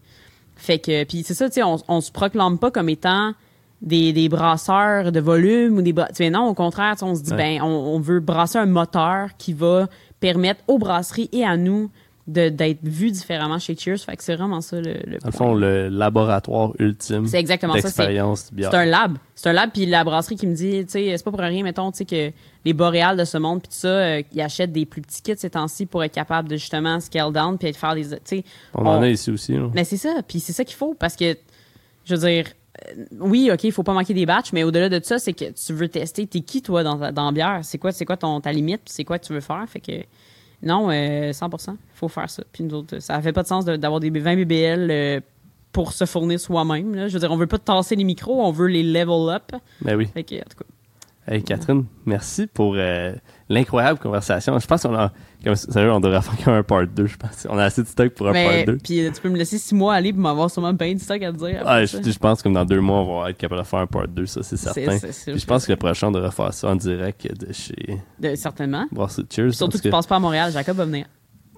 Fait 0.57 0.79
que, 0.79 1.03
puis 1.03 1.23
c'est 1.23 1.33
ça, 1.33 1.47
tu 1.47 1.55
sais, 1.55 1.63
on, 1.63 1.77
on 1.87 2.01
se 2.01 2.11
proclame 2.11 2.57
pas 2.57 2.71
comme 2.71 2.89
étant 2.89 3.33
des, 3.81 4.13
des 4.13 4.29
brasseurs 4.29 5.11
de 5.11 5.19
volume 5.19 5.77
ou 5.77 5.81
des 5.81 5.93
sais, 6.13 6.29
non 6.29 6.47
au 6.47 6.53
contraire 6.53 6.95
on 7.01 7.15
se 7.15 7.21
dit 7.21 7.31
Ouais. 7.31 7.59
ben 7.59 7.61
on, 7.61 7.67
on 7.67 7.99
veut 7.99 8.19
brasser 8.19 8.57
un 8.57 8.65
moteur 8.65 9.29
qui 9.37 9.53
va 9.53 9.87
permettre 10.19 10.61
aux 10.67 10.79
brasseries 10.79 11.29
et 11.31 11.45
à 11.45 11.57
nous 11.57 11.89
d'être 12.27 12.79
vus 12.83 13.11
différemment 13.11 13.57
chez 13.57 13.75
Cheers 13.77 13.99
fait 13.99 14.17
que 14.17 14.23
c'est 14.23 14.35
vraiment 14.35 14.59
ça 14.59 14.81
le, 14.81 14.99
le 15.05 15.17
point. 15.19 15.31
fond, 15.31 15.53
le 15.55 15.87
laboratoire 15.87 16.73
ultime 16.77 17.25
c'est 17.25 17.39
exactement 17.39 17.73
ça 17.75 17.81
c'est 17.81 17.85
d'expérience 17.87 18.51
bière. 18.51 18.69
c'est 18.71 18.77
un 18.77 18.85
lab 18.85 19.17
c'est 19.33 19.49
un 19.49 19.53
lab 19.53 19.69
puis 19.71 19.85
la 19.85 20.03
brasserie 20.03 20.35
qui 20.35 20.45
me 20.45 20.53
dit 20.53 20.85
tu 20.85 20.91
sais 20.91 21.13
c'est 21.17 21.23
pas 21.23 21.31
pour 21.31 21.39
rien 21.39 21.63
mettons 21.63 21.89
tu 21.91 21.99
sais 21.99 22.05
que 22.05 22.31
les 22.65 22.73
boréales 22.73 23.15
de 23.15 23.23
ce 23.23 23.37
monde 23.37 23.61
puis 23.61 23.69
tout 23.69 23.77
ça 23.79 23.87
euh, 23.87 24.21
ils 24.33 24.41
achètent 24.41 24.73
des 24.73 24.85
plus 24.85 25.01
petits 25.01 25.21
kits 25.21 25.37
ces 25.37 25.49
temps-ci 25.51 25.85
pour 25.85 26.03
être 26.03 26.13
capable 26.13 26.49
de 26.49 26.57
justement 26.57 26.99
scale 26.99 27.31
down 27.31 27.57
puis 27.57 27.71
de 27.71 27.77
faire 27.77 27.95
des 27.95 28.09
tu 28.09 28.17
sais 28.25 28.43
On 28.73 28.85
en 28.85 29.01
a 29.01 29.07
ici 29.07 29.31
aussi, 29.31 29.53
là. 29.53 29.69
mais 29.73 29.85
c'est 29.85 29.95
ça, 29.97 30.15
puis 30.27 30.41
c'est 30.41 30.53
ça 30.53 30.65
qu'il 30.65 30.75
faut 30.75 30.95
parce 30.95 31.15
que 31.15 31.37
je 32.03 32.15
veux 32.15 32.27
dire 32.27 32.45
euh, 32.89 33.05
oui, 33.19 33.49
OK, 33.51 33.63
il 33.63 33.71
faut 33.71 33.81
pas 33.83 33.93
manquer 33.93 34.13
des 34.13 34.25
batchs, 34.27 34.53
mais 34.53 34.63
au-delà 34.63 34.87
de 34.87 34.99
ça, 35.03 35.17
c'est 35.17 35.33
que 35.33 35.45
tu 35.51 35.73
veux 35.73 35.87
tester 35.87 36.27
t'es 36.27 36.41
qui 36.41 36.61
toi 36.61 36.83
dans 36.83 37.11
dans 37.11 37.25
la 37.25 37.31
bière, 37.31 37.59
c'est 37.63 37.77
quoi 37.79 37.91
c'est 37.91 38.05
quoi 38.05 38.17
ton 38.17 38.39
ta 38.41 38.51
limite, 38.51 38.81
c'est 38.85 39.03
quoi 39.03 39.17
que 39.17 39.25
tu 39.25 39.33
veux 39.33 39.39
faire, 39.39 39.65
fait 39.67 39.79
que 39.79 39.93
non, 40.63 40.89
euh, 40.91 41.31
100%, 41.31 41.75
faut 41.93 42.07
faire 42.07 42.29
ça. 42.29 42.43
Puis 42.51 42.63
nous 42.63 42.75
autres, 42.75 42.99
ça 42.99 43.21
fait 43.21 43.33
pas 43.33 43.43
de 43.43 43.47
sens 43.47 43.65
de- 43.65 43.75
d'avoir 43.75 43.99
des 43.99 44.09
20 44.09 44.35
BBL 44.35 44.87
euh, 44.91 45.19
pour 45.71 45.91
se 45.93 46.05
fournir 46.05 46.39
soi-même. 46.39 47.07
Je 47.07 47.13
veux 47.13 47.19
dire, 47.19 47.31
on 47.31 47.37
veut 47.37 47.45
pas 47.47 47.59
tasser 47.59 47.95
les 47.95 48.03
micros, 48.03 48.41
on 48.43 48.51
veut 48.51 48.67
les 48.67 48.83
level 48.83 49.29
up. 49.33 49.51
Ben 49.81 49.95
oui. 49.95 50.07
Fait 50.07 50.23
que 50.23 50.35
en 50.35 50.39
tout 50.39 50.57
cas, 50.57 50.65
Hey, 51.29 51.43
Catherine, 51.43 51.83
merci 52.05 52.47
pour 52.47 52.75
euh, 52.77 53.11
l'incroyable 53.49 53.99
conversation. 53.99 54.57
Je 54.59 54.65
pense 54.65 54.83
qu'on 54.83 54.95
a, 54.95 55.11
comme, 55.43 55.55
sérieux, 55.55 55.91
on 55.91 55.99
devrait 55.99 56.21
faire 56.21 56.53
un 56.53 56.63
part 56.63 56.87
2, 56.87 57.05
je 57.05 57.17
pense. 57.17 57.45
On 57.49 57.57
a 57.57 57.65
assez 57.65 57.83
de 57.83 57.87
stock 57.87 58.13
pour 58.13 58.29
un 58.29 58.31
mais 58.31 58.63
part 58.65 58.75
2. 58.75 58.77
puis 58.81 59.09
tu 59.13 59.21
peux 59.21 59.27
me 59.27 59.35
laisser 59.37 59.57
six 59.57 59.75
mois 59.75 59.95
aller 59.95 60.13
pour 60.13 60.21
m'avoir 60.21 60.49
sûrement 60.49 60.71
bien 60.71 60.93
du 60.93 60.99
stock 60.99 61.21
à 61.21 61.33
te 61.33 61.37
dire. 61.37 61.63
Ah, 61.65 61.83
je, 61.83 61.97
je 62.01 62.17
pense 62.17 62.41
que 62.41 62.47
dans 62.47 62.63
deux 62.63 62.79
mois, 62.79 62.99
on 63.01 63.21
va 63.23 63.29
être 63.31 63.37
capable 63.37 63.61
de 63.61 63.67
faire 63.67 63.79
un 63.79 63.87
part 63.87 64.07
2, 64.07 64.25
ça, 64.25 64.41
c'est 64.41 64.55
certain. 64.55 64.97
c'est 64.99 65.31
Puis 65.31 65.39
je 65.41 65.45
pense 65.45 65.65
que 65.65 65.73
le 65.73 65.77
prochain, 65.77 66.07
on 66.07 66.11
devrait 66.11 66.31
faire 66.31 66.53
ça 66.53 66.69
en 66.69 66.75
direct 66.77 67.27
de 67.45 67.51
chez 67.51 67.97
De- 68.19 68.35
certainement. 68.35 68.85
Brasserie 68.91 69.25
Cheers. 69.29 69.53
Surtout 69.53 69.77
que 69.79 69.83
tu 69.83 69.89
passes 69.89 70.07
pas 70.07 70.15
à 70.15 70.19
Montréal, 70.19 70.51
Jacob 70.53 70.77
va 70.77 70.85
venir. 70.85 71.07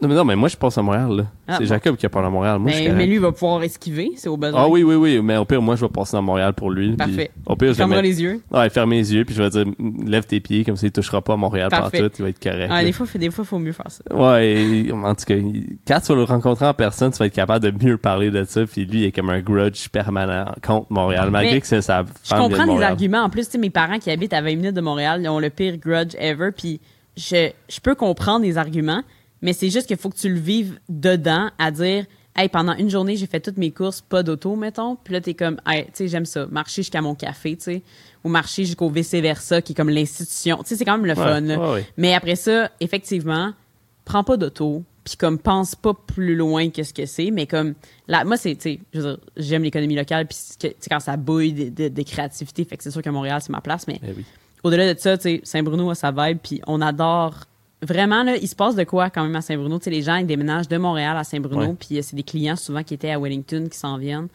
Non, 0.01 0.07
mais 0.07 0.15
non, 0.15 0.23
mais 0.23 0.35
moi, 0.35 0.47
je 0.47 0.55
passe 0.55 0.77
à 0.77 0.81
Montréal, 0.81 1.09
là. 1.11 1.23
Ah, 1.47 1.53
c'est 1.57 1.63
bon. 1.63 1.69
Jacob 1.69 1.95
qui 1.97 2.05
a 2.05 2.09
parlé 2.09 2.27
à 2.27 2.31
Montréal. 2.31 2.57
Moi, 2.59 2.71
je 2.71 2.77
suis 2.77 2.89
mais, 2.89 3.05
lui 3.05 3.15
il 3.15 3.19
va 3.19 3.31
pouvoir 3.33 3.61
esquiver, 3.63 4.11
c'est 4.15 4.29
au 4.29 4.37
besoin. 4.37 4.61
Ah 4.63 4.67
oui, 4.69 4.81
oui, 4.83 4.95
oui. 4.95 5.19
Mais 5.21 5.35
au 5.35 5.43
pire, 5.43 5.61
moi, 5.61 5.75
je 5.75 5.83
vais 5.85 5.89
passer 5.91 6.15
à 6.15 6.21
Montréal 6.21 6.53
pour 6.53 6.71
lui. 6.71 6.89
puis 6.89 6.95
Parfait. 6.97 7.31
Au 7.45 7.55
pire, 7.57 7.69
je 7.69 7.73
Fermera 7.73 8.01
les 8.01 8.21
yeux. 8.21 8.41
Ouais, 8.51 8.69
ferme 8.69 8.91
les 8.91 9.13
yeux, 9.13 9.25
puis 9.25 9.35
je 9.35 9.43
vais 9.43 9.49
dire, 9.49 9.65
lève 10.05 10.25
tes 10.25 10.39
pieds, 10.39 10.63
comme 10.63 10.77
ça, 10.77 10.87
il 10.87 10.91
touchera 10.91 11.21
pas 11.21 11.33
à 11.33 11.35
Montréal 11.35 11.69
Parfait. 11.69 11.99
partout, 12.01 12.15
il 12.19 12.21
va 12.23 12.29
être 12.29 12.41
correct. 12.41 12.69
Ah, 12.71 12.83
des 12.83 12.93
fois, 12.93 13.07
des 13.15 13.29
fois, 13.29 13.43
faut 13.43 13.59
mieux 13.59 13.73
faire 13.73 13.91
ça. 13.91 14.03
Ouais, 14.15 14.47
et- 14.47 14.91
en 14.91 15.15
tout 15.15 15.25
cas, 15.25 15.35
quand 15.87 15.99
tu 15.99 16.07
vas 16.13 16.15
le 16.15 16.23
rencontrer 16.23 16.65
en 16.65 16.73
personne, 16.73 17.11
tu 17.11 17.17
vas 17.17 17.25
être 17.25 17.33
capable 17.33 17.69
de 17.71 17.85
mieux 17.85 17.97
parler 17.97 18.31
de 18.31 18.43
ça. 18.45 18.65
Puis 18.65 18.85
lui, 18.85 18.99
il 18.99 19.03
est 19.05 19.11
comme 19.11 19.29
un 19.29 19.41
grudge 19.41 19.89
permanent 19.89 20.45
contre 20.65 20.87
Montréal, 20.91 21.29
malgré 21.31 21.55
Mais 21.55 21.61
que 21.61 21.67
c'est 21.67 21.81
sa 21.81 22.03
Je 22.23 22.35
comprends 22.35 22.73
les 22.77 22.83
arguments. 22.83 23.23
En 23.23 23.29
plus, 23.29 23.45
tu 23.47 23.51
sais, 23.53 23.57
mes 23.57 23.69
parents 23.69 23.99
qui 23.99 24.11
habitent 24.11 24.33
à 24.33 24.41
20 24.41 24.55
minutes 24.55 24.75
de 24.75 24.81
Montréal, 24.81 25.19
ils 25.23 25.27
ont 25.29 25.39
le 25.39 25.49
pire 25.49 25.77
grudge 25.77 26.15
ever. 26.19 26.51
Puis 26.55 26.79
je, 27.17 27.49
je 27.69 27.79
peux 27.81 27.95
comprendre 27.95 28.45
les 28.45 28.57
arguments, 28.57 29.01
mais 29.41 29.53
c'est 29.53 29.69
juste 29.69 29.87
qu'il 29.87 29.97
faut 29.97 30.09
que 30.09 30.17
tu 30.17 30.29
le 30.29 30.39
vives 30.39 30.79
dedans 30.89 31.49
à 31.57 31.71
dire, 31.71 32.05
hey, 32.35 32.49
pendant 32.49 32.73
une 32.75 32.89
journée, 32.89 33.15
j'ai 33.15 33.25
fait 33.27 33.39
toutes 33.39 33.57
mes 33.57 33.71
courses, 33.71 34.01
pas 34.01 34.23
d'auto, 34.23 34.55
mettons. 34.55 34.95
Puis 34.95 35.13
là, 35.13 35.21
t'es 35.21 35.33
comme, 35.33 35.59
hey, 35.67 35.85
tu 35.85 35.91
sais, 35.93 36.07
j'aime 36.07 36.25
ça. 36.25 36.45
Marcher 36.47 36.81
jusqu'à 36.83 37.01
mon 37.01 37.15
café, 37.15 37.55
tu 37.57 37.63
sais. 37.63 37.81
Ou 38.23 38.29
marcher 38.29 38.65
jusqu'au 38.65 38.89
vice-versa, 38.89 39.61
qui 39.61 39.71
est 39.71 39.75
comme 39.75 39.89
l'institution. 39.89 40.57
Tu 40.57 40.69
sais, 40.69 40.75
c'est 40.75 40.85
quand 40.85 40.97
même 40.97 41.05
le 41.05 41.13
Ouais, 41.17 41.23
fun. 41.23 41.41
là. 41.41 41.59
ouais, 41.59 41.73
ouais. 41.75 41.87
Mais 41.97 42.13
après 42.13 42.35
ça, 42.35 42.69
effectivement, 42.79 43.53
prends 44.05 44.23
pas 44.23 44.37
d'auto, 44.37 44.83
puis 45.03 45.15
comme 45.17 45.37
pense 45.39 45.75
pas 45.75 45.93
plus 45.93 46.35
loin 46.35 46.69
que 46.69 46.83
ce 46.83 46.93
que 46.93 47.05
c'est, 47.05 47.31
mais 47.31 47.45
comme 47.47 47.73
là, 48.07 48.23
moi 48.25 48.37
c'est, 48.37 48.55
tu 48.55 48.61
sais, 48.61 48.79
je 48.93 48.99
veux 49.01 49.05
dire, 49.15 49.19
j'aime 49.37 49.63
l'économie 49.63 49.95
locale, 49.95 50.27
puis 50.27 50.37
quand 50.89 50.99
ça 50.99 51.15
bouille 51.17 51.53
de, 51.53 51.69
de, 51.69 51.87
de 51.89 52.01
créativité, 52.03 52.63
fait 52.65 52.75
que 52.77 52.83
c'est 52.83 52.91
sûr 52.91 53.01
que 53.01 53.09
Montréal 53.09 53.39
c'est 53.41 53.51
ma 53.51 53.61
place, 53.61 53.87
mais 53.87 53.99
Eh 54.03 54.11
oui. 54.17 54.25
au-delà 54.63 54.93
de 54.93 54.99
ça, 54.99 55.17
tu 55.17 55.23
sais, 55.23 55.41
Saint-Bruno 55.43 55.89
a 55.91 55.95
sa 55.95 56.11
vibe, 56.11 56.39
puis 56.43 56.61
on 56.67 56.81
adore. 56.81 57.45
Vraiment, 57.81 58.23
là, 58.23 58.35
il 58.35 58.47
se 58.47 58.55
passe 58.55 58.75
de 58.75 58.83
quoi 58.83 59.09
quand 59.09 59.23
même 59.23 59.35
à 59.35 59.41
Saint-Bruno? 59.41 59.77
Tu 59.79 59.85
sais, 59.85 59.89
les 59.89 60.01
gens, 60.01 60.15
ils 60.17 60.25
déménagent 60.27 60.67
de 60.67 60.77
Montréal 60.77 61.15
à 61.17 61.23
Saint-Bruno, 61.23 61.75
puis 61.79 61.97
euh, 61.97 62.01
c'est 62.01 62.15
des 62.15 62.23
clients 62.23 62.57
souvent 62.57 62.83
qui 62.83 62.93
étaient 62.93 63.11
à 63.11 63.19
Wellington 63.19 63.67
qui 63.71 63.77
s'en 63.77 63.97
viennent. 63.97 64.27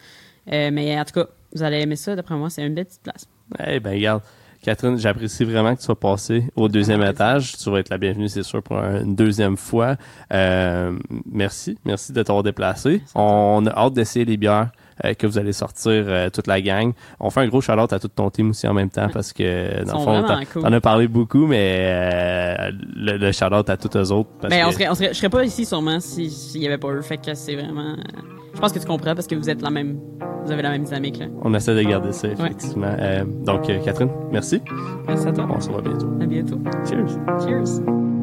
Euh, 0.51 0.69
mais 0.73 0.99
en 0.99 1.05
tout 1.05 1.13
cas, 1.13 1.27
vous 1.53 1.61
allez 1.63 1.81
aimer 1.81 1.95
ça, 1.95 2.15
d'après 2.15 2.35
moi, 2.35 2.49
c'est 2.49 2.65
une 2.65 2.73
belle 2.73 2.85
petite 2.85 3.03
place. 3.03 3.27
Eh 3.67 3.79
ben, 3.79 3.93
regarde. 3.93 4.21
Catherine, 4.63 4.97
j'apprécie 4.97 5.43
vraiment 5.43 5.75
que 5.75 5.79
tu 5.79 5.85
sois 5.85 5.99
passée 5.99 6.45
au 6.55 6.67
deuxième 6.67 7.01
Ah, 7.03 7.11
étage. 7.11 7.55
Tu 7.55 7.69
vas 7.69 7.77
être 7.81 7.89
la 7.89 7.99
bienvenue, 7.99 8.27
c'est 8.27 8.41
sûr, 8.41 8.63
pour 8.63 8.79
un- 8.79 9.03
une 9.03 9.15
deuxième 9.15 9.57
fois. 9.57 9.95
Euh, 10.33 10.97
merci. 11.31 11.77
Merci 11.85 12.13
de 12.13 12.23
t'avoir 12.23 12.41
déplacé. 12.41 13.03
On 13.13 13.63
a 13.67 13.69
hâte 13.71 13.93
d'essayer 13.93 14.25
les 14.25 14.37
bières 14.37 14.71
que 15.17 15.27
vous 15.27 15.37
allez 15.37 15.53
sortir 15.53 15.91
euh, 15.91 16.29
toute 16.29 16.47
la 16.47 16.61
gang. 16.61 16.93
On 17.19 17.29
fait 17.29 17.41
un 17.41 17.47
gros 17.47 17.61
shout-out 17.61 17.91
à 17.93 17.99
tout 17.99 18.07
ton 18.07 18.29
team 18.29 18.51
aussi 18.51 18.67
en 18.67 18.73
même 18.73 18.89
temps 18.89 19.09
parce 19.13 19.33
que, 19.33 19.83
dans 19.85 19.99
le 19.99 20.03
fond, 20.03 20.23
t'en 20.23 20.61
cool. 20.61 20.73
as 20.73 20.81
parlé 20.81 21.07
beaucoup, 21.07 21.47
mais 21.47 21.87
euh, 21.89 22.71
le, 22.95 23.17
le 23.17 23.31
shout-out 23.31 23.69
à 23.69 23.77
tous 23.77 23.97
eux 23.97 24.11
autres. 24.11 24.29
Parce 24.41 24.53
Ben, 24.53 24.65
on 24.67 24.71
serait, 24.71 24.89
on 24.89 24.95
serait, 24.95 25.09
je 25.09 25.13
serais 25.17 25.29
pas 25.29 25.43
ici 25.43 25.65
sûrement 25.65 25.99
si- 25.99 26.29
s'il 26.29 26.61
y 26.61 26.67
avait 26.67 26.77
pas 26.77 26.89
eux. 26.89 27.01
Fait 27.01 27.17
que 27.17 27.33
c'est 27.33 27.55
vraiment. 27.55 27.81
euh, 27.91 28.21
Je 28.53 28.59
pense 28.59 28.71
que 28.71 28.79
tu 28.79 28.85
comprends 28.85 29.15
parce 29.15 29.27
que 29.27 29.35
vous 29.35 29.49
êtes 29.49 29.61
la 29.61 29.69
même. 29.69 29.99
Vous 30.45 30.51
avez 30.51 30.61
la 30.61 30.69
même 30.69 30.83
dynamique 30.83 31.17
là. 31.19 31.25
On 31.41 31.53
essaie 31.55 31.75
de 31.75 31.81
garder 31.81 32.11
ça, 32.11 32.27
effectivement. 32.27 32.95
Euh, 32.99 33.23
donc, 33.25 33.69
euh, 33.69 33.79
Catherine, 33.83 34.09
merci. 34.31 34.61
Merci 35.07 35.27
à 35.27 35.31
toi. 35.33 35.47
On 35.49 35.59
se 35.59 35.69
revoit 35.69 35.81
bientôt. 35.81 36.07
À 36.21 36.25
bientôt. 36.25 36.59
Cheers. 36.87 37.17
Cheers. 37.43 38.14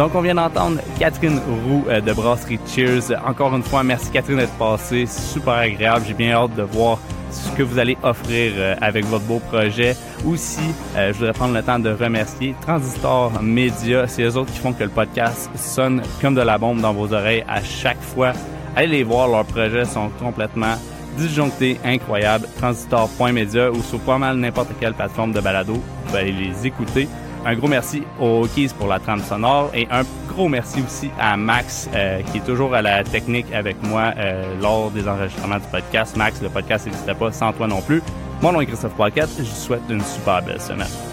Donc, 0.00 0.14
on 0.14 0.22
vient 0.22 0.34
d'entendre 0.34 0.80
Catherine 0.98 1.38
Roux 1.66 1.84
euh, 1.90 2.00
de 2.00 2.14
Brasserie 2.14 2.58
Cheers. 2.66 3.14
Encore 3.22 3.54
une 3.54 3.62
fois, 3.62 3.82
merci 3.82 4.10
Catherine 4.10 4.38
d'être 4.38 4.56
passée. 4.56 5.04
Super 5.04 5.52
agréable. 5.52 6.06
J'ai 6.08 6.14
bien 6.14 6.32
hâte 6.32 6.54
de 6.56 6.62
voir 6.62 6.98
ce 7.30 7.50
que 7.50 7.62
vous 7.62 7.78
allez 7.78 7.98
offrir 8.02 8.52
euh, 8.56 8.74
avec 8.80 9.04
votre 9.04 9.26
beau 9.26 9.40
projet. 9.40 9.94
Aussi, 10.26 10.62
euh, 10.96 11.12
je 11.12 11.18
voudrais 11.18 11.34
prendre 11.34 11.52
le 11.52 11.62
temps 11.62 11.78
de 11.78 11.90
remercier 11.90 12.54
Transistor 12.62 13.42
Media. 13.42 14.08
C'est 14.08 14.22
eux 14.22 14.38
autres 14.38 14.50
qui 14.50 14.58
font 14.58 14.72
que 14.72 14.84
le 14.84 14.88
podcast 14.88 15.50
sonne 15.54 16.00
comme 16.22 16.34
de 16.34 16.40
la 16.40 16.56
bombe 16.56 16.80
dans 16.80 16.94
vos 16.94 17.12
oreilles 17.12 17.44
à 17.46 17.62
chaque 17.62 18.00
fois. 18.00 18.32
Allez 18.76 18.86
les 18.86 19.02
voir, 19.02 19.28
leurs 19.28 19.44
projets 19.44 19.84
sont 19.84 20.08
complètement 20.18 20.76
disjonctés, 21.18 21.78
incroyables. 21.84 22.48
Transistor.media 22.56 23.70
ou 23.70 23.82
sur 23.82 24.00
pas 24.00 24.16
mal 24.16 24.38
n'importe 24.38 24.70
quelle 24.80 24.94
plateforme 24.94 25.32
de 25.32 25.40
balado. 25.40 25.74
Vous 26.06 26.16
allez 26.16 26.32
les 26.32 26.66
écouter. 26.66 27.06
Un 27.44 27.54
gros 27.54 27.68
merci 27.68 28.02
aux 28.20 28.46
Keys 28.54 28.68
pour 28.76 28.86
la 28.86 28.98
trame 28.98 29.22
sonore 29.22 29.70
et 29.72 29.88
un 29.90 30.02
gros 30.28 30.48
merci 30.48 30.82
aussi 30.82 31.10
à 31.18 31.36
Max, 31.38 31.88
euh, 31.94 32.20
qui 32.30 32.38
est 32.38 32.44
toujours 32.44 32.74
à 32.74 32.82
la 32.82 33.02
technique 33.02 33.52
avec 33.54 33.82
moi 33.82 34.12
euh, 34.18 34.60
lors 34.60 34.90
des 34.90 35.08
enregistrements 35.08 35.58
du 35.58 35.66
podcast. 35.72 36.16
Max, 36.16 36.42
le 36.42 36.50
podcast 36.50 36.86
n'existait 36.86 37.14
pas 37.14 37.32
sans 37.32 37.52
toi 37.52 37.66
non 37.66 37.80
plus. 37.80 38.02
Mon 38.42 38.52
nom 38.52 38.60
est 38.60 38.66
Christophe 38.66 38.94
Pocket. 38.94 39.28
Je 39.38 39.42
vous 39.42 39.56
souhaite 39.56 39.82
une 39.88 40.02
super 40.02 40.42
belle 40.42 40.60
semaine. 40.60 41.09